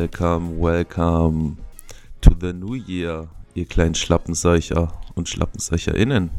Welcome, 0.00 0.58
welcome 0.58 1.58
to 2.22 2.30
the 2.40 2.54
new 2.54 2.74
year, 2.74 3.28
ihr 3.52 3.66
kleinen 3.66 3.94
Schlappenseicher 3.94 4.98
und 5.14 5.28
SchlappenseicherInnen. 5.28 6.30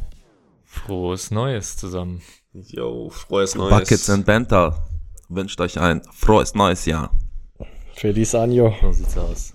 Frohes 0.63 1.29
Neues 1.29 1.77
zusammen. 1.77 2.23
Jo, 2.53 3.11
frohes 3.11 3.53
Neues. 3.53 3.69
Buckets 3.69 4.09
and 4.09 4.25
Banter 4.25 4.83
wünscht 5.29 5.61
euch 5.61 5.79
ein 5.79 6.01
frohes 6.11 6.55
neues 6.55 6.87
Jahr. 6.87 7.11
Feliz 7.93 8.33
Año. 8.33 8.73
So 8.81 8.91
sieht's 8.93 9.15
aus. 9.15 9.53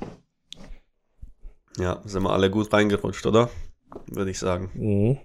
Ja, 1.76 2.00
sind 2.04 2.22
wir 2.22 2.30
alle 2.30 2.48
gut 2.48 2.72
reingerutscht, 2.72 3.26
oder? 3.26 3.50
Würde 4.06 4.30
ich 4.30 4.38
sagen. 4.38 4.70
Mhm. 4.74 5.18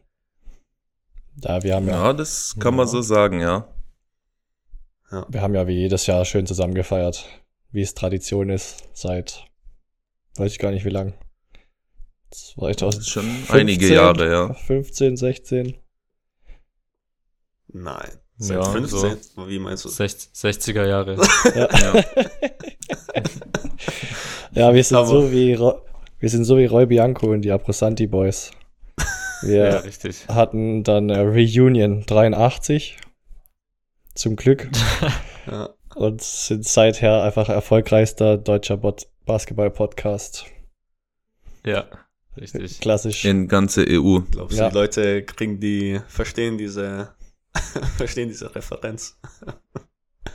Ja, 1.43 1.61
wir 1.61 1.75
haben 1.75 1.87
ja, 1.87 2.05
Ja, 2.05 2.13
das 2.13 2.55
kann 2.59 2.75
man 2.75 2.87
Ja. 2.87 2.91
so 2.91 3.01
sagen, 3.03 3.41
ja. 3.41 3.67
wir 5.27 5.41
haben 5.43 5.53
ja 5.53 5.67
wie 5.67 5.77
jedes 5.81 6.07
Jahr 6.07 6.25
schön 6.25 6.47
zusammen 6.47 6.73
gefeiert, 6.73 7.27
wie 7.71 7.81
es 7.81 7.93
Tradition 7.93 8.49
ist, 8.49 8.83
seit 8.93 9.45
weiß 10.37 10.51
ich 10.51 10.59
gar 10.59 10.71
nicht 10.71 10.85
wie 10.85 10.89
lang. 10.89 11.13
Das 12.29 12.53
2000 12.55 13.01
ist 13.03 13.09
schon 13.09 13.29
einige 13.49 13.93
Jahre, 13.93 14.31
ja. 14.31 14.53
15, 14.53 15.17
16. 15.17 15.75
Nein. 17.73 18.11
Seit 18.37 18.57
Ja, 18.57 18.63
15? 18.63 19.17
Wie 19.47 19.59
meinst 19.59 19.85
du? 19.85 19.89
60, 19.89 20.31
60er 20.33 20.87
Jahre. 20.87 21.15
ja. 21.55 22.03
Ja, 24.53 24.73
wir 24.73 24.83
sind 24.83 24.97
Aber- 24.97 25.07
so 25.07 25.31
wie 25.31 25.53
Ro 25.53 25.81
wir 26.19 26.29
sind 26.29 26.43
so 26.43 26.57
wie 26.57 26.65
Roy 26.65 26.85
Bianco 26.85 27.31
und 27.31 27.41
die 27.41 27.51
Aprosanti 27.51 28.05
Boys. 28.05 28.51
Wir 29.41 29.55
ja, 29.69 29.77
richtig. 29.79 30.27
hatten 30.27 30.83
dann 30.83 31.09
äh, 31.09 31.19
Reunion 31.19 32.03
83. 32.05 32.97
Zum 34.13 34.35
Glück. 34.35 34.69
Ja. 35.47 35.69
Und 36.01 36.21
sind 36.21 36.65
seither 36.65 37.23
einfach 37.23 37.49
erfolgreichster 37.49 38.37
deutscher 38.37 38.77
Bot 38.77 39.07
Basketball-Podcast. 39.25 40.45
Ja, 41.65 41.85
richtig. 42.37 42.79
Klassisch. 42.79 43.23
In 43.25 43.47
ganze 43.47 43.85
EU. 43.87 44.19
Glaubst 44.31 44.57
du, 44.57 44.61
Ja. 44.63 44.69
die 44.69 44.75
Leute 44.75 45.23
kriegen 45.23 45.59
die, 45.59 45.99
verstehen 46.07 46.57
diese, 46.57 47.13
verstehen 47.97 48.27
diese 48.29 48.53
Referenz? 48.55 49.19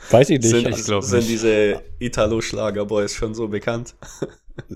Weiß 0.09 0.29
ich 0.29 0.39
nicht. 0.39 0.49
Sind, 0.49 0.67
ich 0.69 0.85
glaub 0.85 1.03
sind 1.03 1.19
nicht. 1.19 1.29
diese 1.29 1.81
Italo-Schlager-Boys 1.99 3.13
schon 3.13 3.33
so 3.33 3.47
bekannt? 3.47 3.95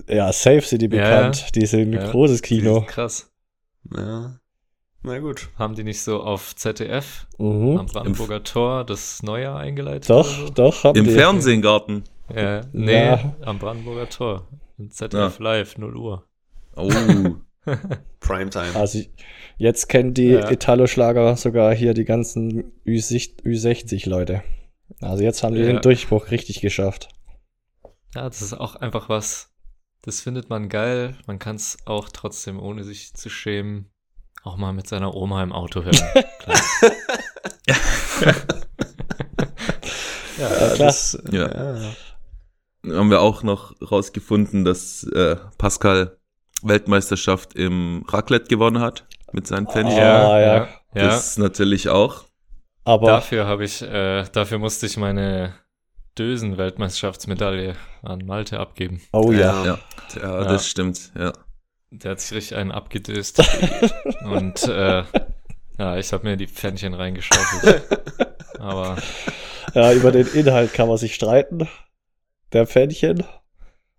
Ja, 0.06 0.32
safe 0.32 0.60
sind 0.62 0.82
die 0.82 0.94
Ja, 0.94 1.02
bekannt. 1.02 1.54
Die 1.54 1.66
sind 1.66 1.94
ein 1.94 2.00
Ja. 2.02 2.10
großes 2.10 2.42
Kino. 2.42 2.82
Krass. 2.86 3.30
Ja. 3.96 4.38
Na 5.04 5.18
gut. 5.18 5.48
Haben 5.58 5.74
die 5.74 5.82
nicht 5.84 6.00
so 6.00 6.22
auf 6.22 6.54
ZDF 6.54 7.26
Mhm. 7.38 7.76
am 7.78 7.86
Brandenburger 7.86 8.44
Tor 8.44 8.84
das 8.84 9.22
Neujahr 9.22 9.58
eingeleitet? 9.58 10.08
Doch, 10.10 10.26
so? 10.26 10.48
doch, 10.50 10.84
haben 10.84 10.96
Im 10.98 11.04
die. 11.06 11.10
Fernsehengarten. 11.12 12.04
Ja, 12.34 12.60
nee, 12.72 12.92
Ja. 13.06 13.34
am 13.42 13.58
Brandenburger 13.58 14.08
Tor. 14.08 14.46
Im 14.78 14.90
ZDF 14.90 15.38
live, 15.40 15.76
0 15.76 15.96
Uhr. 15.96 16.24
Oh. 16.76 16.88
Primetime. 18.20 18.74
Also 18.74 19.00
jetzt 19.56 19.88
kennen 19.88 20.14
die 20.14 20.28
Ja. 20.30 20.50
Italo-Schlager 20.50 21.36
sogar 21.36 21.74
hier 21.74 21.94
die 21.94 22.04
ganzen 22.04 22.72
Ü60-Leute. 22.86 24.42
Also 25.00 25.22
jetzt 25.24 25.42
haben 25.42 25.54
die 25.54 25.60
Ja. 25.62 25.66
den 25.66 25.80
Durchbruch 25.82 26.30
richtig 26.30 26.60
geschafft. 26.60 27.08
Ja, 28.14 28.24
das 28.28 28.42
ist 28.42 28.54
auch 28.54 28.76
einfach 28.76 29.08
was, 29.08 29.52
das 30.02 30.20
findet 30.20 30.48
man 30.50 30.68
geil. 30.68 31.16
Man 31.26 31.38
kann 31.38 31.56
es 31.56 31.78
auch 31.86 32.08
trotzdem, 32.08 32.60
ohne 32.60 32.84
sich 32.84 33.14
zu 33.14 33.30
schämen, 33.30 33.90
auch 34.44 34.56
mal 34.56 34.72
mit 34.72 34.88
seiner 34.88 35.14
Oma 35.14 35.42
im 35.42 35.52
Auto 35.52 35.82
hören. 35.84 35.96
Klar. 36.38 36.60
ja, 37.66 37.74
Ja, 40.38 40.48
klar. 40.48 40.76
Das, 40.78 41.18
Ja. 41.30 41.48
ja. 42.84 42.96
haben 42.98 43.10
wir 43.10 43.20
auch 43.20 43.42
noch 43.42 43.74
rausgefunden, 43.82 44.64
dass 44.64 45.04
äh, 45.04 45.36
Pascal 45.58 46.16
Weltmeisterschaft 46.62 47.54
im 47.54 48.04
Raclette 48.08 48.48
gewonnen 48.48 48.80
hat 48.80 49.04
mit 49.32 49.46
seinen 49.46 49.66
Pfennig. 49.66 49.94
Ah, 49.94 50.00
ja. 50.00 50.40
ja. 50.40 50.68
ja. 50.94 51.06
Das 51.06 51.38
natürlich 51.38 51.88
auch. 51.88 52.24
Aber 52.84 53.06
Dafür 53.06 53.46
habe 53.46 53.64
ich, 53.64 53.82
äh, 53.82 54.24
dafür 54.32 54.58
musste 54.58 54.86
ich 54.86 54.96
meine 54.96 55.54
Dösen-Weltmeisterschaftsmedaille 56.18 57.76
an 58.02 58.26
Malte 58.26 58.58
abgeben. 58.58 59.00
oh 59.12 59.30
ja. 59.32 59.64
Ja, 59.64 59.78
ja, 60.16 60.22
Ja. 60.22 60.44
das 60.44 60.66
stimmt. 60.68 61.12
Ja. 61.16 61.32
Der 61.94 62.12
hat 62.12 62.20
sich 62.20 62.32
richtig 62.36 62.56
einen 62.56 62.72
abgedöst. 62.72 63.42
Und 64.24 64.62
äh, 64.66 65.02
ja, 65.78 65.96
ich 65.98 66.12
habe 66.12 66.26
mir 66.26 66.36
die 66.36 66.46
Pfännchen 66.46 66.94
reingeschaufelt. 66.94 67.82
Aber 68.58 68.96
ja, 69.74 69.92
über 69.92 70.10
den 70.10 70.26
Inhalt 70.28 70.72
kann 70.72 70.88
man 70.88 70.96
sich 70.96 71.14
streiten. 71.14 71.68
Der 72.52 72.66
Pfännchen 72.66 73.24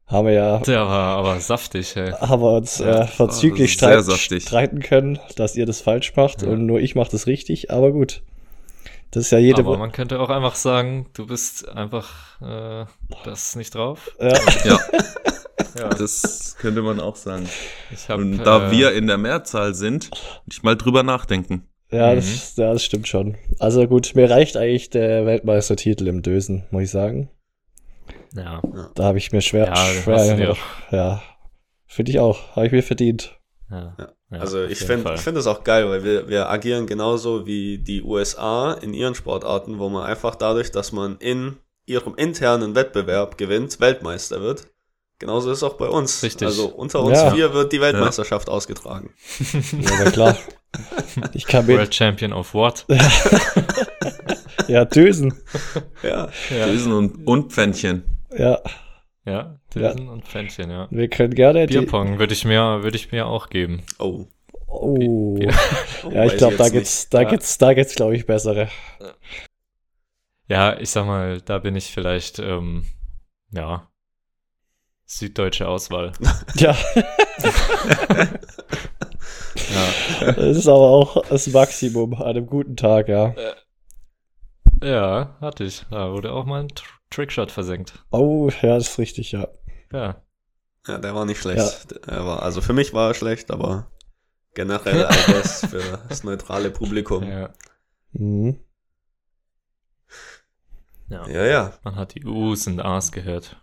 haben 0.07 0.27
wir 0.27 0.33
ja 0.33 0.57
der 0.59 0.81
war 0.87 1.17
aber 1.17 1.39
saftig, 1.39 1.95
hey. 1.95 2.11
haben 2.11 2.41
wir 2.41 2.57
uns 2.57 2.77
Ja, 2.79 3.03
äh, 3.03 3.07
verzüglich 3.07 3.77
sehr 3.77 3.89
streit, 3.93 4.03
saftig. 4.05 4.43
streiten 4.43 4.79
können, 4.81 5.19
dass 5.37 5.55
ihr 5.55 5.65
das 5.65 5.81
falsch 5.81 6.15
macht 6.15 6.41
Ja. 6.41 6.49
und 6.49 6.65
nur 6.65 6.79
ich 6.79 6.93
mache 6.95 7.11
das 7.11 7.25
richtig. 7.27 7.71
Aber 7.71 7.91
gut, 7.91 8.21
das 9.11 9.25
ist 9.25 9.31
ja 9.31 9.37
jede 9.39 9.59
Aber 9.61 9.71
Woche. 9.71 9.79
man 9.79 9.91
könnte 9.91 10.19
auch 10.19 10.29
einfach 10.29 10.55
sagen, 10.55 11.07
du 11.13 11.25
bist 11.27 11.67
einfach 11.69 12.41
äh, 12.41 12.85
das 13.23 13.55
nicht 13.55 13.73
drauf. 13.75 14.11
Ja, 14.19 14.33
ja, 14.65 14.79
Ja, 15.77 15.89
das 15.89 16.55
könnte 16.59 16.81
man 16.81 16.99
auch 16.99 17.15
sagen. 17.15 17.47
ich 17.91 18.09
hab, 18.09 18.19
Und 18.19 18.37
da 18.39 18.67
äh, 18.69 18.71
wir 18.71 18.93
in 18.93 19.07
der 19.07 19.17
Mehrzahl 19.17 19.73
sind, 19.73 20.09
nicht 20.45 20.63
mal 20.63 20.75
drüber 20.75 21.03
nachdenken. 21.03 21.67
ja, 21.91 22.11
Mhm. 22.11 22.15
das, 22.17 22.55
ja, 22.55 22.73
das 22.73 22.83
stimmt 22.83 23.07
schon. 23.07 23.37
Also 23.59 23.87
gut, 23.87 24.11
mir 24.15 24.29
reicht 24.29 24.57
eigentlich 24.57 24.89
der 24.89 25.25
Weltmeistertitel 25.25 26.07
im 26.07 26.21
Dösen, 26.21 26.63
muss 26.71 26.83
ich 26.83 26.91
sagen. 26.91 27.29
Ja, 28.35 28.61
Da 28.95 29.03
habe 29.03 29.17
ich 29.19 29.31
mir 29.31 29.41
schwer, 29.41 29.65
ja 29.67 29.75
schwer, 29.75 30.55
ja, 30.91 31.21
finde 31.85 32.11
ich 32.11 32.19
auch, 32.19 32.55
habe 32.55 32.65
ich 32.65 32.71
mir 32.71 32.81
verdient. 32.83 33.39
Ja, 33.69 33.95
Ja. 33.99 34.13
ja, 34.31 34.39
Also 34.39 34.63
ich 34.63 34.79
finde 34.79 35.13
ich 35.13 35.21
find 35.21 35.37
das 35.37 35.45
auch 35.47 35.63
geil, 35.63 35.87
weil 35.89 36.03
wir, 36.03 36.27
wir 36.29 36.49
agieren 36.49 36.87
genauso 36.87 37.45
wie 37.45 37.77
die 37.77 38.01
USA 38.01 38.73
in 38.73 38.93
ihren 38.95 39.13
Sportarten, 39.15 39.77
wo 39.77 39.89
man 39.89 40.03
einfach 40.05 40.35
dadurch, 40.35 40.71
dass 40.71 40.91
man 40.91 41.17
in 41.19 41.57
ihrem 41.85 42.15
internen 42.15 42.73
Wettbewerb 42.75 43.37
gewinnt, 43.37 43.79
Weltmeister 43.79 44.41
wird. 44.41 44.67
Genauso 45.23 45.51
ist 45.51 45.59
es 45.59 45.63
auch 45.63 45.75
bei 45.75 45.87
uns. 45.87 46.21
Richtig. 46.21 46.45
Also 46.45 46.67
unter 46.67 46.99
uns 47.01 47.17
Ja. 47.17 47.31
vier 47.31 47.53
wird 47.53 47.71
die 47.71 47.79
Weltmeisterschaft 47.79 48.49
ausgetragen. 48.49 49.13
Ja, 49.79 50.01
aber 50.01 50.11
klar. 50.11 50.37
Ich 51.33 51.45
kann 51.45 51.65
World 51.65 51.95
Champion 51.95 52.33
of 52.33 52.53
what? 52.53 52.85
ja, 54.67 54.83
Dösen, 54.83 55.33
Ja. 56.03 56.27
Ja, 56.49 56.65
Dösen 56.65 56.91
und, 56.91 57.25
und 57.25 57.53
Pfännchen. 57.53 58.03
ja, 58.37 58.59
ja 59.25 59.55
Dösen 59.73 60.09
und 60.09 60.27
Pfännchen, 60.27 60.69
ja. 60.69 60.89
wir 60.91 61.07
können 61.07 61.33
gerne 61.35 61.67
die, 61.67 61.77
Bierpong 61.77 62.19
würde 62.19 62.33
ich 62.33 62.43
mir, 62.43 62.83
würde 62.83 62.97
ich 62.97 63.13
mir 63.13 63.27
auch 63.27 63.47
geben. 63.49 63.83
Oh. 63.97 64.25
oh, 64.67 65.35
Bier- 65.37 65.53
oh 66.03 66.09
ja, 66.11 66.25
ich 66.25 66.35
glaube, 66.35 66.57
da 66.57 66.67
gibt's, 66.67 67.07
da 67.07 67.21
Ja. 67.21 67.29
gibt's, 67.29 67.57
da 67.57 67.73
gibt's, 67.73 67.95
glaube 67.95 68.17
ich, 68.17 68.25
bessere. 68.25 68.67
Ja, 70.49 70.77
ich 70.77 70.89
sag 70.89 71.05
mal, 71.05 71.39
da 71.39 71.59
bin 71.59 71.77
ich 71.77 71.85
vielleicht, 71.93 72.39
ähm, 72.39 72.85
ja, 73.51 73.87
süddeutsche 75.05 75.67
Auswahl. 75.67 76.11
Ja, 76.55 76.75
Ja, 79.55 80.31
das 80.33 80.57
ist 80.57 80.67
aber 80.67 80.77
auch 80.89 81.27
das 81.29 81.47
Maximum 81.47 82.13
an 82.15 82.23
einem 82.23 82.45
guten 82.47 82.75
Tag, 82.75 83.07
ja. 83.07 83.33
ja 84.83 85.37
hatte 85.41 85.63
ich. 85.63 85.85
Da 85.89 86.11
wurde 86.11 86.31
auch 86.31 86.45
mal 86.45 86.61
ein 86.63 86.67
Tr 86.69 86.85
Trickshot 87.09 87.51
versenkt. 87.51 88.03
Oh, 88.09 88.49
ja, 88.63 88.75
das 88.75 88.89
ist 88.89 88.97
richtig, 88.97 89.31
ja. 89.33 89.47
Ja. 89.91 90.21
Ja, 90.87 90.97
der 90.97 91.13
war 91.13 91.25
nicht 91.25 91.39
schlecht. 91.39 91.91
Er 92.07 92.25
war, 92.25 92.41
also 92.41 92.59
für 92.59 92.73
mich 92.73 92.91
war 92.93 93.09
er 93.09 93.13
schlecht, 93.13 93.51
aber 93.51 93.91
generell 94.55 95.07
guess 95.27 95.63
für 95.67 95.99
das 96.09 96.23
neutrale 96.23 96.71
Publikum. 96.71 97.23
ja, 97.23 97.49
Mhm. 98.13 98.59
ja. 101.09 101.27
Ja, 101.27 101.45
ja. 101.45 101.73
Man 101.83 101.95
hat 101.95 102.15
die 102.15 102.25
U's 102.25 102.65
und 102.67 102.79
A's 102.79 103.11
gehört 103.11 103.62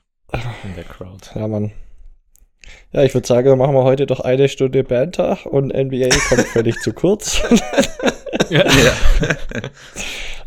in 0.64 0.74
der 0.74 0.84
Crowd. 0.84 1.26
Ja, 1.34 1.48
Mann. 1.48 1.72
Ja, 2.92 3.02
ich 3.02 3.14
würde 3.14 3.26
sagen, 3.26 3.48
dann 3.48 3.58
machen 3.58 3.74
wir 3.74 3.84
heute 3.84 4.06
doch 4.06 4.20
eine 4.20 4.48
Stunde 4.48 4.84
Banter 4.84 5.38
und 5.46 5.72
NBA 5.74 6.08
kommt 6.28 6.46
völlig 6.52 6.80
zu 6.80 6.92
kurz. 6.92 7.40
Ja. 8.48 8.64
Ja. 8.64 8.92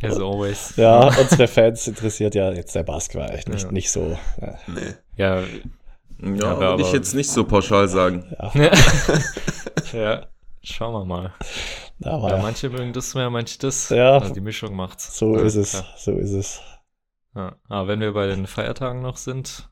As 0.02 0.18
always. 0.20 0.74
Ja, 0.76 1.08
unsere 1.18 1.48
Fans 1.48 1.88
interessiert 1.88 2.36
ja 2.36 2.52
jetzt 2.52 2.76
der 2.76 2.84
Basketball 2.84 3.30
echt 3.32 3.50
nicht, 3.50 3.64
Ja. 3.64 3.72
nicht 3.72 3.92
so. 3.92 4.18
Ja, 4.42 4.58
Nee. 4.68 4.82
Ja, 5.16 5.42
Ja, 6.22 6.46
aber- 6.52 6.60
würde 6.72 6.84
ich 6.84 6.92
jetzt 6.94 7.14
nicht 7.16 7.30
so 7.30 7.44
pauschal 7.46 7.88
sagen. 7.88 8.26
ja, 9.94 10.28
schauen 10.64 10.94
wir 10.94 11.06
mal. 11.06 11.34
aber 12.04 12.30
Ja, 12.30 12.38
manche 12.38 12.70
mögen 12.70 12.94
das 12.94 13.14
mehr, 13.16 13.30
manche 13.30 13.58
das. 13.60 13.90
Ja. 13.90 14.18
Also 14.18 14.34
die 14.34 14.42
Mischung 14.42 14.76
macht's. 14.76 15.18
so 15.18 15.36
ja, 15.36 15.42
ist 15.44 15.56
es, 15.56 15.84
so 15.98 16.12
ist 16.14 16.32
es. 16.34 16.62
Ja. 17.36 17.56
Aber 17.70 17.88
wenn 17.88 18.00
wir 18.00 18.14
bei 18.14 18.28
den 18.28 18.46
Feiertagen 18.48 19.02
noch 19.02 19.18
sind, 19.18 19.70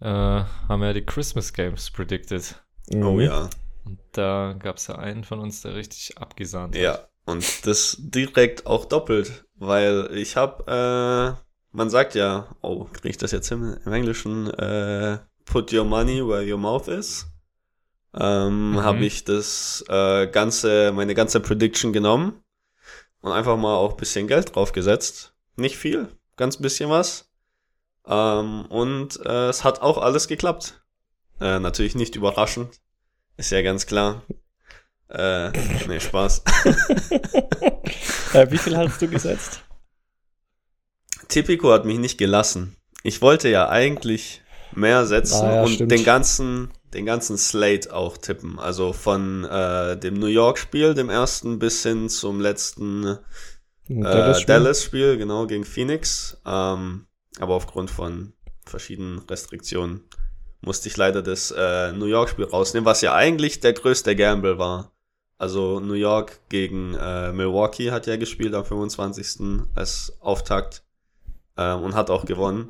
äh, 0.00 0.06
haben 0.06 0.80
wir 0.80 0.88
ja 0.88 0.92
die 0.92 1.04
Christmas 1.04 1.52
Games 1.52 1.90
predicted. 1.90 2.54
Oh 2.92 3.12
Mhm. 3.12 3.20
ja. 3.20 3.50
Und 3.84 3.98
da 4.12 4.54
gab 4.58 4.76
es 4.76 4.86
ja 4.88 4.96
einen 4.96 5.24
von 5.24 5.38
uns, 5.40 5.62
der 5.62 5.74
richtig 5.74 6.18
abgesahnt 6.18 6.74
hat. 6.74 6.82
Ja, 6.82 6.98
und 7.24 7.66
das 7.66 7.96
direkt 7.98 8.66
auch 8.66 8.84
doppelt, 8.84 9.44
weil 9.56 10.10
ich 10.12 10.36
habe 10.36 11.36
man 11.72 11.88
sagt 11.88 12.14
ja, 12.16 12.48
oh, 12.62 12.84
kriege 12.86 13.10
ich 13.10 13.16
das 13.16 13.30
jetzt 13.30 13.48
hin 13.48 13.78
im 13.84 13.92
Englischen, 13.92 14.50
äh, 14.54 15.18
put 15.44 15.72
your 15.72 15.84
money 15.84 16.26
where 16.26 16.44
your 16.44 16.58
mouth 16.58 16.88
is. 16.88 17.26
Ähm, 18.12 18.72
Mhm. 18.72 18.82
habe 18.82 19.04
ich 19.04 19.22
das 19.24 19.84
äh, 19.88 20.26
ganze, 20.26 20.90
meine 20.92 21.14
ganze 21.14 21.38
Prediction 21.38 21.92
genommen 21.92 22.42
und 23.20 23.30
einfach 23.30 23.56
mal 23.56 23.76
auch 23.76 23.92
ein 23.92 23.96
bisschen 23.98 24.26
Geld 24.26 24.54
draufgesetzt. 24.56 25.32
Nicht 25.54 25.76
viel, 25.76 26.08
ganz 26.36 26.56
bisschen 26.56 26.90
was. 26.90 27.29
Ähm, 28.10 28.66
und 28.66 29.24
äh, 29.24 29.48
es 29.48 29.62
hat 29.62 29.80
auch 29.80 29.96
alles 29.98 30.26
geklappt. 30.26 30.82
Äh, 31.40 31.60
natürlich 31.60 31.94
nicht 31.94 32.16
überraschend. 32.16 32.80
Ist 33.36 33.52
ja 33.52 33.62
ganz 33.62 33.86
klar. 33.86 34.22
Äh, 35.08 35.50
nee, 35.88 36.00
Spaß. 36.00 36.42
äh, 38.34 38.50
wie 38.50 38.58
viel 38.58 38.76
hast 38.76 39.00
du 39.00 39.08
gesetzt? 39.08 39.62
Tipico 41.28 41.72
hat 41.72 41.84
mich 41.84 41.98
nicht 41.98 42.18
gelassen. 42.18 42.76
Ich 43.04 43.22
wollte 43.22 43.48
ja 43.48 43.68
eigentlich 43.68 44.42
mehr 44.72 45.06
setzen 45.06 45.46
Ah, 45.46 45.54
ja, 45.54 45.62
und 45.62 45.70
stimmt. 45.74 45.92
den 45.92 46.04
ganzen, 46.04 46.70
den 46.92 47.06
ganzen 47.06 47.38
Slate 47.38 47.94
auch 47.94 48.18
tippen. 48.18 48.58
Also 48.58 48.92
von 48.92 49.44
äh, 49.44 49.96
dem 49.96 50.14
New 50.14 50.26
York-Spiel, 50.26 50.94
dem 50.94 51.10
ersten, 51.10 51.58
bis 51.58 51.82
hin 51.82 52.08
zum 52.08 52.40
letzten 52.40 53.04
äh, 53.06 53.16
Dallas-Spiel? 53.88 54.46
Dallas-Spiel, 54.46 55.16
genau, 55.16 55.46
gegen 55.46 55.64
Phoenix. 55.64 56.36
Ähm, 56.44 57.06
aber 57.40 57.54
aufgrund 57.54 57.90
von 57.90 58.32
verschiedenen 58.64 59.20
Restriktionen 59.20 60.04
musste 60.60 60.88
ich 60.88 60.96
leider 60.96 61.22
das 61.22 61.50
äh, 61.50 61.92
New 61.92 62.06
York-Spiel 62.06 62.44
rausnehmen, 62.44 62.84
was 62.84 63.00
ja 63.00 63.14
eigentlich 63.14 63.60
der 63.60 63.72
größte 63.72 64.14
Gamble 64.14 64.58
war. 64.58 64.92
Also 65.38 65.80
New 65.80 65.94
York 65.94 66.38
gegen 66.50 66.94
äh, 66.94 67.32
Milwaukee 67.32 67.90
hat 67.90 68.06
ja 68.06 68.16
gespielt 68.16 68.54
am 68.54 68.64
25. 68.64 69.62
als 69.74 70.12
Auftakt 70.20 70.82
ähm, 71.56 71.82
und 71.82 71.94
hat 71.94 72.10
auch 72.10 72.26
gewonnen. 72.26 72.68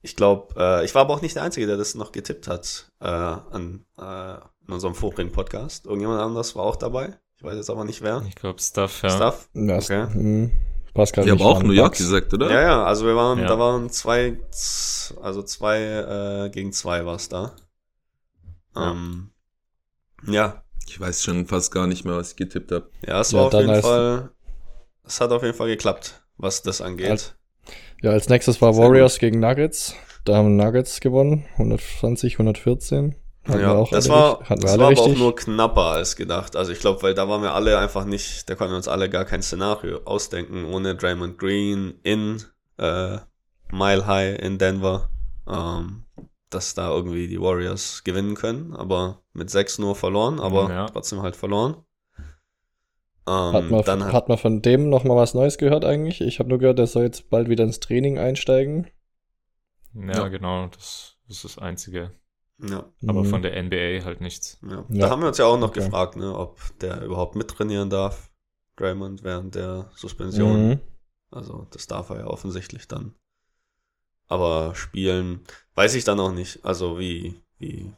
Ich 0.00 0.14
glaube, 0.14 0.54
äh, 0.56 0.84
ich 0.84 0.94
war 0.94 1.02
aber 1.02 1.14
auch 1.14 1.22
nicht 1.22 1.34
der 1.34 1.42
Einzige, 1.42 1.66
der 1.66 1.76
das 1.76 1.96
noch 1.96 2.12
getippt 2.12 2.46
hat 2.46 2.92
äh, 3.00 3.06
an, 3.08 3.84
äh, 3.98 4.34
in 4.66 4.74
unserem 4.74 4.94
vorigen 4.94 5.32
Podcast. 5.32 5.86
Irgendjemand 5.86 6.20
anders 6.20 6.54
war 6.54 6.62
auch 6.62 6.76
dabei. 6.76 7.18
Ich 7.36 7.42
weiß 7.42 7.56
jetzt 7.56 7.70
aber 7.70 7.84
nicht 7.84 8.00
wer. 8.02 8.22
Ich 8.28 8.36
glaube, 8.36 8.62
Stuff, 8.62 9.02
ja. 9.02 9.10
Stuff? 9.10 9.48
Ja, 9.54 9.76
Okay. 9.78 10.52
Pascal, 10.94 11.24
Ich 11.24 11.30
habe 11.30 11.38
nicht 11.42 11.46
auch 11.48 11.62
New 11.62 11.72
York 11.72 11.90
Bucks. 11.92 11.98
gesagt, 11.98 12.34
oder? 12.34 12.50
Ja, 12.50 12.60
ja, 12.62 12.84
also 12.84 13.06
wir 13.06 13.14
waren, 13.16 13.38
Ja. 13.40 13.46
da 13.46 13.58
waren 13.58 13.90
zwei, 13.90 14.38
also 15.22 15.42
zwei 15.42 15.80
äh, 16.46 16.50
gegen 16.50 16.72
zwei 16.72 17.04
war 17.06 17.16
es 17.16 17.28
da. 17.28 17.54
Ja. 18.74 18.90
Ähm, 18.92 19.30
ja, 20.26 20.62
Ich 20.86 20.98
weiß 20.98 21.22
schon 21.22 21.46
fast 21.46 21.70
gar 21.72 21.86
nicht 21.86 22.04
mehr, 22.04 22.16
was 22.16 22.30
ich 22.30 22.36
getippt 22.36 22.72
habe. 22.72 22.90
ja, 23.06 23.20
es 23.20 23.30
Ja, 23.32 23.38
war 23.38 23.44
auf 23.46 23.52
dann 23.52 23.68
jeden 23.68 23.82
Fall, 23.82 24.30
es 25.04 25.20
hat 25.20 25.30
auf 25.30 25.42
jeden 25.42 25.54
Fall 25.54 25.68
geklappt, 25.68 26.22
was 26.36 26.62
das 26.62 26.80
angeht. 26.80 27.10
Als- 27.10 27.34
Ja, 28.02 28.10
als 28.12 28.28
nächstes 28.28 28.60
war 28.62 28.76
Warriors 28.76 29.18
gegen 29.18 29.40
Nuggets. 29.40 29.94
Da 30.24 30.36
haben 30.36 30.56
Nuggets 30.56 31.00
gewonnen. 31.00 31.44
120, 31.56 32.38
114. 32.38 33.14
Hatten 33.48 33.58
wir 33.60 33.66
ja, 33.68 33.72
auch 33.74 33.90
das 33.90 34.08
alle 34.10 34.14
war, 34.20 34.30
richtig- 34.32 34.50
hatten 34.50 34.60
wir 34.60 34.66
das 34.66 34.72
alle 34.72 34.82
war 34.82 34.90
aber 34.90 35.00
auch 35.02 35.16
nur 35.16 35.36
knapper 35.36 35.82
als 35.82 36.16
gedacht. 36.16 36.54
Also 36.56 36.72
ich 36.72 36.80
glaube, 36.80 37.02
weil 37.02 37.14
da 37.14 37.28
waren 37.28 37.42
wir 37.42 37.54
alle 37.54 37.78
einfach 37.78 38.04
nicht, 38.04 38.48
da 38.48 38.54
konnten 38.54 38.72
wir 38.72 38.76
uns 38.76 38.88
alle 38.88 39.08
gar 39.10 39.24
kein 39.24 39.42
Szenario 39.42 40.00
ausdenken, 40.04 40.64
ohne 40.66 40.94
Draymond 40.94 41.38
Green 41.38 41.98
in 42.02 42.42
äh, 42.78 43.18
Mile 43.72 44.06
High 44.06 44.38
in 44.40 44.58
Denver, 44.58 45.10
ähm, 45.48 46.04
dass 46.50 46.74
da 46.74 46.90
irgendwie 46.90 47.28
die 47.28 47.40
Warriors 47.40 48.04
gewinnen 48.04 48.34
können, 48.34 48.74
aber 48.74 49.22
mit 49.32 49.50
6 49.50 49.78
nur 49.78 49.96
verloren, 49.96 50.40
aber 50.40 50.70
Ja. 50.70 50.86
trotzdem 50.86 51.22
halt 51.22 51.36
verloren. 51.36 51.76
Ähm, 53.26 53.52
Hat 53.54 53.70
man, 53.70 53.84
dann 53.84 54.12
hat 54.12 54.28
man 54.28 54.38
von 54.38 54.62
dem 54.62 54.88
noch 54.88 55.04
mal 55.04 55.16
was 55.16 55.34
Neues 55.34 55.58
gehört 55.58 55.84
eigentlich? 55.84 56.20
Ich 56.22 56.38
habe 56.38 56.48
nur 56.48 56.58
gehört, 56.58 56.78
der 56.78 56.86
soll 56.86 57.02
jetzt 57.04 57.28
bald 57.28 57.48
wieder 57.50 57.64
ins 57.64 57.80
Training 57.80 58.18
einsteigen. 58.18 58.86
Ja, 59.94 60.12
Ja. 60.22 60.28
genau, 60.28 60.66
das, 60.68 61.16
das 61.26 61.36
ist 61.38 61.44
das 61.44 61.58
Einzige. 61.58 62.12
Ja, 62.60 62.84
Aber 63.06 63.22
Mhm. 63.24 63.28
von 63.30 63.42
der 63.42 63.56
NBA 63.62 64.04
halt 64.04 64.20
nichts. 64.20 64.58
ja. 64.62 64.84
Ja. 64.88 65.06
Da 65.06 65.10
haben 65.10 65.22
wir 65.22 65.28
uns 65.28 65.38
ja 65.38 65.44
auch 65.46 65.58
noch 65.58 65.68
Okay. 65.70 65.80
gefragt, 65.84 66.16
ne, 66.16 66.34
ob 66.36 66.58
der 66.80 67.02
überhaupt 67.04 67.36
mittrainieren 67.36 67.90
darf, 67.90 68.30
Draymond, 68.76 69.22
während 69.22 69.54
der 69.54 69.90
Suspension. 69.94 70.68
Mhm. 70.68 70.80
Also 71.30 71.66
das 71.70 71.86
darf 71.86 72.10
er 72.10 72.20
ja 72.20 72.26
offensichtlich 72.26 72.88
dann. 72.88 73.14
Aber 74.26 74.74
spielen 74.74 75.40
weiß 75.74 75.94
ich 75.94 76.04
dann 76.04 76.20
auch 76.20 76.32
nicht. 76.32 76.64
Also 76.64 76.98
wie, 76.98 77.40
wie 77.58 77.92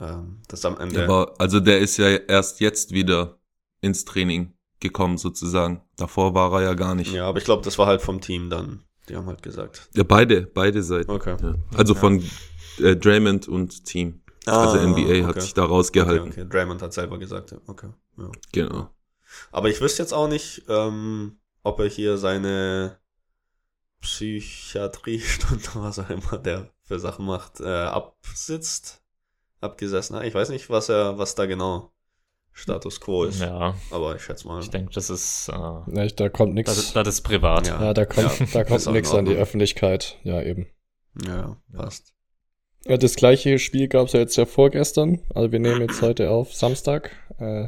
ähm, 0.00 0.42
das 0.48 0.64
am 0.64 0.78
Ende. 0.78 1.04
Aber, 1.04 1.34
also 1.38 1.60
der 1.60 1.78
ist 1.78 1.96
ja 1.96 2.08
erst 2.08 2.60
jetzt 2.60 2.92
wieder 2.92 3.38
ins 3.80 4.04
Training 4.04 4.54
gekommen, 4.80 5.18
sozusagen. 5.18 5.82
Davor 5.96 6.34
war 6.34 6.52
er 6.54 6.62
ja 6.62 6.74
gar 6.74 6.94
nicht. 6.94 7.12
ja, 7.12 7.26
aber 7.28 7.38
ich 7.38 7.44
glaube, 7.44 7.62
das 7.62 7.78
war 7.78 7.86
halt 7.86 8.02
vom 8.02 8.20
Team 8.20 8.50
dann. 8.50 8.82
Die 9.10 9.16
haben 9.16 9.26
halt 9.26 9.42
gesagt. 9.42 9.88
Ja, 9.94 10.04
beide, 10.04 10.42
beide 10.42 10.82
Seiten. 10.82 11.10
Okay. 11.10 11.36
Ja. 11.42 11.54
Also 11.76 11.94
Ja. 11.94 12.00
von 12.00 12.22
äh, 12.78 12.96
Draymond 12.96 13.48
und 13.48 13.84
Team. 13.84 14.22
also 14.46 14.78
Ah, 14.78 14.86
NBA 14.86 15.24
hat 15.24 15.30
okay. 15.30 15.40
sich 15.40 15.54
da 15.54 15.64
rausgehalten. 15.64 16.28
Okay, 16.30 16.40
okay. 16.42 16.48
Draymond 16.50 16.80
hat 16.80 16.92
selber 16.92 17.18
gesagt, 17.18 17.50
ja. 17.50 17.58
Okay. 17.66 17.88
Ja. 18.18 18.30
Genau. 18.52 18.90
Aber 19.52 19.68
ich 19.68 19.80
wüsste 19.80 20.02
jetzt 20.02 20.12
auch 20.14 20.28
nicht, 20.28 20.64
ähm, 20.68 21.38
ob 21.62 21.80
er 21.80 21.86
hier 21.88 22.16
seine 22.18 22.98
Psychiatrie-Stunde, 24.00 25.64
was 25.74 25.98
auch 25.98 26.10
immer 26.10 26.38
der 26.38 26.70
für 26.84 26.98
Sachen 26.98 27.26
macht, 27.26 27.60
äh, 27.60 27.66
absitzt, 27.68 29.02
abgesessen 29.60 30.16
hat. 30.16 30.24
Ich 30.24 30.34
weiß 30.34 30.48
nicht, 30.50 30.70
was 30.70 30.88
er, 30.88 31.18
was 31.18 31.34
da 31.34 31.46
genau 31.46 31.92
Status 32.52 33.00
quo 33.00 33.24
ist. 33.24 33.40
Ja, 33.40 33.74
Aber 33.90 34.16
ich 34.16 34.22
schätze 34.22 34.46
mal. 34.46 34.60
ich 34.60 34.70
denke, 34.70 34.92
das 34.92 35.08
ist, 35.10 35.48
äh, 35.48 35.52
Ja, 35.52 36.04
ich- 36.04 36.16
da 36.16 36.28
kommt 36.28 36.50
das, 36.66 36.76
nichts. 36.76 36.92
das 36.92 37.08
ist 37.08 37.20
privat. 37.22 37.66
Ja. 37.68 37.80
Ja, 37.82 37.94
da 37.94 38.04
kommt, 38.04 38.38
Ja, 38.40 38.46
da 38.52 38.64
kommt 38.64 38.86
nichts 38.92 39.14
an 39.14 39.24
die. 39.24 39.34
Öffentlichkeit. 39.36 40.18
Ja, 40.24 40.42
eben. 40.42 40.66
Ja, 41.26 41.56
passt. 41.72 42.12
Ja, 42.86 42.96
das 42.96 43.14
gleiche 43.16 43.58
Spiel 43.58 43.88
gab 43.88 44.06
es 44.06 44.12
ja 44.14 44.20
jetzt 44.20 44.36
ja 44.36 44.46
vorgestern. 44.46 45.20
Also 45.34 45.52
wir 45.52 45.58
nehmen 45.58 45.80
jetzt 45.82 46.00
heute 46.02 46.30
auf 46.30 46.54
Samstag, 46.54 47.10
äh, 47.38 47.64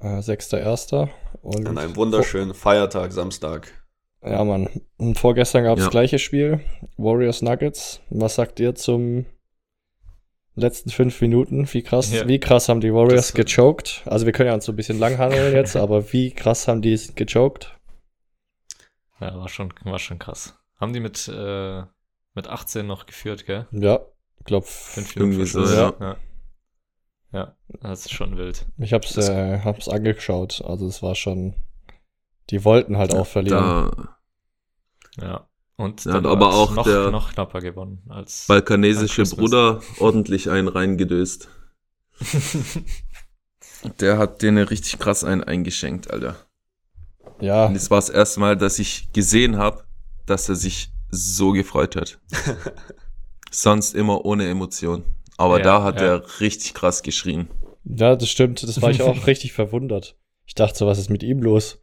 äh, 0.00 0.20
6.1. 0.22 1.08
Und 1.42 1.66
An 1.66 1.78
einem 1.78 1.96
wunderschönen 1.96 2.54
Feiertag, 2.54 3.12
Samstag. 3.12 3.72
Ja, 4.22 4.42
Mann. 4.44 4.68
Und 4.98 5.18
vorgestern 5.18 5.64
gab 5.64 5.78
es 5.78 5.82
Ja. 5.82 5.86
das 5.86 5.92
gleiche 5.92 6.18
Spiel. 6.18 6.60
Warriors 6.96 7.40
Nuggets. 7.42 8.00
Was 8.10 8.34
sagt 8.34 8.60
ihr 8.60 8.74
zum 8.74 9.26
letzten 10.60 10.90
fünf 10.90 11.20
Minuten? 11.20 11.66
Wie 11.72 11.82
krass, 11.82 12.12
Ja. 12.12 12.26
wie 12.28 12.38
krass 12.40 12.68
haben 12.68 12.80
die 12.80 12.92
Warriors 12.92 13.28
Das- 13.28 13.34
gechoked? 13.34 14.02
Also 14.06 14.26
wir 14.26 14.32
können 14.32 14.48
ja 14.48 14.54
uns 14.54 14.64
so 14.64 14.72
ein 14.72 14.76
bisschen 14.76 14.98
langhandeln 14.98 15.52
jetzt, 15.54 15.76
aber 15.76 16.12
wie 16.12 16.30
krass 16.32 16.68
haben 16.68 16.82
die 16.82 16.92
es 16.92 17.14
gechoked? 17.14 17.74
Ja, 19.20 19.36
war 19.36 19.48
schon, 19.48 19.72
war 19.84 19.98
schon 19.98 20.18
krass. 20.18 20.58
Haben 20.80 20.92
die 20.92 21.00
mit, 21.00 21.26
äh, 21.28 21.82
mit 22.34 22.46
18 22.46 22.86
noch 22.86 23.06
geführt, 23.06 23.46
gell? 23.46 23.66
Ja, 23.72 24.00
glaub, 24.44 24.64
Fünf 24.66 25.16
Irgendwie 25.16 25.38
Minuten 25.38 25.66
so, 25.66 25.74
ja. 25.74 25.94
ja. 26.00 26.16
Ja, 27.32 27.56
das 27.82 28.06
ist 28.06 28.12
schon 28.14 28.36
wild. 28.38 28.64
ich 28.78 28.92
hab's, 28.94 29.12
Das- 29.14 29.28
äh, 29.28 29.60
hab's 29.60 29.88
angeschaut. 29.88 30.62
Also 30.64 30.86
es 30.86 31.02
war 31.02 31.14
schon, 31.14 31.54
die 32.50 32.64
wollten 32.64 32.96
halt 32.96 33.14
auch 33.14 33.26
verlieren. 33.26 33.90
Da 35.16 35.26
Ja. 35.26 35.47
Und 35.78 36.04
Ja, 36.04 36.20
dann 36.20 36.26
aber 36.26 36.48
hat's 36.48 36.56
auch 36.56 36.72
noch, 36.72 36.84
der 36.84 37.10
noch 37.10 37.32
knapper 37.32 37.62
gewonnen 37.62 38.02
als 38.10 38.46
balkanesische 38.48 39.22
An 39.22 39.30
Christmas. 39.30 39.34
Bruder 39.36 39.82
ordentlich 39.96 40.50
einen 40.50 40.68
reingedöst. 40.68 41.48
Der 44.00 44.18
hat 44.18 44.42
denen 44.42 44.66
richtig 44.66 44.98
krass 44.98 45.24
einen 45.24 45.44
eingeschenkt, 45.44 46.10
Alter. 46.10 46.36
Ja, 47.40 47.66
Und 47.66 47.76
es 47.76 47.90
war 47.90 47.98
das 47.98 48.10
erste 48.10 48.40
Mal, 48.40 48.56
dass 48.56 48.78
ich 48.78 49.12
gesehen 49.12 49.56
habe, 49.58 49.84
dass 50.26 50.48
er 50.48 50.56
sich 50.56 50.92
so 51.10 51.52
gefreut 51.52 51.96
hat. 51.96 52.18
Sonst 53.50 53.94
immer 53.94 54.24
ohne 54.24 54.48
Emotion. 54.48 55.04
Aber 55.36 55.58
Ja, 55.58 55.62
da 55.62 55.82
hat 55.84 56.00
ja. 56.00 56.06
er 56.06 56.40
richtig 56.40 56.74
krass 56.74 57.02
geschrien. 57.02 57.48
ja, 57.84 58.16
das 58.16 58.28
stimmt. 58.30 58.62
Das 58.62 58.80
war 58.82 58.90
ich 58.90 59.02
auch 59.02 59.26
richtig 59.26 59.52
verwundert. 59.52 60.16
Ich 60.46 60.54
dachte 60.54 60.78
so, 60.78 60.86
was 60.86 60.98
ist 60.98 61.10
mit 61.10 61.22
ihm 61.22 61.42
los? 61.42 61.78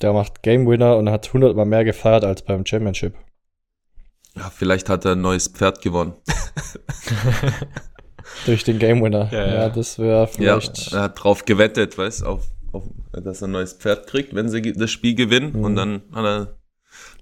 Der 0.00 0.12
macht 0.12 0.42
Game 0.42 0.66
Winner 0.66 0.96
und 0.96 1.10
hat 1.10 1.32
hundertmal 1.32 1.66
mehr 1.66 1.84
gefeiert 1.84 2.24
als 2.24 2.42
beim 2.42 2.64
Championship. 2.66 3.14
Ja, 4.36 4.50
vielleicht 4.54 4.88
hat 4.88 5.04
er 5.04 5.12
ein 5.12 5.20
neues 5.20 5.48
Pferd 5.48 5.82
gewonnen. 5.82 6.12
Durch 8.46 8.64
den 8.64 8.78
Game 8.78 9.02
Winner. 9.02 9.28
Ja, 9.32 9.46
Ja, 9.46 9.54
ja. 9.54 9.68
das 9.68 9.98
wäre 9.98 10.20
Ja, 10.20 10.26
vielleicht. 10.60 10.92
er 10.92 11.02
hat 11.02 11.22
drauf 11.22 11.44
gewettet, 11.44 11.96
weißt 11.98 12.24
auf, 12.24 12.44
auf, 12.72 12.84
dass 13.12 13.42
er 13.42 13.48
ein 13.48 13.52
neues 13.52 13.72
Pferd 13.72 14.06
kriegt, 14.06 14.34
wenn 14.34 14.48
sie 14.48 14.62
das 14.72 14.90
Spiel 14.90 15.14
gewinnen. 15.14 15.52
Mhm. 15.58 15.64
Und 15.64 15.76
dann 15.76 16.02
hat 16.12 16.24
er 16.24 16.54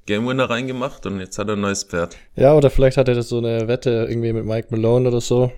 Game 0.06 0.26
Winner 0.26 0.48
reingemacht 0.50 1.06
und 1.06 1.20
jetzt 1.20 1.38
hat 1.38 1.48
er 1.48 1.54
ein 1.54 1.60
neues 1.60 1.84
Pferd. 1.84 2.16
Ja, 2.34 2.54
oder 2.54 2.70
vielleicht 2.70 2.96
hat 2.96 3.08
er 3.08 3.14
das 3.14 3.28
so 3.28 3.38
eine 3.38 3.68
Wette 3.68 4.06
irgendwie 4.08 4.32
mit 4.32 4.44
Mike 4.44 4.68
Malone 4.70 5.08
oder 5.08 5.20
so, 5.20 5.52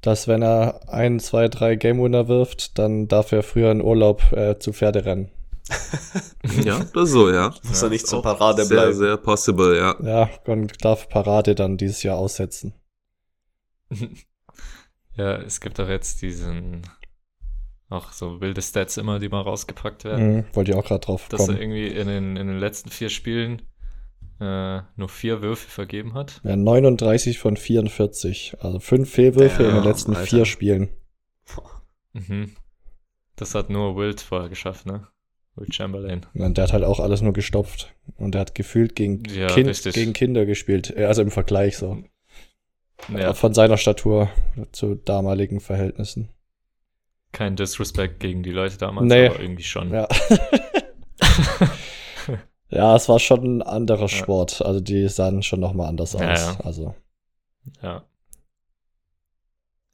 dass 0.00 0.28
wenn 0.28 0.42
er 0.42 0.88
ein, 0.88 1.18
zwei, 1.18 1.48
drei 1.48 1.76
Game 1.76 2.02
Winner 2.02 2.28
wirft, 2.28 2.78
dann 2.78 3.08
darf 3.08 3.32
er 3.32 3.42
früher 3.42 3.70
in 3.70 3.82
Urlaub 3.82 4.22
äh, 4.32 4.58
zu 4.58 4.72
Pferde 4.72 5.04
rennen. 5.04 5.30
Ja, 6.64 6.80
oder 6.92 7.06
so, 7.06 7.30
ja. 7.30 7.54
Muss 7.64 7.80
ja, 7.80 7.86
er 7.86 7.90
nicht 7.90 8.04
ist 8.04 8.10
zur 8.10 8.22
Parade 8.22 8.64
sehr, 8.64 8.76
bleiben. 8.76 8.94
Sehr 8.94 9.16
possible, 9.16 9.76
ja. 9.76 9.96
Ja, 10.02 10.30
und 10.46 10.84
darf 10.84 11.08
Parade 11.08 11.54
dann 11.54 11.76
dieses 11.76 12.02
Jahr 12.02 12.16
aussetzen. 12.18 12.74
ja, 15.16 15.36
es 15.36 15.60
gibt 15.60 15.78
auch 15.80 15.88
jetzt 15.88 16.22
diesen, 16.22 16.82
auch 17.88 18.12
so 18.12 18.40
wilde 18.40 18.62
Stats 18.62 18.96
immer, 18.96 19.18
die 19.18 19.28
mal 19.28 19.42
rausgepackt 19.42 20.04
werden. 20.04 20.36
Mhm, 20.36 20.44
wollte 20.52 20.72
ich 20.72 20.76
auch 20.76 20.84
gerade 20.84 21.04
drauf 21.04 21.28
dass 21.28 21.42
er 21.42 21.46
kommen. 21.46 21.58
irgendwie 21.58 21.88
in 21.88 22.08
den, 22.08 22.36
in 22.36 22.46
den 22.48 22.58
letzten 22.58 22.90
vier 22.90 23.10
Spielen 23.10 23.62
äh, 24.40 24.80
nur 24.96 25.08
vier 25.08 25.42
Würfe 25.42 25.68
vergeben 25.68 26.14
hat. 26.14 26.40
Ja, 26.44 26.56
39 26.56 27.38
von 27.38 27.56
44. 27.56 28.56
Also 28.60 28.80
fünf 28.80 29.10
Fehlwürfe 29.10 29.64
in 29.64 29.74
den 29.74 29.84
letzten 29.84 30.14
Alter. 30.16 30.26
vier 30.26 30.44
Spielen. 30.46 30.88
Mhm. 32.12 32.56
Das 33.36 33.54
hat 33.54 33.70
nur 33.70 33.96
Wild 33.96 34.20
vorher 34.20 34.48
geschafft, 34.48 34.86
ne? 34.86 35.06
Wild 35.56 35.74
Chamberlain. 35.74 36.26
Und 36.34 36.56
der 36.58 36.64
hat 36.64 36.72
halt 36.72 36.84
auch 36.84 37.00
alles 37.00 37.22
nur 37.22 37.32
gestopft. 37.32 37.94
Und 38.16 38.32
der 38.34 38.42
hat 38.42 38.54
gefühlt 38.54 38.94
gegen, 38.96 39.24
Ja, 39.24 39.48
kind, 39.48 39.82
gegen 39.94 40.12
Kinder 40.12 40.46
gespielt. 40.46 40.94
Äh, 40.96 41.04
Also 41.04 41.22
im 41.22 41.30
Vergleich 41.30 41.76
so. 41.76 42.02
Ja, 43.08 43.32
Von 43.34 43.54
seiner 43.54 43.76
Statur 43.78 44.28
zu 44.72 44.94
damaligen 44.94 45.60
Verhältnissen. 45.60 46.28
kein 47.32 47.56
Disrespect 47.56 48.20
gegen 48.20 48.42
die 48.42 48.50
Leute 48.52 48.76
damals, 48.78 49.06
Nee. 49.08 49.28
aber 49.28 49.40
irgendwie 49.40 49.62
schon. 49.62 49.90
Ja. 49.92 50.06
ja, 52.70 52.96
es 52.96 53.08
war 53.08 53.18
schon 53.18 53.58
ein 53.58 53.62
anderer. 53.62 54.08
Sport. 54.08 54.62
Also 54.62 54.80
die 54.80 55.08
sahen 55.08 55.42
schon 55.42 55.60
nochmal 55.60 55.88
anders 55.88 56.14
aus. 56.14 56.20
Ja. 56.22 56.60
Also. 56.64 56.94
Ja. 57.82 58.04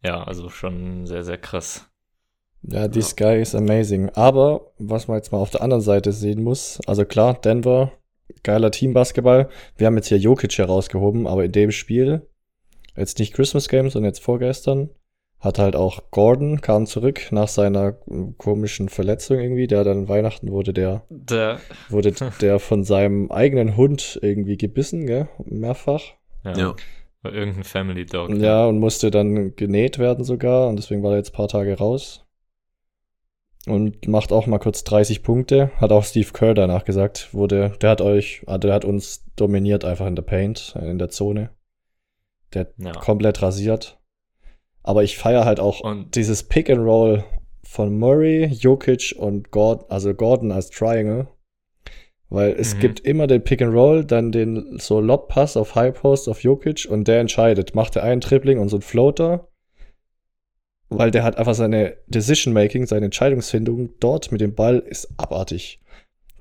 Ja, 0.04 0.22
also 0.24 0.48
schon 0.50 1.06
sehr, 1.06 1.24
sehr 1.24 1.38
krass. 1.38 1.88
Ja, 2.62 2.88
this 2.88 3.14
guy 3.14 3.40
is 3.40 3.54
amazing. 3.54 4.10
Aber 4.14 4.72
was 4.78 5.08
man 5.08 5.16
jetzt 5.18 5.30
mal 5.32 5.38
auf 5.38 5.50
der 5.50 5.62
anderen 5.62 5.82
Seite 5.82 6.12
sehen 6.12 6.42
muss, 6.42 6.80
also 6.86 7.04
klar, 7.04 7.34
Denver, 7.34 7.92
geiler 8.42 8.70
Teambasketball. 8.70 9.48
Wir 9.76 9.86
haben 9.86 9.96
jetzt 9.96 10.08
hier 10.08 10.18
Jokic 10.18 10.56
herausgehoben, 10.58 11.26
aber 11.26 11.44
in 11.44 11.52
dem 11.52 11.70
Spiel, 11.70 12.26
jetzt 12.96 13.18
nicht 13.18 13.34
Christmas 13.34 13.68
Game, 13.68 13.88
sondern 13.90 14.10
jetzt 14.10 14.22
vorgestern, 14.22 14.90
hat 15.38 15.58
halt 15.58 15.76
auch 15.76 16.10
Gordon, 16.10 16.60
kam 16.60 16.86
zurück 16.86 17.28
nach 17.30 17.48
seiner 17.48 17.98
äh, 18.10 18.32
komischen 18.38 18.88
Verletzung 18.88 19.38
irgendwie. 19.38 19.66
Der 19.66 19.84
dann 19.84 20.08
Weihnachten 20.08 20.50
wurde 20.50 20.72
der, 20.72 21.04
Der, 21.10 21.60
wurde 21.88 22.12
der 22.40 22.58
von 22.58 22.84
seinem 22.84 23.30
eigenen 23.30 23.76
Hund 23.76 24.18
irgendwie 24.22 24.56
gebissen, 24.56 25.06
gell? 25.06 25.28
Mehrfach. 25.44 26.02
ja, 26.42 26.56
Ja. 26.56 26.76
war 27.22 27.32
irgendein 27.34 27.64
Family 27.64 28.06
Dog. 28.06 28.30
Ja, 28.34 28.66
und 28.66 28.78
musste 28.80 29.10
dann 29.10 29.54
genäht 29.56 29.98
werden 29.98 30.24
sogar. 30.24 30.68
Und 30.68 30.76
deswegen 30.76 31.02
war 31.02 31.12
er 31.12 31.18
jetzt 31.18 31.30
ein 31.32 31.36
paar 31.36 31.48
Tage 31.48 31.76
raus. 31.76 32.25
Und 33.66 34.06
macht 34.06 34.32
auch 34.32 34.46
mal 34.46 34.58
kurz 34.58 34.84
30 34.84 35.22
Punkte. 35.24 35.70
Hat 35.76 35.90
auch 35.90 36.04
Steve 36.04 36.28
Kerr 36.32 36.54
danach 36.54 36.84
gesagt. 36.84 37.28
Wurde, 37.34 37.72
der 37.82 37.90
hat 37.90 38.00
euch, 38.00 38.42
ah, 38.46 38.58
der 38.58 38.72
hat 38.72 38.84
uns 38.84 39.24
dominiert 39.34 39.84
einfach 39.84 40.06
in 40.06 40.14
der 40.14 40.22
Paint, 40.22 40.74
äh, 40.80 40.88
in 40.88 40.98
der 40.98 41.08
Zone. 41.08 41.50
Der 42.54 42.60
hat 42.60 42.72
Ja. 42.78 42.92
komplett 42.92 43.42
rasiert. 43.42 43.98
Aber 44.84 45.02
ich 45.02 45.18
feiere 45.18 45.44
halt 45.44 45.58
auch 45.58 45.80
Und- 45.80 46.14
dieses 46.14 46.44
Pick 46.44 46.70
and 46.70 46.78
Roll 46.80 47.24
von 47.64 47.98
Murray, 47.98 48.44
Jokic 48.46 49.16
und 49.18 49.50
Gordon, 49.50 49.86
also 49.90 50.14
Gordon 50.14 50.52
als 50.52 50.70
Triangle. 50.70 51.26
Weil 52.28 52.52
es 52.52 52.76
Mhm. 52.76 52.80
gibt 52.80 53.00
immer 53.00 53.26
den 53.26 53.42
Pick 53.42 53.62
and 53.62 53.74
Roll, 53.74 54.04
dann 54.04 54.30
den 54.30 54.78
so 54.78 55.00
Lob-Pass 55.00 55.56
auf 55.56 55.74
High 55.74 55.94
Post 56.00 56.28
auf 56.28 56.42
Jokic 56.44 56.86
und 56.88 57.08
der 57.08 57.18
entscheidet. 57.20 57.74
Macht 57.74 57.96
er 57.96 58.04
einen 58.04 58.20
Tripling 58.20 58.60
und 58.60 58.68
so 58.68 58.76
einen 58.76 58.82
Floater? 58.82 59.48
Weil 60.88 61.10
der 61.10 61.24
hat 61.24 61.36
einfach 61.36 61.54
seine 61.54 61.96
Decision-Making, 62.06 62.86
seine 62.86 63.06
Entscheidungsfindung 63.06 63.98
dort 63.98 64.30
mit 64.30 64.40
dem 64.40 64.54
Ball 64.54 64.78
ist 64.78 65.08
abartig. 65.16 65.80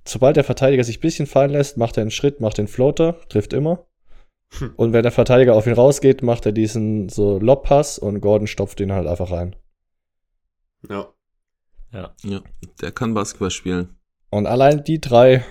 Sobald 0.07 0.35
der 0.35 0.43
Verteidiger 0.43 0.83
sich 0.83 0.99
ein 0.99 1.01
bisschen 1.01 1.25
fallen 1.25 1.51
lässt, 1.51 1.77
macht 1.77 1.97
er 1.97 2.01
einen 2.01 2.11
Schritt, 2.11 2.39
macht 2.39 2.59
den 2.59 2.67
Floater, 2.67 3.19
trifft 3.27 3.53
immer. 3.53 3.87
Hm. 4.59 4.73
Und 4.75 4.93
wenn 4.93 5.01
der 5.01 5.11
Verteidiger 5.11 5.55
auf 5.55 5.65
ihn 5.65 5.73
rausgeht, 5.73 6.21
macht 6.21 6.45
er 6.45 6.51
diesen 6.51 7.09
so 7.09 7.39
Lob-Pass 7.39 7.97
und 7.97 8.21
Gordon 8.21 8.45
stopft 8.45 8.79
ihn 8.79 8.91
halt 8.91 9.07
einfach 9.07 9.31
rein. 9.31 9.55
Ja. 10.87 11.07
Ja. 11.91 12.13
Ja, 12.23 12.41
der 12.81 12.91
kann 12.91 13.13
Basketball 13.13 13.51
spielen. 13.51 13.97
Und 14.29 14.47
allein 14.47 14.83
die 14.83 14.99
drei, 14.99 15.43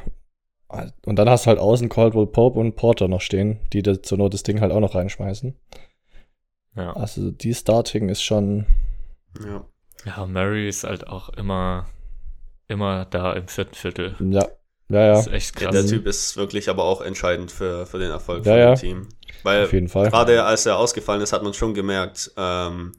und 1.04 1.16
dann 1.16 1.28
hast 1.28 1.46
du 1.46 1.48
halt 1.48 1.58
außen 1.58 1.88
Caldwell 1.88 2.26
Pope 2.26 2.58
und 2.58 2.76
Porter 2.76 3.08
noch 3.08 3.20
stehen, 3.20 3.58
die 3.72 3.82
da 3.82 4.02
zur 4.02 4.18
Not 4.18 4.34
das 4.34 4.42
Ding 4.42 4.60
halt 4.60 4.72
auch 4.72 4.80
noch 4.80 4.94
reinschmeißen. 4.94 5.56
Ja. 6.76 6.92
Also 6.94 7.30
die 7.30 7.54
Starting 7.54 8.08
ist 8.08 8.22
schon, 8.22 8.66
Ja. 9.45 9.64
ja, 10.05 10.26
Murray 10.26 10.69
ist 10.69 10.85
halt 10.85 11.07
auch 11.07 11.29
immer, 11.31 11.87
immer 12.69 13.05
da 13.07 13.33
im 13.33 13.49
vierten 13.49 13.75
Viertel. 13.75 14.17
ja, 14.21 14.43
ja, 14.88 15.14
Das 15.14 15.26
ja, 15.26 15.33
ist 15.33 15.37
echt 15.37 15.61
ja. 15.61 15.71
krass. 15.71 15.75
Der 15.75 15.87
Typ 15.87 16.07
ist 16.07 16.37
wirklich 16.37 16.69
aber 16.69 16.85
auch 16.85 17.00
entscheidend 17.00 17.50
für, 17.50 17.87
für 17.87 17.99
den 17.99 18.11
Erfolg 18.11 18.45
Ja, 18.45 18.53
von 18.53 18.59
ja. 18.59 18.75
dem 18.75 18.79
Team. 18.81 19.09
Weil 19.43 19.64
auf 19.64 19.73
jeden 19.73 19.88
Fall. 19.88 20.09
gerade 20.11 20.45
als 20.45 20.67
er 20.67 20.79
ausgefallen 20.79 21.23
ist, 21.23 21.33
hat 21.33 21.43
man 21.43 21.55
schon 21.55 21.75
gemerkt, 21.75 22.33
ähm, 22.37 22.93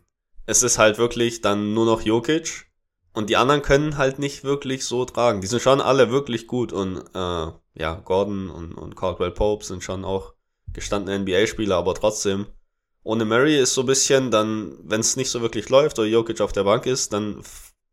es 0.46 0.64
ist 0.64 0.78
halt 0.78 0.98
wirklich 0.98 1.42
dann 1.42 1.74
nur 1.74 1.86
noch 1.86 2.02
Jokic 2.02 2.68
und 3.14 3.30
die 3.30 3.38
anderen 3.38 3.62
können 3.62 3.98
halt 3.98 4.20
nicht 4.20 4.44
wirklich 4.44 4.86
so 4.86 5.06
tragen. 5.06 5.42
Die 5.42 5.48
sind 5.48 5.62
schon 5.62 5.82
alle 5.82 6.12
wirklich 6.12 6.48
gut 6.48 6.74
und 6.74 6.98
äh, 7.16 7.48
ja, 7.78 7.96
Gordon 8.04 8.50
und, 8.50 8.74
und 8.74 8.96
Caldwell 8.96 9.32
Pope 9.32 9.66
sind 9.66 9.84
schon 9.84 10.06
auch 10.06 10.34
gestandene 10.74 11.20
NBA-Spieler, 11.20 11.78
aber 11.78 11.94
trotzdem, 11.96 12.48
ohne 13.06 13.24
Murray 13.24 13.58
ist 13.60 13.76
so 13.76 13.82
ein 13.82 13.88
bisschen 13.88 14.32
dann, 14.32 14.78
wenn 14.84 15.00
es 15.00 15.16
nicht 15.16 15.30
so 15.30 15.42
wirklich 15.42 15.70
läuft 15.70 16.00
oder 16.00 16.08
Jokic 16.08 16.42
auf 16.42 16.52
der 16.52 16.64
Bank 16.64 16.88
ist, 16.88 17.14
dann 17.14 17.42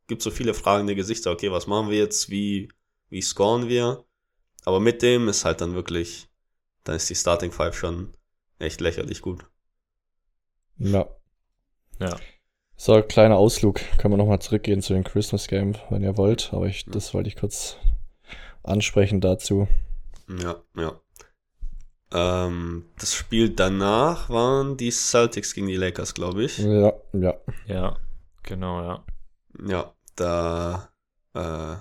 gibt 0.09 0.23
so 0.23 0.31
viele 0.31 0.55
fragende 0.55 0.95
Gesichter. 0.95 1.31
Okay, 1.31 1.53
was 1.53 1.67
machen 1.67 1.91
wir 1.91 1.99
jetzt? 1.99 2.31
Wie, 2.31 2.71
wie 3.11 3.21
scoren 3.21 3.69
wir? 3.69 4.05
Aber 4.65 4.81
mit 4.81 5.03
dem 5.03 5.29
ist 5.29 5.45
halt 5.45 5.61
dann 5.61 5.75
wirklich, 5.75 6.29
dann 6.85 6.97
ist 6.97 7.11
die 7.11 7.15
Starting 7.15 7.53
Five 7.53 7.77
schon 7.77 8.15
echt 8.59 8.81
lächerlich 8.81 9.21
gut. 9.21 9.45
Ja. 10.79 11.07
Ja. 12.01 12.17
So, 12.77 13.03
kleiner 13.03 13.37
Ausflug. 13.37 13.81
Können 13.99 14.15
wir 14.15 14.19
nochmal 14.19 14.41
zurückgehen 14.41 14.81
zu 14.81 14.95
den 14.95 15.05
Christmas 15.05 15.47
Game, 15.47 15.75
wenn 15.91 16.03
ihr 16.03 16.17
wollt. 16.17 16.55
Aber 16.55 16.67
ich, 16.67 16.87
das 16.87 17.13
wollte 17.13 17.29
ich 17.29 17.37
kurz 17.37 17.77
ansprechen 18.63 19.21
dazu. 19.21 19.69
Ja, 20.43 20.63
ja. 20.75 20.99
Ähm, 22.13 22.85
das 22.99 23.15
Spiel 23.15 23.51
danach 23.51 24.29
waren 24.31 24.77
die 24.77 24.91
Celtics 24.91 25.55
gegen 25.55 25.67
die 25.67 25.77
Lakers, 25.77 26.15
glaube 26.15 26.45
ich. 26.45 26.59
Ja, 26.59 26.93
ja. 27.13 27.35
Ja, 27.67 27.97
genau, 28.43 28.83
ja. 28.83 29.05
Ja, 29.67 29.93
da, 30.17 30.91
äh, 31.35 31.77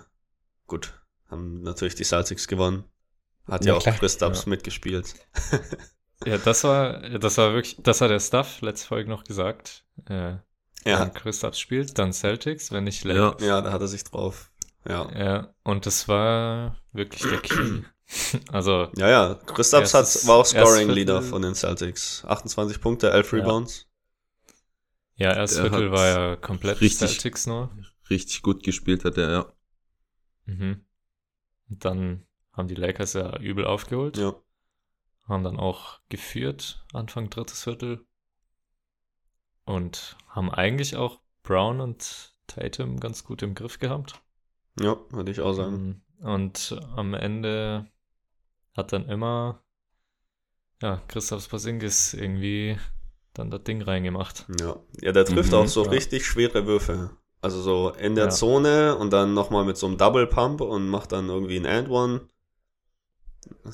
gut, 0.67 0.93
haben 1.29 1.61
natürlich 1.63 1.95
die 1.95 2.03
Celtics 2.05 2.47
gewonnen. 2.47 2.83
Hat 3.47 3.65
ja, 3.65 3.71
Ja, 3.73 3.77
auch 3.77 3.83
klar. 3.83 3.95
Chris 3.95 4.13
Stubbs 4.13 4.43
Ja. 4.45 4.49
mitgespielt. 4.49 5.13
Ja, 6.23 6.37
das 6.37 6.63
war, 6.63 6.99
das 7.17 7.39
war 7.39 7.55
wirklich, 7.55 7.77
das 7.81 7.99
hat 7.99 8.11
der 8.11 8.19
Stuff 8.19 8.61
letzte 8.61 8.89
Folge 8.89 9.09
noch 9.09 9.23
gesagt. 9.23 9.85
Äh, 10.07 10.33
Ja, 10.85 10.99
Wenn 10.99 11.13
Christoph 11.13 11.55
spielt, 11.55 11.97
dann 11.97 12.13
Celtics, 12.13 12.71
wenn 12.71 12.83
nicht 12.83 13.03
Ja. 13.03 13.11
Lakers. 13.13 13.41
ja, 13.43 13.59
da 13.61 13.71
hat 13.71 13.81
er 13.81 13.87
sich 13.87 14.03
drauf. 14.03 14.51
Ja. 14.87 15.09
Ja, 15.17 15.53
und 15.63 15.87
das 15.87 16.07
war 16.07 16.77
wirklich 16.93 17.23
der 17.23 17.39
Key. 17.41 17.81
also, 18.51 18.89
Ja, 18.97 19.09
ja, 19.09 19.35
Chris 19.45 19.69
Stubbs 19.69 19.93
hat, 19.93 20.01
Erstes- 20.01 20.27
war 20.27 20.35
auch 20.35 20.39
erstes 20.39 20.61
Scoring 20.61 20.89
Leader 20.89 21.15
Viertel. 21.21 21.29
von 21.29 21.41
den 21.41 21.55
Celtics. 21.55 22.23
28 22.25 22.81
Punkte, 22.81 23.11
11 23.11 23.31
Ja. 23.31 23.37
Rebounds. 23.39 23.87
ja, 25.15 25.33
erstes 25.33 25.61
Der 25.61 25.69
Viertel 25.71 25.91
war 25.91 26.07
ja 26.07 26.35
komplett 26.35 26.81
richtig- 26.81 27.09
Celtics 27.09 27.47
nur. 27.47 27.69
Richtig 28.09 28.41
gut 28.41 28.63
gespielt 28.63 29.05
hat 29.05 29.17
er, 29.17 29.31
ja. 29.31 29.53
Mhm. 30.45 30.83
Und 31.69 31.85
dann 31.85 32.25
haben 32.51 32.67
die 32.67 32.75
Lakers 32.75 33.13
ja 33.13 33.37
übel 33.39 33.65
aufgeholt. 33.65 34.17
Ja. 34.17 34.35
Haben 35.27 35.43
dann 35.45 35.57
auch 35.57 35.99
geführt, 36.09 36.83
Anfang 36.93 37.29
drittes 37.29 37.63
Viertel. 37.63 38.05
Und 39.63 40.17
haben 40.27 40.51
eigentlich 40.51 40.95
auch 40.97 41.21
Brown 41.43 41.79
und 41.79 42.35
Tatum 42.47 42.99
ganz 42.99 43.23
gut 43.23 43.41
im 43.41 43.55
Griff 43.55 43.79
gehabt. 43.79 44.21
Ja, 44.79 44.97
würde 45.11 45.31
ich 45.31 45.39
auch 45.39 45.53
sagen. 45.53 46.01
Ähm, 46.19 46.27
Und 46.27 46.77
am 46.95 47.13
Ende 47.13 47.87
hat 48.75 48.93
dann 48.93 49.07
immer 49.07 49.63
ja, 50.81 51.01
Christoph 51.07 51.47
Porzingis 51.49 52.13
irgendwie 52.13 52.77
dann 53.33 53.51
das 53.51 53.63
Ding 53.63 53.81
reingemacht. 53.81 54.45
Ja, 54.59 54.77
ja 55.01 55.11
der 55.11 55.25
trifft 55.25 55.51
Mhm, 55.51 55.57
auch 55.57 55.67
so 55.67 55.85
ja. 55.85 55.91
richtig 55.91 56.25
schwere 56.25 56.65
Würfe. 56.65 57.11
Also 57.41 57.61
so 57.61 57.89
in 57.91 58.15
der 58.15 58.25
Ja. 58.25 58.29
Zone 58.31 58.95
und 58.97 59.11
dann 59.13 59.33
nochmal 59.33 59.63
mit 59.65 59.77
so 59.77 59.87
einem 59.87 59.97
Double 59.97 60.27
Pump 60.27 60.61
und 60.61 60.87
macht 60.89 61.11
dann 61.11 61.29
irgendwie 61.29 61.57
ein 61.57 61.65
And 61.65 61.89
One. 61.89 62.21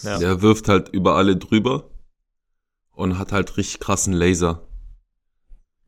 Ja. 0.02 0.20
Der 0.20 0.42
wirft 0.42 0.70
halt 0.70 0.90
über 0.90 1.16
alle 1.16 1.36
drüber 1.38 1.90
und 2.92 3.18
hat 3.18 3.32
halt 3.32 3.58
richtig 3.58 3.80
krassen 3.80 4.14
Laser. 4.14 4.68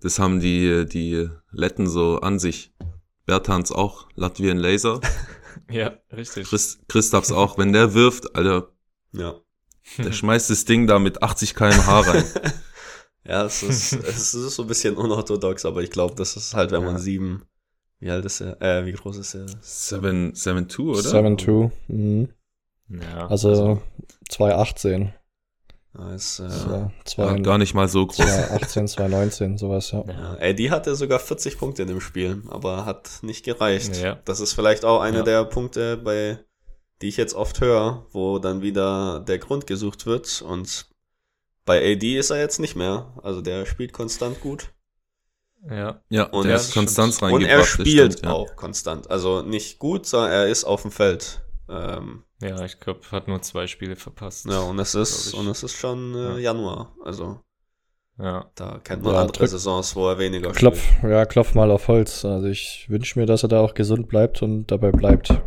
Das 0.02 0.20
haben 0.20 0.40
die, 0.40 0.86
die 0.86 1.30
Letten 1.52 1.88
so 1.88 2.20
an 2.20 2.40
sich. 2.40 2.74
Bertans 3.26 3.72
auch, 3.72 4.08
Latvian 4.16 4.58
Laser. 4.58 5.02
Ja, 5.70 5.98
richtig. 6.12 6.48
Chris, 6.48 6.80
Christaps 6.88 7.32
auch, 7.32 7.58
wenn 7.60 7.74
der 7.74 7.94
wirft, 7.94 8.36
Alter, 8.36 8.72
ja. 9.14 9.36
der 9.98 10.12
schmeißt 10.12 10.50
das 10.50 10.66
Ding 10.66 10.88
da 10.88 11.00
mit 11.00 11.22
80 11.24 11.56
km/h 11.56 12.00
rein. 12.02 12.24
ja, 13.26 13.46
es 13.46 13.64
ist, 13.64 13.94
es 13.94 14.34
ist 14.34 14.56
so 14.56 14.64
ein 14.64 14.68
bisschen 14.68 14.96
unorthodox, 14.98 15.66
aber 15.66 15.82
ich 15.82 15.90
glaube, 15.92 16.16
das 16.16 16.36
ist 16.36 16.54
halt, 16.54 16.72
wenn 16.72 16.84
man 16.84 16.96
Ja. 16.96 17.00
sieben, 17.00 17.44
wie 18.00 18.10
alt 18.12 18.26
ist 18.26 18.42
er? 18.42 18.62
Äh, 18.62 18.86
wie 18.86 18.94
groß 18.94 19.18
ist 19.18 19.34
er? 19.36 19.46
7, 19.62 20.34
7-2, 20.34 20.80
oder? 20.82 21.00
7-2. 21.00 21.72
Mhm. 21.88 22.30
ja, 22.90 23.28
Also 23.28 23.82
2-18. 24.30 25.12
Ja, 25.98 26.14
ist, 26.14 26.40
äh, 26.40 26.50
So, 26.50 26.70
Ja, 26.70 26.92
2 27.06 27.40
gar 27.40 27.58
nicht 27.58 27.74
mal 27.74 27.88
so 27.90 28.06
groß. 28.06 28.20
2-18, 28.20 28.96
2-19, 28.96 29.58
sowas, 29.58 29.92
ja. 29.92 30.04
ja. 30.08 30.14
ja, 30.14 30.36
Eddie 30.36 30.70
hatte 30.70 30.96
sogar 30.96 31.20
40 31.20 31.58
Punkte 31.58 31.82
in 31.82 31.88
dem 31.88 32.00
Spiel, 32.00 32.44
aber 32.50 32.86
hat 32.86 33.10
nicht 33.24 33.44
gereicht. 33.44 33.98
Ja. 33.98 34.20
Das 34.26 34.40
ist 34.40 34.54
vielleicht 34.54 34.86
auch 34.86 35.02
einer 35.02 35.20
Ja. 35.20 35.24
der 35.24 35.46
Punkte 35.46 35.98
bei 35.98 36.40
die 37.02 37.08
ich 37.08 37.18
jetzt 37.18 37.34
oft 37.34 37.62
höre, 37.62 38.06
wo 38.12 38.40
dann 38.40 38.62
wieder 38.62 39.20
der 39.22 39.40
Grund 39.40 39.68
gesucht 39.68 40.06
wird. 40.06 40.42
Und 40.42 40.88
bei 41.66 41.78
AD 41.94 42.18
ist 42.18 42.30
er 42.30 42.40
jetzt 42.40 42.60
nicht 42.60 42.76
mehr. 42.76 43.14
Also 43.24 43.42
der 43.42 43.66
spielt 43.66 43.94
konstant 43.94 44.42
gut. 44.42 44.70
Ja. 45.70 46.02
Ja, 46.10 46.24
Und 46.24 46.46
der 46.46 46.54
er- 46.54 46.60
ist 46.60 46.74
Konstanz 46.74 47.22
Und 47.22 47.44
er 47.44 47.64
spielt 47.66 48.14
stimmt, 48.14 48.26
ja. 48.26 48.32
auch 48.32 48.56
konstant. 48.56 49.10
Also 49.12 49.42
nicht 49.42 49.78
gut, 49.80 50.06
sondern 50.06 50.32
er 50.32 50.48
ist 50.48 50.64
auf 50.64 50.82
dem 50.84 50.92
Feld. 50.92 51.42
Ähm, 51.70 52.24
Ja, 52.42 52.64
ich 52.64 52.80
glaube, 52.80 53.02
hat 53.12 53.28
nur 53.28 53.42
zwei 53.42 53.68
Spiele 53.68 53.96
verpasst. 53.98 54.46
ja, 54.46 54.60
und 54.62 54.80
es 54.80 54.96
ist, 54.96 55.34
und 55.34 55.48
es 55.48 55.62
ist 55.64 55.74
schon 55.74 56.16
äh, 56.16 56.18
Ja. 56.34 56.38
Januar. 56.38 56.96
Also 57.04 57.42
Ja. 58.18 58.50
da 58.56 58.80
kennt 58.84 59.04
man 59.04 59.14
Ja, 59.14 59.22
andere 59.22 59.44
drück- 59.44 59.48
Saisons, 59.50 59.96
wo 59.96 60.08
er 60.10 60.18
weniger 60.18 60.52
Klopf, 60.54 60.82
ja, 61.04 61.26
klopf 61.26 61.54
mal 61.56 61.70
auf 61.72 61.88
Holz. 61.90 62.24
Also 62.26 62.48
ich 62.48 62.86
wünsche 62.90 63.20
mir, 63.20 63.26
dass 63.26 63.44
er 63.44 63.50
da 63.50 63.60
auch 63.60 63.74
gesund 63.74 64.08
bleibt 64.08 64.42
und 64.42 64.68
dabei 64.68 64.92
bleibt. 64.92 65.28
spielt. 65.28 65.44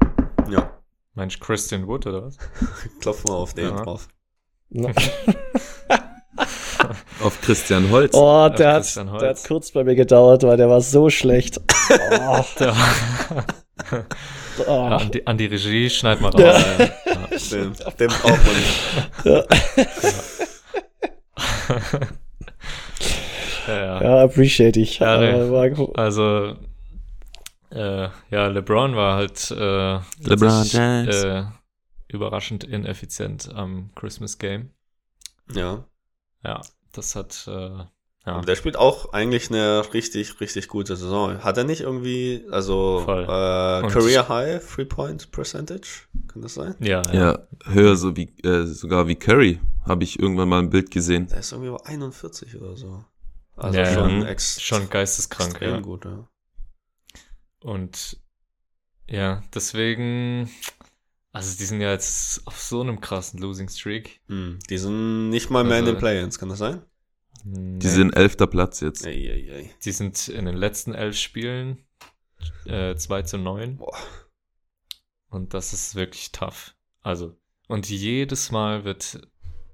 Ja, 0.51 0.72
Meinst 1.15 1.37
du 1.37 1.41
Christian 1.41 1.87
Wood 1.87 2.07
oder 2.07 2.25
was? 2.25 2.39
klopf 3.01 3.25
mal 3.25 3.35
auf 3.35 3.55
den 3.55 3.65
Ja. 3.69 3.83
drauf. 3.83 4.09
Auf 7.23 7.41
Christian 7.43 7.91
Holz. 7.91 8.15
Oh, 8.15 8.49
der 8.49 8.73
hat, 8.73 8.83
Holz. 8.83 8.95
der 8.95 9.29
hat 9.31 9.45
kurz 9.47 9.71
bei 9.71 9.85
mir 9.85 9.95
gedauert, 9.95 10.43
weil 10.43 10.57
der 10.57 10.69
war 10.69 10.81
so 10.81 11.11
schlecht. 11.11 11.61
Oh, 11.91 12.45
Der, 12.59 12.75
oh. 14.67 14.73
ja, 14.73 14.97
an, 14.97 15.11
die, 15.11 15.27
an 15.27 15.39
die 15.39 15.47
Regie 15.47 15.89
schneid 15.89 16.21
mal 16.21 16.31
raus. 16.31 16.41
Ja. 16.43 16.59
Ja. 16.81 16.89
Den, 17.51 17.75
den 17.99 18.09
braucht 18.09 18.45
man 18.45 18.57
nicht. 18.57 18.81
Ja, 19.25 19.45
ja. 23.69 24.03
Ja, 24.03 24.23
appreciate 24.25 24.81
ich. 24.81 24.99
Ja, 24.99 25.19
nee. 25.19 25.91
Also, 25.95 26.57
äh, 27.73 28.09
ja, 28.31 28.47
LeBron 28.49 28.95
war 28.97 29.17
halt 29.17 29.51
äh, 29.51 29.99
LeBron 30.21 30.65
James. 30.65 31.25
äh, 31.25 31.45
überraschend 32.09 32.65
ineffizient 32.65 33.51
am 33.55 33.91
Christmas 33.95 34.39
Game. 34.39 34.71
Ja. 35.53 35.85
Ja, 36.45 36.61
das 36.93 37.15
hat, 37.17 37.45
äh, 37.49 37.85
ja. 38.25 38.35
Aber 38.35 38.47
der 38.47 38.55
spielt 38.55 38.77
auch 38.77 39.13
eigentlich 39.13 39.51
eine 39.51 39.83
richtig, 39.95 40.41
richtig 40.41 40.69
gute 40.69 40.95
Saison. 40.97 41.43
Hat 41.43 41.57
er 41.57 41.65
nicht 41.65 41.81
irgendwie, 41.81 42.45
also 42.51 43.03
Voll. 43.05 43.23
äh, 43.25 43.89
Career 43.89 44.29
High 44.29 44.65
Three-Point 44.65 45.33
Percentage? 45.33 46.03
Kann 46.29 46.43
das 46.43 46.55
sein? 46.55 46.77
Ja, 46.79 47.03
ja. 47.13 47.33
Ja, 47.33 47.39
höher 47.65 47.97
so 47.97 48.17
wie, 48.17 48.29
äh, 48.45 48.65
sogar 48.67 49.09
wie 49.09 49.17
Curry. 49.17 49.61
Habe 49.87 50.05
ich 50.05 50.21
irgendwann 50.21 50.49
mal 50.49 50.61
ein 50.61 50.71
Bild 50.71 50.91
gesehen. 50.93 51.27
Der 51.29 51.39
ist 51.39 51.51
irgendwie 51.53 51.71
bei 51.73 51.85
41 51.87 52.57
oder 52.61 52.77
so. 52.77 53.05
Also 53.57 53.79
Ja, 53.79 53.87
schon, 53.93 54.23
ja. 54.23 54.29
ex 54.29 54.61
Schon 54.63 54.89
geisteskrank, 54.89 55.51
extrem 55.53 55.71
ja. 55.75 55.81
gut, 55.81 56.05
ja. 56.05 56.29
Und 57.63 58.19
ja, 59.09 59.43
deswegen, 59.55 60.51
also 61.33 61.57
die 61.59 61.65
sind 61.65 61.81
ja 61.81 61.91
jetzt 61.93 62.47
auf 62.47 62.61
so 62.61 62.81
einem 62.81 63.01
krassen 63.01 63.41
Losing 63.41 63.69
Streak. 63.69 64.21
Hm, 64.29 64.59
Die 64.69 64.79
sind 64.79 65.31
nicht 65.31 65.51
mal 65.51 65.65
mehr 65.65 65.79
in 65.79 65.85
Also- 65.85 65.95
den 65.95 65.99
Play-Ins, 66.01 66.39
kann 66.39 66.49
das 66.49 66.59
sein? 66.59 66.83
Die 67.45 67.89
sind 67.89 68.15
elfter 68.15 68.47
Platz 68.47 68.81
jetzt. 68.81 69.05
Ey, 69.05 69.27
ey, 69.29 69.49
ey. 69.51 69.71
Die 69.85 69.91
sind 69.93 70.29
in 70.29 70.45
den 70.45 70.55
letzten 70.57 70.95
elf 70.95 71.17
Spielen 71.17 71.85
äh, 72.67 72.95
2 72.95 73.23
zu 73.23 73.39
9. 73.39 73.79
Boah. 73.79 73.97
Und 75.29 75.53
das 75.55 75.73
ist 75.73 75.95
wirklich 75.97 76.31
tough. 76.31 76.77
Also, 77.01 77.37
und 77.67 77.89
jedes 77.89 78.53
Mal 78.53 78.85
wird 78.85 79.29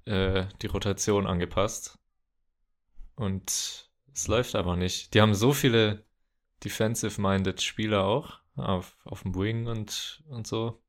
äh, 0.07 0.47
die 0.62 0.66
Rotation 0.68 1.26
angepasst. 1.26 1.99
Und 3.16 3.90
es 4.14 4.28
läuft 4.28 4.54
einfach 4.54 4.77
nicht. 4.77 5.12
Die 5.12 5.20
haben 5.20 5.35
so 5.35 5.53
viele 5.53 6.07
defensive-minded 6.64 7.62
Spieler 7.62 8.05
auch 8.05 8.40
auf, 8.57 8.97
auf 9.05 9.23
dem 9.23 9.35
Wing 9.35 9.66
und, 9.66 10.23
und 10.29 10.47
so. 10.47 10.83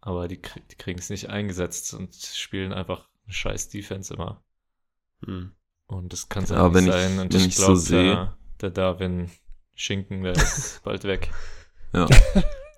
Aber 0.00 0.28
die, 0.28 0.40
die 0.70 0.76
kriegen 0.76 0.98
es 0.98 1.10
nicht 1.10 1.28
eingesetzt 1.28 1.92
und 1.94 2.14
spielen 2.14 2.72
einfach 2.72 3.08
eine 3.24 3.32
scheiß 3.34 3.68
Defense 3.68 4.14
immer. 4.14 4.42
Hm. 5.24 5.52
Und 5.86 6.12
das 6.12 6.28
kann 6.28 6.44
es 6.44 6.50
Ja, 6.50 6.64
nicht 6.68 6.74
wenn 6.74 6.86
ich- 6.86 6.92
sein. 6.92 7.18
und 7.18 7.32
wenn 7.34 7.40
ich 7.40 7.46
ich 7.48 7.56
so 7.56 7.64
glaube, 7.66 7.80
sehe- 7.80 8.02
der, 8.14 8.36
der 8.60 8.70
Darwin 8.70 9.30
Schinken, 9.74 10.22
der 10.22 10.32
ist 10.34 10.82
bald 10.84 11.04
weg. 11.04 11.30
Ja. 11.92 12.06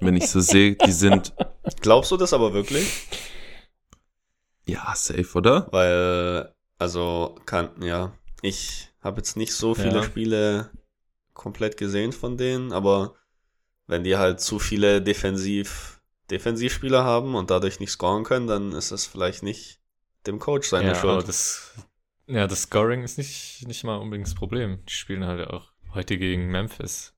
Wenn 0.00 0.16
ich 0.16 0.28
so 0.28 0.40
sehe, 0.40 0.76
die 0.76 0.92
sind, 0.92 1.34
Glaubst 1.82 2.10
du 2.10 2.16
das 2.16 2.32
aber 2.32 2.52
wirklich? 2.54 3.06
ja, 4.66 4.92
safe, 4.94 5.28
oder? 5.34 5.68
Weil, 5.72 6.54
also, 6.78 7.36
kann, 7.44 7.70
ja, 7.82 8.12
ich 8.42 8.88
habe 9.02 9.18
jetzt 9.18 9.36
nicht 9.36 9.52
so 9.52 9.74
viele 9.74 9.96
Ja. 9.96 10.02
Spiele 10.02 10.70
komplett 11.34 11.76
gesehen 11.76 12.12
von 12.12 12.36
denen, 12.36 12.72
aber 12.72 13.14
wenn 13.86 14.04
die 14.04 14.16
halt 14.16 14.40
zu 14.40 14.58
viele 14.58 15.02
Defensiv, 15.02 16.00
Defensivspieler 16.30 17.02
haben 17.04 17.34
und 17.34 17.50
dadurch 17.50 17.80
nicht 17.80 17.90
scoren 17.90 18.24
können, 18.24 18.46
dann 18.46 18.72
ist 18.72 18.90
es 18.92 19.06
vielleicht 19.06 19.42
nicht 19.42 19.80
dem 20.26 20.38
Coach 20.38 20.68
seine 20.68 20.92
ja, 20.92 21.02
aber 21.02 21.14
Schuld. 21.14 21.28
das, 21.28 21.74
ja, 22.26 22.46
das 22.46 22.62
Scoring 22.62 23.02
ist 23.02 23.18
nicht, 23.18 23.66
nicht 23.66 23.82
mal 23.84 23.96
unbedingt 23.96 24.28
das 24.28 24.34
Problem. 24.34 24.84
Die 24.86 24.92
spielen 24.92 25.24
halt 25.24 25.48
auch 25.48 25.72
heute 25.94 26.18
gegen 26.18 26.48
Memphis. 26.50 27.14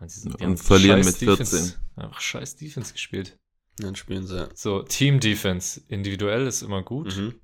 Die 0.00 0.08
sind- 0.08 0.40
die 0.40 0.44
Und 0.44 0.56
verlieren 0.58 1.04
mit 1.04 1.20
Defense, 1.20 1.56
14. 1.56 1.74
Einfach 1.96 2.20
scheiß 2.20 2.56
Defense 2.56 2.92
gespielt. 2.92 3.38
Dann 3.76 3.94
spielen 3.96 4.26
sie. 4.26 4.48
So, 4.54 4.82
Team-Defense. 4.82 5.82
Individuell 5.88 6.46
ist 6.46 6.62
immer 6.62 6.82
gut, 6.82 7.14
Mhm. 7.16 7.40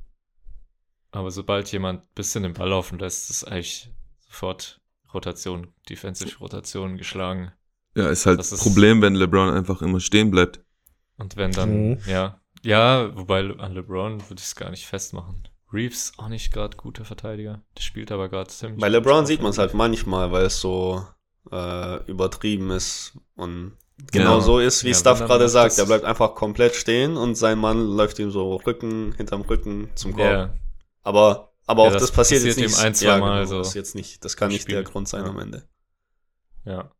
aber 1.10 1.30
sobald 1.30 1.70
jemand 1.72 2.02
ein 2.02 2.08
bisschen 2.14 2.42
den 2.42 2.54
Ball 2.54 2.68
laufen 2.70 2.98
lässt, 2.98 3.30
ist 3.30 3.44
eigentlich 3.44 3.90
sofort 4.20 4.80
Rotation, 5.14 5.68
Defensive 5.88 6.38
Rotation 6.38 6.96
geschlagen. 6.96 7.52
Ja, 7.94 8.08
ist 8.10 8.26
halt 8.26 8.38
Das 8.38 8.50
das 8.50 8.58
ist- 8.60 8.64
Problem, 8.64 9.02
wenn 9.02 9.14
LeBron 9.14 9.50
einfach 9.50 9.82
immer 9.82 10.00
stehen 10.00 10.30
bleibt. 10.30 10.60
Und 11.16 11.36
wenn 11.36 11.50
dann, 11.52 11.90
Mhm. 11.90 11.98
ja, 12.06 12.40
ja, 12.62 13.16
wobei 13.16 13.40
an 13.58 13.72
LeBron 13.72 14.20
würde 14.28 14.38
ich 14.40 14.44
es 14.46 14.56
gar 14.56 14.70
nicht 14.70 14.86
festmachen. 14.86 15.48
Reeves 15.72 16.12
auch 16.16 16.28
nicht 16.28 16.52
gerade 16.52 16.76
guter 16.76 17.04
Verteidiger. 17.04 17.60
Der 17.76 17.82
spielt 17.82 18.10
aber 18.12 18.28
gerade 18.28 18.48
ziemlich. 18.50 18.80
Bei 18.80 18.88
LeBron 18.88 19.26
sieht 19.26 19.42
man 19.42 19.50
es 19.50 19.58
halt 19.58 19.74
manchmal, 19.74 20.30
weil 20.32 20.46
es 20.46 20.60
so 20.60 21.04
äh, 21.50 22.04
übertrieben 22.10 22.70
ist 22.70 23.16
und 23.34 23.72
genau 24.12 24.34
Ja. 24.36 24.40
so 24.42 24.58
ist, 24.58 24.84
wie 24.84 24.88
Ja, 24.90 24.94
Staff 24.94 25.18
gerade 25.20 25.48
sagt. 25.48 25.78
Er 25.78 25.86
bleibt 25.86 26.04
einfach 26.04 26.34
komplett 26.34 26.74
stehen 26.74 27.16
und 27.16 27.36
sein 27.36 27.58
Mann 27.58 27.78
läuft 27.96 28.18
ihm 28.18 28.30
so 28.30 28.56
Rücken, 28.56 29.14
hinterm 29.16 29.40
Rücken 29.42 29.88
zum 29.94 30.12
Korb. 30.14 30.26
Ja, 30.30 30.54
Aber, 31.02 31.47
aber 31.68 31.82
Ja, 31.82 31.88
auch 31.88 31.92
das 31.92 32.02
das, 32.02 32.12
passiert, 32.12 32.40
passiert 32.42 32.56
jetzt 32.58 32.76
nicht. 32.76 32.84
ein, 32.84 32.94
zwei 32.94 33.06
ja, 33.06 33.18
Mal 33.18 33.44
genau, 33.44 33.46
so 33.50 33.58
Das, 33.58 33.68
ist 33.68 33.74
jetzt 33.74 33.94
nicht, 33.94 34.24
das 34.24 34.36
kann 34.36 34.48
nicht 34.48 34.66
der 34.68 34.72
Spiel. 34.80 34.84
Grund 34.84 35.06
sein 35.08 35.24
Ja. 35.24 35.30
am 35.30 35.38
Ende. 35.38 35.62
ja. 36.64 36.90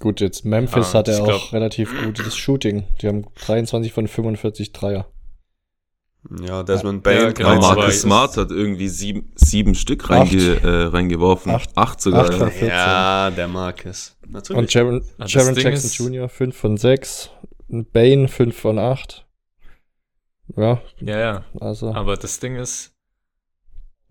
Gut, 0.00 0.20
jetzt 0.20 0.44
Memphis 0.44 0.92
Ja, 0.92 0.98
hat 0.98 1.06
er 1.08 1.22
auch 1.22 1.26
glaub- 1.26 1.52
relativ 1.52 1.92
gutes 2.04 2.36
Shooting. 2.36 2.88
Die 3.00 3.06
haben 3.06 3.24
23 3.46 3.92
von 3.92 4.08
45 4.08 4.72
Dreier. 4.72 5.06
Ja, 6.42 6.64
Desmond 6.64 7.06
Ja, 7.06 7.12
Bain. 7.26 7.34
genau, 7.34 7.48
Aber 7.50 7.66
aber 7.68 7.76
Marcus 7.82 8.00
Smart 8.00 8.36
hat 8.36 8.50
irgendwie 8.50 8.88
sieben, 8.88 9.32
sieben 9.36 9.76
Stück 9.76 10.10
reinge, 10.10 10.60
äh, 10.60 10.82
reingeworfen. 10.88 11.52
Acht. 11.52 11.70
Acht, 11.76 12.00
sogar. 12.00 12.24
Acht 12.24 12.32
ja. 12.32 12.38
von 12.38 12.50
14. 12.50 12.68
Ja, 12.68 13.30
der 13.30 13.46
Marcus. 13.48 14.16
Natürlich. 14.28 14.58
Und 14.58 14.74
Jaron, 14.74 15.04
Ah, 15.18 15.24
Jaron 15.26 15.54
Jackson 15.54 15.72
ist- 15.72 15.98
Jr. 15.98 16.28
5 16.28 16.56
von 16.56 16.76
6. 16.76 17.30
Und 17.68 17.92
Bane 17.92 18.26
5 18.26 18.58
von 18.58 18.76
8. 18.78 19.24
Ja, 20.56 20.80
Ja, 21.00 21.18
ja. 21.18 21.44
also. 21.60 21.94
Aber 21.94 22.16
das 22.16 22.40
Ding 22.40 22.56
ist, 22.56 22.92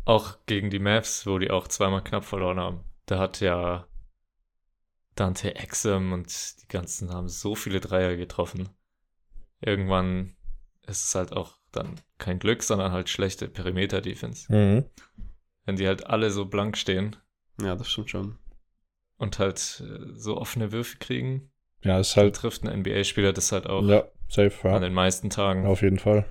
auch 0.09 0.37
gegen 0.47 0.69
die 0.69 0.79
Mavs, 0.79 1.25
wo 1.27 1.37
die 1.37 1.51
auch 1.51 1.67
zweimal 1.67 2.03
knapp 2.03 2.25
verloren 2.25 2.59
haben, 2.59 2.83
da 3.05 3.19
hat 3.19 3.39
ja 3.41 3.87
Dante 5.15 5.55
Exum 5.55 6.13
und 6.13 6.61
die 6.61 6.67
ganzen 6.67 7.11
haben 7.13 7.29
so 7.29 7.55
viele 7.55 7.79
Dreier 7.79 8.15
getroffen. 8.15 8.69
Irgendwann 9.61 10.35
ist 10.87 11.03
es 11.05 11.15
halt 11.15 11.33
auch 11.33 11.57
dann 11.71 11.99
kein 12.17 12.39
Glück, 12.39 12.63
sondern 12.63 12.91
halt 12.91 13.09
schlechte 13.09 13.47
Perimeter-Defense. 13.47 14.51
Mhm. 14.51 14.85
Wenn 15.65 15.75
die 15.75 15.87
halt 15.87 16.07
alle 16.07 16.31
so 16.31 16.45
blank 16.45 16.77
stehen 16.77 17.15
Ja, 17.61 17.75
das 17.75 17.91
stimmt 17.91 18.09
schon. 18.09 18.39
und 19.17 19.37
halt 19.37 19.83
äh, 19.85 20.13
so 20.13 20.37
offene 20.37 20.71
Würfe 20.71 20.97
kriegen, 20.97 21.51
Ja, 21.83 21.99
ist 21.99 22.15
dann 22.15 22.23
halt. 22.25 22.35
trifft 22.37 22.63
ein 22.63 22.69
NBA-Spieler 22.83 23.33
das 23.33 23.51
halt 23.51 23.67
auch 23.67 23.83
Ja, 23.87 24.07
safe, 24.29 24.67
an 24.67 24.73
ja. 24.75 24.79
den 24.79 24.93
meisten 24.93 25.29
Tagen. 25.29 25.65
Auf 25.67 25.81
jeden 25.81 25.99
Fall. 25.99 26.25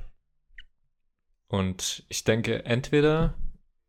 Und 1.48 2.04
ich 2.08 2.24
denke, 2.24 2.64
entweder 2.64 3.34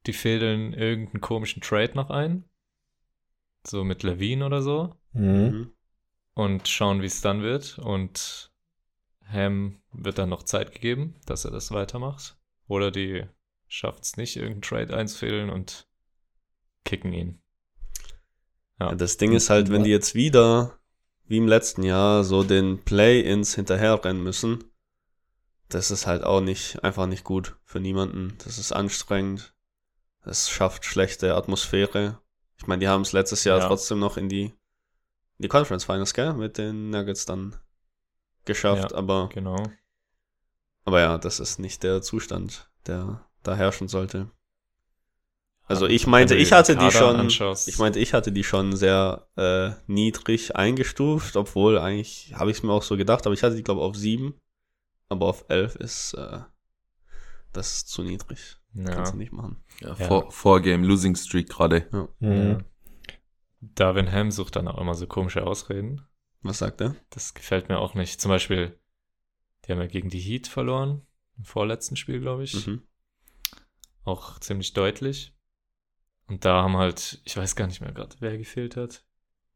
die 0.06 0.14
fädeln 0.14 0.74
irgendeinen 0.74 1.22
komischen 1.22 1.62
Trade 1.62 1.94
noch 1.96 2.10
ein, 2.10 2.46
so 3.66 3.84
mit 3.84 4.04
Levine 4.04 4.46
oder 4.46 4.62
so, 4.62 4.96
Mhm. 5.14 5.24
Mhm. 5.24 5.72
und 6.36 6.68
schauen, 6.68 7.02
wie 7.02 7.08
es 7.08 7.22
dann 7.22 7.42
wird. 7.42 7.80
Und 7.80 8.52
Ham 9.32 9.82
wird 9.92 10.18
dann 10.18 10.30
noch 10.30 10.44
Zeit 10.44 10.72
gegeben, 10.72 11.16
dass 11.26 11.46
er 11.46 11.52
das 11.52 11.72
weitermacht. 11.72 12.38
Oder 12.68 12.92
die 12.92 13.26
schafft 13.68 14.04
es 14.04 14.18
nicht, 14.18 14.36
irgendeinen 14.36 14.62
Trade 14.62 14.98
einzufädeln 14.98 15.50
und 15.50 15.88
kicken 16.86 17.14
ihn. 17.14 17.42
Ja. 18.80 18.90
Ja, 18.90 18.96
das 18.96 19.18
Ding 19.18 19.34
ist 19.34 19.50
halt, 19.50 19.70
wenn 19.72 19.84
die 19.84 19.90
jetzt 19.90 20.16
wieder, 20.16 20.80
wie 21.26 21.38
im 21.38 21.48
letzten 21.48 21.84
Jahr, 21.84 22.24
so 22.24 22.44
den 22.44 22.84
Play-Ins 22.84 23.56
hinterherrennen 23.56 24.24
müssen, 24.24 24.64
das 25.68 25.92
ist 25.92 26.08
halt 26.08 26.24
auch 26.24 26.42
nicht, 26.42 26.84
einfach 26.84 27.06
nicht 27.06 27.24
gut 27.24 27.58
für 27.66 27.80
niemanden. 27.80 28.36
Das 28.44 28.58
ist 28.58 28.72
anstrengend. 28.72 29.54
Das 30.24 30.50
schafft 30.50 30.86
schlechte 30.86 31.36
Atmosphäre. 31.36 32.20
Ich 32.58 32.68
meine, 32.68 32.80
die 32.82 32.88
haben 32.88 33.02
es 33.02 33.14
letztes 33.14 33.44
Jahr 33.46 33.60
Ja. 33.60 33.68
trotzdem 33.68 34.00
noch 34.00 34.18
in 34.18 34.28
die, 34.30 34.44
in 34.46 34.54
die 35.40 35.48
Conference 35.48 35.86
Finals, 35.86 36.14
gell, 36.14 36.34
mit 36.34 36.58
den 36.58 36.90
Nuggets 36.90 37.26
dann 37.26 37.56
geschafft, 38.46 38.92
Ja. 38.92 38.98
aber, 38.98 39.30
Genau. 39.34 39.64
aber 40.86 41.00
ja, 41.00 41.18
das 41.18 41.40
ist 41.40 41.60
nicht 41.60 41.84
der 41.84 42.02
Zustand, 42.02 42.70
der 42.86 43.26
da 43.44 43.56
herrschen 43.56 43.88
sollte. 43.88 44.30
Also 45.68 45.86
ich 45.86 46.08
meinte, 46.08 46.34
ich 46.36 46.52
hatte 46.52 46.76
die 46.76 46.90
schon, 46.92 47.30
ich 47.68 47.78
meinte, 47.78 48.00
ich 48.00 48.14
hatte 48.16 48.32
die 48.32 48.44
schon 48.44 48.76
sehr 48.76 49.28
äh, 49.38 49.72
niedrig 49.86 50.56
eingestuft, 50.56 51.36
obwohl 51.36 51.78
eigentlich 51.78 52.34
habe 52.36 52.50
ich 52.50 52.58
es 52.58 52.64
mir 52.64 52.74
auch 52.74 52.82
so 52.82 52.98
gedacht, 52.98 53.28
aber 53.28 53.36
ich 53.36 53.44
hatte 53.44 53.56
die 53.56 53.62
glaube 53.64 53.82
auf 53.82 53.96
sieben, 53.96 54.34
aber 55.10 55.28
auf 55.28 55.46
elf 55.48 55.76
ist 55.76 56.16
äh, 56.16 56.40
das 57.54 57.72
ist 57.78 57.90
zu 57.90 58.04
niedrig. 58.04 58.58
ja. 58.74 58.86
Kannst 58.86 59.14
du 59.14 59.18
nicht 59.18 59.32
machen. 59.32 59.64
Ja, 59.82 59.90
Ja. 59.90 59.96
Vor, 60.08 60.32
vor 60.32 60.62
Game 60.62 60.84
Losing 60.84 61.16
Streak 61.16 61.50
gerade. 61.50 61.88
Mhm. 62.20 62.32
Ja. 62.32 62.58
Darwin 63.62 64.12
Ham 64.12 64.32
sucht 64.32 64.56
dann 64.56 64.68
auch 64.68 64.80
immer 64.80 64.94
so 64.94 65.06
komische 65.08 65.46
Ausreden. 65.46 66.06
Was 66.42 66.60
sagt 66.60 66.80
er? 66.82 66.96
Das 67.10 67.34
gefällt 67.34 67.68
mir 67.70 67.80
auch 67.80 67.94
nicht. 67.94 68.22
Zum 68.22 68.30
Beispiel, 68.30 68.80
die 69.66 69.72
haben 69.72 69.80
ja 69.82 69.88
gegen 69.88 70.10
die 70.10 70.20
Heat 70.22 70.48
verloren. 70.48 71.06
Im 71.38 71.44
vorletzten 71.46 71.96
Spiel, 71.98 72.20
glaube 72.22 72.44
ich. 72.44 72.66
Mhm. 72.68 72.82
Auch 74.06 74.40
ziemlich 74.40 74.74
deutlich. 74.74 75.36
Und 76.28 76.46
da 76.46 76.64
haben 76.64 76.78
halt, 76.78 77.22
ich 77.26 77.36
weiß 77.36 77.56
gar 77.56 77.68
nicht 77.68 77.82
mehr 77.82 77.92
gerade, 77.92 78.16
wer 78.20 78.38
gefehlt 78.38 78.78
hat. 78.78 79.04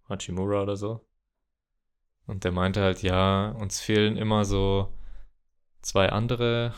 Hachimura 0.10 0.64
oder 0.64 0.76
so. 0.76 1.08
Und 2.26 2.44
der 2.44 2.52
meinte 2.52 2.82
halt, 2.82 3.02
ja, 3.04 3.52
uns 3.52 3.80
fehlen 3.80 4.18
immer 4.18 4.44
so 4.44 4.94
zwei 5.82 6.10
andere, 6.10 6.74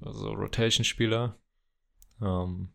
also 0.00 0.32
Rotation-Spieler. 0.32 1.36
Ähm, 2.20 2.70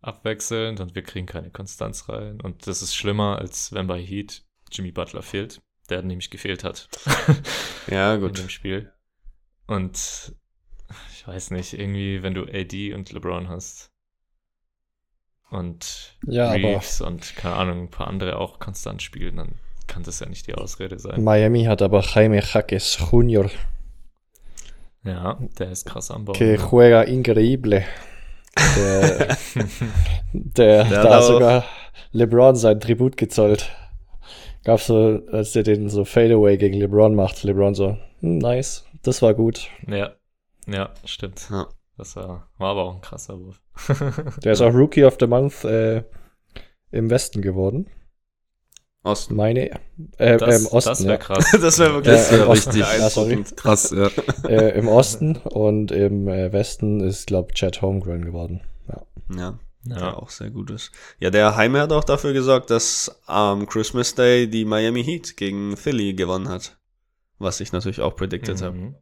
abwechselnd 0.00 0.80
und 0.80 0.94
wir 0.94 1.02
kriegen 1.02 1.26
keine 1.26 1.50
Konstanz 1.50 2.08
rein. 2.08 2.40
Und 2.40 2.66
das 2.66 2.82
ist 2.82 2.94
schlimmer, 2.94 3.38
als 3.38 3.72
wenn 3.72 3.86
bei 3.86 4.00
Heat 4.00 4.42
Jimmy 4.72 4.92
Butler 4.92 5.22
fehlt, 5.22 5.60
der 5.88 6.02
nämlich 6.02 6.30
gefehlt 6.30 6.64
hat. 6.64 6.88
Ja, 7.86 8.14
in 8.14 8.20
gut. 8.20 8.38
dem 8.38 8.48
Spiel. 8.50 8.92
Und 9.66 10.32
ich 11.12 11.26
weiß 11.26 11.50
nicht, 11.50 11.72
irgendwie, 11.72 12.22
wenn 12.22 12.34
du 12.34 12.44
AD 12.44 12.92
und 12.94 13.10
LeBron 13.10 13.48
hast 13.48 13.90
und 15.50 16.16
Ja, 16.26 16.48
aber- 16.48 16.56
Reeves 16.56 17.00
und 17.00 17.34
keine 17.36 17.56
Ahnung, 17.56 17.80
ein 17.84 17.90
paar 17.90 18.06
andere 18.08 18.36
auch 18.38 18.58
konstant 18.58 19.02
spielen, 19.02 19.36
dann 19.36 19.58
kann 19.86 20.02
das 20.04 20.20
ja 20.20 20.28
nicht 20.28 20.46
die 20.46 20.54
Ausrede 20.54 20.98
sein. 20.98 21.24
Miami 21.24 21.64
hat 21.64 21.82
aber 21.82 22.02
Jaime 22.02 22.40
Jaques 22.42 22.98
Jr., 23.10 23.50
Ja, 25.04 25.38
der 25.58 25.70
ist 25.70 25.86
krass 25.86 26.10
am 26.10 26.24
Bau. 26.24 26.32
que 26.34 26.56
juega 26.56 27.02
increíble. 27.02 27.84
Der, 28.76 29.36
der, 30.32 30.84
Der 30.84 31.02
da 31.02 31.22
sogar 31.22 31.64
LeBron 32.12 32.56
sein 32.56 32.80
Tribut 32.80 33.16
gezollt. 33.16 33.70
Gab 34.64 34.80
so, 34.80 35.20
als 35.32 35.52
der 35.52 35.62
den 35.62 35.88
so 35.88 36.04
Fadeaway 36.04 36.58
gegen 36.58 36.78
LeBron 36.78 37.14
macht, 37.14 37.42
LeBron 37.44 37.74
so, 37.74 37.96
hm, 38.20 38.38
nice, 38.38 38.84
das 39.02 39.22
war 39.22 39.32
gut. 39.34 39.68
Ja, 39.86 40.10
ja, 40.66 40.90
stimmt. 41.04 41.48
Ja. 41.50 41.66
Das 41.96 42.16
war, 42.16 42.48
war 42.58 42.70
aber 42.70 42.84
auch 42.84 42.94
ein 42.94 43.00
krasser 43.02 43.38
Wurf. 43.38 43.60
Der 44.42 44.52
ist 44.52 44.60
auch 44.62 44.72
Rookie 44.74 45.04
of 45.04 45.16
the 45.20 45.26
Month 45.26 45.64
äh, 45.64 46.02
im 46.90 47.10
Westen 47.10 47.42
geworden. 47.42 47.88
Osten. 49.02 49.34
Meine, 49.34 49.70
äh, 50.18 50.36
das 50.36 50.56
äh, 50.56 50.58
im 50.58 50.66
Osten, 50.66 50.90
das 50.90 51.04
wäre 51.04 51.12
ja. 51.12 51.16
krass. 51.18 51.44
das 51.60 51.78
wäre 51.78 51.94
wirklich 51.94 52.14
Ja, 52.16 52.22
sehr 52.22 52.48
richtig 52.48 52.82
Ja. 52.82 53.56
Krass, 53.56 53.90
ja. 53.90 54.10
äh, 54.48 54.78
im 54.78 54.88
Osten 54.88 55.36
und 55.36 55.90
im 55.90 56.28
äh, 56.28 56.52
Westen 56.52 57.00
ist, 57.00 57.26
glaube 57.26 57.54
Chad 57.54 57.80
Holmgren 57.80 58.24
geworden. 58.24 58.60
Ja. 58.88 59.02
Ja, 59.34 59.58
der 59.84 59.96
Ja, 59.96 60.14
auch 60.16 60.28
sehr 60.28 60.50
gut 60.50 60.70
ist. 60.70 60.90
Ja, 61.18 61.30
der 61.30 61.56
Heime 61.56 61.80
hat 61.80 61.92
auch 61.92 62.04
dafür 62.04 62.34
gesorgt, 62.34 62.70
dass 62.70 63.22
am 63.26 63.66
Christmas 63.66 64.14
Day 64.14 64.48
die 64.48 64.66
Miami 64.66 65.02
Heat 65.02 65.36
gegen 65.36 65.76
Philly 65.76 66.12
gewonnen 66.12 66.48
hat. 66.48 66.78
Was 67.38 67.60
ich 67.60 67.72
natürlich 67.72 68.02
auch 68.02 68.14
predicted 68.14 68.60
habe. 68.60 68.76
mhm. 68.76 68.94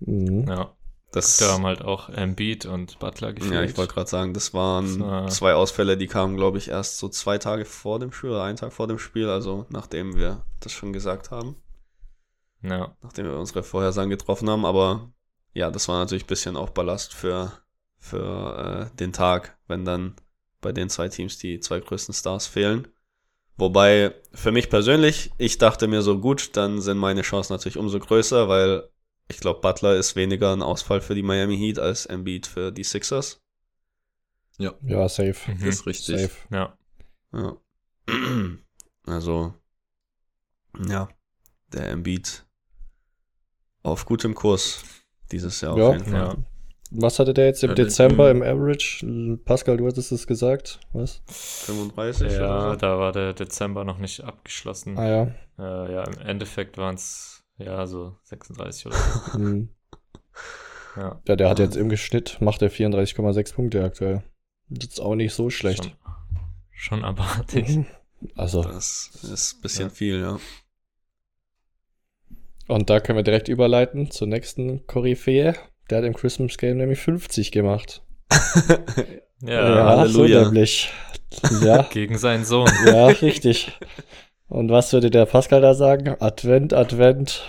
Mhm. 0.00 0.48
ja. 0.48 0.74
Das, 1.12 1.36
Da 1.36 1.52
haben 1.52 1.66
halt 1.66 1.82
auch 1.82 2.08
Embiid 2.08 2.64
und 2.66 2.98
Butler 2.98 3.32
gefehlt. 3.34 3.52
ja, 3.52 3.62
ich 3.62 3.76
wollte 3.76 3.92
gerade 3.94 4.08
sagen, 4.08 4.32
das 4.34 4.54
waren 4.54 4.86
Das 4.86 4.98
war- 5.00 5.28
zwei 5.28 5.54
Ausfälle, 5.54 5.96
die 5.98 6.06
kamen, 6.06 6.36
glaube 6.36 6.56
ich, 6.58 6.68
erst 6.68 6.98
so 6.98 7.08
zwei 7.08 7.36
Tage 7.38 7.64
vor 7.66 7.98
dem 7.98 8.12
Spiel 8.12 8.30
oder 8.30 8.44
einen 8.44 8.56
Tag 8.56 8.72
vor 8.72 8.88
dem 8.88 8.98
Spiel, 8.98 9.28
also 9.28 9.66
nachdem 9.68 10.16
wir 10.16 10.42
das 10.60 10.72
schon 10.72 10.92
gesagt 10.92 11.30
haben, 11.30 11.56
Ja, 12.62 12.96
nachdem 13.02 13.26
wir 13.26 13.36
unsere 13.36 13.62
Vorhersagen 13.62 14.08
getroffen 14.10 14.48
haben. 14.48 14.64
Aber 14.64 15.12
ja, 15.52 15.70
das 15.70 15.86
war 15.88 15.98
natürlich 15.98 16.24
ein 16.24 16.28
bisschen 16.28 16.56
auch 16.56 16.70
Ballast 16.70 17.12
für, 17.12 17.52
für 17.98 18.90
äh, 18.92 18.96
den 18.96 19.12
Tag, 19.12 19.58
wenn 19.68 19.84
dann 19.84 20.14
bei 20.60 20.72
den 20.72 20.88
zwei 20.88 21.08
Teams 21.08 21.38
die 21.38 21.60
zwei 21.60 21.80
größten 21.80 22.14
Stars 22.14 22.46
fehlen. 22.46 22.88
Wobei 23.56 24.14
für 24.32 24.50
mich 24.52 24.70
persönlich, 24.70 25.30
ich 25.36 25.58
dachte 25.58 25.88
mir 25.88 26.00
so 26.02 26.18
gut, 26.20 26.56
dann 26.56 26.80
sind 26.80 26.96
meine 26.98 27.22
Chancen 27.22 27.52
natürlich 27.52 27.76
umso 27.76 27.98
größer, 27.98 28.48
weil 28.48 28.88
ich 29.34 29.40
glaube, 29.40 29.60
Butler 29.60 29.96
ist 29.96 30.14
weniger 30.16 30.52
ein 30.52 30.62
Ausfall 30.62 31.00
für 31.00 31.14
die 31.14 31.22
Miami 31.22 31.56
Heat 31.56 31.78
als 31.78 32.06
Embiid 32.06 32.46
für 32.46 32.70
die 32.70 32.84
Sixers. 32.84 33.40
Ja, 34.58 34.72
safe. 35.08 35.34
Mhm. 35.50 35.58
Das 35.60 35.68
ist 35.68 35.86
richtig. 35.86 36.20
Safe. 36.20 36.34
ja. 36.50 36.76
Ja. 37.32 37.56
Also, 39.04 39.52
ja, 40.88 41.08
der 41.72 41.90
Embiid 41.90 42.46
auf 43.82 44.04
gutem 44.06 44.32
Kurs 44.34 44.84
dieses 45.32 45.60
Jahr 45.60 45.76
Ja. 45.76 45.88
auf 45.88 45.94
jeden 45.96 46.04
Fall. 46.12 46.20
Ja. 46.20 46.36
Was 46.92 47.18
hatte 47.18 47.34
der 47.34 47.46
jetzt 47.46 47.64
im 47.64 47.70
Ja, 47.70 47.74
Dezember 47.74 48.30
im 48.30 48.42
Average? 48.42 49.38
Pascal, 49.44 49.78
du 49.78 49.88
hattest 49.88 50.12
es 50.12 50.26
gesagt. 50.28 50.78
Was? 50.92 51.20
35 51.26 52.30
Ja, 52.32 52.38
oder 52.38 52.70
so. 52.70 52.76
da 52.76 52.98
war 53.00 53.10
der 53.12 53.32
Dezember 53.32 53.84
noch 53.84 53.98
nicht 53.98 54.22
abgeschlossen. 54.22 54.96
Ah 54.96 55.08
ja. 55.08 55.22
Äh, 55.58 55.92
ja, 55.94 56.04
im 56.04 56.18
Endeffekt 56.20 56.76
waren 56.78 56.94
es 56.94 57.41
ja 57.58 57.86
so 57.86 58.16
36 58.24 58.86
oder 58.86 58.96
so. 58.96 59.32
Hm. 59.38 59.68
Ja, 60.96 61.20
Ja, 61.26 61.36
der 61.36 61.48
hat 61.48 61.58
jetzt 61.58 61.76
im 61.76 61.94
Schnitt, 61.96 62.38
macht 62.40 62.60
er 62.62 62.70
34,6 62.70 63.54
Punkte 63.54 63.82
aktuell. 63.84 64.22
Das 64.68 64.88
ist 64.88 65.00
auch 65.00 65.14
nicht 65.14 65.32
so 65.34 65.48
schlecht. 65.50 65.84
Schon, 65.84 65.92
schon 67.00 67.04
abartig. 67.04 67.86
Also, 68.36 68.62
Das 68.62 69.10
ist 69.22 69.56
ein 69.56 69.60
bisschen 69.62 69.88
Ja. 69.88 69.94
viel, 69.94 70.20
ja. 70.20 70.38
und 72.68 72.88
da 72.90 73.00
können 73.00 73.16
wir 73.18 73.22
direkt 73.24 73.48
überleiten 73.48 74.10
zur 74.10 74.28
nächsten 74.28 74.86
Koryphäe. 74.86 75.54
Der 75.90 75.98
hat 75.98 76.04
im 76.04 76.14
Christmas 76.14 76.56
Game 76.58 76.76
nämlich 76.78 76.98
50 77.00 77.52
gemacht. 77.52 78.02
Ja, 79.44 79.96
Halleluja. 79.98 80.38
so 80.38 80.44
nämlich. 80.50 80.92
Ja, 81.62 81.82
gegen 81.90 82.16
seinen 82.16 82.44
Sohn. 82.44 82.70
ja, 82.86 83.06
richtig. 83.08 83.72
Und 84.52 84.70
was 84.70 84.92
würde 84.92 85.08
der 85.08 85.24
Pascal 85.24 85.62
da 85.62 85.72
sagen? 85.72 86.14
Advent, 86.20 86.74
Advent. 86.74 87.42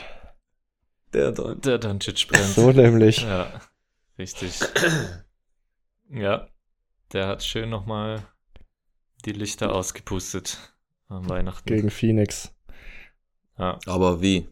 Der 1.11 1.33
dann. 1.33 1.59
Der 1.59 1.77
Doncic 1.77 2.29
brennt. 2.29 2.45
So 2.45 2.71
nämlich. 2.71 3.23
Ja, 3.23 3.59
richtig. 4.17 4.57
Ja, 6.09 6.47
der 7.11 7.27
hat 7.27 7.43
schön 7.43 7.69
nochmal 7.69 8.23
die 9.25 9.33
Lichter 9.33 9.75
ausgepustet 9.75 10.57
am 11.09 11.27
Weihnachten. 11.27 11.67
Gegen 11.67 11.89
Phoenix. 11.89 12.53
Ja, 13.59 13.79
Aber 13.85 14.21
wie? 14.21 14.47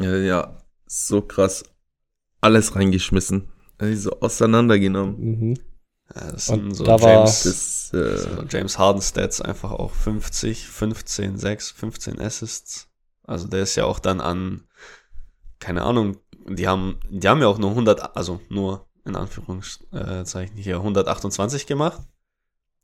Ja, 0.00 0.16
ja, 0.16 0.58
so 0.86 1.20
krass. 1.20 1.64
Alles 2.40 2.74
reingeschmissen. 2.76 3.52
Also 3.76 4.18
auseinandergenommen. 4.20 5.20
Mhm. 5.20 5.58
Ja, 6.14 6.30
das 6.32 6.48
Und 6.50 6.60
sind 6.60 6.74
so 6.74 6.84
da 6.84 6.96
James, 6.96 7.42
das 7.44 7.90
äh, 7.94 8.16
so 8.18 8.42
James 8.48 8.78
Harden 8.78 9.00
Stats 9.02 9.40
einfach 9.40 9.70
auch 9.72 9.90
50, 9.92 10.66
15, 10.68 11.38
6, 11.38 11.70
15 11.70 12.20
Assists. 12.20 12.88
Also 13.24 13.48
der 13.48 13.60
ist 13.62 13.76
ja 13.76 13.84
auch 13.84 13.98
dann 13.98 14.20
an, 14.20 14.64
keine 15.58 15.82
Ahnung, 15.82 16.16
die 16.48 16.66
haben, 16.68 16.98
die 17.08 17.28
haben 17.28 17.40
ja 17.40 17.46
auch 17.46 17.58
nur 17.58 17.70
100, 17.70 18.16
also 18.16 18.40
nur 18.48 18.86
in 19.04 19.16
Anführungszeichen 19.16 20.56
hier 20.56 20.76
128 20.76 21.66
gemacht. 21.66 22.02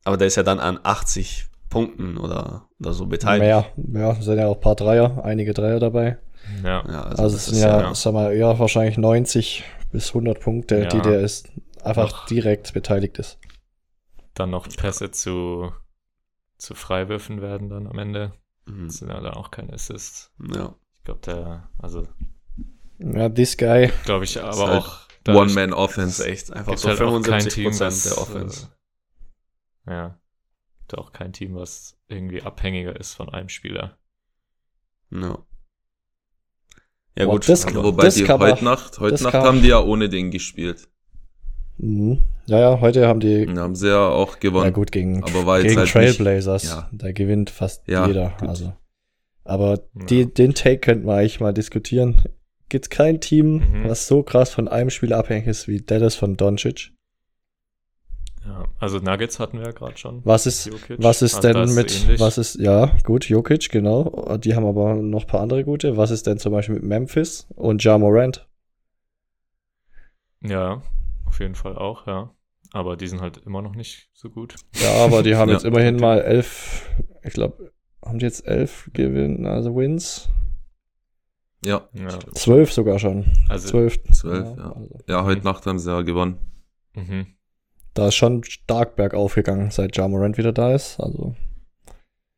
Aber 0.04 0.16
der 0.16 0.28
ist 0.28 0.36
ja 0.36 0.42
dann 0.42 0.60
an 0.60 0.78
80 0.82 1.46
Punkten 1.68 2.16
oder, 2.16 2.68
oder 2.80 2.94
so 2.94 3.06
beteiligt. 3.06 3.42
Mehr, 3.42 3.66
ja, 4.00 4.14
sind 4.22 4.38
ja 4.38 4.46
auch 4.46 4.54
ein 4.56 4.60
paar 4.60 4.76
Dreier, 4.76 5.22
einige 5.24 5.52
Dreier 5.52 5.80
dabei. 5.80 6.18
ja, 6.64 6.82
Ja, 6.88 7.02
also, 7.04 7.22
Also, 7.22 7.22
das 7.24 7.32
es 7.34 7.38
ist 7.48 7.54
sind 7.60 7.68
ja, 7.68 7.80
ja- 7.82 7.94
sag 7.94 8.14
mal, 8.14 8.34
ja, 8.34 8.58
wahrscheinlich 8.58 8.96
90 8.96 9.64
bis 9.90 10.14
100 10.14 10.40
Punkte, 10.40 10.82
Ja. 10.82 10.88
die 10.88 11.00
der 11.02 11.20
ist, 11.20 11.48
einfach 11.84 12.10
Noch. 12.12 12.26
direkt 12.26 12.72
beteiligt 12.74 13.18
ist. 13.18 13.38
dann 14.34 14.50
noch 14.50 14.68
Pässe 14.68 15.10
zu, 15.10 15.72
zu 16.58 16.74
Freiwürfen 16.74 17.40
werden 17.40 17.68
dann 17.68 17.86
am 17.86 17.98
Ende. 17.98 18.32
Mhm. 18.66 18.86
Das 18.86 18.96
sind 18.98 19.08
ja 19.08 19.20
dann 19.20 19.34
auch 19.34 19.50
keine 19.50 19.72
Assists. 19.72 20.32
Ja. 20.54 20.74
Ich 20.94 21.02
glaube, 21.04 21.20
der, 21.20 21.68
also, 21.78 22.06
Ja, 22.98 23.28
this 23.28 23.56
guy. 23.56 23.90
glaube 24.04 24.24
ich, 24.24 24.40
aber 24.42 24.68
halt 24.68 24.82
auch. 24.84 25.00
dadurch 25.24 25.42
One-Man 25.50 25.70
Das 25.70 25.78
Offense. 25.78 26.22
ist 26.22 26.28
echt 26.28 26.52
einfach 26.52 26.76
so 26.78 26.88
halt 26.88 27.00
auch 27.00 27.12
kein 27.22 27.22
75 27.42 27.54
Team, 27.54 27.64
Prozent 27.64 27.80
was, 27.92 28.02
der 28.04 28.18
Offense. 28.18 28.68
Äh, 29.86 29.90
ja. 29.92 30.20
Gibt 30.80 30.98
auch 30.98 31.12
kein 31.12 31.32
Team, 31.32 31.54
was 31.54 31.98
irgendwie 32.08 32.42
abhängiger 32.42 32.94
ist 32.98 33.14
von 33.14 33.28
einem 33.28 33.48
Spieler. 33.48 33.98
Ja. 35.10 35.38
Ja, 37.16 37.24
Boah, 37.24 37.32
gut. 37.32 37.48
das- 37.48 37.74
Wobei 37.74 38.04
das 38.04 38.14
die 38.14 38.28
heute 38.28 38.64
Nacht, 38.64 39.00
heute 39.00 39.22
Nacht 39.24 39.34
haben 39.34 39.62
die 39.62 39.68
ja 39.68 39.80
ohne 39.80 40.08
den 40.08 40.30
gespielt. 40.30 40.88
Mhm. 41.78 42.20
Ja, 42.46 42.58
ja, 42.60 42.80
heute 42.80 43.06
haben 43.06 43.20
die, 43.20 43.46
haben 43.56 43.74
sie 43.76 43.88
ja 43.88 44.08
auch 44.08 44.34
ja 44.34 44.40
gewonnen. 44.40 44.72
gut, 44.72 44.90
gegen, 44.92 45.22
aber 45.22 45.62
gegen 45.62 45.76
halt 45.76 45.80
nicht- 45.80 45.92
Trailblazers. 45.92 46.64
ja. 46.64 46.88
Da 46.92 47.12
gewinnt 47.12 47.50
fast 47.50 47.86
Ja, 47.88 48.06
jeder. 48.06 48.34
gut. 48.40 48.48
Also. 48.48 48.72
Aber 49.44 49.80
Ja. 49.94 50.04
die, 50.06 50.26
den 50.32 50.54
Take 50.54 50.78
könnten 50.78 51.06
wir 51.06 51.14
eigentlich 51.14 51.40
mal 51.40 51.52
diskutieren. 51.54 52.22
Gibt's 52.68 52.90
kein 52.90 53.20
Team, 53.20 53.56
Mhm. 53.58 53.88
was 53.88 54.06
so 54.06 54.22
krass 54.22 54.50
von 54.50 54.68
einem 54.68 54.90
Spieler 54.90 55.18
abhängig 55.18 55.46
ist 55.46 55.68
wie 55.68 55.80
Dallas 55.80 56.14
von 56.16 56.36
Doncic? 56.36 56.90
Ja, 58.44 58.64
also 58.78 58.98
Nuggets 58.98 59.38
hatten 59.38 59.58
wir 59.58 59.66
ja 59.66 59.72
gerade 59.72 59.96
schon. 59.98 60.20
Was 60.24 60.46
ist, 60.46 60.66
Jokic. 60.66 60.96
was 61.02 61.22
ist 61.22 61.36
Also 61.36 61.48
denn 61.48 61.56
es 61.62 61.74
mit, 61.74 62.02
ähnlich. 62.04 62.20
was 62.20 62.38
ist, 62.38 62.56
ja, 62.56 62.96
gut, 63.04 63.28
Jokic, 63.28 63.68
genau. 63.70 64.36
Die 64.38 64.54
haben 64.54 64.64
aber 64.66 64.94
noch 64.94 65.22
ein 65.22 65.26
paar 65.26 65.40
andere 65.40 65.64
gute. 65.64 65.96
Was 65.98 66.10
ist 66.10 66.26
denn 66.26 66.38
zum 66.38 66.52
Beispiel 66.52 66.76
mit 66.76 66.84
Memphis 66.84 67.46
und 67.56 67.84
Ja 67.84 67.98
Morant? 67.98 68.46
Ja, 70.42 70.82
auf 71.28 71.38
jeden 71.40 71.54
Fall 71.54 71.76
auch, 71.76 72.06
ja. 72.06 72.34
Aber 72.72 72.96
die 72.96 73.06
sind 73.06 73.20
halt 73.20 73.38
immer 73.38 73.62
noch 73.62 73.74
nicht 73.74 74.10
so 74.12 74.28
gut. 74.28 74.56
Ja, 74.74 75.04
aber 75.04 75.22
die 75.22 75.36
haben 75.36 75.48
Ja. 75.48 75.54
jetzt 75.54 75.64
immerhin 75.64 75.96
mal 75.96 76.20
elf, 76.20 76.86
ich 77.22 77.32
glaube, 77.32 77.72
haben 78.04 78.18
die 78.18 78.26
jetzt 78.26 78.46
elf 78.46 78.90
Gewinn, 78.92 79.46
also 79.46 79.74
Wins? 79.76 80.28
Ja, 81.64 81.88
Ja. 81.92 82.18
Zwölf 82.34 82.72
sogar 82.72 82.98
schon. 82.98 83.24
Also, 83.48 83.68
Zwölf. 83.70 84.02
zwölf, 84.12 84.56
ja. 84.56 84.72
also. 84.72 84.98
Ja, 85.08 85.24
heute 85.24 85.40
Mhm. 85.40 85.44
Nacht 85.44 85.66
haben 85.66 85.78
sie 85.78 85.90
ja 85.90 86.02
gewonnen. 86.02 86.38
mhm. 86.94 87.26
Da 87.94 88.08
ist 88.08 88.14
schon 88.14 88.44
stark 88.44 88.94
bergauf 88.94 89.34
gegangen, 89.34 89.72
seit 89.72 89.96
Ja 89.96 90.06
Morant 90.06 90.38
wieder 90.38 90.52
da 90.52 90.72
ist. 90.72 91.00
Also 91.00 91.34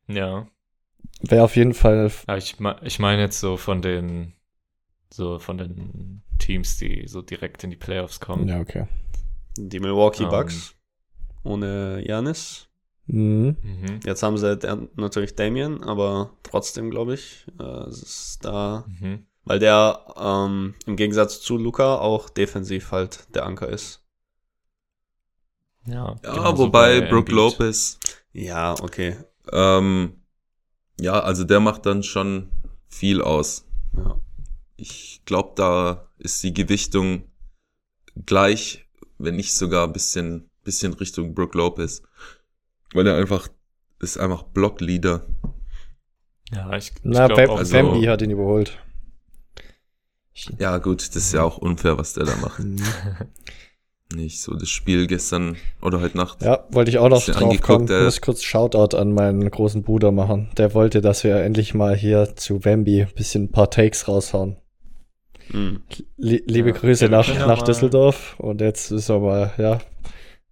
Ja. 0.07 0.47
wäre 1.21 1.43
auf 1.43 1.55
jeden 1.55 1.75
Fall. 1.75 2.09
Ich, 2.37 2.55
ich 2.81 2.99
meine 2.99 3.21
jetzt 3.21 3.39
so 3.39 3.57
von 3.57 3.83
den, 3.83 4.33
so 5.13 5.39
von 5.39 5.57
den 5.57 6.21
Teams, 6.39 6.77
die 6.77 7.07
so 7.07 7.21
direkt 7.21 7.63
in 7.63 7.69
die 7.69 7.75
Playoffs 7.77 8.19
kommen. 8.19 8.47
Ja, 8.47 8.59
okay. 8.59 8.87
Die 9.57 9.79
Milwaukee 9.79 10.23
Ähm. 10.23 10.29
Bucks 10.29 10.75
ohne 11.43 12.03
Janis. 12.07 12.67
Mhm. 13.07 13.57
Mhm. 13.61 13.99
Jetzt 14.05 14.23
haben 14.23 14.37
sie 14.37 14.57
der, 14.57 14.87
natürlich 14.95 15.35
Damien, 15.35 15.83
aber 15.83 16.31
trotzdem 16.43 16.89
glaube 16.91 17.15
ich, 17.15 17.45
äh, 17.59 17.63
es 17.89 18.01
ist 18.03 18.45
da, 18.45 18.85
Mhm. 18.87 19.25
weil 19.43 19.59
der 19.59 20.05
ähm, 20.17 20.75
im 20.85 20.95
Gegensatz 20.95 21.41
zu 21.41 21.57
Luca 21.57 21.95
auch 21.97 22.29
defensiv 22.29 22.91
halt 22.91 23.27
der 23.35 23.45
Anker 23.45 23.67
ist. 23.69 24.03
Ja, 25.85 26.15
Ja, 26.23 26.57
wobei 26.57 27.01
bei 27.01 27.09
Brook. 27.09 27.29
Lopez, 27.29 27.99
Ja, 28.33 28.73
okay. 28.81 29.17
ähm, 29.51 30.21
ja, 30.99 31.19
also 31.19 31.43
der 31.43 31.59
macht 31.59 31.85
dann 31.87 32.03
schon 32.03 32.51
viel 32.87 33.21
aus. 33.21 33.65
Ja. 33.97 34.19
Ich 34.81 35.21
glaube, 35.25 35.51
da 35.55 36.07
ist 36.17 36.41
die 36.41 36.53
Gewichtung 36.55 37.23
gleich, 38.25 38.87
wenn 39.19 39.35
nicht 39.35 39.53
sogar 39.53 39.85
ein 39.85 39.93
bisschen, 39.93 40.49
bisschen 40.63 40.93
Richtung 40.93 41.35
Brook 41.35 41.53
Lopez. 41.53 42.01
Weil 42.93 43.05
er 43.05 43.15
einfach, 43.15 43.47
ist 43.99 44.17
einfach 44.17 44.41
Blockleader. 44.41 45.25
Ja, 46.51 46.75
ich, 46.75 46.87
ich 46.87 46.93
Na, 47.03 47.27
auch 47.27 47.57
also- 47.57 47.73
Bambi 47.73 48.05
hat 48.05 48.23
ihn 48.23 48.31
überholt. 48.31 48.77
Ja, 50.57 50.79
gut, 50.79 51.01
das 51.07 51.15
ist 51.15 51.33
ja 51.33 51.43
auch 51.43 51.57
unfair, 51.57 51.97
was 51.99 52.13
der 52.13 52.25
da 52.25 52.35
macht. 52.37 52.59
Mhm. 54.11 54.17
Nicht 54.17 54.41
so 54.41 54.53
das 54.55 54.67
Spiel 54.67 55.07
gestern 55.07 55.55
oder 55.81 56.01
heute 56.01 56.17
Nacht. 56.17 56.41
Ja, 56.41 56.65
wollte 56.71 56.91
ich 56.91 56.97
auch 56.97 57.07
noch 57.07 57.23
drauf 57.23 57.37
angeguckt, 57.37 57.63
kommen. 57.63 57.87
äh. 57.89 58.03
Muss 58.03 58.19
kurz 58.19 58.43
Shoutout 58.43 58.97
an 58.97 59.13
meinen 59.13 59.49
großen 59.49 59.83
Bruder 59.83 60.11
machen. 60.11 60.49
Der 60.57 60.73
wollte, 60.73 60.99
dass 60.99 61.23
wir 61.23 61.37
endlich 61.37 61.73
mal 61.73 61.95
hier 61.95 62.35
zu 62.35 62.65
Wemby 62.65 63.03
ein 63.03 63.13
bisschen 63.15 63.43
ein 63.45 63.51
paar 63.51 63.69
Takes 63.69 64.09
raushauen. 64.09 64.57
Mhm. 65.53 65.81
Lie- 66.17 66.43
liebe 66.47 66.69
Ja. 66.69 66.75
Grüße 66.75 67.09
nach, 67.09 67.27
nach 67.47 67.61
Düsseldorf. 67.63 68.35
Und 68.39 68.61
jetzt 68.61 68.91
ist 68.91 69.09
aber, 69.09 69.53
ja. 69.57 69.79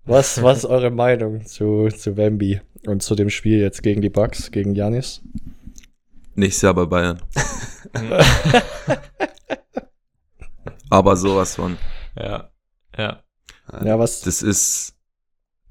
Was, 0.05 0.41
was 0.41 0.59
ist 0.59 0.65
eure 0.65 0.89
Meinung 0.91 1.45
zu, 1.45 1.87
zu 1.89 2.17
Wemby 2.17 2.61
und 2.87 3.03
zu 3.03 3.15
dem 3.15 3.29
Spiel 3.29 3.59
jetzt 3.59 3.83
gegen 3.83 4.01
die 4.01 4.09
Bucks, 4.09 4.49
gegen 4.51 4.73
Janis? 4.75 5.21
Nächstes 6.35 6.63
Jahr 6.63 6.73
bei 6.73 6.85
Bayern. 6.85 7.21
Aber 10.89 11.15
sowas 11.15 11.55
von. 11.55 11.77
ja, 12.17 12.49
ja. 12.97 13.23
Ja, 13.85 13.99
was 13.99 14.21
Das 14.21 14.41
ist, 14.41 14.95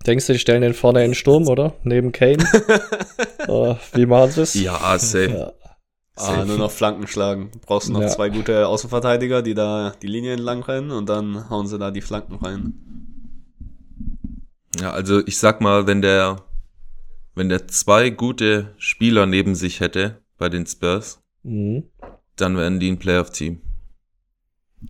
denkst 0.06 0.26
du, 0.28 0.32
die 0.32 0.38
stellen 0.38 0.62
den 0.62 0.74
vorne 0.74 1.00
in 1.04 1.10
den 1.10 1.14
Sturm, 1.16 1.48
oder? 1.48 1.74
Neben 1.82 2.12
Kane? 2.12 2.38
Oder 3.48 3.80
wie 3.94 4.06
machen 4.06 4.30
sie 4.30 4.42
es? 4.42 4.54
ja, 4.54 4.96
safe. 4.98 5.30
Ja. 5.36 5.52
Ah, 6.20 6.44
nur 6.44 6.58
noch 6.58 6.70
Flanken 6.70 7.06
schlagen. 7.06 7.50
Du 7.52 7.58
brauchst 7.60 7.90
noch 7.90 8.00
Ja. 8.00 8.08
zwei 8.08 8.28
gute 8.28 8.66
Außenverteidiger, 8.68 9.42
die 9.42 9.54
da 9.54 9.92
die 10.02 10.06
Linie 10.06 10.32
entlang 10.34 10.62
rennen 10.62 10.90
und 10.90 11.08
dann 11.08 11.48
hauen 11.50 11.66
sie 11.66 11.78
da 11.78 11.90
die 11.90 12.00
Flanken 12.00 12.34
rein. 12.36 12.74
Ja, 14.80 14.90
also 14.92 15.24
ich 15.26 15.38
sag 15.38 15.60
mal, 15.60 15.86
wenn 15.86 16.02
der, 16.02 16.42
wenn 17.34 17.48
der 17.48 17.68
zwei 17.68 18.10
gute 18.10 18.74
Spieler 18.78 19.26
neben 19.26 19.54
sich 19.54 19.80
hätte 19.80 20.20
bei 20.38 20.48
den 20.48 20.66
Spurs, 20.66 21.22
Mhm. 21.42 21.84
dann 22.36 22.56
wären 22.56 22.78
die 22.80 22.90
ein 22.90 22.98
Playoff-Team. 22.98 23.60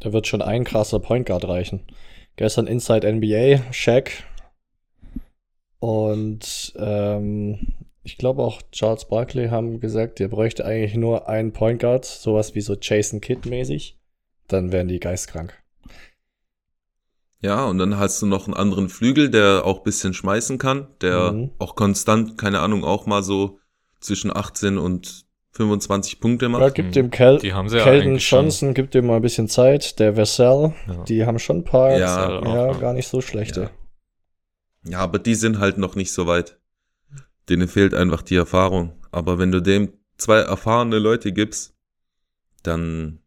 Da 0.00 0.12
wird 0.12 0.26
schon 0.26 0.42
ein 0.42 0.64
krasser 0.64 0.98
Point 1.00 1.26
Guard 1.26 1.46
reichen. 1.46 1.80
Gestern 2.36 2.66
Inside 2.66 3.06
NBA, 3.06 3.72
Shaq. 3.72 4.10
Und 5.78 6.72
ähm, 6.76 7.58
ich 8.08 8.16
glaube 8.16 8.42
auch 8.42 8.62
Charles 8.72 9.04
Barkley 9.06 9.48
haben 9.48 9.80
gesagt, 9.80 10.18
ihr 10.18 10.28
bräuchte 10.28 10.64
eigentlich 10.64 10.94
nur 10.94 11.28
einen 11.28 11.52
Point 11.52 11.80
Guard, 11.80 12.06
sowas 12.06 12.54
wie 12.54 12.62
so 12.62 12.74
Jason 12.80 13.20
Kidd 13.20 13.46
mäßig. 13.46 13.98
Dann 14.46 14.72
wären 14.72 14.88
die 14.88 14.98
geistkrank. 14.98 15.52
Ja, 17.40 17.66
und 17.66 17.76
dann 17.78 17.98
hast 17.98 18.20
du 18.22 18.26
noch 18.26 18.46
einen 18.46 18.54
anderen 18.56 18.88
Flügel, 18.88 19.30
der 19.30 19.66
auch 19.66 19.80
bisschen 19.80 20.14
schmeißen 20.14 20.56
kann, 20.56 20.88
der 21.02 21.32
Mhm. 21.32 21.50
auch 21.58 21.76
konstant, 21.76 22.38
keine 22.38 22.60
Ahnung, 22.60 22.82
auch 22.82 23.04
mal 23.06 23.22
so 23.22 23.58
zwischen 24.00 24.34
18 24.34 24.78
und 24.78 25.26
25 25.52 26.18
Punkte 26.18 26.48
macht. 26.48 26.62
Ja, 26.62 26.68
gibt 26.70 26.88
Mhm. 26.88 26.92
dem 26.92 27.10
Cal 27.10 27.38
Die 27.38 27.52
haben 27.52 27.68
sie 27.68 27.76
ja 27.76 27.84
Calvin 27.84 28.08
eigentlich 28.12 28.26
schon. 28.26 28.44
Johnson, 28.44 28.74
gibt 28.74 28.94
dem 28.94 29.06
mal 29.06 29.16
ein 29.16 29.22
bisschen 29.22 29.48
Zeit. 29.48 29.98
Der 29.98 30.16
Vassell, 30.16 30.72
Ja. 30.86 31.04
die 31.04 31.26
haben 31.26 31.38
schon 31.38 31.58
ein 31.58 31.64
paar, 31.64 31.90
Ja, 31.98 32.40
ja, 32.42 32.66
ja. 32.68 32.72
gar 32.78 32.94
nicht 32.94 33.08
so 33.08 33.20
schlechte. 33.20 33.70
Ja, 34.84 35.00
aber 35.00 35.18
die 35.18 35.34
sind 35.34 35.58
halt 35.58 35.76
noch 35.76 35.94
nicht 35.94 36.12
so 36.12 36.26
weit. 36.26 36.58
Denen 37.48 37.68
fehlt 37.68 37.94
einfach 37.94 38.22
die 38.22 38.36
Erfahrung. 38.36 38.92
Aber 39.10 39.38
wenn 39.38 39.52
du 39.52 39.60
dem 39.60 39.92
zwei 40.16 40.38
erfahrene 40.38 40.98
Leute 40.98 41.32
gibst, 41.32 41.74
dann 42.62 43.20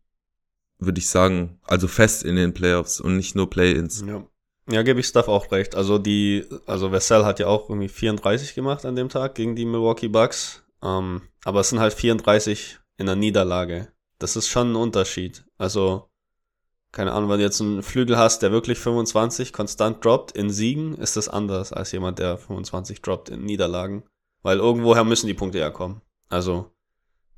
würde 0.77 0.99
ich 0.99 1.09
sagen, 1.09 1.59
also 1.63 1.87
fest 1.87 2.23
in 2.23 2.35
den 2.35 2.53
Playoffs 2.53 2.99
und 2.99 3.17
nicht 3.17 3.35
nur 3.35 3.49
Play-ins. 3.49 4.03
Ja. 4.05 4.25
Ja, 4.69 4.83
gebe 4.83 4.99
ich 4.99 5.07
Stuff 5.07 5.27
auch 5.27 5.51
recht. 5.51 5.75
Also 5.75 5.97
die, 5.97 6.45
also 6.65 6.91
Vassell 6.91 7.25
hat 7.25 7.39
ja 7.39 7.47
auch 7.47 7.69
irgendwie 7.69 7.89
34 7.89 8.53
gemacht 8.53 8.85
an 8.85 8.95
dem 8.95 9.09
Tag 9.09 9.35
gegen 9.35 9.55
die 9.55 9.65
Milwaukee 9.65 10.07
Bucks. 10.07 10.63
Ähm, 10.83 11.21
aber 11.43 11.61
es 11.61 11.69
sind 11.69 11.79
halt 11.79 11.93
34 11.93 12.79
in 12.97 13.07
der 13.07 13.15
Niederlage. 13.15 13.91
Das 14.19 14.35
ist 14.35 14.47
schon 14.47 14.71
ein 14.71 14.75
Unterschied. 14.75 15.43
Also, 15.57 16.09
keine 16.91 17.11
Ahnung, 17.11 17.29
wenn 17.29 17.39
du 17.39 17.43
jetzt 17.43 17.59
einen 17.59 17.81
Flügel 17.81 18.17
hast, 18.17 18.43
der 18.43 18.51
wirklich 18.51 18.77
25 18.77 19.51
konstant 19.51 20.05
droppt 20.05 20.31
in 20.33 20.49
Siegen, 20.49 20.95
ist 20.95 21.17
das 21.17 21.27
anders 21.27 21.73
als 21.73 21.91
jemand, 21.91 22.19
der 22.19 22.37
25 22.37 23.01
droppt 23.01 23.29
in 23.29 23.43
Niederlagen. 23.43 24.03
Weil 24.43 24.57
irgendwoher 24.57 25.03
müssen 25.03 25.27
die 25.27 25.33
Punkte 25.33 25.59
ja 25.59 25.69
kommen. 25.69 26.01
Also, 26.29 26.71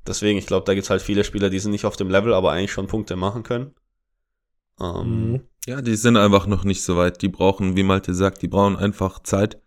deswegen, 0.06 0.38
ich 0.38 0.46
glaube, 0.46 0.64
da 0.66 0.74
gibt's 0.74 0.90
halt 0.90 1.02
viele 1.02 1.24
Spieler, 1.24 1.50
die 1.50 1.58
sind 1.58 1.72
nicht 1.72 1.84
auf 1.84 1.96
dem 1.96 2.08
Level, 2.10 2.32
aber 2.32 2.52
eigentlich 2.52 2.72
schon 2.72 2.86
Punkte 2.86 3.16
machen 3.16 3.42
können. 3.42 3.74
Ähm, 4.80 5.30
Mhm. 5.32 5.40
Ja, 5.66 5.80
die 5.80 5.96
sind 5.96 6.16
einfach 6.18 6.46
noch 6.46 6.64
nicht 6.64 6.82
so 6.82 6.96
weit. 6.96 7.22
Die 7.22 7.28
brauchen, 7.28 7.74
wie 7.76 7.82
Malte 7.84 8.12
sagt, 8.14 8.42
die 8.42 8.48
brauchen 8.48 8.76
einfach 8.76 9.22
Zeit. 9.22 9.62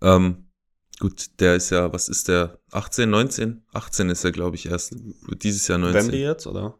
Ähm, 0.00 0.48
gut, 0.98 1.40
der 1.40 1.56
ist 1.56 1.68
ja, 1.70 1.92
was 1.92 2.08
ist 2.08 2.28
der? 2.28 2.58
18, 2.70 3.10
19? 3.10 3.62
18 3.74 4.08
ist 4.08 4.24
er, 4.24 4.32
glaube 4.32 4.56
ich, 4.56 4.66
erst. 4.66 4.94
Dieses 5.42 5.68
Jahr 5.68 5.76
19. 5.78 6.04
Wemby 6.06 6.22
jetzt, 6.22 6.46
oder? 6.46 6.78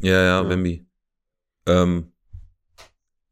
Ja, 0.00 0.12
ja, 0.12 0.42
Ja. 0.42 0.48
Wemby. 0.48 0.86
Ähm, 1.66 2.12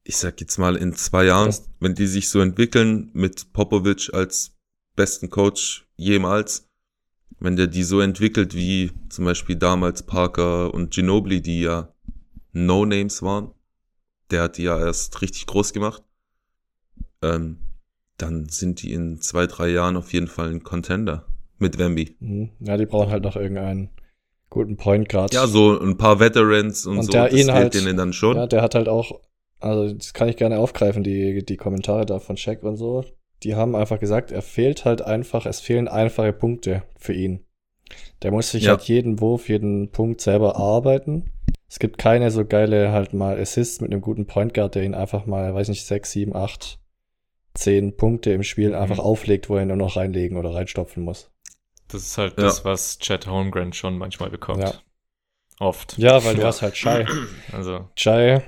ich 0.02 0.16
sag 0.16 0.40
jetzt 0.40 0.58
mal 0.58 0.74
in 0.76 0.94
zwei 0.94 1.24
Jahren, 1.24 1.46
Das- 1.46 1.68
wenn 1.80 1.94
die 1.94 2.06
sich 2.08 2.28
so 2.28 2.40
entwickeln 2.40 3.10
mit 3.12 3.52
Popovic 3.52 4.10
als 4.14 4.52
besten 4.96 5.30
Coach 5.30 5.85
jemals, 5.96 6.68
wenn 7.38 7.56
der 7.56 7.66
die 7.66 7.82
so 7.82 8.00
entwickelt 8.00 8.54
wie 8.54 8.90
zum 9.08 9.24
Beispiel 9.24 9.56
damals 9.56 10.02
Parker 10.04 10.72
und 10.72 10.92
Ginobili, 10.92 11.40
die 11.42 11.62
ja 11.62 11.92
No-Names 12.52 13.22
waren, 13.22 13.50
der 14.30 14.42
hat 14.44 14.56
die 14.58 14.64
ja 14.64 14.78
erst 14.78 15.20
richtig 15.22 15.46
groß 15.46 15.72
gemacht, 15.72 16.02
ähm, 17.22 17.58
dann 18.18 18.48
sind 18.48 18.82
die 18.82 18.92
in 18.92 19.20
zwei, 19.20 19.46
drei 19.46 19.68
Jahren 19.68 19.96
auf 19.96 20.12
jeden 20.12 20.26
Fall 20.28 20.50
ein 20.50 20.62
Contender 20.62 21.26
mit 21.58 21.78
Wemby. 21.78 22.16
Mhm. 22.20 22.50
Ja, 22.60 22.76
die 22.76 22.86
brauchen 22.86 23.10
halt 23.10 23.24
noch 23.24 23.36
irgendeinen 23.36 23.90
guten 24.48 24.76
Point 24.76 25.08
Guard. 25.08 25.34
Ja, 25.34 25.46
so 25.46 25.78
ein 25.78 25.96
paar 25.98 26.18
Veterans 26.20 26.86
und, 26.86 26.98
Und 26.98 27.04
so, 27.04 27.12
der 27.12 27.28
das 27.28 27.48
halt- 27.48 27.74
denen 27.74 27.96
dann 27.96 28.12
schon. 28.12 28.36
Ja, 28.36 28.46
der 28.46 28.62
hat 28.62 28.74
halt 28.74 28.88
auch, 28.88 29.20
also 29.60 29.92
das 29.94 30.14
kann 30.14 30.28
ich 30.28 30.36
gerne 30.36 30.58
aufgreifen, 30.58 31.02
die, 31.02 31.44
die 31.44 31.56
Kommentare 31.56 32.06
da 32.06 32.18
von 32.18 32.36
Shaq 32.36 32.62
und 32.62 32.76
so. 32.76 33.04
Die 33.42 33.54
haben 33.54 33.76
einfach 33.76 34.00
gesagt, 34.00 34.32
er 34.32 34.42
fehlt 34.42 34.84
halt 34.84 35.02
einfach, 35.02 35.46
es 35.46 35.60
fehlen 35.60 35.88
einfache 35.88 36.32
Punkte 36.32 36.82
für 36.98 37.12
ihn. 37.12 37.44
Der 38.22 38.30
muss 38.32 38.50
sich 38.50 38.64
Ja. 38.64 38.70
halt 38.72 38.82
jeden 38.82 39.20
Wurf, 39.20 39.48
jeden 39.48 39.90
Punkt 39.90 40.20
selber 40.20 40.56
arbeiten. 40.56 41.30
Es 41.68 41.78
gibt 41.78 41.98
keine 41.98 42.30
so 42.30 42.44
geile 42.44 42.92
halt 42.92 43.12
mal 43.12 43.38
Assists 43.38 43.80
mit 43.80 43.92
einem 43.92 44.00
guten 44.00 44.26
Point 44.26 44.54
Guard, 44.54 44.74
der 44.74 44.84
ihn 44.84 44.94
einfach 44.94 45.26
mal, 45.26 45.54
weiß 45.54 45.68
nicht, 45.68 45.84
sechs, 45.86 46.12
sieben, 46.12 46.34
acht, 46.34 46.78
zehn 47.54 47.96
Punkte 47.96 48.32
im 48.32 48.42
Spiel 48.42 48.74
einfach 48.74 48.96
Mhm. 48.96 49.02
auflegt, 49.02 49.48
wo 49.48 49.56
er 49.56 49.62
ihn 49.62 49.68
nur 49.68 49.76
noch 49.76 49.96
reinlegen 49.96 50.36
oder 50.38 50.54
reinstopfen 50.54 51.02
muss. 51.02 51.30
Das 51.88 52.02
ist 52.02 52.18
halt 52.18 52.36
Ja. 52.38 52.44
das, 52.44 52.64
was 52.64 52.98
Chad 52.98 53.26
Holmgren 53.26 53.72
schon 53.72 53.98
manchmal 53.98 54.30
bekommt. 54.30 54.62
Ja. 54.62 54.74
Oft. 55.58 55.96
Ja, 55.98 56.22
weil 56.24 56.34
du 56.34 56.44
hast 56.44 56.62
halt 56.62 56.76
Shai. 56.76 57.06
Also, 57.52 57.88
Shai, 57.96 58.42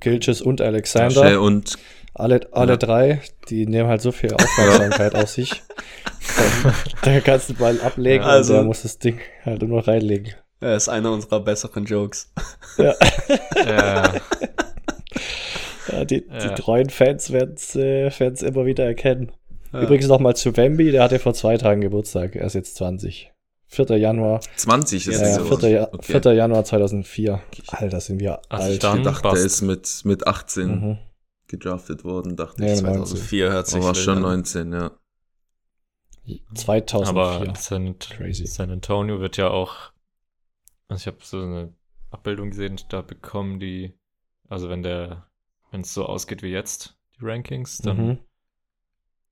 Gilches 0.00 0.40
und 0.40 0.60
Alexander. 0.60 1.40
und 1.40 1.76
Alle, 2.14 2.40
alle 2.52 2.72
Ja. 2.72 2.76
drei, 2.76 3.20
die 3.48 3.66
nehmen 3.66 3.88
halt 3.88 4.00
so 4.00 4.12
viel 4.12 4.32
Aufmerksamkeit 4.34 5.14
auf 5.14 5.28
sich. 5.28 5.62
Da 7.02 7.20
kannst 7.20 7.50
du 7.50 7.52
den 7.52 7.58
Ball 7.58 7.80
ablegen 7.82 8.24
Also- 8.24 8.54
und 8.54 8.58
der 8.60 8.64
muss 8.66 8.82
das 8.82 8.98
Ding 8.98 9.18
halt 9.44 9.60
nur 9.62 9.78
noch 9.80 9.86
reinlegen. 9.88 10.32
Er 10.60 10.76
ist 10.76 10.88
einer 10.88 11.12
unserer 11.12 11.40
besseren 11.40 11.84
Jokes. 11.84 12.32
äh, 12.78 12.92
Ja, 15.92 16.04
die, 16.04 16.22
die 16.26 16.32
Ja. 16.46 16.54
treuen 16.54 16.88
Fans 16.90 17.30
werden 17.32 17.54
es 17.56 17.76
äh, 17.76 18.08
immer 18.46 18.64
wieder 18.64 18.84
erkennen. 18.84 19.32
Ja. 19.72 19.82
Übrigens 19.82 20.06
nochmal 20.06 20.34
zu 20.36 20.56
Wemby, 20.56 20.92
der 20.92 21.02
hatte 21.02 21.18
vor 21.18 21.34
zwei 21.34 21.56
Tagen 21.58 21.80
Geburtstag. 21.82 22.36
Er 22.36 22.46
ist 22.46 22.54
jetzt 22.54 22.76
20. 22.76 23.32
4. 23.68 23.96
Januar. 23.98 24.40
20 24.56 25.06
ist 25.08 25.20
Ja, 25.20 25.26
Ja, 25.28 25.28
diese 25.36 25.40
4. 25.46 25.50
Woche. 25.50 25.68
Ja, 25.70 25.88
Okay. 25.92 26.20
4. 26.22 26.32
Januar 26.32 26.64
2004. 26.64 27.40
Alter, 27.68 28.00
sind 28.00 28.20
wir 28.20 28.40
Also 28.48 28.64
alt. 28.64 28.72
Ich 28.74 28.78
dachte, 28.78 29.28
der 29.28 29.32
ist 29.44 29.62
mit, 29.62 30.00
mit 30.04 30.26
18 30.26 30.66
Mhm. 30.68 30.98
Gedraftet 31.48 32.04
worden, 32.04 32.36
dachte 32.36 32.62
Nee, 32.62 32.72
ich. 32.72 32.78
2004 32.80 33.50
hört 33.50 33.66
sich 33.66 33.82
war 33.82 33.94
schon 33.94 34.16
an. 34.18 34.22
19, 34.22 34.72
ja. 34.72 34.92
2004. 36.54 37.48
aber 37.48 37.54
San, 37.56 37.98
Crazy. 37.98 38.46
San 38.46 38.70
Antonio 38.70 39.20
wird 39.20 39.36
ja 39.36 39.48
auch. 39.50 39.92
Also 40.88 41.02
ich 41.02 41.06
habe 41.06 41.18
so 41.24 41.40
eine 41.40 41.74
Abbildung 42.10 42.50
gesehen, 42.50 42.80
da 42.88 43.02
bekommen 43.02 43.58
die, 43.60 43.98
also 44.48 44.68
wenn 44.68 44.82
der, 44.82 45.28
wenn 45.70 45.82
es 45.82 45.92
so 45.94 46.06
ausgeht 46.06 46.42
wie 46.42 46.48
jetzt, 46.50 46.98
die 47.18 47.24
Rankings, 47.24 47.78
dann 47.78 47.96
Mhm. 47.98 48.18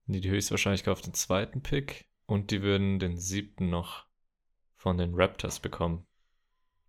die 0.07 0.20
die 0.20 0.31
Höchstwahrscheinlichkeit 0.31 0.92
auf 0.92 1.01
den 1.03 1.14
zweiten 1.14 1.62
Pick 1.62 2.09
und 2.27 2.51
die 2.51 2.62
würden 2.62 2.98
den 2.98 3.16
siebten 3.16 3.70
noch 3.70 4.07
von 4.77 4.98
den 4.98 5.14
Raptors 5.14 5.61
bekommen. 5.61 6.07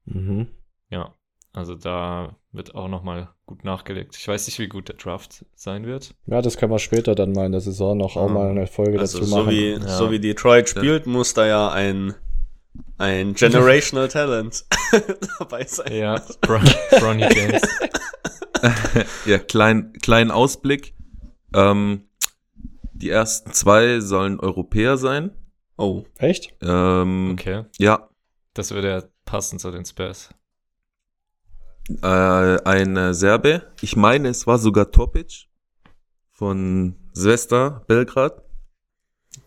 Mhm. 0.05 0.47
Ja, 0.89 1.15
also 1.53 1.75
da 1.75 2.35
wird 2.53 2.75
auch 2.75 2.87
nochmal 2.87 3.29
gut 3.45 3.63
nachgelegt. 3.63 4.15
Ich 4.17 4.27
weiß 4.27 4.45
nicht, 4.47 4.59
wie 4.59 4.67
gut 4.67 4.87
der 4.87 4.95
Draft 4.95 5.45
sein 5.55 5.85
wird. 5.85 6.13
Ja, 6.27 6.41
das 6.41 6.55
können 6.57 6.71
wir 6.71 6.79
später 6.79 7.15
dann 7.15 7.31
mal 7.33 7.45
in 7.47 7.51
der 7.51 7.61
Saison 7.61 7.97
noch 7.97 8.15
auch 8.15 8.29
Ah. 8.29 8.33
mal 8.33 8.49
eine 8.51 8.67
Folge 8.67 8.99
Also 8.99 9.17
dazu 9.19 9.29
so 9.29 9.37
machen. 9.37 9.49
wie, 9.49 9.71
Ja. 9.71 9.79
so 9.87 10.11
wie 10.11 10.19
Detroit 10.19 10.69
spielt, 10.69 11.07
muss 11.07 11.33
da 11.33 11.45
ja 11.47 11.71
ein, 11.71 12.13
ein 12.99 13.33
Generational 13.33 14.07
Talent 14.07 14.65
dabei 15.39 15.65
sein. 15.65 15.91
Ja, 15.93 16.21
Bron 16.41 16.63
Bronny 16.99 17.23
James. 17.33 17.61
ja, 19.25 19.39
klein, 19.39 19.93
kleinen 20.01 20.31
Ausblick. 20.31 20.93
Ähm, 21.55 22.03
die 22.93 23.09
ersten 23.09 23.51
zwei 23.51 23.99
sollen 23.99 24.39
Europäer 24.39 24.97
sein. 24.97 25.31
Oh, 25.77 26.03
Echt? 26.17 26.53
Ähm, 26.61 27.31
Okay, 27.33 27.63
Ja, 27.79 28.09
das 28.53 28.71
würde 28.71 28.89
ja 28.89 29.03
passen 29.25 29.57
zu 29.59 29.71
den 29.71 29.85
Spurs. 29.85 30.29
Äh, 32.01 32.05
ein 32.05 32.97
äh, 32.97 33.13
Serbe. 33.13 33.63
Ich 33.81 33.95
meine, 33.95 34.29
es 34.29 34.47
war 34.47 34.57
sogar 34.57 34.91
Topic 34.91 35.47
von 36.31 36.95
Svesta 37.15 37.83
Belgrad. 37.87 38.41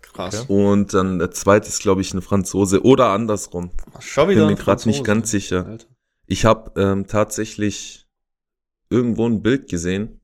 krass. 0.02 0.42
Okay. 0.42 0.52
Und 0.52 0.94
dann 0.94 1.18
der 1.18 1.30
zweite 1.30 1.68
ist, 1.68 1.80
glaube 1.80 2.00
ich, 2.00 2.12
ein 2.14 2.22
Franzose 2.22 2.84
oder 2.84 3.08
andersrum. 3.08 3.70
Schon 4.00 4.28
Bin 4.28 4.36
wieder 4.36 4.46
mir 4.46 4.52
ein 4.52 4.56
gerade 4.56 4.88
nicht 4.88 5.04
ganz 5.04 5.30
sicher. 5.30 5.66
Alter. 5.66 5.86
Ich 6.26 6.44
habe 6.44 6.80
ähm, 6.80 7.06
tatsächlich 7.06 8.06
irgendwo 8.90 9.28
ein 9.28 9.42
Bild 9.42 9.68
gesehen. 9.68 10.20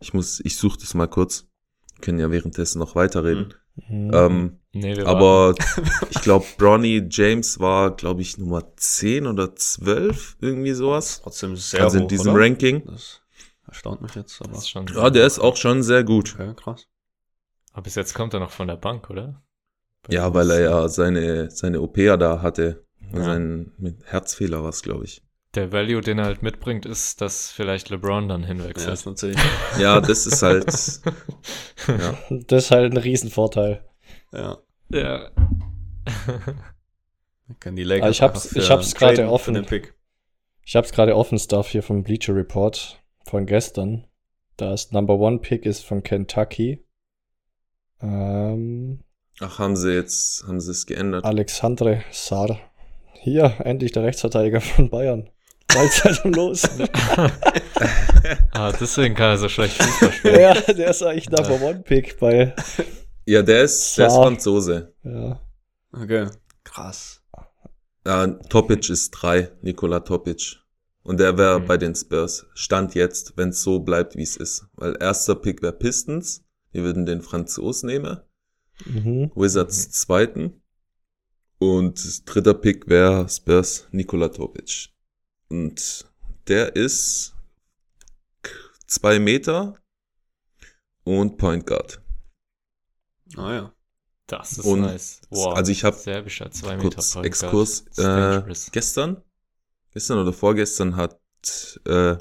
Ich 0.00 0.14
muss, 0.14 0.40
ich 0.40 0.56
suche 0.56 0.78
das 0.78 0.94
mal 0.94 1.08
kurz. 1.08 1.46
Wir 1.94 2.00
können 2.02 2.20
ja 2.20 2.30
währenddessen 2.30 2.78
noch 2.78 2.94
weiterreden. 2.94 3.54
Mhm. 3.88 4.10
Ähm, 4.12 4.57
Nee, 4.80 4.96
wir 4.96 5.06
aber 5.06 5.54
ich 6.10 6.20
glaube, 6.22 6.46
Bronny 6.56 7.06
James 7.10 7.58
war, 7.60 7.94
glaube 7.96 8.22
ich, 8.22 8.38
Nummer 8.38 8.62
10 8.76 9.26
oder 9.26 9.54
12, 9.56 10.36
irgendwie 10.40 10.72
sowas. 10.72 11.20
Trotzdem 11.22 11.56
sehr 11.56 11.82
Also 11.84 11.98
in 11.98 12.04
hoch, 12.04 12.08
diesem 12.08 12.32
oder? 12.32 12.42
Ranking. 12.42 12.84
Das 12.86 13.22
erstaunt 13.66 14.02
mich 14.02 14.14
jetzt, 14.14 14.40
aber 14.40 14.50
Das 14.52 14.60
ist 14.60 14.70
schon 14.70 14.86
Ja, 14.94 15.10
der 15.10 15.26
ist 15.26 15.38
auch 15.38 15.56
schon 15.56 15.82
sehr 15.82 16.04
gut. 16.04 16.34
okay, 16.34 16.54
krass. 16.54 16.86
Aber 17.72 17.82
bis 17.82 17.94
jetzt 17.94 18.14
kommt 18.14 18.34
er 18.34 18.40
noch 18.40 18.50
von 18.50 18.66
der 18.68 18.76
Bank, 18.76 19.10
oder? 19.10 19.42
Bei 20.02 20.14
Ja, 20.14 20.32
weil 20.34 20.50
er 20.50 20.60
ja 20.60 20.88
seine, 20.88 21.50
seine 21.50 21.80
OP 21.80 21.98
ja 21.98 22.16
da 22.16 22.40
hatte. 22.42 22.84
Ja. 23.12 23.24
Sein 23.24 23.72
mit 23.78 24.04
Herzfehler 24.04 24.62
war 24.62 24.70
es, 24.70 24.82
glaube 24.82 25.04
ich. 25.04 25.22
Der 25.54 25.72
Value, 25.72 26.02
den 26.02 26.18
er 26.18 26.26
halt 26.26 26.42
mitbringt, 26.42 26.84
ist, 26.84 27.20
dass 27.22 27.50
vielleicht 27.50 27.88
LeBron 27.88 28.28
dann 28.28 28.42
Ja, 28.42 28.48
hinwechselt. 28.48 28.92
ist 28.92 29.06
natürlich. 29.06 29.38
Ja, 29.78 30.00
das 30.00 30.26
ist 30.26 30.42
halt. 30.42 30.66
ja. 31.88 32.18
Das 32.46 32.64
ist 32.64 32.70
halt 32.70 32.92
ein 32.92 32.98
Riesenvorteil. 32.98 33.82
Ja. 34.32 34.58
Ja. 34.90 35.30
Kann 37.60 37.76
die 37.76 37.84
Lakers 37.84 38.06
Ah, 38.06 38.10
ich 38.10 38.22
hab's- 38.22 38.56
ich 38.56 38.70
hab's 38.70 38.94
gerade 38.94 39.28
offen. 39.30 39.54
Für 39.54 39.60
den 39.62 39.66
Pick. 39.66 39.94
Ich 40.64 40.76
habe 40.76 40.86
es 40.86 40.92
gerade 40.92 41.16
offen, 41.16 41.38
Stuff 41.38 41.68
hier 41.68 41.82
vom 41.82 42.02
Bleacher 42.02 42.34
Report 42.34 43.02
von 43.24 43.46
gestern. 43.46 44.06
Das 44.56 44.90
Number 44.92 45.14
One 45.18 45.38
Pick 45.38 45.64
ist 45.64 45.84
von 45.84 46.02
Kentucky. 46.02 46.84
Ähm, 48.02 49.02
Ach, 49.40 49.58
haben 49.58 49.76
sie 49.76 49.94
jetzt, 49.94 50.44
haben 50.46 50.60
sie 50.60 50.72
es 50.72 50.84
geändert? 50.86 51.24
Alexandre 51.24 52.02
Sar. 52.10 52.58
Hier, 53.20 53.54
endlich 53.64 53.92
der 53.92 54.02
Rechtsverteidiger 54.04 54.60
von 54.60 54.90
Bayern. 54.90 55.30
Ballzeitung 55.72 56.32
los. 56.34 56.62
ah, 58.52 58.72
deswegen 58.72 59.14
kann 59.14 59.30
er 59.30 59.38
so 59.38 59.48
schlecht 59.48 59.74
Fußball 59.82 60.12
spielen. 60.12 60.40
ja, 60.40 60.54
der 60.54 60.90
ist 60.90 61.02
eigentlich 61.02 61.30
Number 61.30 61.60
One 61.62 61.80
Pick 61.80 62.18
bei. 62.18 62.54
Ja, 63.28 63.42
der 63.42 63.64
ist, 63.64 63.98
der 63.98 64.06
ist. 64.06 64.14
Franzose. 64.14 64.94
Ja. 65.02 65.38
Okay. 65.92 66.28
Krass. 66.64 67.22
Äh, 68.04 68.28
Topic 68.48 68.90
ist 68.90 69.10
drei, 69.10 69.52
Nikola 69.60 70.00
Topic. 70.00 70.56
Und 71.02 71.20
der 71.20 71.36
wäre 71.36 71.60
Mhm. 71.60 71.66
bei 71.66 71.76
den 71.76 71.94
Spurs. 71.94 72.46
Stand 72.54 72.94
jetzt, 72.94 73.36
wenn 73.36 73.50
es 73.50 73.60
so 73.62 73.80
bleibt, 73.80 74.16
wie 74.16 74.22
es 74.22 74.36
ist. 74.36 74.66
Weil 74.76 74.96
erster 74.98 75.34
Pick 75.34 75.60
wäre 75.62 75.74
Pistons. 75.74 76.42
Die 76.72 76.82
würden 76.82 77.04
den 77.04 77.20
Franzos 77.20 77.82
nehmen. 77.82 78.18
Mhm. 78.86 79.30
Wizards 79.34 79.90
zweiten. 79.90 80.62
Und 81.58 82.22
dritter 82.34 82.54
Pick 82.54 82.88
wäre 82.88 83.28
Spurs 83.28 83.88
Nikola 83.90 84.28
Topic. 84.28 84.88
Und 85.50 86.06
der 86.46 86.76
ist 86.76 87.34
zwei 88.86 89.18
Meter 89.18 89.74
und 91.04 91.36
Point 91.36 91.66
Guard. 91.66 92.00
Ah 93.36 93.52
ja. 93.52 93.72
Das 94.26 94.58
ist 94.58 94.64
Und- 94.64 94.82
nice. 94.82 95.20
Wow. 95.30 95.56
also 95.56 95.72
ich 95.72 95.84
hab 95.84 95.94
Serbischer 95.94 96.50
2 96.50 96.76
Meter 96.76 96.88
Kurz 96.90 97.12
Point 97.14 97.26
Exkurs. 97.26 97.84
Äh, 97.96 98.42
gestern, 98.72 99.22
gestern 99.92 100.18
oder 100.18 100.32
vorgestern 100.32 100.96
hat 100.96 101.18
äh, 101.86 102.16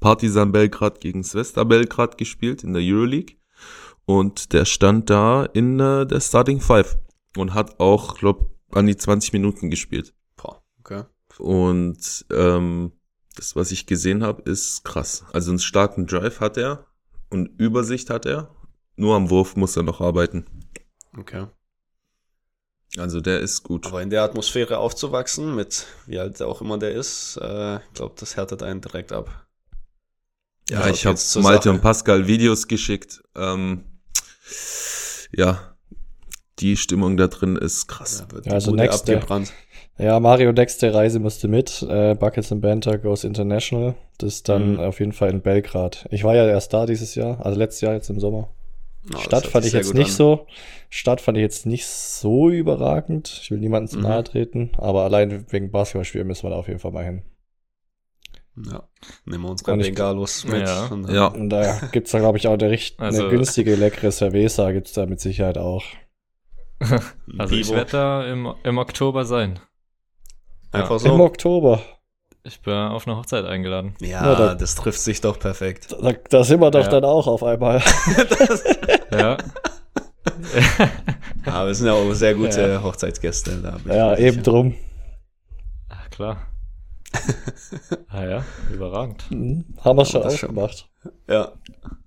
Partizan 0.00 0.52
Belgrad 0.52 1.00
gegen 1.00 1.22
Svesta 1.22 1.64
Belgrad 1.64 2.18
gespielt 2.18 2.64
in 2.64 2.72
der 2.72 2.82
Euroleague. 2.82 3.36
Und 4.04 4.52
der 4.52 4.64
stand 4.64 5.10
da 5.10 5.44
in 5.44 5.80
äh, 5.80 6.06
der 6.06 6.20
Starting 6.20 6.60
Five 6.60 6.96
und 7.36 7.54
hat 7.54 7.80
auch, 7.80 8.16
glaub, 8.16 8.56
an 8.72 8.86
die 8.86 8.96
20 8.96 9.32
Minuten 9.32 9.70
gespielt. 9.70 10.14
Boah, 10.36 10.62
okay. 10.80 11.04
Und 11.38 12.24
ähm, 12.30 12.92
das, 13.34 13.56
was 13.56 13.70
ich 13.72 13.86
gesehen 13.86 14.22
habe, 14.22 14.42
ist 14.48 14.84
krass. 14.84 15.24
Also 15.32 15.50
einen 15.50 15.58
starken 15.58 16.06
Drive 16.06 16.40
hat 16.40 16.56
er 16.56 16.86
und 17.30 17.46
Übersicht 17.60 18.10
hat 18.10 18.26
er. 18.26 18.54
Nur 18.96 19.14
am 19.14 19.30
Wurf 19.30 19.56
muss 19.56 19.76
er 19.76 19.82
noch 19.82 20.00
arbeiten. 20.00 20.46
Okay. 21.18 21.46
Also 22.98 23.20
der 23.20 23.40
ist 23.40 23.62
gut. 23.62 23.86
Aber 23.86 24.00
in 24.02 24.10
der 24.10 24.22
Atmosphäre 24.22 24.78
aufzuwachsen, 24.78 25.54
mit 25.54 25.86
wie 26.06 26.18
alt 26.18 26.40
auch 26.40 26.60
immer 26.62 26.78
der 26.78 26.92
ist, 26.92 27.36
äh, 27.42 27.76
ich 27.76 27.92
glaube, 27.94 28.14
das 28.18 28.36
härtet 28.36 28.62
einen 28.62 28.80
direkt 28.80 29.12
ab. 29.12 29.46
Ja, 30.70 30.80
Also 30.80 30.94
ich 30.94 31.06
habe 31.06 31.42
Malte 31.42 31.64
Sache. 31.64 31.70
und 31.74 31.80
Pascal 31.82 32.26
Videos 32.26 32.66
geschickt. 32.68 33.22
Ähm, 33.36 33.84
ja, 35.32 35.76
die 36.58 36.76
Stimmung 36.76 37.16
da 37.16 37.26
drin 37.26 37.56
ist 37.56 37.86
krass. 37.86 38.24
Wird 38.30 38.46
Ja, 38.46 38.50
die 38.50 38.54
also 38.54 38.70
nächste- 38.74 39.14
abgebrannt. 39.16 39.52
Ja, 39.98 40.18
Mario 40.20 40.52
nächste 40.52 40.92
Reise 40.92 41.20
musste 41.20 41.48
mit. 41.48 41.82
Äh, 41.82 42.14
Buckets 42.14 42.50
and 42.52 42.60
Banter 42.62 42.98
goes 42.98 43.24
international. 43.24 43.94
Das 44.18 44.34
ist 44.34 44.48
dann 44.48 44.74
Mhm. 44.74 44.80
auf 44.80 45.00
jeden 45.00 45.12
Fall 45.12 45.30
in 45.30 45.40
Belgrad. 45.42 46.06
Ich 46.10 46.24
war 46.24 46.34
ja 46.34 46.46
erst 46.46 46.72
da 46.72 46.86
dieses 46.86 47.14
Jahr, 47.14 47.44
also 47.44 47.58
letztes 47.58 47.80
Jahr 47.82 47.94
jetzt 47.94 48.10
im 48.10 48.20
Sommer. 48.20 48.50
Ja, 49.08 49.14
das 49.14 49.22
Stadt 49.22 49.46
fand 49.46 49.64
ich 49.66 49.72
jetzt 49.72 49.94
nicht 49.94 50.10
an. 50.10 50.16
so. 50.16 50.46
Stadt 50.90 51.20
fand 51.20 51.38
ich 51.38 51.42
jetzt 51.42 51.66
nicht 51.66 51.86
so 51.86 52.48
überragend. 52.50 53.40
Ich 53.42 53.50
will 53.50 53.58
niemandem 53.58 53.88
zu 53.90 53.96
Mhm. 53.98 54.02
nahe 54.04 54.24
treten, 54.24 54.72
aber 54.78 55.02
allein 55.04 55.46
wegen 55.52 55.70
Basketballspielen 55.70 56.26
müssen 56.26 56.44
wir 56.44 56.50
da 56.50 56.56
auf 56.56 56.68
jeden 56.68 56.80
Fall 56.80 56.92
mal 56.92 57.04
hin. 57.04 57.22
Ja. 58.56 58.88
Nehmen 59.26 59.44
wir 59.44 59.50
Und 59.50 59.80
ich- 59.80 59.86
Bengalos 59.88 60.44
mit. 60.46 60.66
Ja. 60.66 60.86
und 60.86 61.10
Ja. 61.10 61.26
Und 61.26 61.50
da 61.50 61.78
gibt's 61.92 62.12
da, 62.12 62.18
glaube 62.20 62.38
ich, 62.38 62.48
auch 62.48 62.54
eine, 62.54 62.70
richt 62.70 62.98
Also- 62.98 63.22
eine 63.22 63.30
günstige, 63.30 63.74
leckere 63.74 64.10
Cerveza 64.10 64.72
gibt's 64.72 64.92
da 64.92 65.06
mit 65.06 65.20
Sicherheit 65.20 65.58
auch. 65.58 65.84
Also 67.38 67.54
ich 67.54 67.70
werde 67.70 67.90
da 67.90 68.26
im, 68.26 68.52
im 68.64 68.78
Oktober 68.78 69.24
sein. 69.24 69.58
Einfach 70.72 70.92
Im 71.04 71.16
so. 71.16 71.20
Oktober. 71.24 71.80
Ich 72.44 72.60
bin 72.62 72.72
auf 72.74 73.06
eine 73.08 73.16
Hochzeit 73.16 73.44
eingeladen. 73.44 73.94
Ja, 74.00 74.20
Na, 74.22 74.34
da- 74.36 74.54
das 74.54 74.74
trifft 74.76 75.00
sich 75.00 75.20
doch 75.20 75.38
perfekt. 75.38 75.94
Da, 76.00 76.12
da 76.12 76.44
sind 76.44 76.60
wir 76.60 76.70
doch 76.70 76.84
Ja. 76.84 76.88
dann 76.90 77.04
auch 77.04 77.26
auf 77.26 77.42
einmal. 77.42 77.82
Ja. 79.10 79.36
Ah, 81.44 81.60
Ja, 81.62 81.66
wir 81.66 81.74
sind 81.74 81.86
ja 81.86 81.92
auch 81.92 82.12
sehr 82.12 82.34
gute 82.34 82.60
Ja. 82.60 82.82
Hochzeitsgäste. 82.82 83.58
Da 83.62 83.94
Ja, 83.94 84.16
eben 84.18 84.42
drum. 84.42 84.74
Ach, 85.88 86.10
klar. 86.10 86.38
ah 88.08 88.24
ja, 88.24 88.44
überragend. 88.72 89.30
Mhm. 89.30 89.64
Haben 89.80 89.98
wir 89.98 90.04
schon 90.04 90.22
das 90.22 90.34
auch 90.34 90.38
schon. 90.38 90.54
gemacht. 90.56 90.88
Ja, 91.28 91.34
Ja. 91.38 91.52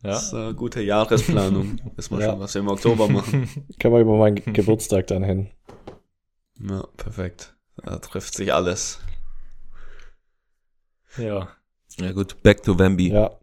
das 0.01 0.23
ist 0.23 0.33
eine 0.33 0.53
gute 0.53 0.81
Jahresplanung. 0.81 1.79
Wissen 1.95 2.17
wir 2.17 2.25
Ja. 2.25 2.31
schon, 2.31 2.39
was 2.41 2.53
wir 2.53 2.59
im 2.61 2.67
Oktober 2.67 3.07
machen. 3.07 3.49
Können 3.79 3.93
wir 3.93 4.01
über 4.01 4.17
meinen 4.17 4.35
Geburtstag 4.53 5.07
dann 5.07 5.23
hin. 5.23 5.49
Ja, 6.61 6.83
perfekt. 6.97 7.55
Da 7.77 7.97
trifft 7.99 8.35
sich 8.35 8.53
alles. 8.53 8.99
ja. 11.17 11.47
Ja 11.97 12.11
gut, 12.11 12.43
back 12.43 12.61
to 12.63 12.77
Wemby. 12.77 13.11
Ja. 13.11 13.38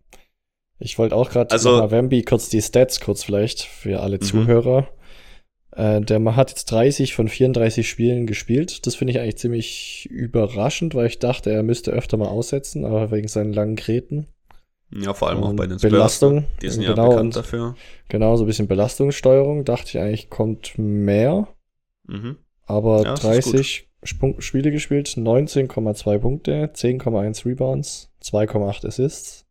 Ich 0.79 0.99
wollte 0.99 1.17
auch 1.17 1.31
gerade 1.31 1.51
Also- 1.53 1.91
Wemby 1.91 2.23
kurz 2.23 2.49
die 2.49 2.61
Stats 2.63 3.01
kurz 3.01 3.25
vielleicht 3.25 3.63
für 3.63 4.01
alle 4.01 4.17
Mhm. 4.17 4.23
Zuhörer. 4.23 4.89
Äh, 5.73 6.01
der 6.01 6.19
Mann 6.21 6.37
hat 6.37 6.51
jetzt 6.51 6.67
30 6.71 7.15
von 7.15 7.29
34 7.29 7.89
Spielen 7.89 8.27
gespielt. 8.27 8.87
Das 8.87 8.95
finde 8.95 9.13
ich 9.13 9.21
eigentlich 9.21 9.39
ziemlich 9.39 10.09
überraschend, 10.11 10.95
weil 10.95 11.07
ich 11.07 11.19
dachte, 11.19 11.51
er 11.51 11.63
müsste 11.63 11.91
öfter 11.93 12.17
mal 12.17 12.29
aussetzen, 12.29 12.85
aber 12.85 13.11
wegen 13.11 13.29
seinen 13.29 13.53
langen 13.53 13.77
Gräten. 13.77 14.27
Ja, 14.91 15.13
vor 15.15 15.29
allem 15.29 15.43
auch 15.43 15.53
bei 15.55 15.67
den 15.67 15.79
Spurs. 15.79 15.91
Belastung. 15.93 16.45
Die 16.63 16.69
sind 16.69 16.83
genau, 16.85 16.97
ja 17.05 17.09
bekannt 17.09 17.21
und 17.21 17.37
dafür. 17.37 17.75
Genau, 18.09 18.37
so 18.37 18.45
ein 18.45 18.47
bisschen 18.47 18.69
Belastungssteuerung. 18.69 19.65
Dachte 19.65 19.89
ich 19.89 19.99
eigentlich, 19.99 20.31
kommt 20.31 20.75
mehr. 20.79 21.49
Mhm. 22.07 22.37
Aber 22.67 22.99
Ja, 23.03 23.15
das 23.15 23.21
ist 23.25 23.25
30 23.27 23.89
Sp- 24.07 24.39
Spiele 24.41 24.71
gespielt, 24.71 25.09
19,2 25.17 26.19
Punkte, 26.19 26.71
10,1 26.73 27.45
Rebounds, 27.45 28.11
2,8 28.21 28.85
Assists. 28.87 29.46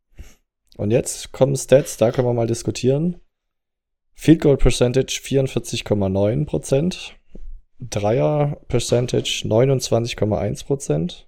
Und 0.78 0.92
jetzt 0.92 1.32
kommen 1.32 1.56
Stats, 1.56 1.98
da 1.98 2.12
können 2.12 2.28
wir 2.28 2.34
mal 2.34 2.48
diskutieren. 2.48 3.22
Field 4.14 4.42
Goal 4.42 4.58
Percentage 4.58 5.22
44,9%, 5.24 7.12
Dreier 7.80 8.62
Percentage 8.68 9.44
29,1% 9.46 11.26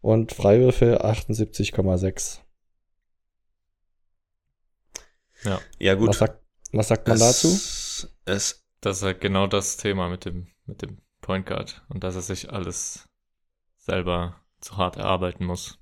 und 0.00 0.32
Freiwürfe 0.32 1.04
78,6. 1.04 2.40
Ja, 5.78 5.94
gut. 5.94 6.08
Was 6.08 6.18
sagt, 6.18 6.42
was 6.72 6.88
sagt 6.88 7.08
man 7.08 7.16
es, 7.16 7.20
dazu? 7.20 7.48
Es, 8.24 8.64
Das 8.80 8.98
ist 8.98 9.02
halt 9.02 9.20
genau 9.20 9.46
das 9.46 9.76
Thema 9.76 10.08
mit 10.08 10.24
dem, 10.24 10.48
mit 10.66 10.82
dem 10.82 10.98
Point 11.20 11.46
Guard 11.46 11.84
und 11.88 12.02
dass 12.04 12.16
er 12.16 12.22
sich 12.22 12.52
alles 12.52 13.08
selber 13.76 14.40
zu 14.60 14.76
hart 14.76 14.96
erarbeiten 14.96 15.44
muss. 15.44 15.78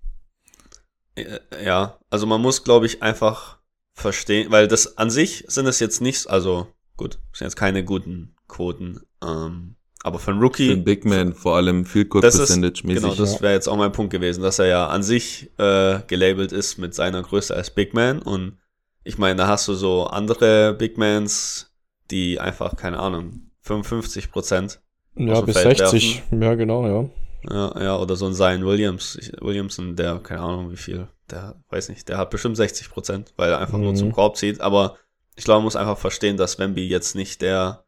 Äh, 1.22 1.64
ja, 1.64 1.98
also 2.10 2.26
man 2.26 2.40
muss, 2.40 2.64
glaube 2.64 2.86
ich, 2.86 3.02
einfach 3.02 3.58
verstehen, 3.94 4.50
weil 4.50 4.68
das 4.68 4.96
an 4.98 5.10
sich 5.10 5.44
sind 5.48 5.66
es 5.66 5.78
jetzt 5.80 6.00
nicht, 6.00 6.28
also 6.28 6.66
gut, 6.96 7.18
sind 7.32 7.46
jetzt 7.46 7.56
keine 7.56 7.84
guten 7.84 8.34
Quoten, 8.48 9.00
ähm, 9.22 9.76
aber 10.02 10.18
für 10.18 10.30
einen 10.30 10.40
Für 10.40 10.46
Rookie, 10.46 10.68
den 10.68 10.84
Big 10.84 11.04
Man, 11.04 11.34
vor 11.34 11.56
allem 11.56 11.84
Das 11.84 11.94
ist- 11.94 12.38
Percentage 12.38 12.86
mäßig. 12.86 13.02
Genau, 13.02 13.14
das 13.14 13.42
wäre 13.42 13.52
jetzt 13.52 13.68
auch 13.68 13.76
mein 13.76 13.92
Punkt 13.92 14.10
gewesen, 14.12 14.42
dass 14.42 14.58
er 14.58 14.66
ja 14.66 14.86
an 14.88 15.02
sich 15.02 15.50
äh, 15.58 16.00
gelabelt 16.06 16.52
ist 16.52 16.78
mit 16.78 16.94
seiner 16.94 17.22
Größe 17.22 17.54
als 17.54 17.70
Big 17.70 17.92
Man. 17.92 18.20
Und 18.22 18.56
ich 19.04 19.18
meine, 19.18 19.36
da 19.36 19.46
hast 19.48 19.68
du 19.68 19.74
so 19.74 20.06
andere 20.06 20.72
Big 20.72 20.96
Mans, 20.96 21.74
die 22.10 22.40
einfach, 22.40 22.76
keine 22.76 22.98
Ahnung, 22.98 23.50
55 23.60 24.30
Prozent, 24.32 24.80
Ja, 25.16 25.42
bis 25.42 25.58
Feld 25.58 25.78
60. 25.78 26.22
Ja, 26.40 26.54
genau, 26.54 26.86
ja. 26.86 27.08
Ja, 27.48 27.80
ja, 27.82 27.96
oder 27.96 28.16
so 28.16 28.26
ein 28.26 28.34
Zion 28.34 28.64
Williams, 28.66 29.16
ich, 29.16 29.32
Williamson, 29.40 29.96
der, 29.96 30.18
keine 30.18 30.40
Ahnung 30.40 30.70
wie 30.70 30.76
viel, 30.76 31.08
der, 31.30 31.62
weiß 31.68 31.88
nicht, 31.88 32.08
der 32.08 32.18
hat 32.18 32.30
bestimmt 32.30 32.56
60 32.56 32.90
Prozent, 32.90 33.32
weil 33.36 33.50
er 33.50 33.58
einfach 33.58 33.78
nur 33.78 33.92
Mhm. 33.92 33.96
zum 33.96 34.12
Korb 34.12 34.36
zieht. 34.36 34.60
Aber 34.60 34.96
ich 35.36 35.44
glaube, 35.44 35.58
man 35.60 35.64
muss 35.64 35.76
einfach 35.76 35.98
verstehen, 35.98 36.36
dass 36.36 36.58
Wemby 36.58 36.86
jetzt 36.88 37.14
nicht 37.14 37.40
der 37.42 37.84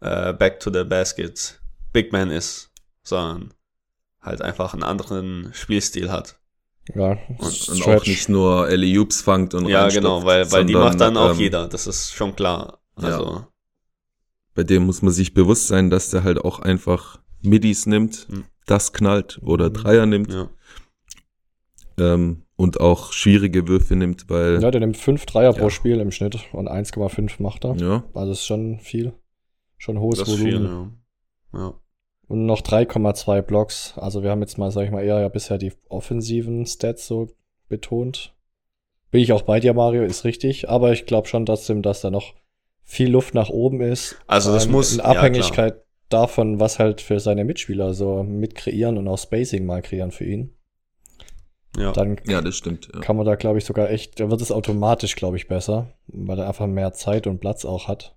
äh, 0.00 0.32
Back 0.32 0.60
to 0.60 0.70
the 0.72 0.84
Basket 0.84 1.60
Big 1.92 2.12
Man 2.12 2.30
ist, 2.30 2.70
sondern 3.02 3.54
halt 4.20 4.42
einfach 4.42 4.74
einen 4.74 4.82
anderen 4.82 5.50
Spielstil 5.54 6.10
hat. 6.10 6.38
Ja, 6.94 7.16
Und, 7.38 7.68
und 7.70 7.82
auch 7.86 8.04
nicht 8.06 8.28
nur 8.28 8.68
Ellie 8.68 8.98
Oops 9.00 9.22
fangt 9.22 9.54
und 9.54 9.66
Ja, 9.68 9.88
genau, 9.88 10.22
weil, 10.24 10.50
weil 10.52 10.66
die 10.66 10.74
sondern, 10.74 10.90
macht 10.90 11.00
dann 11.00 11.16
auch 11.16 11.30
ähm, 11.30 11.38
jeder, 11.38 11.66
das 11.66 11.86
ist 11.86 12.12
schon 12.12 12.36
klar. 12.36 12.80
Ja. 13.00 13.08
Also, 13.08 13.46
Bei 14.54 14.62
dem 14.64 14.84
muss 14.84 15.00
man 15.02 15.12
sich 15.12 15.32
bewusst 15.34 15.68
sein, 15.68 15.88
dass 15.90 16.10
der 16.10 16.22
halt 16.24 16.38
auch 16.38 16.58
einfach 16.60 17.18
Midis 17.40 17.86
nimmt, 17.86 18.28
Mhm. 18.28 18.44
Das 18.66 18.92
knallt 18.92 19.40
oder 19.42 19.68
Mhm. 19.68 19.74
Dreier 19.74 20.06
nimmt 20.06 20.32
ja. 20.32 20.48
ähm, 21.98 22.42
und 22.56 22.80
auch 22.80 23.12
schwierige 23.12 23.66
Würfe 23.68 23.96
nimmt, 23.96 24.28
weil 24.30 24.62
Ja, 24.62 24.70
der 24.70 24.80
nimmt 24.80 24.96
5 24.96 25.26
Dreier 25.26 25.52
Ja. 25.52 25.58
pro 25.60 25.70
Spiel 25.70 26.00
im 26.00 26.10
Schnitt 26.10 26.38
und 26.52 26.68
1,5 26.68 27.40
macht 27.42 27.64
er. 27.64 27.76
ja, 27.76 28.04
Also 28.14 28.32
ist 28.32 28.46
schon 28.46 28.78
viel. 28.80 29.12
Schon 29.76 29.98
hohes 29.98 30.20
das 30.20 30.28
Volumen. 30.28 30.48
viel, 31.52 31.58
ja. 31.60 31.60
ja. 31.60 31.74
Und 32.26 32.46
noch 32.46 32.62
3,2 32.62 33.42
Blocks. 33.42 33.94
Also 33.96 34.22
wir 34.22 34.30
haben 34.30 34.40
jetzt 34.40 34.56
mal, 34.56 34.70
sag 34.70 34.84
ich 34.84 34.90
mal, 34.90 35.02
eher 35.04 35.20
ja 35.20 35.28
bisher 35.28 35.58
die 35.58 35.72
offensiven 35.88 36.64
Stats 36.64 37.06
so 37.06 37.28
betont. 37.68 38.34
Bin 39.10 39.20
ich 39.20 39.32
auch 39.32 39.42
bei 39.42 39.60
dir, 39.60 39.74
Mario, 39.74 40.02
ist 40.04 40.24
richtig. 40.24 40.68
Aber 40.70 40.92
ich 40.92 41.04
glaube 41.06 41.28
schon 41.28 41.44
trotzdem, 41.44 41.82
dass 41.82 42.00
da 42.00 42.10
noch 42.10 42.34
viel 42.82 43.10
Luft 43.10 43.34
nach 43.34 43.50
oben 43.50 43.80
ist. 43.80 44.16
Also 44.26 44.52
das 44.52 44.66
Ähm, 44.66 44.72
muss- 44.72 44.94
In. 44.94 45.00
Abhängigkeit 45.00 45.82
davon, 46.08 46.60
was 46.60 46.78
halt 46.78 47.00
für 47.00 47.20
seine 47.20 47.44
Mitspieler 47.44 47.94
so 47.94 48.22
mit 48.22 48.54
kreieren 48.54 48.98
und 48.98 49.08
auch 49.08 49.18
Spacing 49.18 49.66
mal 49.66 49.82
kreieren 49.82 50.10
für 50.12 50.24
ihn. 50.24 50.54
Ja. 51.76 51.92
Dann 51.92 52.20
ja, 52.26 52.40
das 52.40 52.56
stimmt. 52.56 52.88
Ja. 52.94 53.00
kann 53.00 53.16
man 53.16 53.26
da, 53.26 53.34
glaube 53.34 53.58
ich, 53.58 53.64
sogar 53.64 53.90
echt, 53.90 54.20
da 54.20 54.30
wird 54.30 54.40
es 54.40 54.52
automatisch, 54.52 55.16
glaube 55.16 55.36
ich, 55.36 55.48
besser, 55.48 55.92
weil 56.06 56.38
er 56.38 56.46
einfach 56.46 56.66
mehr 56.68 56.92
Zeit 56.92 57.26
und 57.26 57.40
Platz 57.40 57.64
auch 57.64 57.88
hat. 57.88 58.16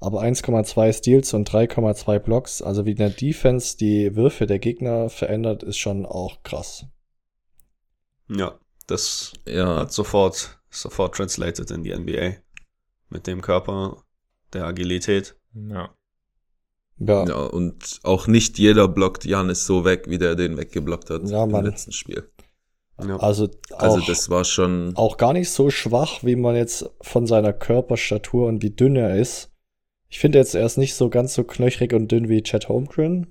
Aber 0.00 0.22
1,2 0.22 0.92
Steals 0.92 1.34
und 1.34 1.50
3,2 1.50 2.18
Blocks, 2.18 2.62
also 2.62 2.84
wie 2.86 2.90
in 2.92 2.96
der 2.96 3.10
Defense 3.10 3.76
die 3.76 4.14
Würfe 4.14 4.46
der 4.46 4.58
Gegner 4.58 5.08
verändert, 5.10 5.62
ist 5.62 5.78
schon 5.78 6.04
auch 6.06 6.42
krass. 6.42 6.86
ja, 8.28 8.58
das 8.86 9.32
Ja, 9.46 9.80
hat 9.80 9.92
sofort, 9.92 10.60
sofort 10.70 11.14
translated 11.16 11.70
in 11.70 11.82
die 11.82 11.94
NBA. 11.96 12.36
Mit 13.08 13.26
dem 13.26 13.40
Körper, 13.40 14.02
der 14.52 14.64
Agilität. 14.64 15.36
Ja. 15.54 15.95
Ja, 16.98 17.26
ja, 17.26 17.36
und 17.44 18.00
auch 18.04 18.26
nicht 18.26 18.58
jeder 18.58 18.88
blockt 18.88 19.24
Janis 19.24 19.66
so 19.66 19.84
weg, 19.84 20.04
wie 20.08 20.18
der 20.18 20.34
den 20.34 20.56
weggeblockt 20.56 21.10
hat 21.10 21.28
Ja, 21.28 21.44
im 21.44 21.50
Mann. 21.50 21.64
letzten 21.66 21.92
Spiel. 21.92 22.30
Ja. 22.98 23.16
also, 23.18 23.48
Also 23.72 24.00
auch, 24.00 24.06
das 24.06 24.30
war 24.30 24.44
schon 24.44 24.92
auch 24.96 25.18
gar 25.18 25.34
nicht 25.34 25.50
so 25.50 25.68
schwach, 25.68 26.24
wie 26.24 26.36
man 26.36 26.56
jetzt 26.56 26.88
von 27.02 27.26
seiner 27.26 27.52
Körperstatur 27.52 28.46
und 28.48 28.62
wie 28.62 28.70
dünn 28.70 28.96
er 28.96 29.16
ist. 29.16 29.50
Ich 30.08 30.18
finde 30.18 30.38
jetzt, 30.38 30.54
er 30.54 30.64
ist 30.64 30.78
nicht 30.78 30.94
so 30.94 31.10
ganz 31.10 31.34
so 31.34 31.44
knöchrig 31.44 31.92
und 31.92 32.10
dünn 32.10 32.30
wie 32.30 32.42
Chad 32.42 32.68
Holmgren. 32.70 33.26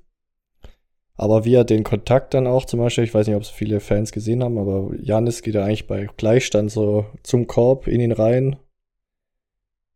Aber 1.18 1.46
wie 1.46 1.56
er 1.56 1.64
den 1.64 1.84
Kontakt 1.84 2.34
dann 2.34 2.46
auch 2.46 2.66
zum 2.66 2.80
Beispiel, 2.82 3.06
ich 3.06 3.14
weiß 3.14 3.26
nicht, 3.26 3.36
ob 3.38 3.42
es 3.42 3.50
viele 3.50 3.80
Fans 3.80 4.12
gesehen 4.12 4.44
haben, 4.44 4.58
aber 4.58 4.92
Janis 5.02 5.42
geht 5.42 5.56
ja 5.56 5.64
eigentlich 5.64 5.88
bei 5.88 6.10
Gleichstand 6.18 6.70
so 6.70 7.06
zum 7.24 7.48
Korb 7.48 7.88
in 7.88 8.02
ihn 8.02 8.12
rein 8.12 8.58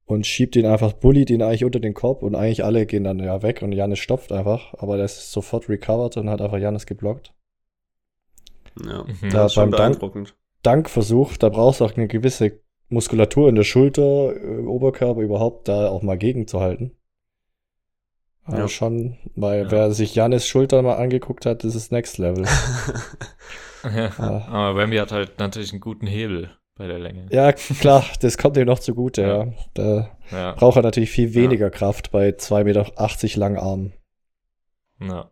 und 0.10 0.26
schiebt 0.26 0.56
ihn 0.56 0.66
einfach, 0.66 0.94
bullied 0.94 1.30
ihn 1.30 1.42
eigentlich 1.44 1.64
unter 1.66 1.80
den 1.80 1.94
Korb 1.94 2.24
und 2.24 2.34
eigentlich 2.36 2.64
alle 2.66 2.86
gehen 2.86 3.04
dann 3.04 3.20
ja 3.20 3.42
weg 3.44 3.62
und 3.62 3.72
Janis 3.74 4.00
stopft 4.00 4.32
einfach, 4.32 4.74
aber 4.80 4.96
der 4.96 5.06
ist 5.06 5.32
sofort 5.32 5.70
recovered 5.70 6.18
und 6.18 6.30
hat 6.30 6.42
einfach 6.42 6.58
Janis 6.58 6.86
geblockt. 6.88 7.34
ja. 8.84 9.04
Mhm. 9.04 9.30
Da 9.30 9.30
Das 9.30 9.46
ist 9.48 9.54
schon 9.54 9.70
beim 9.70 9.78
Dank- 9.78 10.00
beeindruckend. 10.00 10.36
Dankversuch, 10.64 11.38
da 11.38 11.50
brauchst 11.50 11.80
du 11.80 11.86
auch 11.86 11.96
eine 11.96 12.08
gewisse 12.08 12.60
Muskulatur 12.90 13.48
in 13.50 13.56
der 13.56 13.64
Schulter, 13.64 14.36
äh, 14.36 14.66
Oberkörper 14.66 15.22
überhaupt, 15.22 15.68
da 15.68 15.90
auch 15.90 16.02
mal 16.02 16.18
gegenzuhalten. 16.18 16.96
Ja. 18.48 18.58
Ja. 18.60 18.68
schon, 18.68 19.16
weil 19.36 19.66
Ja. 19.66 19.72
wer 19.72 19.92
sich 19.92 20.16
Janis 20.16 20.48
Schulter 20.48 20.82
mal 20.82 20.96
angeguckt 20.96 21.46
hat, 21.46 21.64
das 21.64 21.76
ist 21.76 21.92
Next 21.92 22.18
Level. 22.18 22.46
ja. 23.96 24.12
Aber 24.18 24.76
Wemby 24.76 24.98
hat 24.98 25.12
halt 25.12 25.38
natürlich 25.38 25.72
einen 25.72 25.82
guten 25.82 26.08
Hebel 26.08 26.50
bei 26.80 26.88
der 26.88 26.98
Länge. 26.98 27.28
ja, 27.30 27.52
klar, 27.54 28.04
das 28.22 28.38
kommt 28.38 28.58
ihm 28.58 28.66
noch 28.66 28.80
zugute, 28.80 29.22
ja. 29.22 29.44
Ja. 29.46 29.54
Da 29.76 30.18
Ja. 30.32 30.52
braucht 30.54 30.78
er 30.78 30.82
natürlich 30.82 31.12
viel 31.12 31.34
weniger 31.36 31.70
Kraft 31.70 32.10
bei 32.12 32.30
2,80 32.30 32.64
Meter 32.64 33.40
langen 33.40 33.58
Armen. 33.58 33.94
ja. 35.00 35.30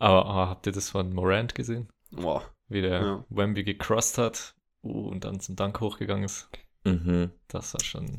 Aber, 0.00 0.26
aber 0.26 0.48
habt 0.50 0.66
ihr 0.66 0.72
das 0.72 0.90
von 0.90 1.12
Morant 1.12 1.56
gesehen? 1.56 1.88
Boah. 2.12 2.42
Wie 2.68 2.82
der 2.82 3.00
Ja. 3.02 3.24
Wemby 3.30 3.64
gecrossed 3.64 4.16
hat 4.18 4.54
uh, 4.84 5.08
und 5.08 5.24
dann 5.24 5.40
zum 5.40 5.56
Dank 5.56 5.80
hochgegangen 5.80 6.24
ist. 6.24 6.48
mhm. 6.84 7.30
Das 7.48 7.74
war 7.74 7.80
schon 7.82 8.16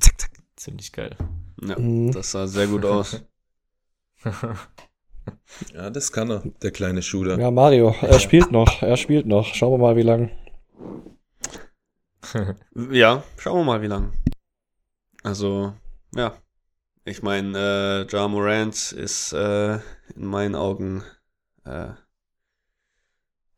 ziemlich 0.57 0.91
geil. 0.91 1.16
Ja, 1.64 1.80
Mhm. 1.80 2.12
das 2.12 2.32
sah 2.32 2.47
sehr 2.47 2.68
gut 2.68 2.84
aus. 2.86 3.24
Ja, 5.76 5.89
das 5.91 6.12
kann 6.12 6.32
er, 6.32 6.41
der 6.64 6.72
kleine 6.72 7.03
Shooter. 7.03 7.39
Ja, 7.39 7.51
Mario, 7.51 7.93
er 8.01 8.20
spielt 8.20 8.51
noch, 8.51 8.82
er 8.82 8.97
spielt 8.97 9.28
noch. 9.28 9.53
Schauen 9.53 9.74
wir 9.74 9.78
mal, 9.78 9.95
wie 9.95 10.01
lang. 10.01 10.32
Ja, 12.91 13.24
schauen 13.38 13.59
wir 13.59 13.63
mal, 13.63 13.82
wie 13.82 13.88
lang. 13.88 14.13
Also, 15.24 15.74
ja. 16.15 16.38
Ich 17.05 17.24
meine, 17.24 18.05
äh, 18.09 18.11
Ja 18.11 18.28
Morant 18.28 18.91
ist 18.91 19.34
äh, 19.34 19.76
in 20.15 20.26
meinen 20.26 20.55
Augen 20.55 21.03
äh, 21.65 21.93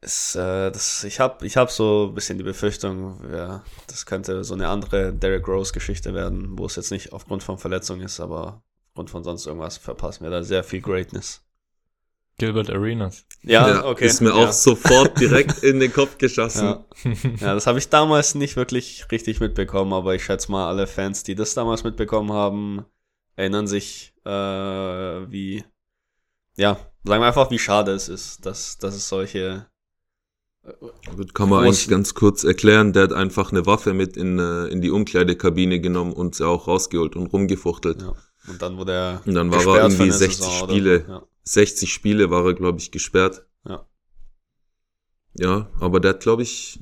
ist, 0.02 0.36
äh, 0.36 0.72
das, 0.72 1.04
ich 1.04 1.20
habe 1.20 1.46
ich 1.46 1.58
hab 1.58 1.70
so 1.72 2.08
ein 2.10 2.16
bisschen 2.16 2.38
die 2.38 2.44
Befürchtung, 2.44 3.22
ja, 3.32 3.64
das 3.88 4.06
könnte 4.06 4.44
so 4.44 4.56
eine 4.56 4.68
andere 4.68 5.14
Derrick 5.14 5.48
Rose 5.48 5.74
Geschichte 5.74 6.14
werden, 6.14 6.58
wo 6.58 6.66
es 6.66 6.76
jetzt 6.76 6.92
nicht 6.92 7.14
aufgrund 7.14 7.44
von 7.44 7.58
Verletzung 7.58 8.02
ist, 8.02 8.20
aber 8.20 8.64
aufgrund 8.90 9.12
von 9.12 9.24
sonst 9.24 9.46
irgendwas 9.46 9.78
verpassen 9.78 10.24
wir 10.24 10.32
da 10.32 10.44
sehr 10.44 10.64
viel 10.64 10.82
Greatness. 10.82 11.44
Gilbert 12.42 12.72
Arenas. 12.72 13.24
Ja, 13.44 13.86
okay. 13.86 14.08
Ist 14.08 14.20
mir 14.20 14.30
ja. 14.30 14.36
auch 14.36 14.52
sofort 14.52 15.20
direkt 15.20 15.62
in 15.64 15.80
den 15.80 15.94
Kopf 15.94 16.18
geschossen. 16.18 16.66
Ja. 16.66 16.86
ja, 17.40 17.54
das 17.54 17.68
habe 17.68 17.78
ich 17.78 17.90
damals 17.90 18.34
nicht 18.34 18.56
wirklich 18.56 19.06
richtig 19.12 19.40
mitbekommen, 19.40 19.94
aber 19.94 20.16
ich 20.16 20.24
schätze 20.24 20.52
mal, 20.52 20.68
alle 20.68 20.88
Fans, 20.88 21.22
die 21.22 21.36
das 21.36 21.54
damals 21.54 21.84
mitbekommen 21.84 22.32
haben, 22.32 22.84
erinnern 23.36 23.68
sich, 23.68 24.16
äh, 24.26 24.32
wie, 24.32 25.64
ja, 26.58 26.80
sagen 27.04 27.22
wir 27.22 27.28
einfach, 27.28 27.52
wie 27.52 27.60
schade 27.60 27.92
es 27.92 28.10
ist, 28.10 28.44
dass, 28.44 28.80
dass 28.80 28.96
es 28.96 29.08
solche. 29.08 29.68
Gut, 31.16 31.36
kann 31.36 31.50
man 31.50 31.64
eigentlich 31.64 31.90
ganz 31.90 32.16
kurz 32.16 32.44
erklären. 32.44 32.92
Der 32.92 33.04
hat 33.04 33.14
einfach 33.14 33.52
eine 33.52 33.68
Waffe 33.68 33.94
mit 33.94 34.18
in, 34.18 34.40
äh, 34.40 34.66
in 34.66 34.82
die 34.82 34.90
Umkleidekabine 34.90 35.80
genommen 35.80 36.14
und 36.14 36.34
sie 36.34 36.48
auch 36.48 36.68
rausgeholt 36.68 37.16
und 37.16 37.28
rumgefuchtelt. 37.28 38.02
Ja. 38.02 38.14
Und 38.48 38.62
dann 38.64 38.78
wurde 38.78 38.94
er. 38.94 39.22
Und 39.28 39.36
dann 39.36 39.52
war 39.52 39.60
er 39.60 39.84
irgendwie 39.84 40.04
eine 40.04 40.14
60 40.14 40.38
Saison 40.38 40.70
Spiele. 40.70 41.06
Ja. 41.08 41.24
60 41.44 41.92
Spiele 41.92 42.30
war 42.30 42.46
er, 42.46 42.54
glaube 42.54 42.80
ich, 42.80 42.92
gesperrt. 42.92 43.46
Ja. 43.68 43.88
Ja, 45.34 45.70
aber 45.80 46.00
der 46.00 46.12
hat, 46.12 46.22
glaube 46.22 46.44
ich, 46.44 46.80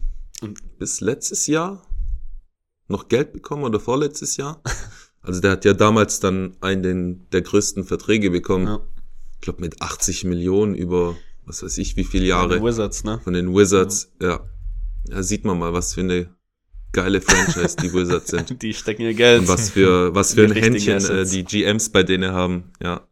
bis 0.77 1.01
letztes 1.01 1.47
Jahr 1.47 1.85
noch 2.87 3.07
Geld 3.07 3.33
bekommen 3.33 3.63
oder 3.63 3.79
vorletztes 3.79 4.37
Jahr. 4.37 4.61
Also 5.21 5.41
der 5.41 5.51
hat 5.51 5.65
ja 5.65 5.73
damals 5.73 6.21
dann 6.21 6.55
einen 6.61 6.81
den, 6.81 7.29
der 7.31 7.41
größten 7.41 7.83
Verträge 7.83 8.31
bekommen. 8.31 8.67
Ja. 8.67 8.79
Ich 9.35 9.41
glaube 9.41 9.59
mit 9.59 9.81
80 9.81 10.23
Millionen 10.23 10.75
über, 10.75 11.17
was 11.45 11.61
weiß 11.61 11.77
ich, 11.77 11.97
wie 11.97 12.05
viele 12.05 12.25
Jahre 12.25 12.63
Wizards, 12.63 13.03
ne? 13.03 13.19
von 13.21 13.33
den 13.33 13.53
Wizards. 13.53 14.13
Ja. 14.21 14.39
ja, 15.09 15.21
sieht 15.21 15.43
man 15.43 15.59
mal, 15.59 15.73
was 15.73 15.93
für 15.93 15.99
eine 15.99 16.33
geile 16.93 17.19
Franchise 17.19 17.75
die 17.75 17.91
Wizards 17.93 18.31
sind. 18.31 18.61
Die 18.61 18.73
stecken 18.73 19.01
ihr 19.01 19.13
Geld. 19.13 19.41
Und 19.41 19.49
was 19.49 19.69
für, 19.69 20.15
was 20.15 20.35
für 20.35 20.47
Die 20.47 20.53
ein 20.53 20.63
Händchen 20.63 21.03
äh, 21.05 21.25
die 21.25 21.43
GMs 21.43 21.89
bei 21.89 22.03
denen 22.03 22.31
haben. 22.31 22.71
Ja, 22.81 23.05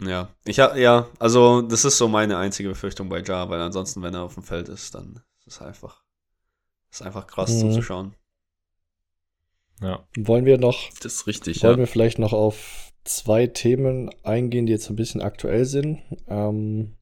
Ja, 0.00 0.28
ich 0.44 0.60
ha, 0.60 0.76
ja, 0.76 1.08
also 1.18 1.60
das 1.62 1.84
ist 1.84 1.98
so 1.98 2.06
meine 2.08 2.36
einzige 2.38 2.68
Befürchtung 2.68 3.08
bei 3.08 3.20
Ja, 3.22 3.48
weil 3.50 3.60
ansonsten, 3.60 4.00
wenn 4.02 4.14
er 4.14 4.22
auf 4.22 4.34
dem 4.34 4.44
Feld 4.44 4.68
ist, 4.68 4.94
dann 4.94 5.20
ist 5.44 5.54
es 5.56 5.62
einfach, 5.62 6.02
ist 6.90 7.02
einfach 7.02 7.26
krass 7.26 7.50
Mhm. 7.50 7.60
zuzuschauen. 7.72 8.14
Ja. 9.80 10.06
Wollen 10.16 10.44
wir 10.44 10.58
noch, 10.58 10.88
das 11.02 11.14
ist 11.14 11.26
richtig. 11.26 11.62
wollen 11.62 11.74
Ja. 11.74 11.78
wir 11.78 11.86
vielleicht 11.86 12.18
noch 12.18 12.32
auf 12.32 12.92
zwei 13.04 13.46
Themen 13.46 14.10
eingehen, 14.22 14.66
die 14.66 14.72
jetzt 14.72 14.90
ein 14.90 14.96
bisschen 14.96 15.20
aktuell 15.22 15.64
sind. 15.64 16.00
Ähm, 16.26 16.96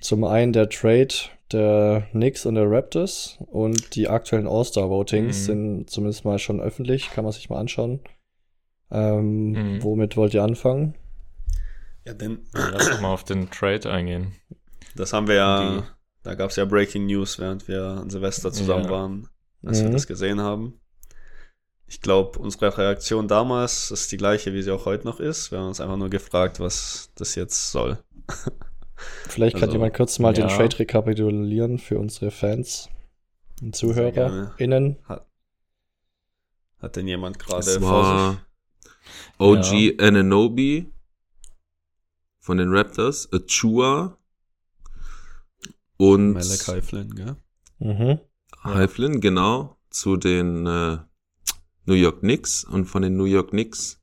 zum 0.00 0.24
einen 0.24 0.52
der 0.52 0.68
Trade 0.68 1.14
der 1.50 2.06
Knicks 2.12 2.44
und 2.46 2.54
der 2.56 2.70
Raptors 2.70 3.38
und 3.46 3.94
die 3.96 4.08
aktuellen 4.08 4.46
All-Star-Votings 4.46 5.40
Mhm. 5.40 5.44
sind 5.44 5.90
zumindest 5.90 6.24
mal 6.26 6.38
schon 6.38 6.60
öffentlich, 6.60 7.10
kann 7.10 7.24
man 7.24 7.32
sich 7.32 7.48
mal 7.50 7.58
anschauen. 7.58 8.00
Ähm, 8.90 9.52
Mhm. 9.52 9.82
Womit 9.82 10.16
wollt 10.16 10.34
ihr 10.34 10.42
anfangen? 10.42 10.94
Ja, 12.08 12.14
denn 12.14 12.38
Lass 12.54 12.88
doch 12.88 13.00
mal 13.02 13.12
auf 13.12 13.24
den 13.24 13.50
Trade 13.50 13.90
eingehen. 13.92 14.32
das 14.96 15.12
haben 15.12 15.28
wir 15.28 15.34
ja, 15.34 15.76
Die- 15.80 15.82
da 16.22 16.34
gab 16.34 16.48
es 16.48 16.56
ja 16.56 16.64
Breaking 16.64 17.04
News, 17.04 17.38
während 17.38 17.68
wir 17.68 17.82
an 17.84 18.08
Silvester 18.08 18.50
zusammen 18.50 18.84
Ja. 18.84 18.90
waren, 18.90 19.28
als 19.62 19.80
wir 19.82 19.88
Mhm. 19.88 19.92
das 19.92 20.06
gesehen 20.06 20.40
haben. 20.40 20.80
Ich 21.86 22.00
glaube, 22.00 22.38
unsere 22.38 22.76
Reaktion 22.78 23.28
damals 23.28 23.90
ist 23.90 24.10
die 24.10 24.16
gleiche, 24.16 24.54
wie 24.54 24.62
sie 24.62 24.70
auch 24.70 24.86
heute 24.86 25.04
noch 25.06 25.20
ist. 25.20 25.50
Wir 25.52 25.58
haben 25.58 25.68
uns 25.68 25.80
einfach 25.82 25.98
nur 25.98 26.08
gefragt, 26.08 26.60
was 26.60 27.10
das 27.14 27.34
jetzt 27.34 27.72
soll. 27.72 27.98
Vielleicht 29.28 29.56
kann 29.56 29.64
Also, 29.64 29.74
jemand 29.74 29.94
kurz 29.94 30.18
mal 30.18 30.32
den 30.32 30.48
ja. 30.48 30.56
Trade 30.56 30.78
rekapitulieren 30.78 31.78
für 31.78 31.98
unsere 31.98 32.30
Fans 32.30 32.88
und 33.60 33.76
ZuhörerInnen. 33.76 34.96
Hat 36.80 36.96
denn 36.96 37.06
jemand 37.06 37.38
gerade 37.38 37.62
vor 37.64 37.72
sich? 37.72 37.82
war 37.82 38.40
OG 39.38 39.98
Ananobi 40.00 40.90
von 42.48 42.56
den 42.56 42.74
Raptors, 42.74 43.28
Achua 43.30 44.16
und 45.98 46.32
Malachi 46.32 46.80
Flynn, 46.80 47.14
gell? 47.14 47.36
Mhm. 47.78 48.20
Heiflin, 48.64 49.20
genau, 49.20 49.76
zu 49.90 50.16
den 50.16 50.66
äh, 50.66 50.96
New 51.84 51.92
York 51.92 52.20
Knicks. 52.20 52.64
Und 52.64 52.86
von 52.86 53.02
den 53.02 53.18
New 53.18 53.26
York 53.26 53.50
Knicks 53.50 54.00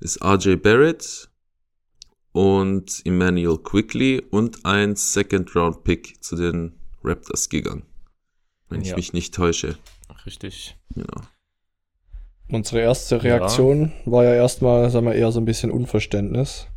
ist 0.00 0.24
RJ 0.24 0.56
Barrett 0.56 1.28
und 2.32 3.02
Emmanuel 3.04 3.58
Quickly 3.58 4.22
und 4.30 4.64
ein 4.64 4.96
Second-Round-Pick 4.96 6.24
zu 6.24 6.36
den 6.36 6.80
Raptors 7.04 7.50
gegangen. 7.50 7.82
Wenn 8.70 8.80
ich 8.80 8.88
Ja. 8.88 8.96
mich 8.96 9.12
nicht 9.12 9.34
täusche. 9.34 9.76
Richtig. 10.24 10.78
Genau. 10.94 11.20
Unsere 12.48 12.80
erste 12.80 13.22
Reaktion 13.22 13.92
war 14.06 14.24
ja 14.24 14.32
erstmal, 14.32 14.88
sagen 14.90 15.04
wir, 15.04 15.14
eher 15.14 15.30
so 15.30 15.40
ein 15.40 15.44
bisschen 15.44 15.70
Unverständnis. 15.70 16.68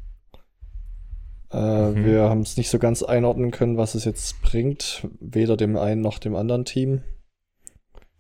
Äh, 1.52 1.92
Mhm. 1.92 2.06
Wir 2.06 2.30
haben 2.30 2.42
es 2.42 2.58
nicht 2.58 2.70
so 2.70 2.78
ganz 2.80 3.02
einordnen 3.04 3.52
können, 3.52 3.78
was 3.78 3.96
es 3.96 4.06
jetzt 4.06 4.42
bringt, 4.42 5.08
weder 5.20 5.58
dem 5.58 5.78
einen 5.78 6.02
noch 6.02 6.20
dem 6.20 6.36
anderen 6.36 6.66
Team. 6.66 7.04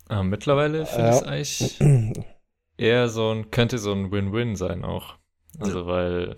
Ah, 0.07 0.23
mittlerweile 0.23 0.85
finde 0.85 1.09
Ja. 1.09 1.15
ich 1.15 1.21
es 1.21 1.23
eigentlich 1.23 1.79
eher 2.77 3.09
so 3.09 3.29
ein, 3.31 3.51
könnte 3.51 3.77
so 3.77 3.91
ein 3.93 4.11
Win-Win 4.11 4.55
sein 4.55 4.83
auch. 4.83 5.15
Also 5.59 5.85
weil, 5.85 6.37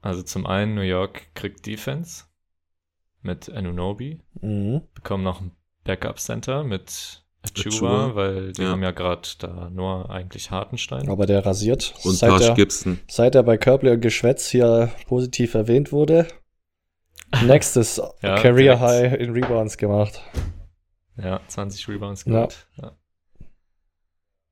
also 0.00 0.22
zum 0.22 0.46
einen 0.46 0.74
New 0.74 0.80
York 0.82 1.34
kriegt 1.34 1.66
Defense 1.66 2.24
mit 3.22 3.50
Anunobi, 3.50 4.20
Mhm. 4.40 4.82
bekommen 4.94 5.24
noch 5.24 5.40
ein 5.42 5.50
Backup-Center 5.84 6.64
mit 6.64 7.19
Achua, 7.42 8.14
weil 8.14 8.52
die 8.52 8.62
ja. 8.62 8.68
haben 8.68 8.82
ja 8.82 8.90
gerade 8.90 9.26
da 9.38 9.70
nur 9.70 10.10
eigentlich 10.10 10.50
Hartenstein. 10.50 11.08
Aber 11.08 11.24
der 11.26 11.44
rasiert. 11.44 11.94
Und 12.04 12.12
seit, 12.12 12.30
Taj 12.30 12.48
er, 12.48 12.54
Gibson. 12.54 13.00
seit 13.08 13.34
er 13.34 13.42
bei 13.42 13.56
Körbler 13.56 13.92
und 13.92 14.00
Geschwätz 14.02 14.48
hier 14.48 14.92
positiv 15.06 15.54
erwähnt 15.54 15.90
wurde. 15.90 16.28
Nächstes 17.44 17.96
Ja, 18.22 18.36
Career 18.36 18.76
direkt. 18.76 18.80
High 18.80 19.12
in 19.20 19.32
Rebounds 19.32 19.78
gemacht. 19.78 20.20
Ja, 21.16 21.40
20 21.48 21.88
Rebounds 21.88 22.24
Ja. 22.26 22.32
gehabt. 22.32 22.68
Ja. 22.76 22.92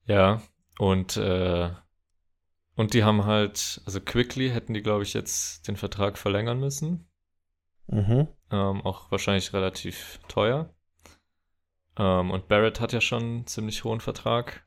ja, 0.06 0.42
und, 0.78 1.16
äh, 1.16 1.70
und 2.76 2.94
die 2.94 3.04
haben 3.04 3.24
halt, 3.26 3.80
also 3.84 4.00
Quickly 4.00 4.50
hätten 4.50 4.72
die, 4.74 4.82
glaube 4.82 5.02
ich, 5.02 5.12
jetzt 5.12 5.66
den 5.68 5.76
Vertrag 5.76 6.16
verlängern 6.16 6.60
müssen. 6.60 7.08
Mhm. 7.88 8.28
Ähm, 8.50 8.80
auch 8.82 9.10
wahrscheinlich 9.10 9.52
relativ 9.52 10.20
teuer. 10.28 10.70
Ähm, 11.98 12.30
und 12.30 12.48
Barrett 12.48 12.80
hat 12.80 12.92
ja 12.92 13.00
schon 13.00 13.22
einen 13.22 13.46
ziemlich 13.46 13.84
hohen 13.84 14.00
Vertrag. 14.00 14.64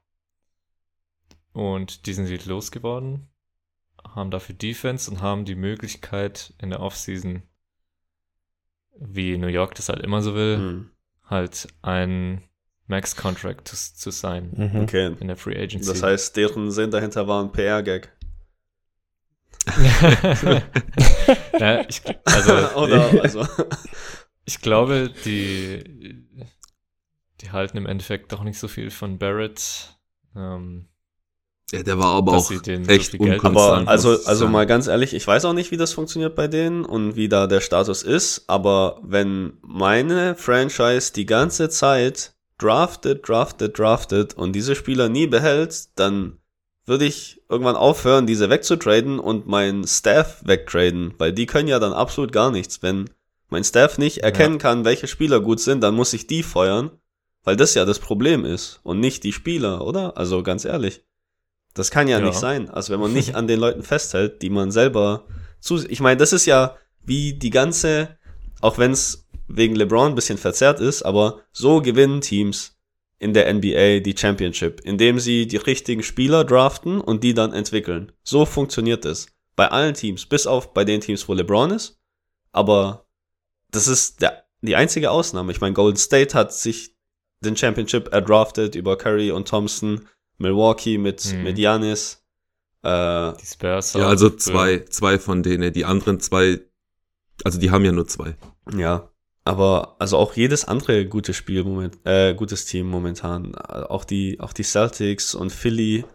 Und 1.54 2.06
die 2.06 2.14
sind 2.14 2.28
sie 2.28 2.38
losgeworden. 2.38 3.28
Haben 4.16 4.32
dafür 4.32 4.56
Defense 4.56 5.10
und 5.12 5.22
haben 5.22 5.46
die 5.46 5.56
Möglichkeit 5.56 6.54
in 6.60 6.70
der 6.72 6.80
Offseason, 6.82 7.44
wie 9.00 9.38
New 9.38 9.48
York 9.48 9.76
das 9.76 9.90
halt 9.90 10.02
immer 10.02 10.22
so 10.22 10.34
will, 10.36 10.58
Hm. 10.58 10.92
halt 11.26 11.68
einen 11.82 12.44
Max-Contract 12.88 13.68
zu, 13.68 13.76
zu 13.96 14.12
sein 14.12 14.52
Mhm. 14.56 14.82
Okay. 14.82 15.16
in 15.20 15.28
der 15.28 15.38
Free 15.38 15.56
Agency. 15.62 15.88
Das 15.90 16.04
heißt, 16.04 16.36
deren 16.36 16.72
Sinn 16.72 16.92
dahinter 16.92 17.28
war 17.28 17.42
ein 17.44 17.52
PR-Gag. 17.52 18.12
ja, 21.60 21.86
ich, 21.88 22.02
also, 22.26 22.54
Oder, 22.80 23.22
also, 23.22 23.46
ich 24.46 24.60
glaube, 24.62 25.14
die, 25.26 26.26
die 27.42 27.52
halten 27.52 27.78
im 27.78 27.86
Endeffekt 27.86 28.32
doch 28.32 28.44
nicht 28.44 28.60
so 28.60 28.68
viel 28.68 28.92
von 28.92 29.18
Barrett. 29.18 29.98
Ähm, 30.36 30.88
Ja, 31.72 31.84
der 31.84 31.98
war 31.98 32.14
aber 32.14 32.34
auch 32.34 32.62
den 32.62 32.86
so 32.86 32.92
echt 32.92 33.14
unkonstant. 33.14 33.46
aber 33.46 33.88
also, 33.90 34.18
also 34.26 34.48
mal 34.48 34.66
ganz 34.66 34.88
ehrlich, 34.88 35.14
ich 35.14 35.26
weiß 35.26 35.46
auch 35.46 35.54
nicht, 35.54 35.72
wie 35.72 35.78
das 35.78 35.94
funktioniert 35.94 36.36
bei 36.36 36.48
denen 36.48 36.86
und 36.86 37.16
wie 37.16 37.30
da 37.30 37.48
der 37.48 37.62
Status 37.62 38.04
ist, 38.04 38.44
aber 38.48 39.00
wenn 39.04 39.54
meine 39.62 40.36
Franchise 40.36 41.14
die 41.14 41.26
ganze 41.26 41.70
Zeit 41.70 42.34
draftet, 42.58 43.28
draftet, 43.28 43.78
draftet 43.80 44.34
und 44.36 44.54
diese 44.54 44.76
Spieler 44.76 45.10
nie 45.10 45.28
behält, 45.28 45.98
dann 45.98 46.38
würde 46.86 47.06
ich 47.06 47.42
irgendwann 47.50 47.76
aufhören, 47.76 48.28
diese 48.28 48.50
wegzutraden 48.50 49.20
und 49.20 49.48
meinen 49.48 49.88
Staff 49.88 50.42
wegtraden, 50.46 51.14
weil 51.18 51.32
die 51.32 51.46
können 51.46 51.68
ja 51.68 51.80
dann 51.80 51.94
absolut 51.94 52.32
gar 52.32 52.52
nichts. 52.52 52.82
Wenn 52.84 53.10
mein 53.50 53.64
Staff 53.64 53.98
nicht 53.98 54.20
erkennen 54.20 54.58
kann, 54.58 54.86
welche 54.86 55.08
Spieler 55.08 55.42
gut 55.42 55.60
sind, 55.60 55.82
dann 55.82 55.96
muss 55.96 56.14
ich 56.14 56.28
die 56.28 56.44
feuern, 56.44 56.92
weil 57.44 57.56
das 57.56 57.74
ja 57.74 57.86
das 57.86 58.00
Problem 58.00 58.46
ist 58.46 58.80
und 58.84 59.00
nicht 59.00 59.24
die 59.24 59.34
Spieler, 59.34 59.86
oder? 59.86 60.18
Also 60.18 60.44
ganz 60.44 60.66
ehrlich. 60.66 61.04
Das 61.74 61.90
kann 61.92 62.08
ja, 62.08 62.20
Ja. 62.20 62.26
nicht 62.26 62.38
sein. 62.38 62.70
Also 62.70 62.94
wenn 62.94 63.00
man 63.00 63.14
nicht 63.14 63.36
an 63.36 63.48
den 63.48 63.60
Leuten 63.60 63.84
festhält, 63.84 64.42
die 64.42 64.50
man 64.50 64.72
selber 64.72 65.26
zu. 65.60 65.78
Ich 65.90 66.00
meine, 66.02 66.18
das 66.18 66.34
ist 66.34 66.46
ja 66.46 66.76
wie 67.04 67.34
die 67.34 67.50
ganze, 67.50 68.18
auch 68.62 68.78
wenn 68.78 68.92
es 68.92 69.28
wegen 69.48 69.76
LeBron 69.76 70.10
ein 70.12 70.16
bisschen 70.16 70.38
verzerrt 70.38 70.80
ist, 70.80 71.04
aber 71.04 71.42
so 71.52 71.82
gewinnen 71.82 72.22
Teams 72.22 72.78
in 73.20 73.34
der 73.34 73.54
NBA 73.54 74.00
die 74.00 74.16
Championship, 74.18 74.82
indem 74.84 75.20
sie 75.20 75.48
die 75.48 75.58
richtigen 75.58 76.04
Spieler 76.04 76.44
draften 76.44 77.00
und 77.00 77.24
die 77.24 77.34
dann 77.34 77.54
entwickeln. 77.54 78.12
So 78.24 78.46
funktioniert 78.46 79.06
es. 79.06 79.28
Bei 79.56 79.68
allen 79.70 79.94
Teams, 79.94 80.26
bis 80.26 80.48
auf 80.48 80.74
bei 80.74 80.86
den 80.86 81.02
Teams, 81.02 81.28
wo 81.28 81.34
LeBron 81.34 81.72
ist. 81.72 82.00
Aber 82.52 83.06
das 83.70 83.88
ist 83.88 84.22
der, 84.22 84.44
die 84.62 84.76
einzige 84.76 85.12
Ausnahme. 85.12 85.52
Ich 85.52 85.62
meine, 85.62 85.74
Golden 85.74 85.98
State 85.98 86.34
hat 86.36 86.54
sich 86.54 86.96
den 87.44 87.58
Championship 87.58 88.12
erdraftet 88.14 88.76
über 88.76 88.98
Curry 88.98 89.32
und 89.32 89.48
Thompson. 89.48 90.08
Milwaukee 90.38 90.98
mit, 90.98 91.34
Mhm. 91.34 91.44
mit 91.44 91.56
Giannis. 91.56 92.24
Äh, 92.84 93.34
Die 93.40 93.46
Spurs 93.46 93.94
Ja, 93.94 94.08
also 94.08 94.30
zwei, 94.32 94.80
zwei 94.90 95.20
von 95.20 95.44
denen. 95.44 95.72
Die 95.74 95.86
anderen 95.86 96.20
zwei, 96.20 96.60
also 97.44 97.60
die 97.60 97.70
haben 97.72 97.86
ja 97.86 97.92
nur 97.92 98.08
zwei. 98.08 98.36
ja. 98.76 99.08
Aber 99.44 99.96
also 99.98 100.18
auch 100.18 100.34
jedes 100.36 100.66
andere 100.66 101.08
gute 101.08 101.34
Spiel 101.34 101.64
moment, 101.64 101.98
äh, 102.04 102.36
gutes 102.36 102.66
Team 102.66 102.86
momentan, 102.88 103.56
auch 103.56 104.04
die, 104.06 104.40
auch 104.40 104.54
die 104.54 104.62
Celtics 104.64 105.34
und 105.34 105.52
Philly, 105.52 106.06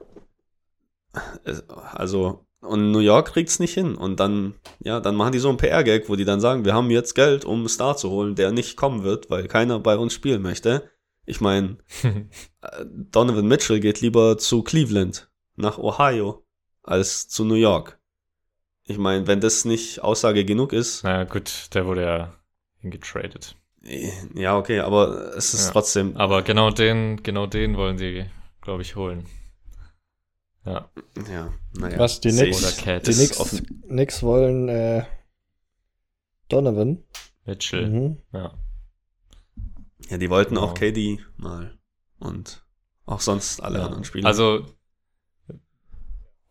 also 1.92 2.46
und 2.60 2.90
New 2.92 2.98
York 3.00 3.28
kriegt's 3.32 3.58
nicht 3.58 3.74
hin 3.74 3.94
und 3.96 4.18
dann, 4.18 4.54
ja, 4.80 4.98
dann 5.00 5.14
machen 5.14 5.32
die 5.32 5.38
so 5.38 5.48
einen 5.48 5.58
PR-Gag, 5.58 6.08
wo 6.08 6.16
die 6.16 6.24
dann 6.24 6.40
sagen, 6.40 6.64
wir 6.64 6.74
haben 6.74 6.90
jetzt 6.90 7.14
Geld, 7.14 7.44
um 7.44 7.60
einen 7.60 7.68
Star 7.68 7.96
zu 7.96 8.10
holen, 8.10 8.34
der 8.34 8.50
nicht 8.52 8.76
kommen 8.76 9.02
wird, 9.04 9.30
weil 9.30 9.46
keiner 9.48 9.78
bei 9.78 9.96
uns 9.96 10.14
spielen 10.14 10.42
möchte. 10.42 10.88
Ich 11.26 11.40
meine, 11.40 11.76
äh, 12.02 12.84
Donovan 12.86 13.46
Mitchell 13.48 13.80
geht 13.80 14.00
lieber 14.00 14.38
zu 14.38 14.62
Cleveland, 14.62 15.28
nach 15.56 15.78
Ohio, 15.78 16.44
als 16.82 17.28
zu 17.28 17.44
New 17.44 17.54
York. 17.54 17.98
Ich 18.84 18.98
meine, 18.98 19.26
wenn 19.26 19.40
das 19.40 19.64
nicht 19.64 20.00
Aussage 20.02 20.44
genug 20.44 20.72
ist, 20.72 21.02
naja, 21.02 21.24
gut, 21.24 21.74
der 21.74 21.86
wurde 21.86 22.02
ja 22.02 22.34
hingetradet. 22.78 23.56
äh, 23.82 24.10
ja, 24.34 24.56
okay, 24.56 24.78
aber 24.80 25.34
es 25.36 25.52
ist 25.54 25.66
Ja. 25.66 25.72
trotzdem, 25.72 26.16
Aber 26.16 26.42
genau 26.42 26.70
den, 26.70 27.20
genau 27.24 27.46
den 27.46 27.76
wollen 27.76 27.98
sie, 27.98 28.26
glaube 28.60 28.82
ich, 28.82 28.94
holen. 28.94 29.26
Ja. 30.64 30.88
ja, 31.30 31.52
naja. 31.78 31.98
Was, 31.98 32.20
die 32.20 32.30
Knicks, 32.30 32.58
Oder 32.58 32.68
ich. 32.70 32.76
Cat. 32.78 33.06
die 33.06 33.12
Knicks, 33.12 33.38
offen. 33.40 33.82
Knicks 33.88 34.22
wollen 34.22 34.68
äh, 34.68 35.04
Donovan. 36.48 37.02
Mitchell. 37.44 37.88
Mhm. 37.88 38.16
Ja. 38.32 38.54
Ja, 40.08 40.18
die 40.18 40.30
wollten 40.30 40.58
auch 40.58 40.74
Genau. 40.74 40.92
KD 40.92 41.18
mal 41.36 41.78
und 42.18 42.64
auch 43.06 43.20
sonst 43.20 43.60
alle 43.62 43.78
ja. 43.78 43.86
anderen 43.86 44.04
Spieler. 44.04 44.26
Also, 44.26 44.66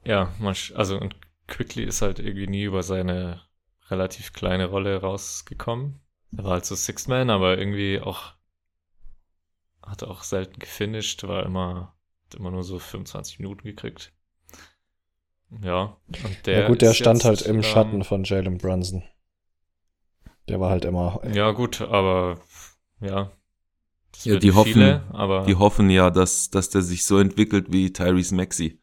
ja, 0.04 0.34
man, 0.40 0.56
also, 0.76 1.00
und 1.00 1.16
Quickly 1.48 1.84
ist 1.84 2.02
halt 2.02 2.20
irgendwie 2.20 2.48
nie 2.48 2.64
über 2.64 2.84
seine 2.84 3.42
relativ 3.90 4.34
kleine 4.34 4.68
Rolle 4.68 5.02
rausgekommen. 5.02 6.00
Er 6.36 6.44
war 6.44 6.52
halt 6.54 6.66
so 6.66 6.76
Sixth 6.76 7.08
Man, 7.08 7.30
aber 7.30 7.58
irgendwie 7.58 8.00
auch, 8.00 8.34
hat 9.84 10.04
auch 10.04 10.24
selten 10.24 10.60
gefinisht, 10.60 11.24
war 11.24 11.46
immer, 11.46 11.96
hat 12.26 12.36
immer 12.36 12.52
nur 12.52 12.64
so 12.64 12.80
25 12.80 13.40
Minuten 13.40 13.64
gekriegt. 13.64 14.12
Ja, 15.62 15.98
und 16.24 16.48
der 16.48 16.62
ja 16.62 16.68
gut, 16.68 16.82
der 16.82 16.92
ist 16.92 16.98
stand 16.98 17.20
jetzt, 17.20 17.26
halt 17.26 17.42
im 17.44 17.58
ähm, 17.58 17.64
Schatten 17.64 18.04
von 18.04 18.24
Jalen 18.24 18.58
Brunson. 18.58 19.04
Der 20.50 20.60
war 20.60 20.70
halt 20.70 20.86
immer. 20.86 21.22
Ja, 21.32 21.52
gut, 21.52 21.82
aber 21.82 22.40
ja. 23.02 23.32
Ja, 24.24 24.38
die 24.38 24.54
hoffen- 24.54 24.74
viele, 24.74 25.04
aber 25.12 25.44
Die 25.46 25.56
hoffen 25.56 25.90
ja, 25.90 26.10
dass, 26.10 26.50
dass 26.50 26.70
der 26.70 26.82
sich 26.82 27.04
so 27.06 27.18
entwickelt 27.20 27.72
wie 27.74 27.92
Tyrese 27.92 28.34
Maxey 28.34 28.80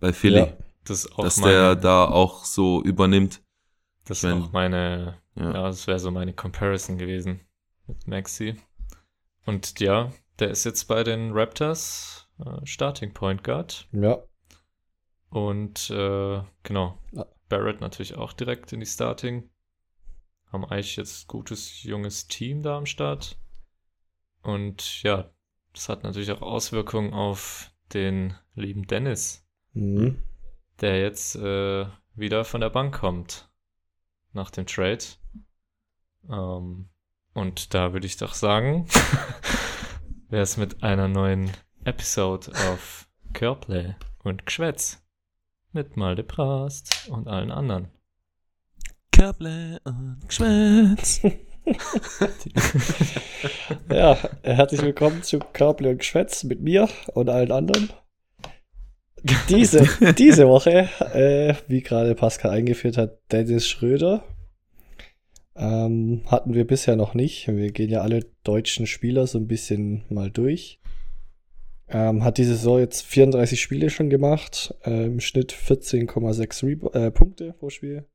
bei 0.00 0.12
Philly. 0.12 0.36
Ja. 0.40 0.56
das 0.84 1.08
dass 1.16 1.38
meine, 1.38 1.52
der 1.52 1.76
da 1.76 2.04
auch 2.04 2.44
so 2.44 2.82
übernimmt. 2.82 3.42
das 4.04 4.22
ist 4.22 4.30
auch 4.32 4.52
meine, 4.52 5.18
Ja. 5.34 5.44
ja, 5.44 5.62
das 5.64 5.86
wäre 5.86 5.98
so 5.98 6.10
meine 6.10 6.34
Comparison 6.34 6.98
gewesen 6.98 7.40
mit 7.86 8.06
Maxi. 8.06 8.56
Und 9.46 9.80
ja, 9.80 10.12
der 10.38 10.50
ist 10.50 10.64
jetzt 10.64 10.84
bei 10.88 11.02
den 11.04 11.32
Raptors 11.32 12.28
äh, 12.44 12.64
Starting 12.66 13.14
Point 13.14 13.42
Guard 13.44 13.88
Ja. 13.92 14.18
und 15.30 15.88
äh, 15.90 16.42
genau, 16.62 16.98
Ja. 17.12 17.26
Barrett 17.48 17.80
natürlich 17.80 18.16
auch 18.16 18.32
direkt 18.34 18.72
in 18.72 18.80
die 18.80 18.86
Starting. 18.86 19.48
Haben 20.52 20.64
eigentlich 20.66 20.96
jetzt 20.96 21.28
gutes 21.28 21.82
junges 21.82 22.26
Team 22.28 22.62
da 22.62 22.76
am 22.76 22.86
Start. 22.86 23.38
Und 24.46 25.02
ja, 25.02 25.28
das 25.72 25.88
hat 25.88 26.04
natürlich 26.04 26.30
auch 26.30 26.40
Auswirkungen 26.40 27.12
auf 27.12 27.72
den 27.92 28.34
lieben 28.54 28.86
Dennis, 28.86 29.44
Mhm. 29.72 30.22
der 30.80 31.00
jetzt 31.00 31.34
äh, 31.34 31.86
wieder 32.14 32.44
von 32.44 32.60
der 32.60 32.70
Bank 32.70 32.94
kommt 32.94 33.50
nach 34.32 34.50
dem 34.50 34.66
Trade. 34.66 35.04
Ähm, 36.30 36.88
und 37.34 37.74
da 37.74 37.92
würde 37.92 38.06
ich 38.06 38.16
doch 38.18 38.34
sagen, 38.34 38.86
wäre 40.28 40.44
es 40.44 40.56
mit 40.56 40.84
einer 40.84 41.08
neuen 41.08 41.50
Episode 41.84 42.52
auf 42.70 43.08
Körplay 43.32 43.96
und 44.22 44.46
Geschwätz 44.46 45.02
mit 45.72 45.96
Malde 45.96 46.22
Prast 46.22 47.08
und 47.10 47.26
allen 47.26 47.50
anderen. 47.50 47.88
Körble 49.10 49.80
und 49.84 50.20
Geschwätz. 50.28 51.20
Ja, 53.90 54.18
herzlich 54.42 54.82
willkommen 54.82 55.22
zu 55.22 55.38
Körble 55.38 55.90
und 55.90 55.98
Geschwätz 55.98 56.44
mit 56.44 56.60
mir 56.60 56.88
und 57.14 57.28
allen 57.28 57.50
anderen. 57.50 57.90
Diese, 59.48 59.88
diese 60.18 60.48
Woche, 60.48 60.88
äh, 61.12 61.54
wie 61.66 61.82
gerade 61.82 62.14
Pascal 62.14 62.52
eingeführt 62.52 62.96
hat, 62.96 63.18
Dennis 63.32 63.66
Schröder. 63.66 64.24
Ähm, 65.56 66.22
hatten 66.26 66.54
wir 66.54 66.66
bisher 66.66 66.96
noch 66.96 67.14
nicht. 67.14 67.48
Wir 67.48 67.72
gehen 67.72 67.90
ja 67.90 68.02
alle 68.02 68.20
deutschen 68.44 68.86
Spieler 68.86 69.26
so 69.26 69.38
ein 69.38 69.48
bisschen 69.48 70.04
mal 70.08 70.30
durch. 70.30 70.78
Ähm, 71.88 72.22
hat 72.24 72.38
diese 72.38 72.54
Saison 72.56 72.78
jetzt 72.78 73.02
34 73.06 73.60
Spiele 73.60 73.90
schon 73.90 74.10
gemacht, 74.10 74.74
äh, 74.84 75.06
im 75.06 75.20
Schnitt 75.20 75.52
14,6 75.52 76.64
Rebo- 76.64 76.94
äh, 76.94 77.10
Punkte 77.10 77.54
pro 77.54 77.70
Spiel. 77.70 78.06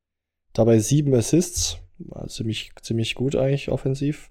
Dabei 0.52 0.78
7 0.78 1.14
Assists, 1.14 1.78
ziemlich, 2.26 2.72
ziemlich 2.82 3.14
gut 3.14 3.36
eigentlich 3.36 3.70
offensiv. 3.70 4.30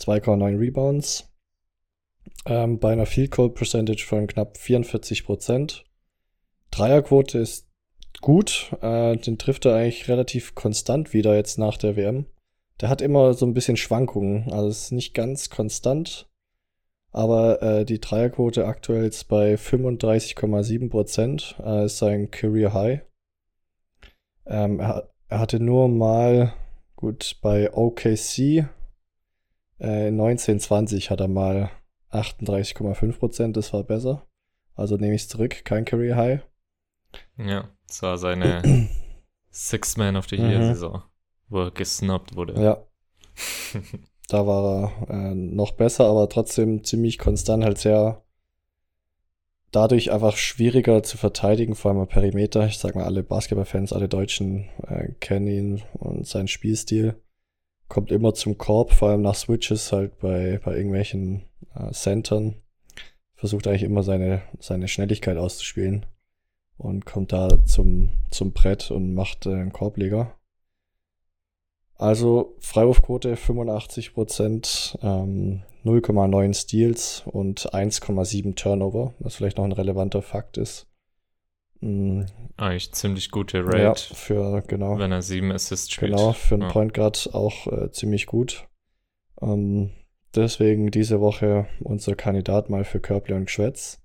2,9 0.00 0.58
Rebounds. 0.58 1.32
Ähm, 2.46 2.78
bei 2.78 2.92
einer 2.92 3.06
Field 3.06 3.30
Goal 3.30 3.50
Percentage 3.50 4.04
von 4.04 4.26
knapp 4.26 4.56
44 4.58 5.24
Prozent. 5.24 5.84
Dreierquote 6.70 7.38
ist 7.38 7.68
gut. 8.20 8.74
Äh, 8.80 9.16
den 9.16 9.38
trifft 9.38 9.66
er 9.66 9.76
eigentlich 9.76 10.08
relativ 10.08 10.54
konstant 10.54 11.12
wieder 11.12 11.34
jetzt 11.34 11.58
nach 11.58 11.76
der 11.76 11.96
WM. 11.96 12.26
Der 12.80 12.88
hat 12.88 13.00
immer 13.00 13.34
so 13.34 13.46
ein 13.46 13.54
bisschen 13.54 13.76
Schwankungen. 13.76 14.50
Also 14.52 14.68
ist 14.68 14.92
nicht 14.92 15.14
ganz 15.14 15.50
konstant. 15.50 16.28
Aber 17.12 17.60
äh, 17.62 17.84
die 17.84 18.00
Dreierquote 18.00 18.66
aktuell 18.66 19.04
ist 19.04 19.24
bei 19.24 19.54
35,7 19.54 20.88
Prozent. 20.88 21.56
Äh, 21.62 21.84
ist 21.84 21.98
sein 21.98 22.30
Career 22.30 22.72
High. 22.72 23.00
Ähm, 24.46 24.80
er, 24.80 25.10
er 25.28 25.38
hatte 25.38 25.60
nur 25.60 25.88
mal, 25.88 26.54
gut, 27.02 27.36
bei 27.42 27.72
OKC 27.72 28.38
äh, 29.80 30.06
1920 30.06 31.10
hat 31.10 31.20
er 31.20 31.28
mal 31.28 31.70
38,5 32.12 33.18
Prozent. 33.18 33.56
Das 33.56 33.72
war 33.72 33.82
besser. 33.82 34.26
Also 34.74 34.96
nehme 34.96 35.14
ich 35.14 35.22
es 35.22 35.28
zurück. 35.28 35.64
Kein 35.64 35.84
Career 35.84 36.16
High. 36.16 36.40
Ja, 37.36 37.68
das 37.88 38.02
war 38.02 38.16
seine 38.18 38.62
Six 39.50 39.96
Man 39.96 40.16
of 40.16 40.28
the 40.28 40.36
Year 40.36 40.60
Mhm. 40.60 40.74
Saison, 40.74 41.02
wo 41.48 41.62
er 41.62 41.70
gesnubbt 41.72 42.36
wurde. 42.36 42.62
Ja, 42.62 42.86
da 44.28 44.46
war 44.46 44.94
er 45.08 45.10
äh, 45.10 45.34
noch 45.34 45.72
besser, 45.72 46.06
aber 46.06 46.28
trotzdem 46.28 46.84
ziemlich 46.84 47.18
konstant, 47.18 47.64
halt 47.64 47.78
sehr 47.78 48.24
dadurch 49.72 50.12
einfach 50.12 50.36
schwieriger 50.36 51.02
zu 51.02 51.16
verteidigen, 51.16 51.74
vor 51.74 51.90
allem 51.90 52.00
am 52.00 52.08
Perimeter. 52.08 52.66
Ich 52.66 52.78
sag 52.78 52.94
mal, 52.94 53.04
alle 53.04 53.22
Basketballfans, 53.22 53.92
alle 53.92 54.08
Deutschen 54.08 54.68
äh, 54.86 55.08
kennen 55.18 55.46
ihn 55.48 55.82
und 55.94 56.26
seinen 56.26 56.48
Spielstil. 56.48 57.16
Kommt 57.88 58.12
immer 58.12 58.34
zum 58.34 58.58
Korb, 58.58 58.92
vor 58.92 59.08
allem 59.10 59.22
nach 59.22 59.34
Switches 59.34 59.90
halt 59.92 60.18
bei, 60.20 60.60
bei 60.64 60.76
irgendwelchen 60.76 61.42
äh, 61.74 61.90
Centern. 61.92 62.54
Versucht 63.34 63.66
eigentlich 63.66 63.82
immer 63.82 64.02
seine, 64.02 64.42
seine 64.60 64.86
Schnelligkeit 64.86 65.36
auszuspielen 65.36 66.06
und 66.76 67.06
kommt 67.06 67.32
da 67.32 67.64
zum, 67.64 68.10
zum 68.30 68.52
Brett 68.52 68.90
und 68.90 69.14
macht 69.14 69.46
äh, 69.46 69.50
einen 69.50 69.72
Korbleger. 69.72 70.34
Also 71.96 72.56
Freiwurfquote 72.60 73.36
85 73.36 74.14
Prozent, 74.14 74.98
ähm, 75.02 75.62
0,9 75.84 76.54
Steals 76.54 77.22
und 77.26 77.72
1,7 77.72 78.54
Turnover, 78.54 79.14
was 79.18 79.36
vielleicht 79.36 79.58
noch 79.58 79.64
ein 79.64 79.72
relevanter 79.72 80.22
Fakt 80.22 80.56
ist. 80.56 80.86
Mm, 81.80 82.22
Eigentlich 82.56 82.92
ziemlich 82.92 83.30
gute 83.30 83.58
ja, 83.58 83.64
Rate, 83.64 84.14
für 84.14 84.62
genau, 84.66 84.98
wenn 84.98 85.12
er 85.12 85.22
sieben 85.22 85.50
Assists 85.50 85.90
spielt. 85.90 86.12
genau 86.12 86.32
für 86.32 86.54
einen 86.54 86.62
ja. 86.62 86.70
Point 86.70 86.94
Guard 86.94 87.30
auch 87.32 87.66
äh, 87.66 87.90
ziemlich 87.90 88.26
gut. 88.26 88.68
Ähm, 89.40 89.90
deswegen 90.34 90.90
diese 90.90 91.20
Woche 91.20 91.66
unser 91.80 92.14
Kandidat 92.14 92.70
mal 92.70 92.84
für 92.84 93.00
Körble 93.00 93.34
und 93.34 93.50
Schwätz. 93.50 94.00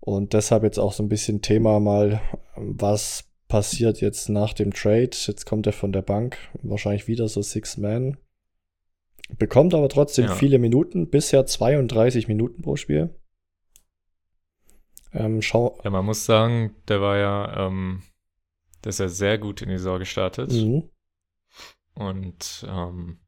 Und 0.00 0.32
deshalb 0.32 0.64
jetzt 0.64 0.78
auch 0.78 0.92
so 0.92 1.02
ein 1.02 1.08
bisschen 1.08 1.40
Thema 1.42 1.80
mal, 1.80 2.20
was 2.56 3.24
passiert 3.48 4.00
jetzt 4.00 4.28
nach 4.28 4.52
dem 4.52 4.72
Trade. 4.72 5.10
Jetzt 5.12 5.46
kommt 5.46 5.66
er 5.66 5.72
von 5.72 5.92
der 5.92 6.02
Bank, 6.02 6.36
wahrscheinlich 6.62 7.08
wieder 7.08 7.28
so 7.28 7.40
Six 7.42 7.76
Man. 7.76 8.16
Bekommt 9.38 9.74
aber 9.74 9.88
trotzdem 9.88 10.26
Ja. 10.26 10.34
viele 10.34 10.58
Minuten, 10.58 11.08
bisher 11.10 11.46
32 11.46 12.28
Minuten 12.28 12.62
pro 12.62 12.76
Spiel. 12.76 13.14
Ähm, 15.12 15.42
schau. 15.42 15.78
Ja, 15.84 15.90
man 15.90 16.04
muss 16.04 16.24
sagen, 16.26 16.74
der 16.88 17.00
war 17.00 17.16
ja, 17.18 17.66
ähm, 17.66 18.02
der 18.82 18.90
ist 18.90 19.00
ja 19.00 19.08
sehr 19.08 19.38
gut 19.38 19.62
in 19.62 19.68
die 19.68 19.78
Saison 19.78 19.98
gestartet 19.98 20.52
Mhm. 20.52 20.90
und 21.94 22.66
ähm, 22.68 23.20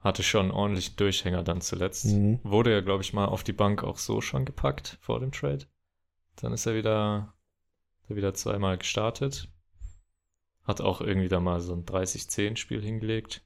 hatte 0.00 0.22
schon 0.22 0.42
einen 0.42 0.50
ordentlichen 0.52 0.96
Durchhänger 0.96 1.42
dann 1.42 1.60
zuletzt. 1.60 2.04
Mhm. 2.06 2.38
Wurde 2.44 2.70
ja, 2.72 2.80
glaube 2.80 3.02
ich, 3.02 3.12
mal 3.12 3.24
auf 3.26 3.42
die 3.42 3.52
Bank 3.54 3.82
auch 3.82 3.98
so 3.98 4.20
schon 4.20 4.44
gepackt 4.44 4.98
vor 5.00 5.18
dem 5.20 5.32
Trade. 5.32 5.66
Dann 6.36 6.52
ist 6.52 6.66
er 6.66 6.74
wieder 6.74 7.32
Da 8.08 8.14
wieder 8.14 8.34
zweimal 8.34 8.78
gestartet. 8.78 9.48
Hat 10.62 10.80
auch 10.80 11.00
irgendwie 11.00 11.28
da 11.28 11.40
mal 11.40 11.60
so 11.60 11.72
ein 11.72 11.84
30-10-Spiel 11.84 12.82
hingelegt. 12.82 13.42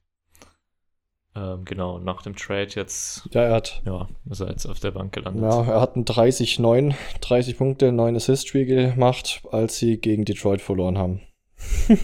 Ähm, 1.33 1.63
genau, 1.63 1.97
nach 1.99 2.21
dem 2.23 2.35
Trade 2.35 2.67
jetzt, 2.75 3.27
Ja, 3.31 3.41
er 3.43 3.53
hat, 3.55 3.81
ja, 3.85 4.07
ist 4.29 4.41
er 4.41 4.49
jetzt 4.49 4.65
auf 4.65 4.79
der 4.81 4.91
Bank 4.91 5.13
gelandet. 5.13 5.41
ja, 5.43 5.63
er 5.63 5.79
hat 5.81 5.95
einen 5.95 6.03
30-9, 6.05 6.93
30 7.21 7.57
Punkte, 7.57 7.91
9 7.93 8.15
Assist-Spiel 8.17 8.65
gemacht, 8.65 9.41
als 9.51 9.77
sie 9.77 9.97
gegen 9.97 10.25
Detroit 10.25 10.61
verloren 10.61 10.97
haben. 10.97 11.21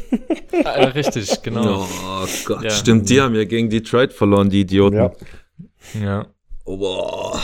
Ah, 0.65 0.79
ja, 0.81 0.87
richtig, 0.87 1.41
genau. 1.43 1.83
Oh 1.85 2.27
Gott, 2.45 2.63
Ja. 2.63 2.69
stimmt, 2.71 3.09
die 3.09 3.21
haben 3.21 3.35
ja 3.35 3.43
gegen 3.43 3.69
Detroit 3.69 4.11
verloren, 4.11 4.49
die 4.49 4.61
Idioten. 4.61 4.95
Ja, 4.97 5.11
Ja. 6.01 6.27
Oh, 6.65 6.77
boah. 6.77 7.39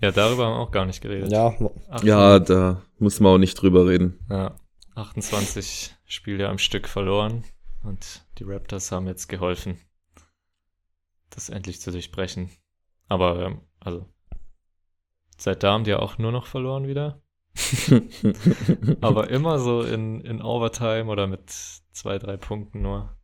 ja, 0.00 0.10
darüber 0.10 0.46
haben 0.46 0.54
wir 0.54 0.58
auch 0.60 0.70
gar 0.72 0.86
nicht 0.86 1.00
geredet. 1.00 1.30
ja, 1.30 1.54
Ja, 2.02 2.38
da 2.40 2.82
muss 2.98 3.20
man 3.20 3.32
auch 3.34 3.38
nicht 3.38 3.54
drüber 3.54 3.86
reden. 3.86 4.18
Ja, 4.28 4.54
28 4.96 5.92
Spiele 6.06 6.48
am 6.48 6.58
Stück 6.58 6.88
verloren 6.88 7.44
und 7.84 8.22
die 8.38 8.44
Raptors 8.44 8.90
haben 8.92 9.06
jetzt 9.06 9.28
geholfen, 9.28 9.78
das 11.30 11.48
endlich 11.48 11.80
zu 11.80 11.90
durchbrechen. 11.90 12.50
Aber, 13.08 13.40
ähm, 13.40 13.60
also, 13.80 14.06
seit 15.36 15.62
da 15.62 15.72
haben 15.72 15.84
die 15.84 15.90
ja 15.90 15.98
auch 15.98 16.18
nur 16.18 16.32
noch 16.32 16.46
verloren 16.46 16.86
wieder. 16.86 17.22
Aber 19.00 19.30
immer 19.30 19.58
so 19.58 19.82
in, 19.82 20.20
in 20.20 20.40
Overtime 20.40 21.10
oder 21.10 21.26
mit 21.26 21.50
zwei, 21.92 22.18
drei 22.18 22.36
Punkten 22.36 22.82
nur. 22.82 23.16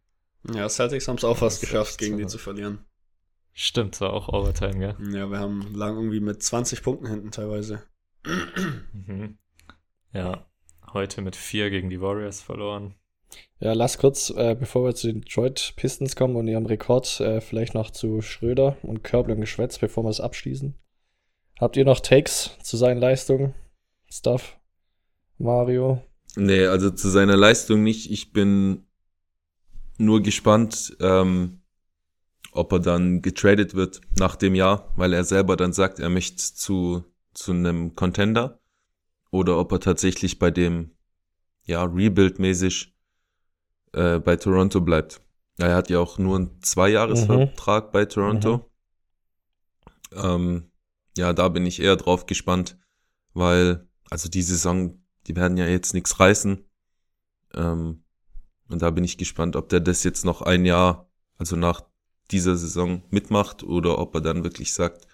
Ja, 0.52 0.68
Celtics 0.68 1.08
haben 1.08 1.16
es 1.16 1.24
auch 1.24 1.36
fast 1.36 1.60
geschafft, 1.60 1.98
gegen 1.98 2.16
so. 2.16 2.22
die 2.22 2.26
zu 2.26 2.38
verlieren. 2.38 2.84
Stimmt, 3.52 3.94
es 3.94 4.00
war 4.00 4.12
auch 4.12 4.28
Overtime, 4.28 4.78
gell? 4.78 4.96
Ja, 5.14 5.30
wir 5.30 5.38
haben 5.38 5.74
lang 5.74 5.96
irgendwie 5.96 6.20
mit 6.20 6.42
20 6.42 6.82
Punkten 6.82 7.06
hinten 7.06 7.30
teilweise. 7.30 7.82
Mhm. 8.92 9.38
Ja, 10.12 10.46
heute 10.92 11.22
mit 11.22 11.36
vier 11.36 11.70
gegen 11.70 11.88
die 11.88 12.00
Warriors 12.00 12.42
verloren. 12.42 12.94
Ja, 13.58 13.72
lass 13.72 13.98
kurz, 13.98 14.30
äh, 14.30 14.54
bevor 14.58 14.84
wir 14.84 14.94
zu 14.94 15.06
den 15.06 15.22
Detroit 15.22 15.74
Pistons 15.76 16.14
kommen 16.14 16.36
und 16.36 16.46
ihrem 16.46 16.66
Rekord, 16.66 17.20
äh, 17.20 17.40
vielleicht 17.40 17.74
noch 17.74 17.90
zu 17.90 18.20
Schröder 18.20 18.76
und 18.82 19.02
Körbel 19.02 19.34
und 19.34 19.40
Geschwätz, 19.40 19.78
bevor 19.78 20.04
wir 20.04 20.10
es 20.10 20.20
abschließen. 20.20 20.74
Habt 21.58 21.76
ihr 21.76 21.86
noch 21.86 22.00
Takes 22.00 22.50
zu 22.62 22.76
seinen 22.76 23.00
Leistungen? 23.00 23.54
Stuff? 24.10 24.58
Mario? 25.38 26.02
Nee, 26.36 26.66
also 26.66 26.90
zu 26.90 27.08
seiner 27.08 27.36
Leistung 27.36 27.82
nicht. 27.82 28.10
Ich 28.10 28.32
bin 28.32 28.86
nur 29.96 30.22
gespannt, 30.22 30.94
ähm, 31.00 31.62
ob 32.52 32.72
er 32.72 32.80
dann 32.80 33.22
getradet 33.22 33.74
wird 33.74 34.02
nach 34.18 34.36
dem 34.36 34.54
Jahr, 34.54 34.92
weil 34.96 35.12
er 35.12 35.24
selber 35.24 35.56
dann 35.56 35.72
sagt, 35.72 35.98
er 35.98 36.10
möchte 36.10 36.36
zu, 36.36 37.04
zu 37.32 37.52
einem 37.52 37.94
Contender 37.94 38.60
oder 39.30 39.58
ob 39.58 39.72
er 39.72 39.80
tatsächlich 39.80 40.38
bei 40.38 40.50
dem, 40.50 40.92
ja, 41.64 41.84
Rebuild-mäßig 41.84 42.95
äh, 43.92 44.18
bei 44.18 44.36
Toronto 44.36 44.80
bleibt. 44.80 45.20
Er 45.58 45.74
hat 45.74 45.90
ja 45.90 46.00
auch 46.00 46.18
nur 46.18 46.36
einen 46.36 46.62
Zweijahresvertrag 46.62 47.92
bei 47.92 48.04
Toronto. 48.04 48.70
Ähm, 50.12 50.70
ja, 51.16 51.32
da 51.32 51.48
bin 51.48 51.64
ich 51.64 51.80
eher 51.80 51.96
drauf 51.96 52.26
gespannt, 52.26 52.78
weil, 53.32 53.88
also 54.10 54.28
die 54.28 54.42
Saison, 54.42 55.02
die 55.26 55.36
werden 55.36 55.56
ja 55.56 55.66
jetzt 55.66 55.94
nichts 55.94 56.20
reißen. 56.20 56.64
Ähm, 57.54 58.04
und 58.68 58.82
da 58.82 58.90
bin 58.90 59.04
ich 59.04 59.18
gespannt, 59.18 59.56
ob 59.56 59.68
der 59.68 59.80
das 59.80 60.04
jetzt 60.04 60.24
noch 60.24 60.42
ein 60.42 60.64
Jahr, 60.64 61.10
also 61.38 61.56
nach 61.56 61.82
dieser 62.30 62.56
Saison 62.56 63.02
mitmacht 63.10 63.62
oder 63.62 63.98
ob 63.98 64.14
er 64.14 64.20
dann 64.20 64.44
wirklich 64.44 64.72
sagt, 64.74 65.06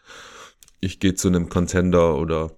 ich 0.80 0.98
gehe 0.98 1.14
zu 1.14 1.28
einem 1.28 1.48
Contender 1.48 2.16
oder 2.16 2.56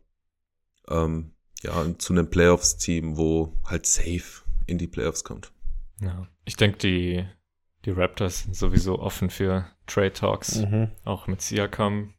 ähm, 0.88 1.32
ja, 1.62 1.86
zu 1.98 2.12
einem 2.12 2.30
Playoffs-Team, 2.30 3.16
wo 3.16 3.52
halt 3.64 3.86
safe 3.86 4.42
in 4.66 4.78
die 4.78 4.86
Playoffs 4.86 5.24
kommt. 5.24 5.52
Ja, 6.00 6.26
ich 6.44 6.56
denke, 6.56 6.78
die, 6.78 7.26
die 7.84 7.90
Raptors 7.90 8.42
sind 8.44 8.56
sowieso 8.56 8.98
offen 8.98 9.30
für 9.30 9.66
Trade 9.86 10.12
Talks, 10.12 10.56
Mhm. 10.56 10.90
auch 11.04 11.26
mit 11.26 11.40
Siakam. 11.42 12.14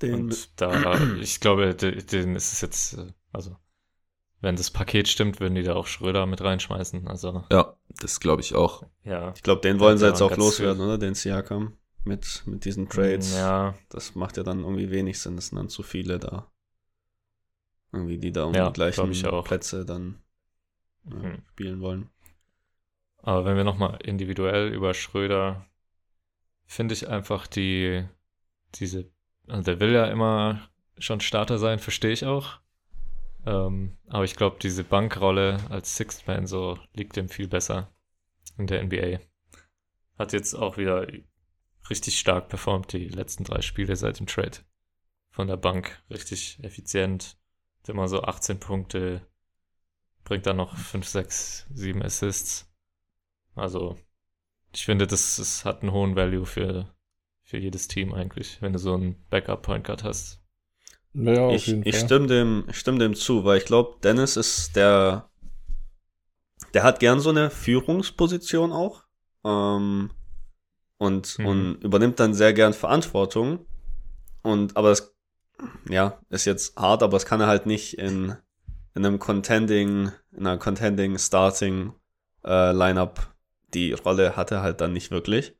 Den, 0.00 0.14
Und 0.14 0.60
da, 0.60 0.98
ich 1.20 1.40
glaube, 1.40 1.74
de- 1.74 2.02
denen 2.02 2.34
ist 2.34 2.52
es 2.52 2.60
jetzt, 2.60 2.94
äh, 2.98 3.12
also, 3.32 3.56
wenn 4.40 4.56
das 4.56 4.70
Paket 4.70 5.06
stimmt, 5.08 5.38
würden 5.38 5.54
die 5.54 5.62
da 5.62 5.74
auch 5.74 5.86
Schröder 5.86 6.26
mit 6.26 6.40
reinschmeißen. 6.42 7.06
Also, 7.06 7.44
Ja, 7.50 7.76
das 7.88 8.18
glaube 8.18 8.40
ich 8.42 8.54
auch. 8.54 8.82
ja. 9.04 9.32
ich 9.36 9.42
glaube, 9.42 9.60
den 9.60 9.78
wollen 9.78 9.98
sie 9.98 10.06
jetzt 10.06 10.20
auch 10.20 10.36
loswerden, 10.36 10.78
viel. 10.78 10.86
oder? 10.86 10.98
Den 10.98 11.14
Siakam. 11.14 11.76
Mit, 12.04 12.42
mit 12.46 12.64
diesen 12.64 12.88
Trades. 12.88 13.32
Ja, 13.32 13.74
Das 13.88 14.16
macht 14.16 14.36
ja 14.36 14.42
dann 14.42 14.60
irgendwie 14.64 14.90
wenig 14.90 15.20
Sinn. 15.20 15.38
Es 15.38 15.48
sind 15.48 15.58
dann 15.58 15.68
zu 15.68 15.84
viele 15.84 16.18
da. 16.18 16.50
Irgendwie, 17.92 18.18
die 18.18 18.32
da 18.32 18.44
um 18.44 18.54
Ja, 18.54 18.66
die 18.68 18.72
gleichen 18.72 18.96
glaub 18.96 19.10
ich 19.10 19.24
auch. 19.26 19.44
Plätze 19.44 19.84
dann 19.84 20.20
ja, 21.04 21.14
Mhm. 21.16 21.42
spielen 21.52 21.80
wollen. 21.80 22.10
Aber 23.22 23.44
wenn 23.44 23.56
wir 23.56 23.64
nochmal 23.64 23.98
individuell 24.02 24.72
über 24.72 24.94
Schröder, 24.94 25.66
finde 26.66 26.94
ich 26.94 27.08
einfach 27.08 27.46
die, 27.46 28.04
diese, 28.74 29.10
also 29.46 29.62
der 29.62 29.80
will 29.80 29.92
ja 29.92 30.06
immer 30.06 30.68
schon 30.98 31.20
Starter 31.20 31.58
sein, 31.58 31.78
verstehe 31.78 32.12
ich 32.12 32.26
auch. 32.26 32.60
Ähm, 33.46 33.96
aber 34.08 34.24
ich 34.24 34.36
glaube, 34.36 34.58
diese 34.60 34.84
Bankrolle 34.84 35.58
als 35.70 35.96
Sixth 35.96 36.26
Man 36.26 36.46
so 36.46 36.78
liegt 36.94 37.16
ihm 37.16 37.28
viel 37.28 37.48
besser 37.48 37.92
in 38.58 38.66
der 38.66 38.82
NBA. 38.82 39.20
Hat 40.18 40.32
jetzt 40.32 40.54
auch 40.54 40.76
wieder 40.76 41.06
richtig 41.90 42.18
stark 42.18 42.48
performt, 42.48 42.92
die 42.92 43.08
letzten 43.08 43.44
drei 43.44 43.60
Spiele 43.62 43.96
seit 43.96 44.18
dem 44.18 44.26
Trade. 44.26 44.58
Von 45.30 45.48
der 45.48 45.56
Bank 45.56 46.02
richtig 46.10 46.62
effizient. 46.62 47.36
Hat 47.80 47.88
immer 47.88 48.06
so 48.06 48.22
18 48.22 48.60
Punkte, 48.60 49.26
bringt 50.24 50.46
dann 50.46 50.56
noch 50.56 50.76
5, 50.76 51.06
6, 51.06 51.66
7 51.72 52.02
Assists. 52.02 52.71
Also, 53.54 53.96
ich 54.74 54.84
finde, 54.84 55.06
das, 55.06 55.36
das 55.36 55.64
hat 55.64 55.82
einen 55.82 55.92
hohen 55.92 56.16
Value 56.16 56.46
für, 56.46 56.94
für 57.44 57.58
jedes 57.58 57.88
Team 57.88 58.14
eigentlich, 58.14 58.62
wenn 58.62 58.72
du 58.72 58.78
so 58.78 58.94
einen 58.94 59.16
Backup-Point 59.30 59.86
Guard 59.86 60.04
hast. 60.04 60.42
Ja, 61.14 61.42
auf 61.46 61.54
ich, 61.56 61.66
jeden 61.66 61.84
ich 61.84 61.98
stimme 61.98 62.26
dem, 62.26 62.64
ich 62.68 62.78
stimme 62.78 62.98
dem 62.98 63.14
zu, 63.14 63.44
weil 63.44 63.58
ich 63.58 63.66
glaube, 63.66 63.96
Dennis 64.02 64.36
ist 64.36 64.76
der, 64.76 65.30
der 66.74 66.82
hat 66.82 67.00
gern 67.00 67.20
so 67.20 67.30
eine 67.30 67.50
Führungsposition 67.50 68.72
auch 68.72 69.04
ähm, 69.44 70.10
und, 70.98 71.38
Mhm. 71.38 71.46
und 71.46 71.74
übernimmt 71.84 72.20
dann 72.20 72.34
sehr 72.34 72.52
gern 72.52 72.74
Verantwortung. 72.74 73.66
Und 74.42 74.76
aber 74.76 74.90
das, 74.90 75.14
ja, 75.88 76.20
ist 76.30 76.44
jetzt 76.46 76.76
hart, 76.76 77.02
aber 77.02 77.16
es 77.16 77.26
kann 77.26 77.40
er 77.40 77.48
halt 77.48 77.66
nicht 77.66 77.98
in, 77.98 78.36
in 78.94 79.06
einem 79.06 79.18
Contending, 79.18 80.12
in 80.32 80.46
einer 80.46 80.58
Contending 80.58 81.18
Starting 81.18 81.94
äh, 82.44 82.72
Lineup. 82.72 83.31
Die 83.74 83.92
Rolle 83.92 84.36
hat 84.36 84.50
er 84.50 84.62
halt 84.62 84.80
dann 84.80 84.92
nicht 84.92 85.10
wirklich. 85.10 85.54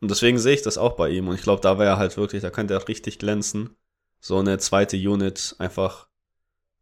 Und 0.00 0.10
deswegen 0.10 0.38
sehe 0.38 0.54
ich 0.54 0.62
das 0.62 0.78
auch 0.78 0.92
bei 0.92 1.10
ihm. 1.10 1.28
Und 1.28 1.34
ich 1.34 1.42
glaube, 1.42 1.60
da 1.60 1.78
wäre 1.78 1.90
er 1.90 1.98
halt 1.98 2.16
wirklich, 2.16 2.42
da 2.42 2.50
könnte 2.50 2.74
er 2.74 2.88
richtig 2.88 3.18
glänzen 3.18 3.76
so 4.20 4.38
eine 4.38 4.58
zweite 4.58 4.96
Unit 4.96 5.56
einfach 5.58 6.08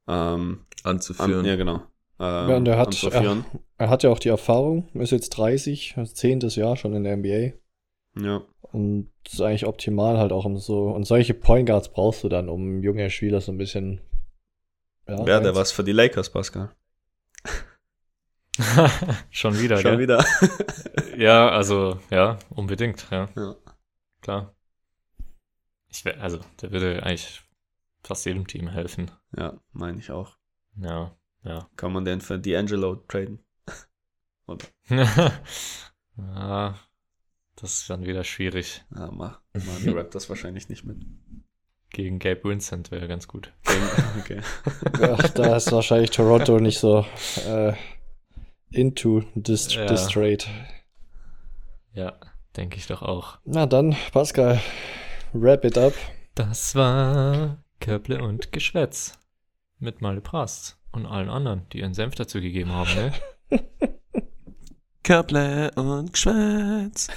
ähm, 0.09 0.67
Anzuführen. 0.83 1.41
an, 1.41 1.45
ja 1.45 1.57
genau 1.57 1.83
ähm, 2.19 2.51
Ja, 2.51 2.57
und 2.57 2.69
er 2.69 2.79
hat, 2.79 2.89
anzuführen. 2.89 3.45
er, 3.79 3.87
er 3.87 3.91
hat 3.91 4.03
ja 4.03 4.11
auch 4.11 4.19
die 4.19 4.29
Erfahrung, 4.29 4.89
ist 4.95 5.13
jetzt 5.13 5.31
30, 5.31 5.95
das 5.97 6.15
zehntes 6.15 6.57
Jahr 6.57 6.77
schon 6.77 6.95
in 6.95 7.05
der 7.05 7.17
NBA. 7.17 7.53
Ja, 8.21 8.43
Und 8.73 9.11
das 9.25 9.35
ist 9.35 9.41
eigentlich 9.41 9.67
optimal 9.67 10.19
halt 10.19 10.33
auch 10.33 10.45
um 10.45 10.59
so. 10.59 10.89
Und 10.89 11.07
solche 11.07 11.35
Point 11.35 11.69
Guards 11.69 11.91
brauchst 11.91 12.25
du 12.25 12.29
dann, 12.29 12.49
um 12.49 12.83
junge 12.83 13.09
Spieler 13.11 13.41
so 13.41 13.53
ein 13.53 13.59
bisschen. 13.59 14.01
Ja, 15.07 15.25
wäre 15.25 15.43
der 15.43 15.55
was 15.55 15.73
für 15.73 15.85
die 15.85 15.93
Lakers, 15.93 16.31
Pascal. 16.31 16.71
Schon 19.31 19.59
wieder, 19.59 19.79
Schon 19.79 19.99
gell? 19.99 20.01
wieder. 20.01 20.25
Ja, 21.17 21.49
also, 21.49 21.99
ja, 22.11 22.39
unbedingt, 22.49 23.09
ja, 23.11 23.29
ja. 23.35 23.57
klar. 24.21 24.55
Ich 25.89 26.05
wär, 26.05 26.23
also, 26.23 26.39
der 26.63 26.71
würde 26.71 27.03
eigentlich 27.03 27.43
fast 28.05 28.25
jedem 28.25 28.47
Team 28.47 28.69
helfen. 28.69 29.11
ja, 29.37 29.59
meine 29.73 29.99
ich 29.99 30.13
auch. 30.13 30.37
Ja, 30.77 31.17
ja. 31.43 31.69
Kann 31.75 31.93
man 31.93 32.05
den 32.05 32.21
für 32.21 32.35
D'Angelo 32.35 33.05
traden? 33.09 33.45
ja, 34.89 36.79
das 37.57 37.81
ist 37.81 37.91
dann 37.91 38.07
wieder 38.07 38.23
schwierig. 38.23 38.85
Ja, 38.95 39.11
mach. 39.11 39.41
Machen 39.55 39.83
die 39.83 39.91
Raptors 39.91 40.29
wahrscheinlich 40.29 40.69
nicht 40.69 40.85
mit. 40.85 41.05
Gegen 41.91 42.19
Gabe 42.19 42.45
Vincent 42.45 42.91
wäre 42.91 43.09
ganz 43.09 43.27
gut. 43.27 43.53
Okay. 44.21 44.41
Ja, 45.01 45.17
da 45.17 45.57
ist 45.57 45.73
wahrscheinlich 45.73 46.11
Toronto 46.11 46.61
nicht 46.61 46.79
so 46.79 47.05
äh, 47.47 47.73
into 48.71 49.23
this, 49.35 49.75
Ja. 49.75 49.87
this 49.87 50.07
trade. 50.09 50.45
Ja, 51.93 52.15
denke 52.57 52.77
ich 52.77 52.87
doch 52.87 53.03
auch. 53.03 53.39
Na 53.45 53.67
dann, 53.67 53.97
Pascal, 54.13 54.61
wrap 55.33 55.65
it 55.65 55.77
up. 55.79 55.95
Das 56.35 56.75
war 56.75 57.63
Köble 57.81 58.23
und 58.23 58.53
Geschwätz. 58.53 59.19
Mit 59.79 60.01
Male 60.01 60.21
Prast 60.21 60.77
und 60.93 61.07
allen 61.07 61.29
anderen, 61.29 61.67
die 61.73 61.79
ihren 61.81 61.95
Senf 61.95 62.15
dazu 62.17 62.41
gegeben 62.41 62.73
haben, 62.73 62.91
ne? 62.95 63.13
Körble 65.09 65.71
und 65.75 66.13
Geschwätz. 66.13 67.09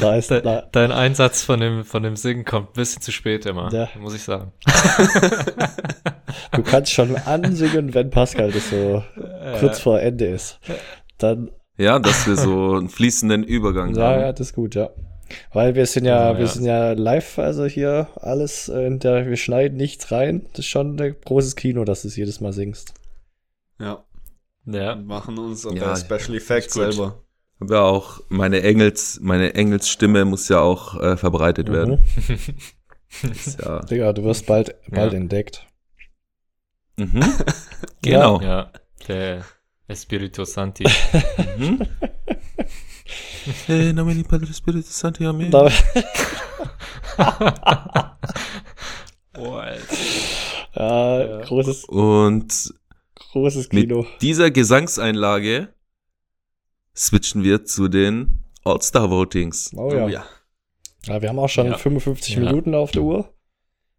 Da 0.00 0.14
ist, 0.14 0.30
De 0.30 0.40
da, 0.40 0.62
dein 0.70 0.92
Einsatz 0.92 1.42
von 1.42 1.58
dem, 1.58 1.84
von 1.84 2.04
dem 2.04 2.14
Singen 2.14 2.44
kommt 2.44 2.68
ein 2.70 2.72
bisschen 2.74 3.02
zu 3.02 3.10
spät 3.10 3.44
immer, 3.44 3.72
Ja. 3.72 3.88
muss 3.98 4.14
ich 4.14 4.22
sagen. 4.22 4.52
du 6.52 6.62
kannst 6.62 6.92
schon 6.92 7.16
ansingen, 7.16 7.92
wenn 7.92 8.10
Pascal 8.10 8.52
das 8.52 8.70
so 8.70 9.02
kurz 9.58 9.80
vor 9.80 10.00
Ende 10.00 10.26
ist. 10.26 10.60
Dann, 11.18 11.50
Ja, 11.76 11.98
dass 11.98 12.28
wir 12.28 12.36
so 12.36 12.74
einen 12.76 12.88
fließenden 12.88 13.42
Übergang 13.42 13.96
ja, 13.96 14.02
haben. 14.04 14.20
ja, 14.20 14.32
das 14.32 14.50
ist 14.50 14.54
gut, 14.54 14.76
ja. 14.76 14.90
Weil 15.52 15.74
wir 15.74 15.86
sind 15.86 16.04
ja, 16.04 16.30
Ja, 16.30 16.38
wir 16.38 16.44
ja. 16.44 16.50
sind 16.52 16.64
ja 16.66 16.92
live, 16.92 17.40
also 17.40 17.64
hier 17.64 18.06
alles, 18.14 18.68
äh, 18.68 18.86
in 18.86 19.00
der, 19.00 19.26
wir 19.26 19.36
schneiden 19.36 19.76
nichts 19.76 20.12
rein. 20.12 20.46
Das 20.52 20.60
ist 20.60 20.66
schon 20.66 21.00
ein 21.00 21.16
großes 21.24 21.56
Kino, 21.56 21.84
dass 21.84 22.02
du 22.02 22.08
es 22.08 22.14
jedes 22.16 22.40
Mal 22.40 22.52
singst. 22.52 22.94
Ja, 23.80 24.04
Ja. 24.64 24.96
wir 24.96 25.04
machen 25.04 25.38
unsere 25.38 25.74
Ja, 25.76 25.96
Special 25.96 26.34
Effects 26.36 26.74
selber. 26.74 27.22
Aber 27.60 27.82
auch 27.84 28.20
meine 28.28 28.62
Engels, 28.62 29.18
meine 29.22 29.54
Engelsstimme 29.54 30.24
muss 30.24 30.48
ja 30.48 30.60
auch 30.60 31.00
äh, 31.00 31.16
verbreitet 31.16 31.70
werden. 31.70 31.98
Ist 33.22 33.60
ja, 33.60 33.80
Digga, 33.80 34.12
du 34.12 34.24
wirst 34.24 34.46
bald, 34.46 34.74
bald 34.88 35.12
Ja. 35.12 35.18
entdeckt. 35.18 35.66
mhm. 36.96 37.22
Genau. 38.02 38.40
Ja, 38.40 38.72
der 39.06 39.44
Espiritu 39.86 40.44
Santi. 40.44 40.84
Mhm. 41.58 41.86
Hey, 43.66 43.92
nomini 43.92 44.22
Padre 44.24 44.52
Spiritus 44.52 44.98
Sancti, 44.98 45.24
Amen. 45.26 45.50
Da, 45.50 45.68
Boah, 49.32 49.62
Alter. 49.62 49.96
ja, 50.74 51.20
Ja. 51.24 51.40
großes, 51.44 51.84
Und 51.84 52.74
großes 53.32 53.72
mit 53.72 53.88
Kino. 53.88 54.06
dieser 54.20 54.50
Gesangseinlage 54.50 55.68
switchen 56.96 57.42
wir 57.42 57.64
zu 57.64 57.88
den 57.88 58.44
All-Star-Votings. 58.64 59.72
Oh 59.76 59.92
ja. 59.92 60.08
ja. 60.08 60.24
wir 61.22 61.28
haben 61.28 61.38
auch 61.38 61.48
schon 61.48 61.66
Ja. 61.66 61.78
55 61.78 62.34
Ja. 62.36 62.40
Minuten 62.40 62.74
auf 62.74 62.90
der 62.92 63.02
Uhr. 63.02 63.32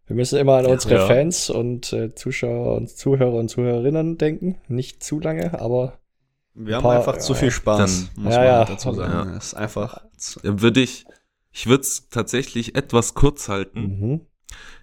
Wir 0.06 0.16
müssen 0.16 0.38
immer 0.38 0.54
an 0.56 0.66
Ja. 0.66 0.70
unsere 0.72 0.94
Ja. 0.96 1.06
Fans 1.06 1.50
und 1.50 1.92
äh, 1.92 2.14
Zuschauer 2.14 2.76
und 2.76 2.88
Zuhörer 2.90 3.34
und 3.34 3.48
Zuhörerinnen 3.48 4.18
denken. 4.18 4.56
Nicht 4.68 5.02
zu 5.02 5.18
lange, 5.20 5.58
aber 5.60 5.98
Wir 6.54 6.76
haben 6.76 6.82
Paar- 6.82 6.98
einfach 6.98 7.18
zu 7.18 7.34
viel 7.34 7.50
Spaß, 7.50 7.78
Dann- 8.14 8.24
muss 8.24 8.34
Ja, 8.34 8.38
man 8.40 8.46
ja. 8.46 8.64
dazu 8.64 8.92
sagen. 8.92 9.12
Ja. 9.30 9.36
Es 9.36 9.46
ist 9.46 9.54
einfach 9.54 10.02
würde 10.42 10.80
ich, 10.80 11.04
ich 11.50 11.66
würde 11.66 11.82
es 11.82 12.08
tatsächlich 12.10 12.76
etwas 12.76 13.14
kurz 13.14 13.48
halten. 13.48 13.80
mhm. 13.80 14.20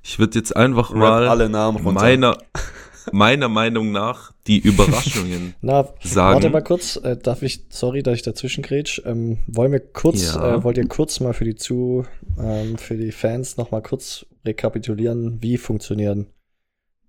Ich 0.03 0.19
würde 0.19 0.37
jetzt 0.37 0.53
einfach 0.55 0.91
Rap 0.91 0.97
mal 0.99 1.27
alle 1.29 1.47
Namen 1.49 1.77
runter. 1.77 2.01
meiner, 2.01 2.37
meiner 3.11 3.49
Meinung 3.49 3.91
nach 3.91 4.31
die 4.47 4.59
Überraschungen 4.59 5.53
Na, 5.61 5.89
sagen. 6.01 6.35
warte 6.35 6.49
mal 6.49 6.63
kurz. 6.63 6.95
Äh, 6.97 7.17
darf 7.17 7.41
ich, 7.41 7.65
sorry, 7.69 8.03
dass 8.03 8.15
ich 8.15 8.21
dazwischen 8.21 8.61
grätsch. 8.63 9.01
Ähm, 9.05 9.39
wollen 9.47 9.71
wir 9.71 9.79
kurz, 9.79 10.33
Ja. 10.35 10.55
äh, 10.55 10.63
wollt 10.63 10.77
ihr 10.77 10.87
kurz 10.87 11.19
mal 11.19 11.33
für 11.33 11.45
die 11.45 11.55
Zu, 11.55 12.05
ähm, 12.39 12.77
für 12.77 12.97
die 12.97 13.11
Fans 13.11 13.57
noch 13.57 13.71
mal 13.71 13.81
kurz 13.81 14.25
rekapitulieren, 14.45 15.41
wie 15.41 15.57
funktionieren 15.57 16.27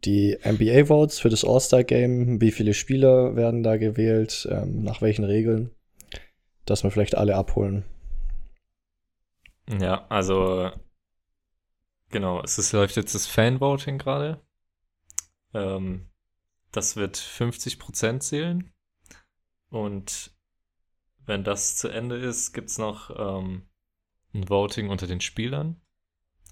die 0.04 0.36
NBA-Votes 0.44 1.20
für 1.20 1.28
das 1.28 1.44
All-Star-Game? 1.44 2.40
Wie 2.40 2.50
viele 2.50 2.74
Spieler 2.74 3.36
werden 3.36 3.62
da 3.62 3.76
gewählt? 3.76 4.48
Ähm, 4.50 4.82
nach 4.82 5.00
welchen 5.00 5.24
Regeln? 5.24 5.70
Dass 6.66 6.82
wir 6.82 6.90
vielleicht 6.90 7.16
alle 7.16 7.36
abholen. 7.36 7.84
Ja, 9.80 10.04
also 10.08 10.70
genau, 12.10 12.42
es 12.42 12.58
ist, 12.58 12.72
läuft 12.72 12.96
jetzt 12.96 13.14
das 13.14 13.26
Fan-Voting 13.26 13.98
gerade. 13.98 14.40
Ähm, 15.54 16.10
das 16.70 16.96
wird 16.96 17.16
50% 17.16 18.20
zählen. 18.20 18.72
Und 19.68 20.34
wenn 21.24 21.44
das 21.44 21.76
zu 21.76 21.88
Ende 21.88 22.16
ist, 22.16 22.52
gibt's 22.52 22.78
noch 22.78 23.10
ähm, 23.16 23.68
ein 24.34 24.48
Voting 24.48 24.88
unter 24.88 25.06
den 25.06 25.20
Spielern. 25.20 25.80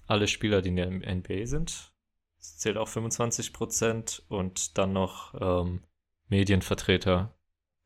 Alle 0.07 0.27
Spieler, 0.27 0.61
die 0.61 0.69
in 0.69 0.75
der 0.75 0.89
NBA 0.89 1.45
sind. 1.45 1.93
Das 2.37 2.57
zählt 2.57 2.77
auch 2.77 2.89
25% 2.89 4.23
und 4.27 4.77
dann 4.77 4.93
noch 4.93 5.35
ähm, 5.39 5.83
Medienvertreter, 6.29 7.37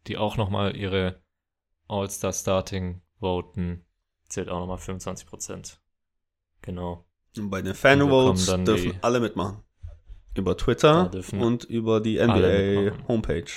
die 0.08 0.18
auch 0.18 0.38
nochmal 0.38 0.76
ihre 0.76 1.22
All-Star-Starting 1.88 3.02
voten 3.20 3.86
zählt 4.30 4.50
auch 4.50 4.60
nochmal 4.60 4.78
25%. 4.78 5.78
Genau. 6.62 7.06
Und 7.38 7.50
bei 7.50 7.62
den 7.62 7.76
Fanvotes 7.76 8.46
dürfen 8.46 8.98
alle 9.02 9.20
mitmachen. 9.20 9.64
Über 10.36 10.58
Twitter 10.58 11.10
und 11.34 11.64
über 11.64 12.02
die 12.02 12.20
alle 12.20 12.76
NBA 12.76 12.82
mitmachen. 12.82 13.08
Homepage. 13.08 13.52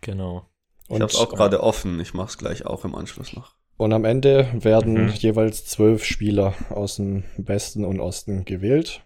Genau. 0.00 0.48
Ich 0.88 0.94
habe 0.94 1.04
es 1.06 1.16
auch 1.16 1.30
gerade 1.30 1.62
offen. 1.62 1.98
Ich 2.00 2.12
mache 2.14 2.28
es 2.28 2.38
gleich 2.38 2.66
auch 2.66 2.84
im 2.84 2.94
Anschluss 2.94 3.32
noch. 3.34 3.54
Und 3.76 3.92
am 3.92 4.04
Ende 4.04 4.48
werden 4.54 5.06
Mhm. 5.06 5.12
jeweils 5.14 5.64
zwölf 5.64 6.04
Spieler 6.04 6.54
aus 6.70 6.96
dem 6.96 7.24
Westen 7.38 7.84
und 7.84 7.98
Osten 8.00 8.44
gewählt. 8.44 9.02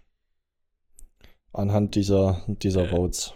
Anhand 1.53 1.95
dieser, 1.95 2.43
dieser 2.47 2.83
Äh. 2.83 2.89
Votes. 2.89 3.33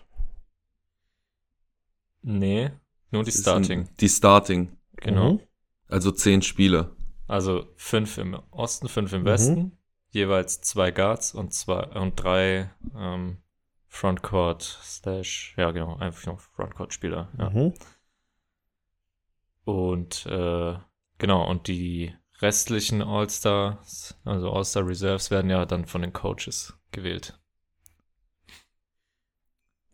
Nee, 2.22 2.72
nur 3.12 3.24
die 3.24 3.32
Das 3.32 3.40
Starting. 3.42 3.90
Die 4.00 4.10
Starting. 4.10 4.78
Genau. 4.98 5.34
Mhm. 5.34 5.40
Also 5.88 6.12
zehn 6.12 6.42
Spieler. 6.42 6.96
Also 7.28 7.66
fünf 7.76 8.18
im 8.18 8.36
Osten, 8.52 8.88
fünf 8.88 9.14
im 9.14 9.22
Mhm. 9.22 9.26
Westen. 9.26 9.78
Jeweils 10.14 10.62
zwei 10.62 10.92
Guards 10.92 11.34
und 11.34 11.54
zwei 11.56 11.86
und 12.00 12.16
drei 12.16 12.70
ähm, 12.96 13.42
Frontcourt 13.88 14.62
slash, 14.62 15.56
ja 15.58 15.72
genau, 15.72 15.96
einfach 15.98 16.28
noch 16.28 16.40
Frontcourt-Spieler. 16.40 17.30
Ja. 17.40 17.50
Mhm. 17.50 17.74
Und 19.66 20.26
äh, 20.28 20.78
genau, 21.18 21.50
und 21.50 21.68
die 21.68 22.14
restlichen 22.42 23.02
All-Stars, 23.02 24.20
also 24.24 24.52
All-Star 24.52 24.86
Reserves, 24.88 25.32
werden 25.32 25.50
ja 25.50 25.66
dann 25.66 25.86
von 25.88 26.02
den 26.04 26.14
Coaches 26.14 26.78
gewählt. 26.92 27.40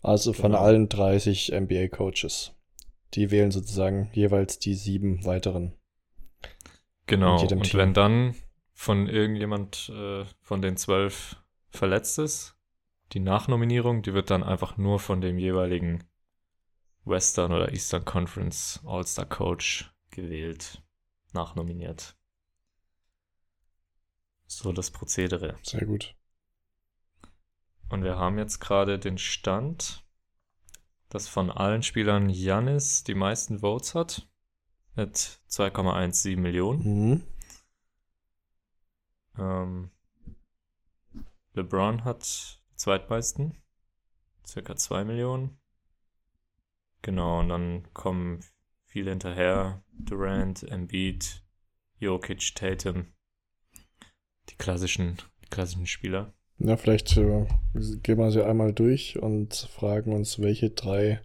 Also 0.02 0.34
von 0.34 0.52
Genau. 0.52 0.64
allen 0.64 0.90
30 0.90 1.54
NBA-Coaches. 1.54 2.56
Die 3.14 3.32
wählen 3.32 3.52
sozusagen 3.52 4.10
jeweils 4.14 4.60
die 4.60 4.74
sieben 4.74 5.24
weiteren. 5.26 5.78
Genau. 7.06 7.40
Und 7.42 7.64
Team. 7.64 7.80
wenn 7.80 7.94
dann 7.94 8.36
von 8.80 9.10
irgendjemand 9.10 9.90
äh, 9.90 10.24
von 10.40 10.62
den 10.62 10.78
zwölf 10.78 11.36
verletzt 11.70 12.18
ist, 12.18 12.56
die 13.12 13.20
Nachnominierung, 13.20 14.04
die 14.04 14.14
wird 14.14 14.30
dann 14.30 14.42
einfach 14.42 14.78
nur 14.78 15.02
von 15.02 15.20
dem 15.20 15.38
jeweiligen 15.38 16.06
Western 17.04 17.52
oder 17.52 17.74
Eastern 17.74 18.06
Conference 18.06 18.80
All-Star 18.86 19.26
Coach 19.26 19.94
gewählt, 20.12 20.82
nachnominiert. 21.34 22.16
So 24.48 24.72
das 24.72 24.92
Prozedere. 24.92 25.58
Sehr 25.62 25.86
gut. 25.86 26.16
Und 27.90 28.06
wir 28.06 28.16
haben 28.16 28.38
jetzt 28.38 28.62
gerade 28.62 28.98
den 28.98 29.18
Stand, 29.18 30.06
dass 31.10 31.28
von 31.28 31.52
allen 31.52 31.84
Spielern 31.84 32.30
Janis 32.30 33.04
die 33.04 33.16
meisten 33.16 33.60
Votes 33.60 33.94
hat. 33.94 34.30
Mit 34.96 35.18
2,17 35.50 36.38
Millionen. 36.38 37.10
Mhm. 37.10 37.39
Ähm, 39.38 39.92
LeBron 41.54 42.04
hat 42.04 42.24
zweitmeisten. 42.76 43.58
Circa 44.46 44.76
2 44.76 45.04
Millionen. 45.04 45.58
Genau, 47.02 47.40
und 47.40 47.50
dann 47.50 47.94
kommen 47.94 48.44
viele 48.86 49.12
hinterher. 49.12 49.84
Durant, 49.94 50.64
Embiid, 50.64 51.44
Jokic, 52.00 52.56
Tatum. 52.56 53.08
Die 54.50 54.56
klassischen, 54.56 55.18
die 55.44 55.50
klassischen 55.50 55.86
Spieler. 55.86 56.34
Ja, 56.58 56.76
vielleicht 56.78 57.16
äh, 57.16 57.46
gehen 57.74 58.18
wir 58.18 58.32
sie 58.32 58.44
einmal 58.46 58.74
durch 58.74 59.18
und 59.20 59.54
fragen 59.54 60.14
uns, 60.14 60.40
welche 60.40 60.72
drei. 60.72 61.22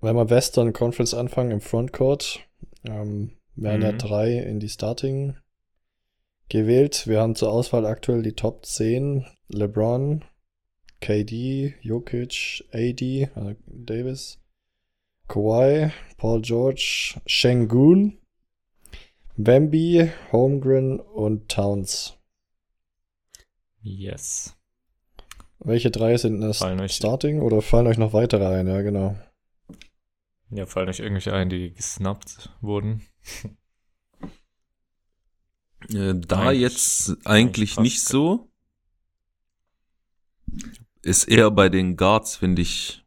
Wenn 0.00 0.14
wir 0.14 0.30
Western 0.30 0.72
Conference 0.72 1.14
anfangen 1.14 1.50
im 1.50 1.60
Frontcourt, 1.60 2.46
ähm, 2.84 3.36
werden 3.56 3.82
ja 3.82 3.92
Mhm. 3.92 3.98
drei 3.98 4.38
in 4.38 4.60
die 4.60 4.68
Starting 4.68 5.36
gewählt. 6.48 7.06
Wir 7.06 7.20
haben 7.20 7.34
zur 7.34 7.52
Auswahl 7.52 7.86
aktuell 7.86 8.22
die 8.22 8.34
Top 8.34 8.64
10. 8.64 9.26
LeBron, 9.48 10.24
KD, 11.00 11.74
Jokic, 11.80 12.64
AD, 12.72 13.30
also 13.34 13.54
Davis, 13.66 14.40
Kawhi, 15.26 15.90
Paul 16.16 16.42
George, 16.42 17.18
Shengun, 17.26 18.18
Wemby, 19.36 20.10
Holmgren 20.32 21.00
und 21.00 21.48
Towns. 21.48 22.18
Yes. 23.80 24.54
Welche 25.60 25.90
drei 25.90 26.16
sind 26.16 26.40
das 26.40 26.58
Fallen 26.58 26.88
Starting 26.88 27.40
oder 27.40 27.62
fallen 27.62 27.86
euch 27.86 27.98
noch 27.98 28.12
weitere 28.12 28.46
ein? 28.46 28.66
Ja, 28.66 28.82
genau. 28.82 29.16
Ja, 30.50 30.66
fallen 30.66 30.88
euch 30.88 31.00
irgendwelche 31.00 31.32
ein, 31.32 31.48
die 31.48 31.72
gesnappt 31.72 32.50
wurden? 32.60 33.06
Äh, 35.92 36.14
da 36.16 36.40
Eigentlich- 36.48 36.60
jetzt 36.60 37.16
eigentlich 37.26 37.70
fast 37.74 37.82
nicht 37.82 38.00
so. 38.02 38.50
Ist 41.02 41.24
eher 41.24 41.50
bei 41.50 41.68
den 41.68 41.96
Guards, 41.96 42.36
finde 42.36 42.62
ich. 42.62 43.04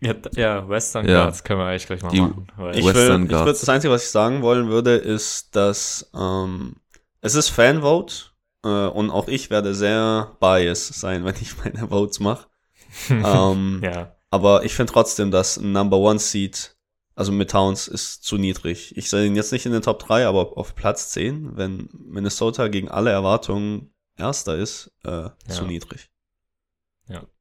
Ja, 0.00 0.14
ja 0.34 0.68
Western 0.68 1.06
Ja. 1.08 1.22
Guards 1.24 1.44
können 1.44 1.60
wir 1.60 1.66
eigentlich 1.66 1.86
gleich 1.86 2.02
mal 2.02 2.10
Die- 2.10 2.20
machen. 2.20 2.46
Ich, 2.74 2.84
Western 2.84 2.84
will, 2.84 3.24
ich 3.24 3.30
Guards. 3.30 3.46
würde 3.46 3.58
das 3.60 3.68
Einzige, 3.68 3.92
was 3.92 4.04
ich 4.04 4.10
sagen 4.10 4.42
wollen 4.42 4.68
würde, 4.68 4.96
ist, 4.96 5.54
dass 5.56 6.10
ähm, 6.14 6.76
es 7.20 7.34
ist 7.34 7.48
Fanvote 7.48 8.14
äh, 8.64 8.68
und 8.86 9.10
auch 9.10 9.28
ich 9.28 9.50
werde 9.50 9.74
sehr 9.74 10.36
biased 10.40 10.94
sein, 10.94 11.24
wenn 11.24 11.36
ich 11.40 11.56
meine 11.58 11.88
Votes 11.88 12.20
mache. 12.20 12.46
ähm, 13.10 13.80
ja. 13.82 14.12
Aber 14.30 14.64
ich 14.64 14.74
finde 14.74 14.92
trotzdem, 14.92 15.30
dass 15.30 15.56
ein 15.56 15.72
Number 15.72 15.98
One 15.98 16.18
Seed, 16.18 16.75
also 17.16 17.32
mit 17.32 17.50
Towns, 17.50 17.88
ist 17.88 18.22
zu 18.22 18.36
niedrig. 18.36 18.96
Ich 18.96 19.10
sehe 19.10 19.26
ihn 19.26 19.34
jetzt 19.36 19.52
nicht 19.52 19.66
in 19.66 19.72
den 19.72 19.82
Top 19.82 19.98
3, 19.98 20.26
aber 20.26 20.56
auf 20.56 20.74
Platz 20.76 21.10
10, 21.10 21.56
wenn 21.56 21.88
Minnesota 21.92 22.68
gegen 22.68 22.88
alle 22.88 23.10
Erwartungen 23.10 23.92
Erster 24.18 24.56
ist, 24.56 24.92
äh, 25.04 25.28
zu 25.48 25.62
Ja. 25.62 25.68
niedrig. 25.68 26.10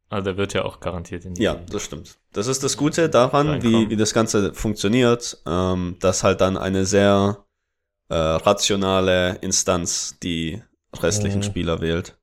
Also 0.08 0.24
der 0.24 0.38
wird 0.38 0.54
ja 0.54 0.64
auch 0.64 0.80
garantiert 0.80 1.26
in 1.26 1.34
die 1.34 1.42
Ja, 1.42 1.56
das 1.56 1.82
stimmt. 1.84 2.20
Das 2.32 2.48
ist 2.48 2.64
das 2.64 2.78
Gute 2.78 3.10
daran, 3.10 3.64
wie, 3.64 3.90
wie 3.90 3.96
das 3.98 4.14
Ganze 4.14 4.54
funktioniert, 4.54 5.42
ähm, 5.48 5.98
dass 6.00 6.24
halt 6.24 6.42
dann 6.42 6.58
eine 6.58 6.86
sehr 6.86 7.46
äh, 8.10 8.16
rationale 8.16 9.36
Instanz 9.42 10.18
die 10.22 10.62
restlichen 11.02 11.40
Mhm. 11.40 11.44
Spieler 11.44 11.82
wählt. 11.82 12.18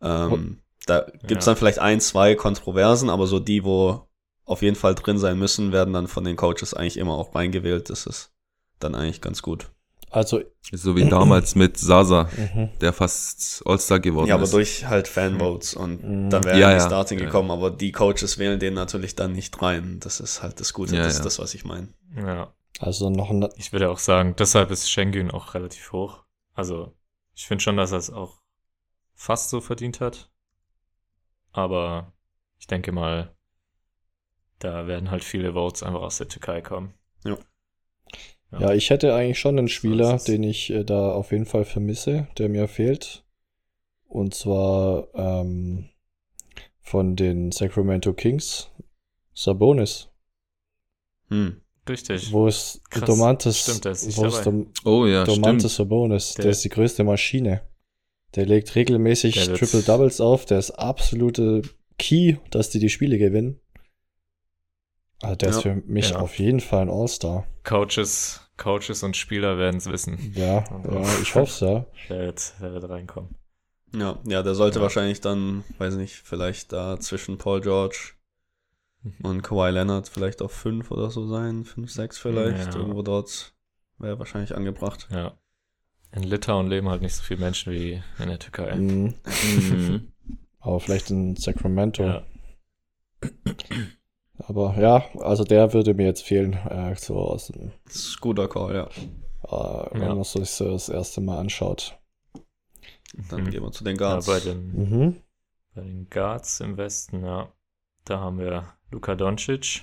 Ähm, 0.00 0.60
da 0.86 1.00
gibt's 1.26 1.46
Ja. 1.46 1.52
dann 1.52 1.56
vielleicht 1.56 1.80
ein, 1.80 2.00
zwei 2.00 2.36
Kontroversen, 2.36 3.10
aber 3.10 3.26
so 3.26 3.40
die, 3.40 3.64
wo 3.64 4.05
auf 4.46 4.62
jeden 4.62 4.76
Fall 4.76 4.94
drin 4.94 5.18
sein 5.18 5.38
müssen, 5.38 5.72
werden 5.72 5.92
dann 5.92 6.08
von 6.08 6.24
den 6.24 6.36
Coaches 6.36 6.72
eigentlich 6.74 6.96
immer 6.96 7.14
auch 7.14 7.34
reingewählt. 7.34 7.90
Das 7.90 8.06
ist 8.06 8.32
dann 8.80 8.94
eigentlich 8.94 9.20
ganz 9.20 9.42
gut. 9.42 9.70
Also, 10.10 10.40
So 10.72 10.96
wie 10.96 11.08
damals 11.08 11.56
mit 11.56 11.76
Sasa, 11.78 12.30
mhm. 12.36 12.70
der 12.80 12.92
fast 12.92 13.62
All-Star 13.66 13.98
geworden 14.00 14.28
Ja, 14.28 14.36
aber 14.36 14.44
ist. 14.44 14.52
durch 14.54 14.86
halt 14.86 15.08
Fanvotes 15.08 15.74
und 15.74 16.02
Mhm. 16.02 16.30
dann 16.30 16.44
wäre 16.44 16.58
Ja, 16.58 16.70
ja, 16.70 16.76
die 16.76 16.80
ja. 16.82 16.86
Starting 16.86 17.18
Ja, 17.18 17.24
ja. 17.24 17.30
gekommen, 17.30 17.50
aber 17.50 17.70
die 17.70 17.92
Coaches 17.92 18.38
wählen 18.38 18.58
den 18.60 18.74
natürlich 18.74 19.16
dann 19.16 19.32
nicht 19.32 19.60
rein. 19.60 19.98
Das 20.00 20.20
ist 20.20 20.42
halt 20.42 20.60
das 20.60 20.72
Gute, 20.72 20.94
Ja, 20.94 21.02
das 21.02 21.14
ja. 21.14 21.18
ist 21.18 21.24
das, 21.26 21.38
was 21.40 21.54
ich 21.54 21.64
meine. 21.64 21.88
Ja. 22.16 22.54
also 22.78 23.10
noch 23.10 23.30
ein, 23.30 23.48
Ich 23.56 23.72
würde 23.72 23.90
auch 23.90 23.98
sagen, 23.98 24.36
deshalb 24.38 24.70
ist 24.70 24.88
Schengen 24.90 25.30
auch 25.32 25.54
relativ 25.54 25.92
hoch. 25.92 26.24
Also, 26.54 26.94
ich 27.34 27.46
finde 27.46 27.62
schon, 27.64 27.76
dass 27.76 27.92
er 27.92 27.98
es 27.98 28.10
auch 28.10 28.40
fast 29.14 29.50
so 29.50 29.60
verdient 29.60 30.00
hat. 30.00 30.30
Aber 31.52 32.12
ich 32.58 32.66
denke 32.66 32.92
mal, 32.92 33.34
da 34.58 34.86
werden 34.86 35.10
halt 35.10 35.24
viele 35.24 35.52
Votes 35.54 35.82
einfach 35.82 36.02
aus 36.02 36.18
der 36.18 36.28
Türkei 36.28 36.60
kommen. 36.60 36.94
Ja. 37.24 37.38
Ja, 38.58 38.72
ich 38.72 38.90
hätte 38.90 39.14
eigentlich 39.14 39.38
schon 39.38 39.58
einen 39.58 39.68
Spieler, 39.68 40.18
den 40.18 40.42
ich 40.44 40.70
äh, 40.70 40.84
da 40.84 41.12
auf 41.12 41.32
jeden 41.32 41.46
Fall 41.46 41.64
vermisse, 41.64 42.28
der 42.38 42.48
mir 42.48 42.68
fehlt. 42.68 43.24
Und 44.08 44.34
zwar 44.34 45.08
ähm, 45.14 45.88
von 46.80 47.16
den 47.16 47.50
Sacramento 47.50 48.12
Kings, 48.12 48.70
Sabonis. 49.34 50.08
Hm. 51.28 51.60
Richtig. 51.88 52.32
Wo 52.32 52.46
ist 52.46 52.80
Krass. 52.90 53.04
Domantas, 53.04 53.58
Stimmt, 53.60 53.84
der 53.84 53.92
ist 53.92 54.06
nicht 54.06 54.18
wo 54.18 54.26
ist. 54.26 54.44
Dom, 54.46 54.72
oh 54.84 55.06
ja, 55.06 55.24
Domantas 55.24 55.74
stimmt. 55.74 55.88
Sabonis? 55.88 56.34
Der, 56.34 56.44
Der- 56.44 56.52
ist 56.52 56.64
die 56.64 56.68
größte 56.68 57.04
Maschine. 57.04 57.62
Der 58.34 58.46
legt 58.46 58.74
regelmäßig 58.74 59.34
Triple 59.34 59.82
Doubles 59.82 60.20
auf. 60.20 60.46
Der 60.46 60.58
ist 60.58 60.70
absolute 60.72 61.62
Key, 61.98 62.36
dass 62.50 62.70
die 62.70 62.78
die 62.80 62.88
Spiele 62.90 63.18
gewinnen. 63.18 63.60
Also 65.22 65.36
der 65.36 65.48
ist 65.50 65.56
Ja. 65.56 65.62
für 65.62 65.74
mich 65.86 66.10
Ja. 66.10 66.16
auf 66.18 66.38
jeden 66.38 66.60
Fall 66.60 66.82
ein 66.82 66.90
All-Star. 66.90 67.46
Coaches, 67.64 68.40
Coaches 68.56 69.02
und 69.02 69.16
Spieler 69.16 69.58
werden 69.58 69.76
es 69.76 69.90
wissen. 69.90 70.32
Ja, 70.34 70.64
ja, 70.84 71.02
ich 71.22 71.34
hoffe 71.34 71.50
es 71.50 71.60
ja. 71.60 71.86
Wer 72.08 72.18
wird, 72.26 72.54
wer 72.58 72.72
wird 72.72 72.88
reinkommen. 72.88 73.34
Ja, 73.94 74.18
ja, 74.24 74.42
der 74.42 74.54
sollte 74.54 74.78
Ja. 74.78 74.82
wahrscheinlich 74.82 75.20
dann, 75.20 75.64
weiß 75.78 75.94
nicht, 75.94 76.14
vielleicht 76.16 76.72
da 76.72 76.98
zwischen 77.00 77.38
Paul 77.38 77.60
George 77.62 78.12
Mhm. 79.02 79.14
und 79.24 79.42
Kawhi 79.42 79.70
Leonard 79.70 80.08
vielleicht 80.08 80.42
auf 80.42 80.52
fünf 80.52 80.90
oder 80.90 81.10
so 81.10 81.26
sein, 81.28 81.64
fünf, 81.64 81.90
sechs 81.90 82.18
vielleicht, 82.18 82.74
Ja. 82.74 82.80
irgendwo 82.80 83.02
dort 83.02 83.54
wäre 83.98 84.18
wahrscheinlich 84.18 84.54
angebracht. 84.54 85.08
Ja. 85.10 85.38
In 86.12 86.22
Litauen 86.24 86.68
leben 86.68 86.88
halt 86.88 87.02
nicht 87.02 87.14
so 87.14 87.22
viele 87.22 87.40
Menschen 87.40 87.72
wie 87.72 88.02
in 88.18 88.28
der 88.28 88.38
Türkei. 88.38 88.74
Mhm. 88.74 89.14
Mhm. 89.24 90.12
Aber 90.60 90.80
vielleicht 90.80 91.10
in 91.10 91.36
Sacramento. 91.36 92.02
Ja. 92.04 92.22
Aber 94.38 94.76
ja, 94.78 95.04
also 95.20 95.44
der 95.44 95.72
würde 95.72 95.94
mir 95.94 96.06
jetzt 96.06 96.22
fehlen, 96.22 96.52
äh, 96.52 96.94
so 96.96 97.16
aus 97.16 97.48
dem, 97.48 97.72
Das 97.86 97.96
ist 97.96 98.16
ein 98.16 98.20
guter 98.20 98.48
Call, 98.48 98.74
ja. 98.74 98.84
äh, 98.84 99.88
wenn 99.92 100.02
Ja. 100.02 100.14
man 100.14 100.24
sich 100.24 100.50
so 100.50 100.70
das 100.70 100.88
erste 100.88 101.20
Mal 101.20 101.38
anschaut. 101.38 101.98
Dann 103.30 103.44
Mhm. 103.44 103.50
gehen 103.50 103.62
wir 103.62 103.72
zu 103.72 103.82
den 103.84 103.96
Ja, 103.96 104.10
Guards. 104.10 104.26
bei 104.26 104.40
den 104.40 104.72
Mhm. 104.74 105.16
Bei 105.74 105.80
den 105.82 106.08
Guards 106.10 106.60
im 106.60 106.76
Westen, 106.76 107.24
ja. 107.24 107.52
Da 108.04 108.20
haben 108.20 108.38
wir 108.38 108.74
Luka 108.90 109.14
Doncic, 109.14 109.82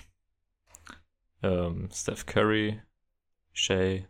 ähm, 1.41 1.89
Steph 1.91 2.25
Curry, 2.25 2.79
Shea, 3.51 4.03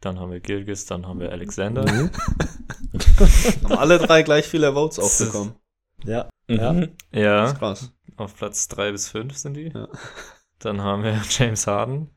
dann 0.00 0.18
haben 0.20 0.30
wir 0.30 0.40
Gilgis, 0.40 0.84
dann 0.86 1.06
haben 1.06 1.20
wir 1.20 1.32
Alexander. 1.32 1.82
Mhm. 1.90 2.10
Haben 3.64 3.78
alle 3.78 3.98
drei 3.98 4.22
gleich 4.22 4.46
viele 4.46 4.72
Votes 4.72 4.98
aufbekommen. 4.98 5.54
Ja. 6.04 6.28
Ja. 6.48 6.72
Ja. 6.72 6.72
Das 6.80 6.90
Ja, 7.12 7.44
ist 7.46 7.58
krass. 7.58 7.92
Auf 8.16 8.36
Platz 8.36 8.68
3 8.68 8.92
bis 8.92 9.08
5 9.08 9.36
sind 9.36 9.54
die. 9.54 9.68
Ja. 9.74 9.88
Dann 10.58 10.80
haben 10.80 11.02
wir 11.02 11.20
James 11.30 11.66
Harden, 11.66 12.10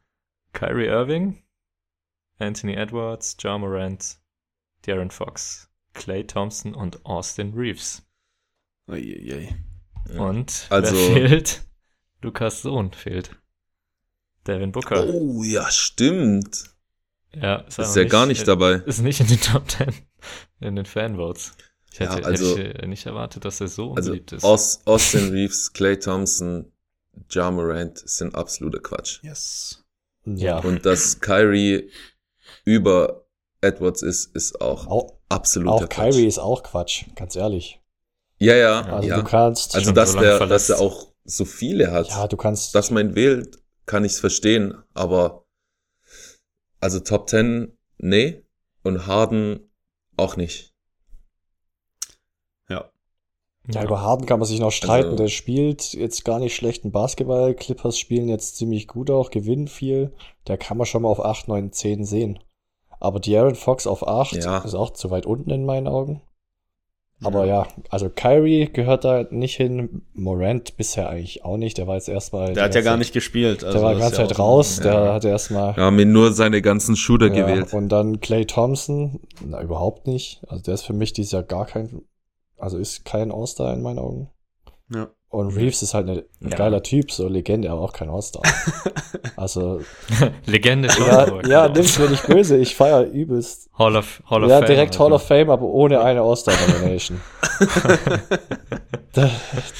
Kyrie 0.53 0.87
Irving, 0.87 1.43
Anthony 2.37 2.73
Edwards, 2.75 3.35
Ja 3.41 3.57
Morant, 3.57 4.17
Darren 4.85 5.11
Fox, 5.11 5.69
Clay 5.93 6.25
Thompson 6.25 6.73
und 6.73 7.05
Austin 7.05 7.53
Reeves. 7.53 8.05
Uiuiui. 8.87 9.49
Ja. 10.13 10.21
Und 10.21 10.67
Also- 10.69 10.95
wer 10.95 11.27
fehlt? 11.29 11.61
Lukas 12.21 12.61
Sohn 12.61 12.91
fehlt. 12.91 13.35
Devin 14.47 14.71
Booker. 14.71 15.05
Oh 15.07 15.43
ja, 15.43 15.69
stimmt. 15.69 16.73
Ja, 17.33 17.57
ist, 17.57 17.77
Ist 17.77 17.95
ja 17.95 18.05
gar 18.05 18.25
nicht 18.25 18.47
dabei. 18.47 18.73
Ist 18.85 18.99
nicht 19.01 19.19
in 19.19 19.27
den 19.27 19.39
Top 19.39 19.69
10 19.69 19.93
in 20.61 20.75
den 20.75 20.85
Fanvotes. 20.85 21.55
Ich 21.91 21.99
Ja, 21.99 22.13
hätte, 22.15 22.25
also- 22.25 22.57
hätte 22.57 22.81
ich 22.83 22.87
nicht 22.87 23.05
erwartet, 23.05 23.45
dass 23.45 23.59
er 23.61 23.67
so 23.67 23.93
Also 23.95 24.11
unbeliebt 24.11 24.31
ist. 24.33 24.43
Aus, 24.43 24.81
Austin 24.85 25.29
Reeves, 25.31 25.73
Clay 25.73 25.97
Thompson, 25.97 26.71
Ja 27.31 27.49
Morant 27.51 27.97
sind 27.97 28.35
absoluter 28.35 28.79
Quatsch. 28.79 29.19
Yes. 29.23 29.83
Ja. 30.25 30.59
Und 30.59 30.85
dass 30.85 31.19
Kyrie 31.19 31.89
über 32.65 33.25
Edwards 33.61 34.01
ist, 34.03 34.35
ist 34.35 34.61
auch 34.61 34.87
Auch, 34.87 35.13
absoluter 35.29 35.73
auch 35.85 35.89
Quatsch. 35.89 36.11
Kyrie 36.13 36.27
ist 36.27 36.39
auch 36.39 36.63
Quatsch, 36.63 37.05
ganz 37.15 37.35
ehrlich. 37.35 37.81
Ja, 38.37 38.55
ja, 38.55 38.81
Also 38.83 39.09
ja. 39.09 39.17
du 39.17 39.23
kannst, 39.23 39.75
also 39.75 39.91
dass, 39.91 40.13
so 40.13 40.19
der, 40.19 40.37
verletzt. 40.37 40.69
dass 40.69 40.77
er 40.79 40.85
auch 40.85 41.11
so 41.25 41.43
viele 41.45 41.91
hat, 41.91 42.07
ja, 42.07 42.27
du 42.27 42.37
kannst, 42.37 42.73
dass 42.73 42.89
man 42.89 43.09
ihn 43.09 43.15
wählt, 43.15 43.57
kann 43.85 44.05
ich's 44.05 44.19
verstehen, 44.19 44.75
aber 44.93 45.45
also 46.79 46.99
Top 47.01 47.29
10, 47.29 47.77
nee, 47.97 48.45
und 48.83 49.07
Harden 49.07 49.69
auch 50.15 50.37
nicht. 50.37 50.73
Ja. 53.67 53.81
ja, 53.81 53.83
über 53.85 54.01
Harden 54.01 54.25
kann 54.25 54.39
man 54.39 54.47
sich 54.47 54.59
noch 54.59 54.71
streiten. 54.71 55.11
Also- 55.11 55.23
der 55.23 55.27
spielt 55.29 55.93
jetzt 55.93 56.25
gar 56.25 56.39
nicht 56.39 56.55
schlechten 56.55 56.91
Basketball. 56.91 57.53
Clippers 57.53 57.99
spielen 57.99 58.27
jetzt 58.29 58.57
ziemlich 58.57 58.87
gut 58.87 59.11
auch, 59.11 59.29
gewinnen 59.29 59.67
viel. 59.67 60.13
Der 60.47 60.57
kann 60.57 60.77
man 60.77 60.85
schon 60.87 61.03
mal 61.03 61.09
auf 61.09 61.23
8, 61.23 61.47
9, 61.47 61.71
10 61.71 62.03
sehen. 62.03 62.39
Aber 62.99 63.19
De'Aaron 63.19 63.55
Fox 63.55 63.85
auf 63.87 64.07
8 64.07 64.35
Ja. 64.43 64.59
ist 64.59 64.73
auch 64.75 64.91
zu 64.91 65.11
weit 65.11 65.25
unten 65.25 65.51
in 65.51 65.65
meinen 65.65 65.87
Augen. 65.87 66.21
Aber 67.21 67.45
ja, 67.45 67.67
also 67.89 68.09
Kyrie 68.09 68.69
gehört 68.71 69.03
da 69.03 69.25
nicht 69.29 69.57
hin. 69.57 70.03
Morant 70.13 70.77
bisher 70.77 71.09
eigentlich 71.09 71.43
auch 71.43 71.57
nicht. 71.57 71.77
Der 71.77 71.85
war 71.85 71.95
jetzt 71.95 72.07
erstmal. 72.07 72.53
Der 72.53 72.63
hat 72.63 72.75
ja 72.75 72.81
gar 72.81 72.95
nicht 72.95 73.11
gespielt. 73.13 73.61
Der 73.61 73.81
war 73.81 73.91
das 73.91 73.99
ganz 73.99 74.11
ist 74.13 74.17
ja 74.19 74.27
Zeit 74.29 74.39
raus. 74.39 74.77
Ja. 74.77 74.83
Der 74.83 75.13
hat 75.15 75.25
erstmal. 75.25 75.75
Wir 75.75 75.83
haben 75.83 75.99
ihn 75.99 76.13
nur 76.13 76.31
seine 76.31 76.61
ganzen 76.61 76.95
Shooter 76.95 77.27
Ja, 77.27 77.45
gewählt. 77.45 77.73
und 77.73 77.89
dann 77.89 78.21
Clay 78.21 78.45
Thompson, 78.45 79.19
na, 79.45 79.61
überhaupt 79.61 80.07
nicht. 80.07 80.41
Also 80.47 80.63
der 80.63 80.75
ist 80.75 80.83
für 80.83 80.93
mich 80.93 81.11
dieses 81.11 81.33
Jahr 81.33 81.43
gar 81.43 81.65
kein, 81.65 82.03
also 82.59 82.77
ist 82.77 83.05
kein 83.05 83.31
All-Star 83.31 83.73
in 83.73 83.81
meinen 83.81 83.99
Augen. 83.99 84.29
Ja. 84.93 85.09
Und 85.31 85.55
Reeves 85.55 85.83
ist 85.83 85.93
halt 85.93 86.09
eine, 86.09 86.25
ein 86.41 86.49
Ja. 86.49 86.57
geiler 86.57 86.81
Typ, 86.81 87.11
so 87.11 87.27
Legende, 87.27 87.69
aber 87.69 87.81
auch 87.81 87.93
kein 87.93 88.09
All-Star. 88.09 88.41
also, 89.37 89.81
Legende 90.47 90.89
schon. 90.91 91.05
ja, 91.05 91.25
ja 91.27 91.67
genau. 91.67 91.69
nimm's 91.69 91.99
mir 91.99 92.09
nicht 92.09 92.25
böse, 92.25 92.57
ich 92.57 92.75
feier 92.75 93.03
übelst. 93.03 93.69
Hall 93.77 93.95
of, 93.95 94.23
Hall 94.25 94.43
of 94.43 94.49
ja, 94.49 94.57
Fame. 94.57 94.67
direkt 94.67 94.93
also. 94.93 95.03
Hall 95.05 95.13
of 95.13 95.21
Fame, 95.23 95.51
aber 95.51 95.65
ohne 95.65 96.01
eine 96.01 96.21
All-Star-Nomination. 96.21 97.21
Ja. 99.15 99.29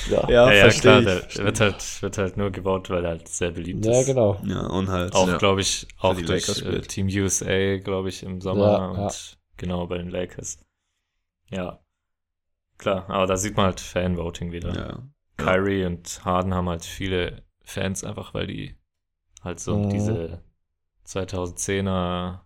Ja, 0.10 0.30
Ja, 0.30 0.52
ja 0.52 0.62
verstehe 0.64 1.02
klar, 1.02 1.18
ich. 1.28 1.34
der 1.36 1.46
wird 1.46 1.60
halt, 1.62 2.02
wird 2.02 2.18
halt 2.18 2.38
nur 2.38 2.52
gebaut, 2.52 2.90
weil 2.90 3.04
er 3.06 3.12
halt 3.12 3.28
sehr 3.28 3.52
beliebt 3.52 3.86
ja, 3.86 4.00
ist. 4.00 4.08
genau. 4.08 4.40
ich. 4.44 4.50
Ja, 4.50 4.66
und 4.68 4.90
halt. 4.90 5.14
Auch, 5.16 5.28
Ja. 5.28 5.38
glaube 5.38 5.62
ich, 5.62 5.88
auch 6.00 6.16
durch 6.20 6.62
äh. 6.64 6.82
Team 6.82 7.08
USA, 7.08 7.78
glaube 7.78 8.10
ich, 8.10 8.24
im 8.24 8.42
Sommer 8.42 8.72
Ja, 8.72 8.86
und 8.88 8.98
ja. 8.98 9.10
genau 9.58 9.88
bei 9.88 9.98
den 10.00 10.10
Lakers. 10.10 10.60
Ja. 11.52 11.80
Klar, 12.80 13.08
aber 13.10 13.28
da 13.28 13.38
sieht 13.38 13.56
man 13.56 13.68
halt 13.68 13.80
Fanvoting 13.80 14.52
wieder. 14.52 14.76
Ja. 14.76 15.04
Kyrie 15.38 15.86
und 15.86 16.26
Harden 16.26 16.54
haben 16.56 16.68
halt 16.70 16.84
viele 16.84 17.44
Fans, 17.64 18.04
einfach 18.04 18.34
weil 18.34 18.48
die 18.48 18.76
halt 19.44 19.60
so 19.60 19.78
Mhm. 19.78 19.90
diese 19.92 20.42
2010er 21.06 22.42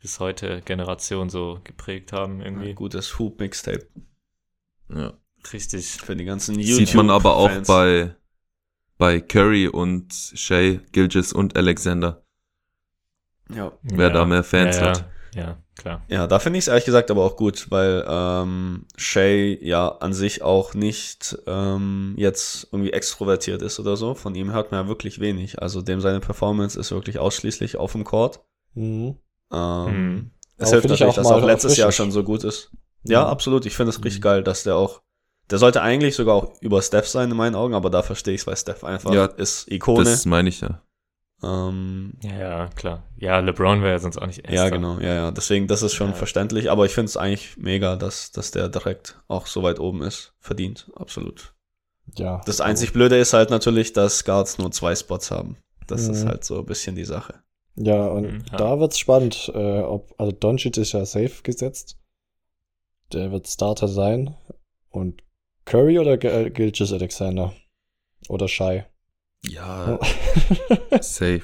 bis 0.00 0.20
heute 0.20 0.60
Generation 0.62 1.30
so 1.30 1.60
geprägt 1.64 2.12
haben 2.12 2.40
irgendwie. 2.40 2.70
Ein 2.70 2.74
gutes 2.74 3.18
Hoop-Mixtape 3.18 3.86
Ja. 4.88 5.14
Richtig. 5.52 5.86
für 6.02 6.14
die 6.16 6.24
ganzen 6.24 6.62
Sieht 6.62 6.94
man 6.94 7.10
aber 7.10 7.36
auch 7.36 7.50
bei, 7.66 8.14
bei 8.98 9.20
Curry 9.20 9.68
und 9.68 10.12
Shea, 10.12 10.78
Gilgis 10.92 11.32
und 11.32 11.56
Alexander, 11.56 12.22
Ja. 13.50 13.72
wer 13.82 14.10
da 14.10 14.24
mehr 14.24 14.44
Fans 14.44 14.76
ja, 14.76 14.88
hat. 14.90 15.10
Ja, 15.34 15.58
klar. 15.76 16.02
Ja, 16.08 16.26
da 16.26 16.38
finde 16.38 16.58
ich 16.58 16.64
es 16.64 16.68
ehrlich 16.68 16.84
gesagt 16.84 17.10
aber 17.10 17.24
auch 17.24 17.36
gut, 17.36 17.70
weil 17.70 18.04
ähm, 18.08 18.86
Shay 18.96 19.58
ja 19.62 19.88
an 19.88 20.12
sich 20.12 20.42
auch 20.42 20.74
nicht 20.74 21.36
ähm, 21.46 22.14
jetzt 22.16 22.68
irgendwie 22.72 22.92
extrovertiert 22.92 23.60
ist 23.62 23.80
oder 23.80 23.96
so. 23.96 24.14
Von 24.14 24.34
ihm 24.34 24.52
hört 24.52 24.70
man 24.70 24.82
ja 24.84 24.88
wirklich 24.88 25.18
wenig. 25.20 25.60
Also 25.60 25.82
dem 25.82 26.00
seine 26.00 26.20
Performance 26.20 26.78
ist 26.78 26.92
wirklich 26.92 27.18
ausschließlich 27.18 27.76
auf 27.76 27.92
dem 27.92 28.04
Court. 28.04 28.40
Mhm. 28.74 29.16
Ähm, 29.52 29.86
Mhm. 30.14 30.30
Es 30.56 30.70
hilft 30.70 30.88
natürlich, 30.88 31.10
auch 31.10 31.16
dass 31.16 31.28
er 31.28 31.36
auch 31.36 31.42
letztes 31.44 31.76
Jahr 31.76 31.90
schon 31.92 32.12
so 32.12 32.22
gut 32.22 32.44
ist. 32.44 32.70
Ja, 33.02 33.22
Ja. 33.22 33.28
absolut. 33.28 33.66
Ich 33.66 33.74
finde 33.76 33.90
es 33.90 33.96
richtig 34.04 34.20
Mhm. 34.20 34.22
geil, 34.22 34.42
dass 34.44 34.62
der 34.62 34.76
auch. 34.76 35.02
Der 35.50 35.58
sollte 35.58 35.82
eigentlich 35.82 36.14
sogar 36.14 36.36
auch 36.36 36.52
über 36.62 36.80
Steph 36.80 37.06
sein 37.08 37.30
in 37.30 37.36
meinen 37.36 37.54
Augen, 37.54 37.74
aber 37.74 37.90
da 37.90 38.02
verstehe 38.02 38.34
ich 38.34 38.42
es, 38.42 38.46
weil 38.46 38.56
Steph 38.56 38.82
einfach 38.84 39.12
Ja, 39.12 39.26
ist 39.26 39.70
Ikone. 39.70 40.04
Das 40.04 40.24
meine 40.24 40.48
ich 40.48 40.60
ja. 40.62 40.80
Ähm, 41.42 42.14
Ja, 42.22 42.38
ja, 42.38 42.68
klar. 42.68 43.02
Ja, 43.16 43.38
LeBron 43.38 43.82
wäre 43.82 43.92
ja 43.92 43.98
sonst 43.98 44.18
auch 44.18 44.26
nicht 44.26 44.38
ja, 44.44 44.50
Erster. 44.50 44.70
genau, 44.70 44.98
ja, 45.00 45.14
ja. 45.14 45.30
Deswegen, 45.30 45.66
das 45.66 45.82
ist 45.82 45.94
schon 45.94 46.08
Ja. 46.10 46.14
verständlich, 46.14 46.70
aber 46.70 46.86
ich 46.86 46.92
finde 46.92 47.08
es 47.10 47.16
eigentlich 47.16 47.56
mega, 47.56 47.96
dass, 47.96 48.32
dass 48.32 48.50
der 48.50 48.68
direkt 48.68 49.20
auch 49.28 49.46
so 49.46 49.62
weit 49.62 49.80
oben 49.80 50.02
ist. 50.02 50.34
Verdient, 50.40 50.90
absolut. 50.94 51.54
Ja. 52.16 52.40
Das 52.46 52.60
einzig 52.60 52.92
Blöde 52.92 53.16
ist 53.18 53.32
halt 53.32 53.50
natürlich, 53.50 53.92
dass 53.92 54.24
Guards 54.24 54.58
nur 54.58 54.70
zwei 54.70 54.94
Spots 54.94 55.30
haben. 55.30 55.56
Das 55.86 56.08
ist 56.08 56.24
Mhm. 56.24 56.28
halt 56.28 56.44
so 56.44 56.58
ein 56.58 56.66
bisschen 56.66 56.96
die 56.96 57.04
Sache. 57.04 57.42
Ja, 57.76 58.06
und 58.06 58.22
Mhm, 58.22 58.42
ja. 58.52 58.56
da 58.58 58.78
wird's 58.78 58.98
spannend, 58.98 59.50
äh, 59.54 59.80
ob, 59.80 60.14
also 60.18 60.32
Doncic 60.32 60.76
ist 60.76 60.92
ja 60.92 61.04
safe 61.04 61.42
gesetzt. 61.42 61.98
Der 63.12 63.32
wird 63.32 63.48
Starter 63.48 63.88
sein. 63.88 64.34
Und 64.90 65.22
Curry 65.64 65.98
oder 65.98 66.16
Gilgis 66.16 66.92
Alexander? 66.92 67.52
Oder 68.28 68.48
Shy? 68.48 68.84
Ja, 69.48 69.98
safe. 71.00 71.42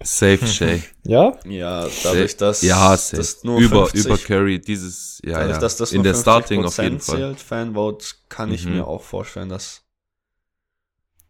Safe 0.00 0.46
Shay. 0.46 0.80
ja? 1.04 1.36
Ja, 1.44 1.88
dadurch, 2.04 2.36
dass 2.36 2.62
ja, 2.62 2.96
safe. 2.96 3.16
das 3.16 3.42
nur 3.42 3.58
über, 3.58 3.86
50 3.88 4.04
über 4.06 4.16
Curry, 4.16 4.60
dieses, 4.60 5.20
ja, 5.24 5.32
dadurch, 5.40 5.54
ja. 5.54 5.58
dass 5.58 5.76
das 5.76 5.92
In 5.92 6.04
der 6.04 6.14
50% 6.14 6.20
Starting 6.20 6.64
auf 6.64 6.78
jeden 6.78 7.00
Fall. 7.00 7.16
zählt, 7.16 7.40
Fanvote, 7.40 8.06
kann 8.28 8.52
ich 8.52 8.64
Mhm. 8.64 8.74
mir 8.74 8.86
auch 8.86 9.02
vorstellen, 9.02 9.48
dass 9.48 9.82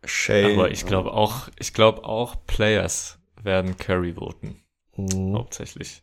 Shay. 0.04 0.52
Aber 0.52 0.70
ich 0.70 0.84
glaube 0.86 1.12
auch, 1.12 1.48
ich 1.58 1.72
glaube 1.72 2.04
auch 2.04 2.36
Players 2.46 3.18
werden 3.42 3.76
Curry 3.78 4.14
voten. 4.14 4.62
Mhm. 4.96 5.34
Hauptsächlich. 5.34 6.02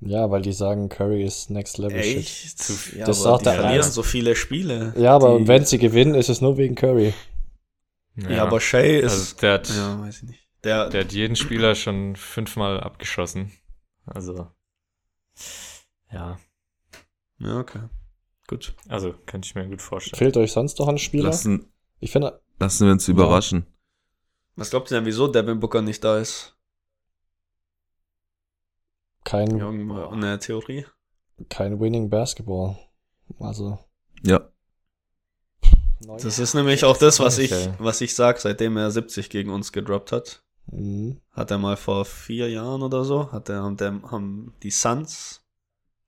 Ja, 0.00 0.30
weil 0.30 0.42
die 0.42 0.52
sagen, 0.52 0.88
Curry 0.88 1.22
ist 1.24 1.50
Next 1.50 1.78
Level 1.78 2.02
Shit. 2.02 2.16
Echt? 2.18 2.58
Zu 2.62 2.72
viel. 2.74 2.98
Ja, 3.00 3.06
Das 3.06 3.20
aber 3.20 3.30
sagt 3.30 3.40
die 3.40 3.44
der 3.50 3.54
verlieren 3.60 3.90
so 3.92 4.02
viele 4.02 4.36
Spiele. 4.36 4.94
Ja, 4.96 5.14
aber 5.14 5.46
wenn 5.46 5.64
sie 5.64 5.78
gewinnen, 5.78 6.14
ist 6.14 6.28
es 6.28 6.40
nur 6.40 6.56
wegen 6.56 6.74
Curry. 6.74 7.14
Ja, 8.16 8.42
aber 8.44 8.60
Shay 8.60 8.98
ist. 9.00 9.12
also 9.12 9.36
der 9.36 9.52
hat, 9.54 9.68
ja, 9.68 10.00
weiß 10.00 10.16
ich 10.22 10.28
nicht. 10.28 10.48
Der, 10.64 10.88
der 10.88 11.04
hat 11.04 11.12
jeden 11.12 11.36
Spieler 11.36 11.74
schon 11.74 12.16
fünfmal 12.16 12.80
abgeschossen. 12.80 13.52
Also, 14.06 14.50
ja, 16.10 16.38
ja, 17.38 17.58
okay. 17.58 17.80
Gut. 18.48 18.74
also 18.88 19.12
könnte 19.26 19.46
ich 19.46 19.54
mir 19.54 19.68
gut 19.68 19.82
vorstellen. 19.82 20.18
Fehlt 20.18 20.36
euch 20.36 20.52
sonst 20.52 20.78
noch 20.78 20.88
ein 20.88 20.98
Spieler? 20.98 21.24
Lassen, 21.24 21.72
Ich 21.98 22.12
finde, 22.12 22.40
lassen 22.58 22.86
wir 22.86 22.92
uns 22.92 23.06
überraschen. 23.08 23.66
Was 24.54 24.70
glaubt 24.70 24.90
ihr 24.90 24.96
denn, 24.98 25.04
wieso 25.04 25.28
Devin 25.28 25.60
Booker 25.60 25.82
nicht 25.82 26.02
da 26.02 26.18
ist? 26.18 26.56
kein, 29.24 29.58
Irgendwo 29.58 30.06
eine 30.06 30.38
Theorie? 30.38 30.86
kein 31.50 31.78
Winning 31.80 32.08
Basketball. 32.08 32.78
Also. 33.40 33.78
Ja. 34.22 34.48
Das 36.22 36.38
ist 36.38 36.54
nämlich 36.54 36.84
auch 36.84 36.96
das, 36.96 37.20
was 37.20 37.38
ich, 37.38 37.52
was 37.78 38.00
ich 38.00 38.14
sag, 38.14 38.38
seitdem 38.38 38.76
er 38.76 38.90
70 38.90 39.30
gegen 39.30 39.50
uns 39.50 39.72
gedroppt 39.72 40.12
hat. 40.12 40.42
Mhm. 40.70 41.20
Hat 41.32 41.50
er 41.50 41.58
mal 41.58 41.76
vor 41.76 42.04
vier 42.04 42.50
Jahren 42.50 42.82
oder 42.82 43.04
so, 43.04 43.30
hat 43.32 43.48
er, 43.48 43.62
haben, 43.62 43.76
der, 43.76 44.00
haben 44.10 44.54
die 44.62 44.70
Suns, 44.70 45.42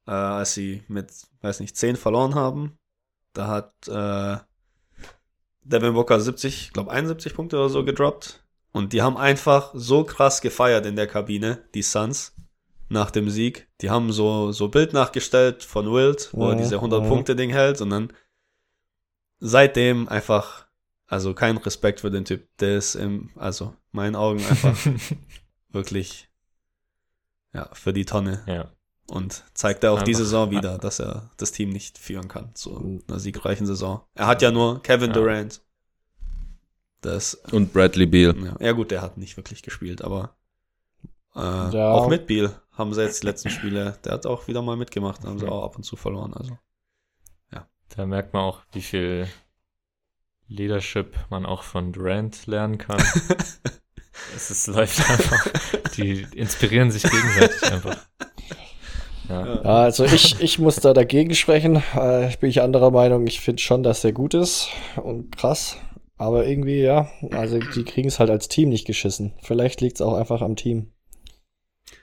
äh, 0.07 0.11
als 0.11 0.55
sie 0.55 0.83
mit, 0.89 1.11
weiß 1.43 1.61
nicht, 1.61 1.77
10 1.77 1.97
verloren 1.97 2.35
haben, 2.35 2.77
da 3.33 3.47
hat 3.47 3.73
äh, 3.89 4.39
Devin 5.63 5.95
Booker 5.95 6.19
70, 6.19 6.73
glaube 6.73 6.91
71 6.91 7.35
Punkte 7.35 7.57
oder 7.57 7.69
so 7.69 7.85
gedroppt. 7.85 8.43
Und 8.73 8.93
die 8.93 9.03
haben 9.03 9.17
einfach 9.17 9.71
so 9.75 10.05
krass 10.05 10.41
gefeiert 10.41 10.87
in 10.87 10.97
der 10.97 11.07
Kabine, 11.07 11.65
die 11.75 11.83
Suns, 11.83 12.35
nach 12.89 13.11
dem 13.11 13.29
Sieg. 13.29 13.69
Die 13.81 13.91
haben 13.91 14.13
so, 14.13 14.53
so 14.53 14.69
Bild 14.69 14.93
nachgestellt 14.93 15.63
von 15.63 15.93
Wild, 15.93 16.31
wo 16.33 16.49
er 16.49 16.55
Mhm, 16.55 16.59
diese 16.59 16.79
mhm. 16.79 16.85
100-Punkte-Ding 16.85 17.51
hält 17.51 17.81
und 17.81 17.91
dann 17.91 18.13
seitdem 19.39 20.09
einfach, 20.09 20.67
also 21.07 21.35
kein 21.35 21.57
Respekt 21.57 22.01
für 22.01 22.11
den 22.11 22.25
Typ. 22.25 22.49
Der 22.59 22.77
ist 22.79 22.95
im, 22.95 23.31
also 23.37 23.75
meinen 23.93 24.17
Augen 24.17 24.39
einfach 24.45 24.77
wirklich, 25.71 26.29
ja, 27.53 27.69
für 27.73 27.93
die 27.93 28.05
Tonne. 28.05 28.43
Ja. 28.47 28.73
Und 29.11 29.43
zeigt 29.55 29.85
er 29.85 29.93
auch 29.93 30.03
die 30.03 30.11
Einfach- 30.11 30.19
Saison 30.25 30.51
wieder, 30.51 30.77
dass 30.79 30.99
er 31.01 31.31
das 31.39 31.51
Team 31.53 31.71
nicht 31.71 31.97
führen 31.97 32.29
kann 32.29 32.55
zu 32.55 33.01
einer 33.09 33.19
siegreichen 33.19 33.67
Saison. 33.67 34.03
Er 34.15 34.27
hat 34.27 34.43
ja 34.43 34.51
nur 34.51 34.83
Kevin 34.83 35.09
Ja. 35.09 35.15
Durant. 35.15 35.63
Das, 37.01 37.35
Und 37.53 37.73
Bradley 37.73 38.07
Beal. 38.07 38.35
ja, 38.45 38.57
ja 38.61 38.73
gut, 38.73 38.91
der 38.91 39.01
hat 39.03 39.17
nicht 39.19 39.37
wirklich 39.37 39.63
gespielt, 39.63 40.03
aber 40.03 40.37
äh, 41.37 41.39
Ja. 41.41 41.93
auch 41.93 42.09
mit 42.09 42.27
Beal 42.27 42.61
haben 42.73 42.93
sie 42.93 43.03
jetzt 43.03 43.23
die 43.23 43.27
letzten 43.27 43.51
Spiele, 43.51 43.97
der 44.05 44.13
hat 44.13 44.27
auch 44.27 44.47
wieder 44.49 44.63
mal 44.63 44.77
mitgemacht, 44.77 45.25
haben 45.25 45.39
sie 45.39 45.47
auch 45.49 45.65
ab 45.65 45.77
und 45.77 45.85
zu 45.85 45.97
verloren, 45.97 46.35
also. 46.35 46.59
Da 47.97 48.07
merkt 48.07 48.33
man 48.33 48.43
auch, 48.43 48.63
wie 48.73 48.83
viel 48.83 49.29
Leadership 50.49 51.17
man 51.31 51.47
auch 51.47 51.63
von 51.63 51.93
Durant 51.93 52.47
lernen 52.47 52.79
kann. 52.79 52.99
es 54.35 54.51
ist, 54.51 54.67
läuft 54.67 54.99
einfach. 55.11 55.47
Die 55.97 56.27
inspirieren 56.35 56.91
sich 56.91 57.03
gegenseitig 57.03 57.63
einfach. 57.73 57.97
Ja. 59.29 59.47
Ja. 59.47 59.61
Also 59.63 60.05
ich, 60.05 60.41
ich 60.41 60.59
muss 60.59 60.77
da 60.77 60.95
dagegen 60.95 61.35
sprechen. 61.35 61.83
Äh, 61.95 62.29
ich 62.29 62.39
bin 62.39 62.49
ich 62.49 62.63
anderer 62.63 62.91
Meinung. 62.91 63.27
Ich 63.27 63.41
finde 63.41 63.61
schon, 63.61 63.83
dass 63.83 64.05
er 64.05 64.13
gut 64.13 64.35
ist 64.35 64.71
und 64.97 65.37
krass. 65.37 65.77
Aber 66.17 66.47
irgendwie, 66.47 66.81
ja, 66.81 67.09
also 67.31 67.59
die 67.59 67.85
kriegen 67.85 68.09
es 68.09 68.19
halt 68.19 68.31
als 68.31 68.49
Team 68.49 68.71
nicht 68.71 68.87
geschissen. 68.87 69.35
Vielleicht 69.43 69.81
liegt 69.81 69.97
es 69.97 70.03
auch 70.03 70.15
einfach 70.15 70.41
am 70.41 70.57
Team. 70.57 70.93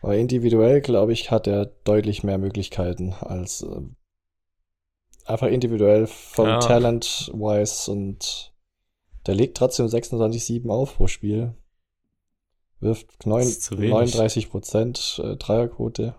Aber 0.02 0.16
individuell, 0.16 0.82
glaube 0.82 1.14
ich, 1.14 1.32
hat 1.32 1.48
er 1.48 1.66
deutlich 1.66 2.24
mehr 2.24 2.38
Möglichkeiten 2.38 3.14
als 3.20 3.64
äh, 3.64 3.82
einfach 5.26 5.48
individuell 5.48 6.08
vom 6.08 6.48
Ja. 6.48 6.60
Talent-wise 6.60 7.92
und 7.92 8.54
der 9.26 9.36
legt 9.36 9.58
trotzdem 9.58 9.88
26,7 9.88 10.70
auf 10.70 10.96
pro 10.96 11.08
Spiel. 11.08 11.56
Wirft 12.80 13.26
neun, 13.26 13.40
Das 13.40 13.50
ist 13.50 13.64
zu 13.64 13.78
wenig. 13.78 13.92
39 13.92 14.50
Prozent 14.52 15.22
äh, 15.24 15.36
Dreierquote. 15.36 16.16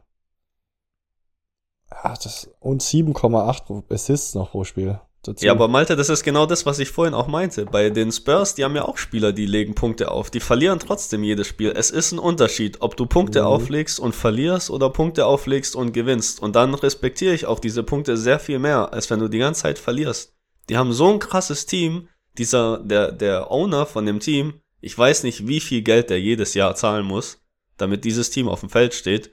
Ja, 1.91 2.15
das, 2.15 2.51
und 2.61 2.83
7,8 2.83 3.93
Assists 3.93 4.35
noch 4.35 4.51
pro 4.51 4.65
Spiel. 4.65 5.01
Dazu. 5.27 5.45
Ja, 5.45 5.53
aber 5.53 5.69
Malte, 5.69 5.97
das 5.97 6.09
ist 6.09 6.23
genau 6.23 6.47
das, 6.47 6.67
was 6.67 6.79
ich 6.79 6.91
vorhin 6.91 7.15
auch 7.15 7.27
meinte. 7.27 7.67
Bei 7.67 7.91
den 7.91 8.13
Spurs, 8.13 8.55
die 8.55 8.65
haben 8.65 8.77
ja 8.77 8.85
auch 8.85 8.97
Spieler, 8.97 9.33
die 9.33 9.47
legen 9.47 9.75
Punkte 9.75 10.11
auf. 10.11 10.31
Die 10.31 10.41
verlieren 10.41 10.79
trotzdem 10.79 11.25
jedes 11.25 11.47
Spiel. 11.47 11.73
Es 11.75 11.91
ist 11.91 12.13
ein 12.13 12.19
Unterschied, 12.19 12.81
ob 12.81 12.97
du 12.97 13.07
Punkte 13.07 13.41
Mhm. 13.41 13.47
auflegst 13.47 13.99
und 14.01 14.15
verlierst 14.15 14.71
oder 14.71 14.91
Punkte 14.91 15.27
auflegst 15.27 15.75
und 15.77 15.93
gewinnst. 15.93 16.41
Und 16.41 16.57
dann 16.57 16.75
respektiere 16.75 17.35
ich 17.35 17.47
auch 17.47 17.59
diese 17.59 17.83
Punkte 17.83 18.17
sehr 18.17 18.39
viel 18.39 18.59
mehr, 18.59 18.93
als 18.93 19.11
wenn 19.11 19.21
du 19.21 19.29
die 19.29 19.39
ganze 19.39 19.63
Zeit 19.63 19.79
verlierst. 19.79 20.35
Die 20.69 20.77
haben 20.77 20.93
so 20.93 21.13
ein 21.13 21.19
krasses 21.19 21.67
Team. 21.67 22.09
Dieser, 22.39 22.79
der, 22.79 23.13
der 23.13 23.51
Owner 23.51 23.87
von 23.87 24.05
dem 24.07 24.21
Team, 24.21 24.61
ich 24.81 24.97
weiß 24.97 25.23
nicht, 25.23 25.49
wie 25.49 25.61
viel 25.61 25.83
Geld 25.83 26.11
der 26.11 26.21
jedes 26.21 26.55
Jahr 26.55 26.75
zahlen 26.75 27.07
muss, 27.07 27.39
damit 27.79 28.05
dieses 28.05 28.31
Team 28.31 28.49
auf 28.49 28.61
dem 28.61 28.69
Feld 28.69 28.95
steht. 28.95 29.31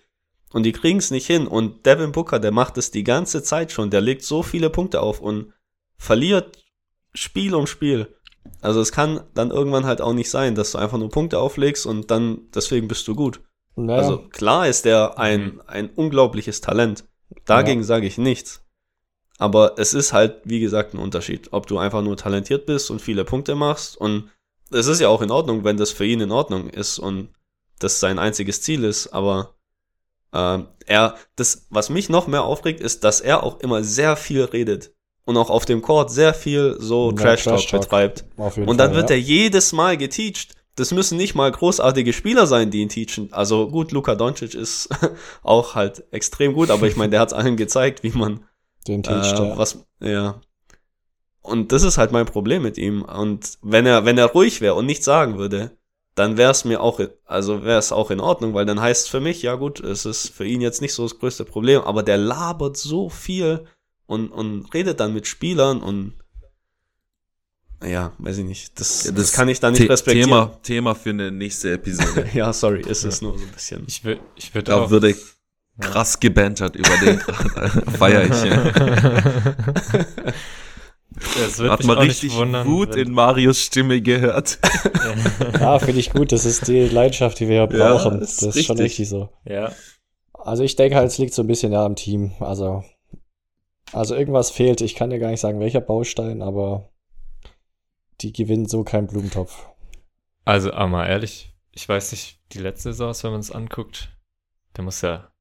Und 0.53 0.63
die 0.63 0.71
kriegen 0.71 0.99
es 0.99 1.11
nicht 1.11 1.27
hin. 1.27 1.47
Und 1.47 1.85
Devin 1.85 2.11
Booker, 2.11 2.39
der 2.39 2.51
macht 2.51 2.77
es 2.77 2.91
die 2.91 3.03
ganze 3.03 3.43
Zeit 3.43 3.71
schon. 3.71 3.89
Der 3.89 4.01
legt 4.01 4.23
so 4.23 4.43
viele 4.43 4.69
Punkte 4.69 5.01
auf 5.01 5.19
und 5.19 5.51
verliert 6.03 6.57
Spiel 7.13 7.55
um 7.55 7.65
Spiel. 7.65 8.13
Also 8.61 8.81
es 8.81 8.91
kann 8.91 9.21
dann 9.33 9.51
irgendwann 9.51 9.85
halt 9.85 10.01
auch 10.01 10.13
nicht 10.13 10.29
sein, 10.29 10.53
dass 10.53 10.73
du 10.73 10.77
einfach 10.77 10.97
nur 10.97 11.09
Punkte 11.09 11.39
auflegst 11.39 11.85
und 11.85 12.11
dann 12.11 12.41
deswegen 12.53 12.87
bist 12.87 13.07
du 13.07 13.15
gut. 13.15 13.39
naja, 13.75 13.99
Also 13.99 14.17
klar 14.29 14.67
ist 14.67 14.83
der 14.85 15.17
ein, 15.17 15.61
ein 15.65 15.89
unglaubliches 15.89 16.59
Talent. 16.59 17.05
Dagegen 17.45 17.83
sage 17.83 18.05
ich 18.05 18.17
nichts. 18.17 18.61
Aber 19.37 19.75
es 19.77 19.93
ist 19.93 20.13
halt, 20.13 20.41
wie 20.43 20.59
gesagt, 20.59 20.93
ein 20.93 20.99
Unterschied, 20.99 21.53
ob 21.53 21.67
du 21.67 21.77
einfach 21.77 22.01
nur 22.01 22.17
talentiert 22.17 22.65
bist 22.65 22.91
und 22.91 23.01
viele 23.01 23.23
Punkte 23.23 23.55
machst. 23.55 23.97
Und 23.97 24.29
es 24.71 24.87
ist 24.87 24.99
ja 24.99 25.07
auch 25.07 25.21
in 25.21 25.31
Ordnung, 25.31 25.63
wenn 25.63 25.77
das 25.77 25.91
für 25.91 26.05
ihn 26.05 26.21
in 26.21 26.31
Ordnung 26.31 26.69
ist 26.69 26.99
und 26.99 27.29
das 27.79 27.99
sein 27.99 28.19
einziges 28.19 28.61
Ziel 28.61 28.83
ist. 28.83 29.07
Aber 29.13 29.55
ähm, 30.33 30.67
er, 30.85 31.15
das, 31.37 31.67
was 31.69 31.89
mich 31.89 32.09
noch 32.09 32.27
mehr 32.27 32.43
aufregt, 32.43 32.81
ist, 32.81 33.03
dass 33.03 33.21
er 33.21 33.43
auch 33.43 33.61
immer 33.61 33.83
sehr 33.83 34.15
viel 34.15 34.43
redet 34.43 34.92
und 35.25 35.37
auch 35.37 35.49
auf 35.49 35.65
dem 35.65 35.81
Court 35.81 36.11
sehr 36.11 36.33
viel 36.33 36.75
so 36.79 37.11
Ja, 37.11 37.15
Trash 37.15 37.43
Talk 37.43 37.67
Trash-Talk. 37.67 37.81
betreibt. 37.81 38.25
auf 38.37 38.57
jeden 38.57 38.69
Und 38.69 38.77
dann 38.77 38.89
Fall, 38.89 38.97
wird 38.97 39.09
ja. 39.09 39.15
er 39.15 39.21
jedes 39.21 39.73
Mal 39.73 39.97
geteacht. 39.97 40.55
Das 40.75 40.91
müssen 40.91 41.17
nicht 41.17 41.35
mal 41.35 41.51
großartige 41.51 42.13
Spieler 42.13 42.47
sein, 42.47 42.71
die 42.71 42.81
ihn 42.81 42.89
teachen. 42.89 43.31
Also 43.31 43.69
gut, 43.69 43.91
Luka 43.91 44.15
Doncic 44.15 44.55
ist 44.55 44.89
auch 45.43 45.75
halt 45.75 46.03
extrem 46.11 46.53
gut, 46.53 46.69
aber 46.71 46.87
ich 46.87 46.95
meine, 46.95 47.11
der 47.11 47.19
hat 47.19 47.29
es 47.29 47.33
allen 47.37 47.57
gezeigt, 47.57 48.03
wie 48.03 48.09
man 48.09 48.43
den 48.87 49.01
äh, 49.01 49.03
Teach, 49.03 49.31
ja. 49.33 49.57
was, 49.57 49.85
ja. 50.01 50.41
Und 51.41 51.71
das 51.71 51.83
ist 51.83 51.97
halt 51.97 52.11
mein 52.11 52.25
Problem 52.25 52.63
mit 52.63 52.77
ihm. 52.77 53.03
Und 53.03 53.57
wenn 53.61 53.85
er, 53.85 54.05
wenn 54.05 54.17
er 54.17 54.27
ruhig 54.27 54.61
wäre 54.61 54.75
und 54.75 54.85
nichts 54.85 55.05
sagen 55.05 55.37
würde, 55.37 55.77
dann 56.15 56.37
wäre 56.37 56.51
es 56.51 56.63
mir 56.63 56.81
auch, 56.81 56.99
also 57.25 57.63
wäre 57.63 57.79
es 57.79 57.91
auch 57.91 58.11
in 58.11 58.19
Ordnung, 58.19 58.53
weil 58.53 58.65
dann 58.65 58.79
heißt 58.79 59.09
für 59.09 59.19
mich, 59.19 59.41
ja 59.41 59.55
gut, 59.55 59.79
es 59.79 60.05
ist 60.05 60.29
für 60.29 60.45
ihn 60.45 60.61
jetzt 60.61 60.81
nicht 60.81 60.93
so 60.93 61.03
das 61.03 61.17
größte 61.19 61.43
Problem, 61.43 61.81
aber 61.81 62.03
der 62.03 62.17
labert 62.17 62.77
so 62.77 63.09
viel 63.09 63.65
und, 64.05 64.29
und 64.29 64.73
redet 64.73 64.99
dann 64.99 65.13
mit 65.13 65.27
Spielern 65.27 65.81
und 65.81 66.13
ja, 67.83 68.13
weiß 68.17 68.37
ich 68.37 68.45
nicht. 68.45 68.79
Das, 68.79 69.03
Ja, 69.05 69.11
das, 69.11 69.33
kann 69.33 69.49
ich 69.49 69.59
da 69.59 69.69
nicht 69.69 69.81
The- 69.81 69.87
respektieren. 69.87 70.29
Thema, 70.29 70.59
Thema 70.63 70.95
für 70.95 71.09
eine 71.09 71.31
nächste 71.31 71.73
Episode. 71.73 72.29
Ja, 72.33 72.53
sorry, 72.53 72.81
ist 72.81 73.03
es 73.03 73.21
nur 73.21 73.37
so 73.37 73.43
ein 73.43 73.51
bisschen. 73.51 73.83
Ich 73.87 74.03
würde 74.05 74.21
ich 74.37 74.53
würd 74.55 74.69
Da 74.69 74.77
auch. 74.83 74.89
würde 74.89 75.13
krass 75.81 76.19
gebantert 76.19 76.75
über 76.77 76.95
den. 77.03 77.19
Feier 77.97 78.23
ich. 78.23 78.43
Ja. 78.43 80.33
Es 81.45 81.59
wird 81.59 81.69
Hat 81.71 81.79
mich 81.79 81.87
man 81.87 81.97
richtig 81.99 82.33
wundern, 82.33 82.67
Wut 82.67 82.95
wenn- 82.95 83.07
in 83.07 83.13
Marius 83.13 83.59
Stimme 83.61 84.01
gehört. 84.01 84.57
Ja, 85.59 85.77
finde 85.77 85.99
ich 85.99 86.09
gut. 86.11 86.31
Das 86.31 86.43
ist 86.43 86.67
die 86.67 86.87
Leidenschaft, 86.87 87.39
die 87.39 87.47
wir 87.47 87.67
hier 87.67 87.77
Ja, 87.79 87.93
brauchen. 87.93 88.19
ist 88.19 88.41
das 88.41 88.55
ist 88.55 88.65
schon 88.65 88.77
richtig. 88.77 88.99
richtig 89.07 89.09
so. 89.09 89.29
ja, 89.45 89.71
Also 90.33 90.63
ich 90.63 90.75
denke 90.75 90.95
halt, 90.95 91.07
es 91.11 91.19
liegt 91.19 91.33
so 91.35 91.43
ein 91.43 91.47
bisschen 91.47 91.71
ja 91.71 91.85
am 91.85 91.95
Team. 91.95 92.31
Also, 92.39 92.83
also 93.93 94.15
irgendwas 94.15 94.51
fehlt. 94.51 94.81
Ich 94.81 94.95
kann 94.95 95.09
dir 95.09 95.19
gar 95.19 95.29
nicht 95.29 95.39
sagen, 95.39 95.59
welcher 95.59 95.81
Baustein, 95.81 96.41
aber 96.41 96.89
die 98.21 98.33
gewinnen 98.33 98.67
so 98.67 98.83
keinen 98.83 99.07
Blumentopf. 99.07 99.67
also 100.45 100.71
aber 100.73 100.87
mal 100.87 101.07
ehrlich, 101.07 101.53
ich 101.71 101.87
weiß 101.87 102.11
nicht, 102.11 102.39
die 102.53 102.59
letzte 102.59 102.93
Saison, 102.93 103.13
wenn 103.23 103.31
man 103.31 103.39
es 103.41 103.51
anguckt, 103.51 104.09
der 104.77 104.83
muss 104.83 105.01
ja, 105.01 105.31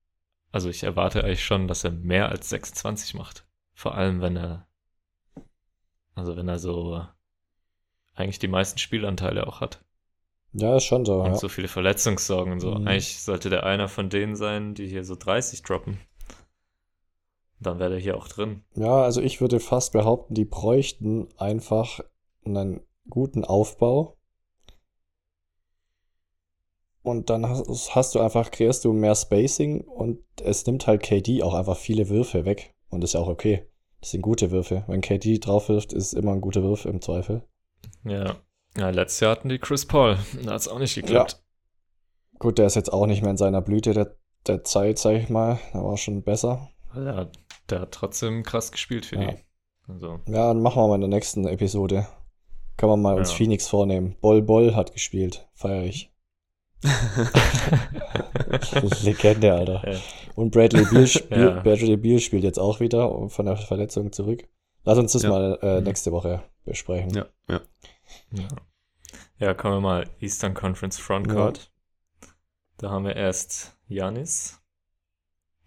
also 0.50 0.68
ich 0.68 0.82
erwarte 0.82 1.24
eigentlich 1.24 1.44
schon, 1.44 1.68
dass 1.68 1.84
er 1.84 1.90
mehr 1.90 2.28
als 2.28 2.48
26 2.50 3.14
macht. 3.14 3.46
Vor 3.74 3.94
allem, 3.94 4.20
wenn 4.20 4.36
er, 4.36 4.66
also 6.14 6.36
wenn 6.36 6.48
er 6.48 6.58
so 6.58 7.04
eigentlich 8.14 8.38
die 8.38 8.48
meisten 8.48 8.78
Spielanteile 8.78 9.46
auch 9.46 9.60
hat. 9.60 9.82
Ja, 10.52 10.76
ist 10.76 10.84
schon 10.84 11.06
so. 11.06 11.20
Und 11.22 11.28
Ja. 11.32 11.34
so 11.36 11.48
viele 11.48 11.68
Verletzungssorgen 11.68 12.52
und 12.52 12.60
so. 12.60 12.74
Mhm. 12.74 12.86
Eigentlich 12.86 13.22
sollte 13.22 13.48
der 13.48 13.64
einer 13.64 13.88
von 13.88 14.10
denen 14.10 14.36
sein, 14.36 14.74
die 14.74 14.86
hier 14.86 15.04
so 15.04 15.16
30 15.16 15.62
droppen. 15.62 15.98
Dann 17.62 17.78
wäre 17.78 17.90
der 17.90 17.98
hier 17.98 18.16
auch 18.16 18.28
drin. 18.28 18.64
ja, 18.74 19.02
also 19.02 19.20
ich 19.20 19.40
würde 19.40 19.60
fast 19.60 19.92
behaupten, 19.92 20.34
die 20.34 20.44
bräuchten 20.44 21.28
einfach 21.36 22.00
einen 22.44 22.80
guten 23.08 23.44
Aufbau. 23.44 24.16
Und 27.02 27.30
dann 27.30 27.48
hast, 27.48 27.94
hast 27.94 28.14
du 28.14 28.20
einfach, 28.20 28.50
kreierst 28.50 28.84
du 28.84 28.92
mehr 28.92 29.14
Spacing 29.14 29.80
und 29.82 30.20
es 30.40 30.64
nimmt 30.66 30.86
halt 30.86 31.02
KD 31.02 31.42
auch 31.42 31.54
einfach 31.54 31.76
viele 31.76 32.08
Würfe 32.08 32.44
weg. 32.44 32.74
Und 32.90 33.02
ist 33.02 33.14
ja 33.14 33.20
auch 33.20 33.28
okay. 33.28 33.66
Das 34.00 34.10
sind 34.10 34.22
gute 34.22 34.50
Würfe. 34.50 34.84
Wenn 34.86 35.00
KD 35.00 35.38
drauf 35.38 35.68
wirft, 35.68 35.92
ist 35.92 36.06
es 36.06 36.12
immer 36.12 36.32
ein 36.32 36.40
guter 36.40 36.62
Wurf 36.62 36.84
im 36.84 37.00
Zweifel. 37.00 37.42
Ja. 38.04 38.36
Ja, 38.76 38.90
letztes 38.90 39.20
Jahr 39.20 39.32
hatten 39.32 39.48
die 39.48 39.58
Chris 39.58 39.86
Paul. 39.86 40.16
Da 40.44 40.52
hat 40.52 40.60
es 40.60 40.68
auch 40.68 40.78
nicht 40.78 40.94
geklappt. 40.94 41.42
Gut, 42.38 42.58
der 42.58 42.66
ist 42.66 42.76
jetzt 42.76 42.92
auch 42.92 43.06
nicht 43.06 43.22
mehr 43.22 43.30
in 43.30 43.36
seiner 43.36 43.60
Blüte 43.60 43.92
der, 43.92 44.16
der 44.46 44.64
Zeit, 44.64 44.98
sag 44.98 45.14
ich 45.16 45.28
mal. 45.28 45.58
Der 45.74 45.84
war 45.84 45.96
schon 45.96 46.22
besser. 46.22 46.70
Ja, 46.94 47.28
der 47.72 47.80
hat 47.80 47.92
trotzdem 47.92 48.42
krass 48.44 48.70
gespielt 48.70 49.06
für 49.06 49.16
Ja. 49.16 49.32
die. 49.32 49.38
Also, 49.88 50.20
Ja, 50.28 50.48
dann 50.48 50.62
machen 50.62 50.80
wir 50.82 50.86
mal 50.88 50.94
in 50.96 51.00
der 51.02 51.10
nächsten 51.10 51.44
Episode. 51.46 52.06
Kann 52.76 52.88
man 52.88 53.02
mal 53.02 53.16
uns 53.18 53.30
Ja. 53.30 53.36
Phoenix 53.36 53.66
vornehmen. 53.68 54.16
Boll 54.20 54.42
Boll 54.42 54.74
hat 54.76 54.92
gespielt. 54.92 55.48
Feier 55.54 55.82
ich. 55.84 56.10
Legende, 59.02 59.52
Alter. 59.52 59.92
Ja. 59.92 59.98
Und 60.34 60.50
Bradley 60.50 60.84
Beal, 60.84 61.06
spiel, 61.06 61.38
Ja. 61.38 61.60
Bradley 61.60 61.96
Beal 61.96 62.18
spielt 62.20 62.44
jetzt 62.44 62.58
auch 62.58 62.80
wieder 62.80 63.28
von 63.28 63.46
der 63.46 63.56
Verletzung 63.56 64.12
zurück. 64.12 64.48
Lass 64.84 64.98
uns 64.98 65.12
das 65.12 65.22
Ja. 65.22 65.30
mal 65.30 65.58
äh, 65.62 65.78
Mhm. 65.78 65.84
nächste 65.84 66.12
Woche 66.12 66.42
besprechen. 66.64 67.10
Ja, 67.14 67.26
ja. 67.48 67.60
ja. 68.32 68.48
ja, 69.38 69.54
kommen 69.54 69.76
wir 69.76 69.80
mal 69.80 70.10
Eastern 70.20 70.54
Conference 70.54 70.98
Frontcourt. 70.98 71.70
Da 72.78 72.90
haben 72.90 73.04
wir 73.04 73.14
erst 73.16 73.76
Janis. 73.86 74.60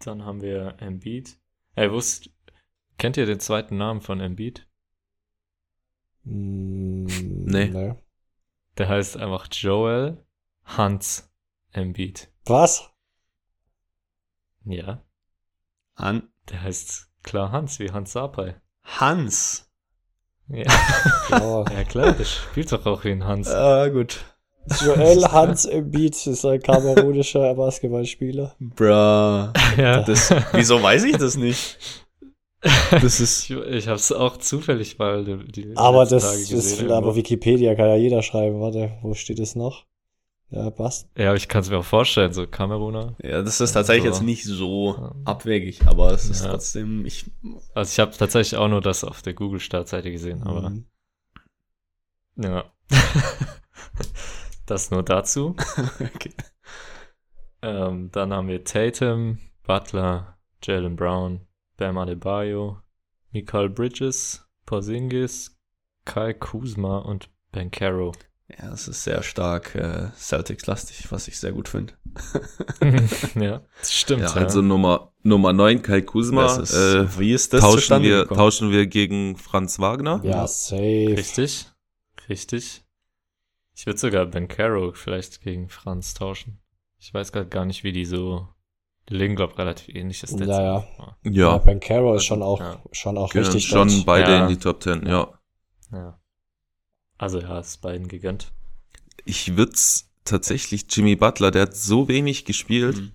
Dann 0.00 0.24
haben 0.26 0.42
wir 0.42 0.74
Embiid. 0.80 1.38
Ey, 1.76 1.92
wusst, 1.92 2.30
kennt 2.98 3.16
ihr 3.18 3.26
den 3.26 3.38
zweiten 3.38 3.76
Namen 3.76 4.00
von 4.00 4.18
Embiid? 4.20 4.66
Mm, 6.24 7.04
Nee. 7.44 7.68
nee. 7.68 7.94
Der 8.78 8.88
heißt 8.88 9.16
einfach 9.18 9.46
Joel 9.50 10.24
Hans 10.64 11.30
Embiid. 11.72 12.32
Was? 12.46 12.90
Ja, 14.64 15.04
Han 15.96 16.28
der 16.48 16.62
heißt 16.62 17.10
klar 17.22 17.52
Hans, 17.52 17.78
wie 17.78 17.92
Hans 17.92 18.12
Sapai. 18.12 18.60
Hans. 18.82 19.70
Ja, 20.48 20.64
Ja. 21.30 21.64
ja 21.70 21.84
klar, 21.84 22.12
der 22.12 22.24
spielt 22.24 22.72
doch 22.72 22.86
auch 22.86 23.04
wie 23.04 23.12
ein 23.12 23.24
Hans. 23.24 23.48
Ah, 23.48 23.88
gut. 23.88 24.24
Joel 24.84 25.24
Hans 25.32 25.64
Embiid 25.64 26.26
ist 26.26 26.44
ein 26.44 26.60
kamerunischer 26.60 27.54
Basketballspieler. 27.56 28.54
Bruh. 28.58 28.84
ja, 28.86 30.02
Das, 30.02 30.30
wieso 30.52 30.82
weiß 30.82 31.04
ich 31.04 31.16
das 31.16 31.36
nicht? 31.36 31.78
Das 32.90 33.20
ist. 33.20 33.48
ich, 33.48 33.56
ich 33.56 33.86
habe 33.86 33.96
es 33.96 34.10
auch 34.10 34.38
zufällig 34.38 34.98
mal 34.98 35.24
die, 35.24 35.36
die 35.52 35.76
Aber 35.76 36.04
das 36.04 36.24
Tage 36.24 36.40
ist, 36.42 36.50
gesehen 36.50 36.86
aber 36.86 36.94
irgendwo. 37.08 37.16
Wikipedia 37.16 37.74
kann 37.76 37.86
ja 37.86 37.96
jeder 37.96 38.22
schreiben. 38.22 38.60
Warte, 38.60 38.92
wo 39.02 39.14
steht 39.14 39.38
es 39.38 39.54
noch? 39.54 39.84
Ja, 40.50 40.70
passt. 40.70 41.08
Ja, 41.16 41.28
aber 41.28 41.36
ich 41.36 41.48
kann 41.48 41.60
es 41.62 41.70
mir 41.70 41.78
auch 41.78 41.84
vorstellen, 41.84 42.32
so 42.32 42.46
Kameruner. 42.46 43.16
Ja, 43.22 43.42
das 43.42 43.60
ist 43.60 43.72
tatsächlich 43.72 44.04
So. 44.04 44.10
jetzt 44.10 44.22
nicht 44.22 44.44
so 44.44 45.12
abwegig, 45.24 45.86
aber 45.86 46.12
es 46.12 46.28
ist 46.30 46.44
Ja. 46.44 46.50
trotzdem. 46.52 47.04
Ich, 47.04 47.26
Also 47.74 47.90
ich 47.92 47.98
habe 48.00 48.16
tatsächlich 48.16 48.56
auch 48.58 48.68
nur 48.68 48.80
das 48.80 49.04
auf 49.04 49.22
der 49.22 49.34
Google-Startseite 49.34 50.10
gesehen, 50.10 50.42
aber 50.44 50.70
Mhm. 50.70 50.84
ja. 52.42 52.64
das 54.66 54.90
nur 54.90 55.02
dazu. 55.02 55.56
okay. 56.00 56.32
Ähm, 57.62 58.10
dann 58.12 58.32
haben 58.32 58.48
wir 58.48 58.64
Tatum, 58.64 59.38
Butler, 59.64 60.36
Jalen 60.62 60.96
Brown, 60.96 61.40
Bam 61.76 61.98
Adebayo, 61.98 62.78
Mikael 63.32 63.68
Bridges, 63.68 64.46
Porzingis, 64.66 65.56
Kai 66.04 66.32
Kuzma 66.34 66.98
und 66.98 67.30
Bankero. 67.52 68.12
Ja, 68.48 68.72
es 68.72 68.86
ist 68.86 69.02
sehr 69.02 69.24
stark 69.24 69.74
äh, 69.74 70.10
Celtics-lastig, 70.16 71.10
was 71.10 71.26
ich 71.26 71.38
sehr 71.40 71.50
gut 71.50 71.68
finde. 71.68 71.94
ja, 73.34 73.62
das 73.80 73.92
stimmt. 73.92 74.22
Ja, 74.22 74.32
also 74.34 74.62
Nummer, 74.62 75.12
Nummer 75.24 75.52
9, 75.52 75.82
Kai 75.82 76.02
Kuzma. 76.02 76.42
Das 76.42 76.58
ist, 76.58 76.74
äh, 76.74 77.18
wie 77.18 77.32
ist 77.32 77.52
das 77.52 77.60
tauschen, 77.62 78.02
wir, 78.02 78.20
gekommen? 78.22 78.38
tauschen 78.38 78.70
wir 78.70 78.86
gegen 78.86 79.36
Franz 79.36 79.80
Wagner? 79.80 80.20
Ja, 80.22 80.30
Ja. 80.30 80.46
safe. 80.46 81.14
Richtig, 81.16 81.66
richtig. 82.28 82.85
Ich 83.76 83.84
würde 83.86 83.98
sogar 83.98 84.24
Bankero 84.26 84.92
vielleicht 84.92 85.42
gegen 85.42 85.68
Franz 85.68 86.14
tauschen. 86.14 86.58
Ich 86.98 87.12
weiß 87.12 87.30
gerade 87.30 87.48
gar 87.48 87.66
nicht, 87.66 87.84
wie 87.84 87.92
die 87.92 88.06
so. 88.06 88.48
Die 89.08 89.14
legen, 89.14 89.36
glaube 89.36 89.52
ich, 89.52 89.58
relativ 89.58 89.94
ähnliches 89.94 90.30
Stats. 90.30 90.46
Ja, 90.48 90.62
ja. 90.62 90.86
Ja, 90.98 91.30
Ja, 91.30 91.58
Ben 91.58 91.78
Caro 91.78 92.14
ist 92.16 92.24
schon 92.24 92.42
auch, 92.42 92.58
Ja. 92.58 92.82
schon 92.90 93.16
auch 93.18 93.30
gehören 93.30 93.46
richtig 93.52 93.68
schon 93.68 93.88
dort. 93.88 94.06
beide 94.06 94.32
Ja. 94.32 94.42
in 94.42 94.48
die 94.48 94.56
Top 94.56 94.82
10, 94.82 95.06
ja. 95.06 95.28
ja. 95.92 96.18
Also 97.18 97.38
ja, 97.40 97.60
ist 97.60 97.80
beiden 97.82 98.08
gegönnt. 98.08 98.50
Ich 99.24 99.56
würde 99.56 99.72
tatsächlich 100.24 100.86
Jimmy 100.90 101.14
Butler, 101.14 101.50
der 101.52 101.62
hat 101.62 101.76
so 101.76 102.08
wenig 102.08 102.44
gespielt 102.46 102.96
Mhm. 102.96 103.12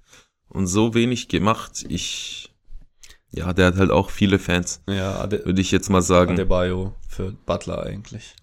und 0.47 0.67
so 0.67 0.93
wenig 0.93 1.27
gemacht. 1.27 1.85
Ich, 1.89 2.53
ja, 3.31 3.51
der 3.51 3.65
hat 3.67 3.75
halt 3.75 3.91
auch 3.91 4.11
viele 4.11 4.39
Fans, 4.39 4.81
Ja, 4.87 5.29
würde 5.29 5.59
ich 5.59 5.71
jetzt 5.71 5.89
mal 5.89 6.01
sagen. 6.01 6.31
Adebayo 6.33 6.93
für 7.09 7.31
Butler 7.33 7.83
eigentlich. 7.83 8.35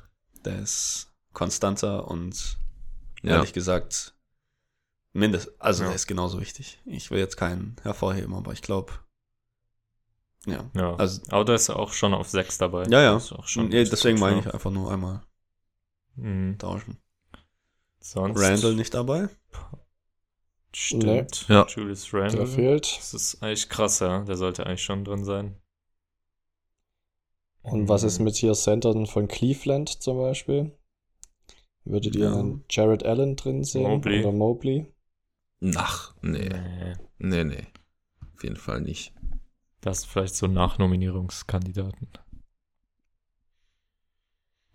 Der 0.44 0.58
ist 0.58 1.07
konstanter 1.38 2.08
und 2.08 2.58
ja. 3.22 3.36
ehrlich 3.36 3.52
gesagt, 3.52 4.14
mindest, 5.12 5.50
also 5.60 5.84
Ja. 5.84 5.88
der 5.90 5.96
ist 5.96 6.06
genauso 6.08 6.40
wichtig. 6.40 6.80
Ich 6.84 7.10
will 7.12 7.18
jetzt 7.20 7.36
keinen 7.36 7.76
hervorheben, 7.82 8.34
aber 8.34 8.52
ich 8.52 8.60
glaube, 8.62 8.92
ja. 10.46 10.68
Ja. 10.74 10.94
Also, 10.96 11.20
Aber 11.30 11.44
da 11.44 11.54
ist 11.54 11.70
auch 11.70 11.92
schon 11.92 12.12
auf 12.14 12.28
6 12.28 12.58
dabei. 12.58 12.84
ja, 12.84 13.02
ja. 13.02 13.12
Das 13.14 13.26
ist 13.26 13.32
auch 13.32 13.46
schon 13.46 13.68
Nee, 13.68 13.84
deswegen 13.84 14.18
meine 14.18 14.36
ja. 14.36 14.46
ich 14.46 14.54
einfach 14.54 14.70
nur 14.70 14.90
einmal 14.90 15.22
Mhm. 16.16 16.58
tauschen. 16.58 16.98
Sonst. 18.00 18.40
Randall 18.40 18.74
nicht 18.74 18.94
dabei? 18.94 19.28
Stimmt. 20.74 21.04
Nee. 21.48 21.54
Ja. 21.54 21.66
Julius 21.66 22.10
Der 22.10 22.20
Randall. 22.20 22.46
fehlt. 22.46 22.96
Das 22.98 23.14
ist 23.14 23.42
eigentlich 23.42 23.68
krass, 23.68 24.00
ja. 24.00 24.24
Der 24.24 24.36
sollte 24.36 24.66
eigentlich 24.66 24.82
schon 24.82 25.04
drin 25.04 25.24
sein. 25.24 25.56
Und 27.62 27.88
was 27.88 28.02
ist 28.02 28.18
mit 28.18 28.36
hier 28.36 28.54
Centern 28.54 29.06
von 29.06 29.28
Cleveland 29.28 30.02
zum 30.02 30.16
Beispiel? 30.18 30.77
Würdet 31.90 32.16
ihr 32.16 32.26
Ja. 32.26 32.38
einen 32.38 32.64
Jared 32.70 33.04
Allen 33.04 33.34
drin 33.36 33.64
sehen? 33.64 33.82
Mobley. 33.82 34.20
Oder 34.20 34.32
Mobley? 34.32 34.92
Ach, 35.74 36.14
nee, 36.22 36.48
Nee. 36.48 36.94
nee, 37.18 37.44
nee. 37.44 37.66
Auf 38.34 38.42
jeden 38.44 38.56
Fall 38.56 38.80
nicht. 38.80 39.14
Das 39.80 39.98
ist 40.00 40.04
vielleicht 40.06 40.34
so 40.36 40.46
Nachnominierungskandidaten. 40.46 42.08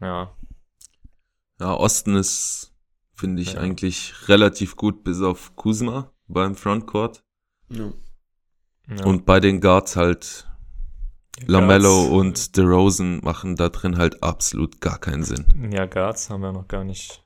Ja. 0.02 0.36
Ja, 1.60 1.74
Osten 1.76 2.16
ist, 2.16 2.74
finde 3.14 3.42
ich, 3.42 3.54
Ja. 3.54 3.60
eigentlich 3.62 4.28
relativ 4.28 4.76
gut, 4.76 5.04
bis 5.04 5.22
auf 5.22 5.56
Kuzma 5.56 6.12
beim 6.28 6.56
Frontcourt. 6.56 7.24
Ja. 7.70 7.94
ja. 8.90 9.06
Und 9.06 9.26
bei 9.26 9.40
den 9.40 9.62
Guards 9.62 9.96
halt 9.96 10.50
Lamello 11.46 12.04
und 12.18 12.56
DeRozan 12.58 13.20
machen 13.24 13.56
da 13.56 13.70
drin 13.70 13.98
halt 13.98 14.22
absolut 14.24 14.82
gar 14.82 15.00
keinen 15.00 15.24
Sinn. 15.24 15.72
Ja, 15.74 15.86
Guards 15.86 16.30
haben 16.30 16.42
wir 16.42 16.52
noch 16.52 16.68
gar 16.68 16.84
nicht 16.84 17.24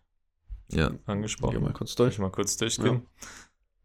Ja. 0.69 0.89
Gehen 0.89 0.99
angesprochen. 1.05 1.53
wir 1.55 1.59
mal 1.61 1.73
kurz 1.73 1.95
durch. 1.95 2.13
ich 2.13 2.19
mal 2.19 2.31
kurz 2.31 2.57
durchgehen? 2.57 3.05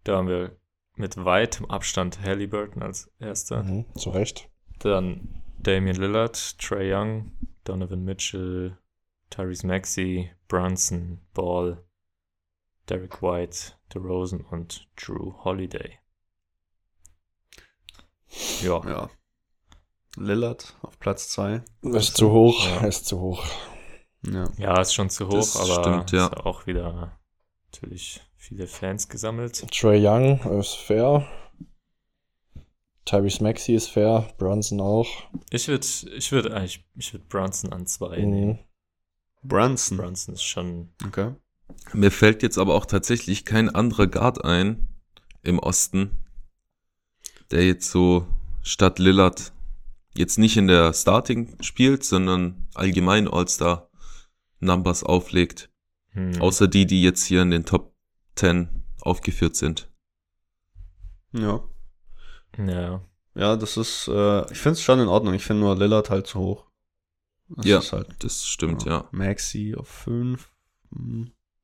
Da 0.05 0.16
haben 0.16 0.28
wir 0.28 0.57
mit 0.97 1.16
weitem 1.24 1.66
Abstand 1.70 2.20
Halliburton 2.23 2.82
als 2.82 3.11
erster. 3.19 3.62
Mhm, 3.62 3.86
zu 3.97 4.11
Recht. 4.11 4.49
Dann 4.81 5.43
Damian 5.59 5.97
Lillard, 5.97 6.59
Trey 6.59 6.93
Young, 6.94 7.32
Donovan 7.65 8.05
Mitchell, 8.05 8.78
Tyrese 9.31 9.66
Maxey, 9.66 10.31
Brunson, 10.49 11.20
Ball, 11.35 11.82
Derek 12.89 13.23
White, 13.23 13.74
DeRozan 13.94 14.40
und 14.43 14.89
Drew 14.97 15.32
Holiday. 15.44 15.99
Ja, 18.62 18.81
Ja. 18.86 19.11
Lillard 20.16 20.76
auf 20.82 20.98
Platz 20.98 21.28
2. 21.30 21.62
Ist 21.82 22.16
zu 22.16 22.30
hoch, 22.30 22.66
Ja. 22.66 22.86
ist 22.86 23.06
zu 23.06 23.20
hoch. 23.20 23.44
Ja. 24.30 24.44
ja, 24.59 24.80
ist 24.80 24.94
schon 24.94 25.10
zu 25.10 25.26
hoch, 25.26 25.34
Das 25.34 25.56
aber 25.56 25.82
stimmt, 25.82 26.12
ja. 26.12 26.26
ist 26.26 26.36
auch 26.36 26.66
wieder 26.66 27.18
natürlich 27.72 28.20
viele 28.36 28.66
Fans 28.66 29.09
gesammelt. 29.09 29.66
Trey 29.72 30.06
Young 30.06 30.39
ist 30.60 30.74
fair. 30.74 31.26
Tyrese 33.05 33.43
Maxey 33.43 33.74
ist 33.74 33.89
fair. 33.89 34.28
Brunson 34.39 34.80
auch. 34.80 35.09
Ich 35.51 35.66
würde 35.66 35.86
ich 36.14 36.30
würd 36.30 36.51
eigentlich, 36.52 36.84
ich 36.94 37.12
würde 37.12 37.24
Brunson 37.28 37.72
an 37.72 37.86
zwei 37.86 38.18
Mhm. 38.20 38.30
nehmen. 38.30 38.59
Brunson. 39.43 39.98
Brunson 39.98 40.34
ist 40.34 40.44
schon, 40.44 40.90
Okay. 41.05 41.34
Mir 41.94 42.10
fällt 42.12 42.43
jetzt 42.44 42.59
aber 42.59 42.74
auch 42.74 42.86
tatsächlich 42.86 43.44
kein 43.44 43.68
anderer 43.74 44.06
Guard 44.06 44.44
ein 44.44 44.86
im 45.43 45.59
Osten, 45.59 46.24
der 47.51 47.66
jetzt 47.66 47.90
so 47.90 48.26
statt 48.62 48.98
Lillard 49.01 49.52
jetzt 50.14 50.39
nicht 50.39 50.56
in 50.56 50.66
der 50.66 50.93
Starting 50.93 51.56
spielt, 51.62 52.05
sondern 52.05 52.66
allgemein 52.74 53.28
All-Star 53.28 53.89
Numbers 54.60 55.02
auflegt. 55.05 55.70
hm, 56.10 56.40
Außer 56.40 56.68
die, 56.68 56.86
die 56.86 57.02
jetzt 57.02 57.24
hier 57.24 57.43
in 57.43 57.51
den 57.51 57.64
Top 57.64 57.94
10 58.36 58.68
aufgeführt 59.01 59.56
sind. 59.56 59.90
Ja. 61.32 61.62
ja, 62.59 63.02
Ja, 63.34 63.56
das 63.56 63.76
ist, 63.78 64.09
äh, 64.09 64.43
ich 64.52 64.59
finde 64.59 64.72
es 64.74 64.82
schon 64.82 65.01
in 65.01 65.09
Ordnung. 65.09 65.32
Ich 65.34 65.44
finde 65.44 65.62
nur 65.62 65.76
Lillard 65.76 66.10
halt 66.10 66.26
zu 66.26 66.39
hoch. 66.39 66.66
Das 67.48 67.66
Ja. 67.66 67.78
ist 67.78 67.93
halt, 67.93 68.09
Das 68.22 68.44
stimmt, 68.47 68.84
ja. 68.84 69.09
Maxi 69.10 69.74
auf 69.76 69.89
5. 69.89 70.51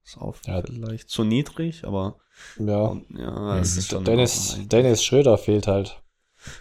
Ist 0.05 0.17
auch 0.19 0.37
Ja. 0.47 0.63
vielleicht 0.63 1.11
zu 1.11 1.25
niedrig, 1.25 1.85
aber 1.85 2.19
Ja. 2.59 2.97
ja, 3.11 3.63
Mhm. 3.63 4.05
Dennis, 4.05 4.59
Dennis 4.69 5.05
Schröder 5.05 5.37
fehlt 5.37 5.67
halt. 5.67 6.03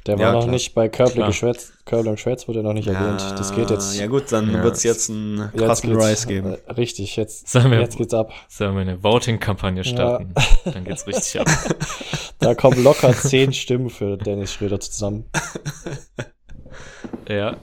Der 0.05 0.17
war 0.17 0.25
Ja, 0.25 0.31
noch 0.33 0.41
klar. 0.41 0.51
nicht 0.51 0.73
bei 0.73 0.89
Körbler 0.89 1.13
Klar. 1.15 1.27
geschwätzt. 1.29 1.73
Körbler 1.85 2.11
und 2.11 2.19
Schwätz 2.19 2.47
wurde 2.47 2.63
noch 2.63 2.73
nicht 2.73 2.87
erwähnt. 2.87 3.21
Das 3.37 3.53
geht 3.55 3.69
jetzt. 3.69 3.97
Ja 3.97 4.07
gut, 4.07 4.31
dann 4.31 4.51
Ja. 4.51 4.63
wird 4.63 4.75
es 4.75 4.83
jetzt 4.83 5.09
einen 5.09 5.37
jetzt 5.53 5.57
krassen 5.57 5.89
geht's, 5.91 6.05
Rise 6.05 6.27
geben. 6.27 6.57
äh, 6.67 6.71
Richtig, 6.73 7.15
jetzt, 7.15 7.47
Sollen 7.49 7.71
wir- 7.71 7.79
jetzt 7.79 7.97
geht's 7.97 8.13
ab. 8.13 8.31
sollen 8.49 8.75
wir 8.75 8.81
eine 8.81 9.03
Voting-Kampagne 9.03 9.83
starten? 9.83 10.33
Dann 10.65 10.83
geht's 10.83 11.05
richtig 11.07 11.39
ab. 11.41 11.47
Da 12.39 12.53
kommen 12.53 12.83
locker 12.83 13.13
zehn 13.13 13.51
Stimmen 13.51 13.89
für 13.89 14.15
Dennis 14.15 14.53
Schröder 14.53 14.79
zusammen. 14.79 15.25
Ja, 17.27 17.57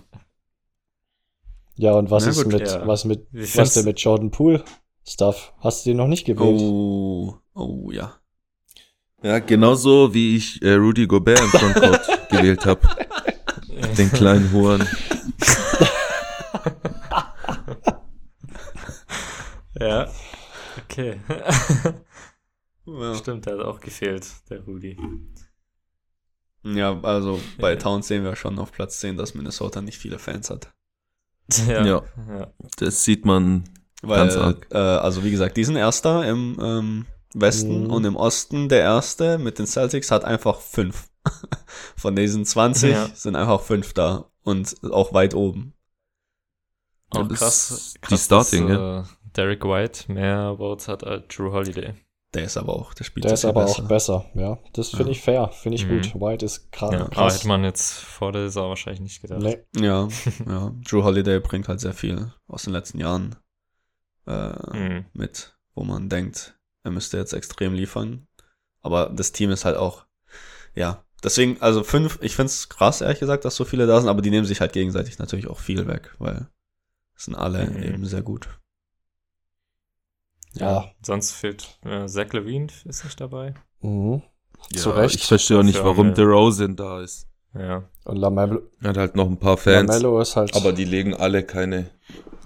Ja, 1.76 1.92
und 1.92 2.10
was 2.10 2.24
Na 2.24 2.30
ist 2.30 2.42
gut, 2.44 2.52
mit, 2.52 2.68
ja. 2.68 2.86
was 2.86 3.04
mit, 3.04 3.26
was 3.32 3.74
denn 3.74 3.84
mit 3.84 3.98
Jordan 4.00 4.30
Poole 4.30 4.64
Stuff? 5.06 5.52
Hast 5.60 5.84
du 5.86 5.90
den 5.90 5.96
noch 5.96 6.06
nicht 6.08 6.24
gewählt? 6.24 6.60
Oh, 6.60 7.34
oh 7.54 7.90
ja. 7.90 8.14
Ja, 9.24 9.38
genauso 9.38 10.12
wie 10.12 10.36
ich 10.36 10.60
äh, 10.60 10.74
Rudy 10.74 11.06
Gobert 11.06 11.40
im 11.40 11.48
Frontcourt 11.48 12.06
gewählt 12.30 12.66
habe. 12.66 12.82
Den 13.96 14.12
kleinen 14.12 14.52
Huren. 14.52 14.86
ja, 19.80 20.08
okay. 20.82 21.20
Ja. 22.86 23.14
Stimmt, 23.14 23.46
der 23.46 23.54
hat 23.54 23.64
auch 23.64 23.80
gefehlt, 23.80 24.26
der 24.50 24.60
Rudi. 24.60 24.98
ja, 26.64 27.00
also 27.00 27.40
bei. 27.58 27.76
Towns 27.76 28.08
sehen 28.08 28.24
wir 28.24 28.36
schon 28.36 28.58
auf 28.58 28.72
Platz 28.72 29.00
10, 29.00 29.16
dass 29.16 29.34
Minnesota 29.34 29.80
nicht 29.80 29.96
viele 29.96 30.18
Fans 30.18 30.50
hat. 30.50 30.70
Ja, 31.66 31.82
Ja. 31.82 32.02
ja. 32.28 32.52
Das 32.76 33.04
sieht 33.04 33.24
man 33.24 33.64
Weil, 34.02 34.18
Ganz 34.18 34.36
arg. 34.36 34.66
Äh, 34.70 34.76
also 34.76 35.24
wie 35.24 35.30
gesagt, 35.30 35.56
die 35.56 35.64
sind 35.64 35.76
Erster 35.76 36.28
im 36.28 36.58
ähm, 36.60 37.06
Westen 37.34 37.84
Mhm. 37.84 37.90
und 37.90 38.04
im 38.04 38.16
Osten 38.16 38.68
der 38.68 38.80
Erste 38.80 39.38
mit 39.38 39.58
den 39.58 39.66
Celtics 39.66 40.10
hat 40.10 40.24
einfach 40.24 40.60
fünf. 40.60 41.08
Von 41.96 42.14
diesen 42.16 42.44
20 42.44 42.92
Ja. 42.92 43.08
sind 43.14 43.36
einfach 43.36 43.60
fünf 43.60 43.92
da 43.92 44.30
und 44.42 44.74
auch 44.90 45.12
weit 45.12 45.34
oben. 45.34 45.74
Ja, 47.12 47.20
Auch 47.22 47.28
das 47.28 47.38
krass, 47.38 47.70
ist 47.70 48.02
krass 48.02 48.20
die 48.20 48.24
Starting, 48.24 48.68
dass, 48.68 48.76
ja. 48.78 49.00
äh, 49.00 49.04
Derek 49.36 49.64
White 49.64 50.12
mehr 50.12 50.54
Votes 50.58 50.88
hat 50.88 51.04
als 51.04 51.24
Drew 51.28 51.52
Holiday. 51.52 51.94
Der 52.34 52.44
ist 52.44 52.56
aber 52.56 52.74
auch, 52.74 52.94
der 52.94 53.04
spielt 53.04 53.24
Der 53.24 53.32
ist 53.34 53.44
aber 53.44 53.64
besser. 53.64 53.82
auch 53.84 53.88
besser, 53.88 54.24
ja. 54.34 54.58
Das 54.72 54.90
finde 54.90 55.04
Ja. 55.04 55.10
ich 55.10 55.20
fair, 55.22 55.48
finde 55.52 55.76
ich 55.76 55.86
Mhm. 55.86 56.02
gut. 56.02 56.14
White 56.20 56.44
ist 56.44 56.72
gerade 56.72 56.96
Ja, 56.96 57.00
aber 57.02 57.10
krass. 57.10 57.36
hätte 57.38 57.48
man 57.48 57.62
jetzt 57.62 57.92
vor 57.92 58.32
der 58.32 58.42
Saison 58.42 58.70
wahrscheinlich 58.70 59.00
nicht 59.00 59.22
gedacht. 59.22 59.40
Nee, 59.40 59.58
Ja, 59.76 60.08
ja. 60.48 60.72
Drew 60.84 61.04
Holiday 61.04 61.38
bringt 61.40 61.68
halt 61.68 61.80
sehr 61.80 61.94
viel 61.94 62.32
aus 62.48 62.64
den 62.64 62.72
letzten 62.72 62.98
Jahren 62.98 63.36
äh, 64.26 64.76
Mhm. 64.76 65.04
mit, 65.12 65.56
wo 65.74 65.84
man 65.84 66.08
denkt, 66.08 66.58
er 66.84 66.90
müsste 66.92 67.16
jetzt 67.18 67.32
extrem 67.32 67.74
liefern. 67.74 68.26
Aber 68.80 69.08
das 69.10 69.32
Team 69.32 69.50
ist 69.50 69.64
halt 69.64 69.76
auch, 69.76 70.04
ja, 70.74 71.02
deswegen, 71.22 71.60
also 71.60 71.82
fünf, 71.82 72.18
ich 72.22 72.36
find's 72.36 72.68
krass, 72.68 73.00
ehrlich 73.00 73.18
gesagt, 73.20 73.44
dass 73.44 73.56
so 73.56 73.64
viele 73.64 73.86
da 73.86 73.98
sind, 74.00 74.08
aber 74.10 74.22
die 74.22 74.30
nehmen 74.30 74.46
sich 74.46 74.60
halt 74.60 74.72
gegenseitig 74.72 75.18
natürlich 75.18 75.48
auch 75.48 75.58
viel 75.58 75.86
weg, 75.86 76.14
weil 76.18 76.46
es 77.16 77.24
sind 77.24 77.34
alle 77.34 77.66
Mhm. 77.66 77.82
eben 77.82 78.06
sehr 78.06 78.22
gut. 78.22 78.48
ja. 80.54 80.90
Sonst 81.02 81.32
fehlt 81.32 81.78
äh, 81.84 82.06
Zach 82.06 82.32
Levine 82.32 82.68
ist 82.84 83.04
nicht 83.04 83.20
dabei. 83.20 83.54
Mhm. 83.80 84.22
Ja, 84.72 84.80
Zu 84.80 84.90
Recht. 84.90 85.16
Ich 85.16 85.26
verstehe 85.26 85.58
auch 85.58 85.62
nicht, 85.62 85.82
warum 85.82 86.08
wir- 86.08 86.14
DeRozan 86.14 86.76
da 86.76 87.00
ist. 87.00 87.28
Ja. 87.54 87.88
Und 88.04 88.16
Lamello, 88.16 88.62
Er 88.82 88.88
hat 88.90 88.96
halt 88.96 89.16
noch 89.16 89.26
ein 89.26 89.38
paar 89.38 89.56
Fans, 89.56 89.88
Lamello 89.88 90.20
ist 90.20 90.36
halt. 90.36 90.54
aber 90.56 90.72
die 90.72 90.84
legen 90.84 91.14
alle 91.14 91.44
keine 91.44 91.90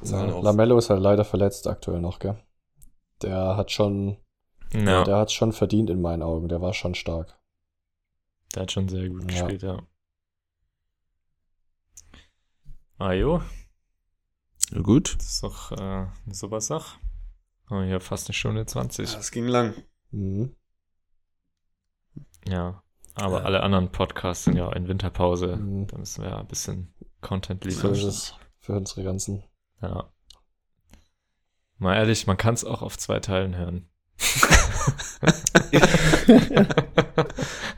Zahlen 0.03 0.29
ja, 0.31 0.35
auf. 0.35 0.45
Lamello 0.45 0.77
ist 0.79 0.91
halt 0.91 1.01
leider 1.01 1.25
verletzt 1.25 1.67
aktuell 1.67 2.01
noch, 2.01 2.19
gell? 2.19 2.37
Der 3.23 3.57
hat 3.57 3.71
schon, 3.73 4.17
Ja, 4.73 5.05
der 5.05 5.17
hat 5.17 5.33
schon 5.33 5.53
verdient 5.53 5.89
in 5.91 6.01
meinen 6.01 6.23
Augen. 6.23 6.49
Der 6.49 6.61
war 6.61 6.75
schon 6.75 6.95
stark. 6.95 7.39
der 8.55 8.63
hat 8.63 8.73
schon 8.73 8.89
sehr 8.89 9.09
gut 9.09 9.23
Ja. 9.23 9.27
gespielt, 9.47 9.63
ja. 9.63 9.83
Ah 12.99 13.13
jo, 13.13 13.41
Ja, 14.73 14.81
gut. 14.81 15.15
das 15.19 15.27
ist 15.27 15.43
doch 15.43 15.73
äh, 15.73 15.77
eine 15.77 16.35
super 16.35 16.61
Sache. 16.61 16.99
Oh, 17.71 17.83
hier 17.83 18.01
fast 18.01 18.29
eine 18.29 18.35
Stunde 18.35 18.67
20. 18.67 19.13
Das 19.15 19.31
ging 19.31 19.47
lang. 19.47 19.75
Mhm. 20.11 20.57
Ja, 22.49 22.83
aber 23.15 23.39
Ja. 23.41 23.45
alle 23.45 23.63
anderen 23.63 23.93
Podcasts 23.93 24.45
sind 24.45 24.57
ja 24.57 24.73
in 24.73 24.89
Winterpause. 24.89 25.57
Mhm. 25.57 25.87
Da 25.87 25.99
müssen 25.99 26.23
wir 26.25 26.31
ja 26.31 26.39
ein 26.39 26.49
bisschen 26.49 26.93
Content 27.21 27.63
So 27.65 27.69
liefern. 27.69 27.93
ist 27.93 28.03
es 28.05 28.35
für 28.59 28.73
unsere 28.75 29.05
ganzen. 29.05 29.45
Ja. 29.81 30.11
Mal 31.77 31.97
ehrlich, 31.97 32.27
man 32.27 32.37
kann 32.37 32.55
es 32.55 32.65
auch 32.65 32.83
auf 32.83 32.99
zwei 32.99 33.21
Teilen 33.21 33.55
hören. 33.55 33.89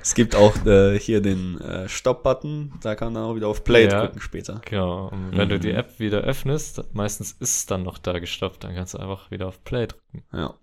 Es 0.02 0.14
gibt 0.14 0.34
auch 0.34 0.56
äh, 0.66 0.98
hier 0.98 1.20
den 1.20 1.60
äh, 1.60 1.88
Stop-Button, 1.88 2.72
da 2.82 2.94
kann 2.94 3.12
man 3.12 3.22
auch 3.24 3.34
wieder 3.36 3.48
auf 3.48 3.64
Play 3.64 3.84
Ja. 3.86 4.00
drücken 4.06 4.20
später. 4.20 4.60
Genau. 4.64 5.08
Und 5.08 5.36
wenn 5.36 5.48
du 5.48 5.56
Mhm. 5.56 5.60
die 5.60 5.72
App 5.72 5.98
wieder 6.00 6.20
öffnest, 6.20 6.82
meistens 6.94 7.32
ist 7.32 7.56
es 7.58 7.66
dann 7.66 7.82
noch 7.82 7.98
da 7.98 8.18
gestoppt, 8.18 8.64
dann 8.64 8.74
kannst 8.74 8.94
du 8.94 8.98
einfach 8.98 9.30
wieder 9.30 9.46
auf 9.46 9.62
Play 9.64 9.86
drücken. 9.86 10.24
Ja. 10.32 10.54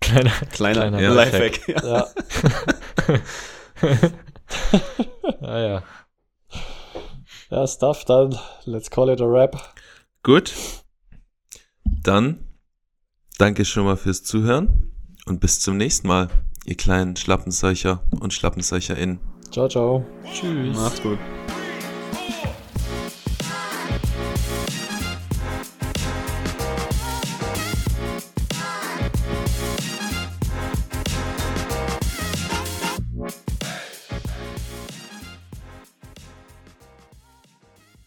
Kleiner. 0.00 0.30
Kleiner, 0.52 0.80
Kleiner 0.90 1.00
Ja. 1.00 1.12
Lifehack. 1.12 1.68
Ja. 1.68 1.84
Ja. 1.84 2.06
ah 5.40 5.58
ja. 5.58 5.82
ja, 7.50 7.66
Stuff, 7.66 8.04
dann 8.04 8.38
let's 8.64 8.90
call 8.90 9.10
it 9.10 9.20
a 9.20 9.24
wrap. 9.24 9.74
Gut. 10.22 10.52
Dann 11.84 12.44
danke 13.38 13.64
schon 13.64 13.84
mal 13.84 13.96
fürs 13.96 14.22
Zuhören 14.22 14.92
und 15.26 15.40
bis 15.40 15.60
zum 15.60 15.76
nächsten 15.76 16.08
Mal, 16.08 16.28
ihr 16.64 16.76
kleinen 16.76 17.16
Schlappenseucher 17.16 18.02
und 18.20 18.32
SchlappenseucherInnen. 18.32 19.18
Ciao, 19.50 19.68
ciao. 19.68 20.04
Tschüss. 20.32 20.76
Macht's 20.76 21.02
gut. 21.02 21.18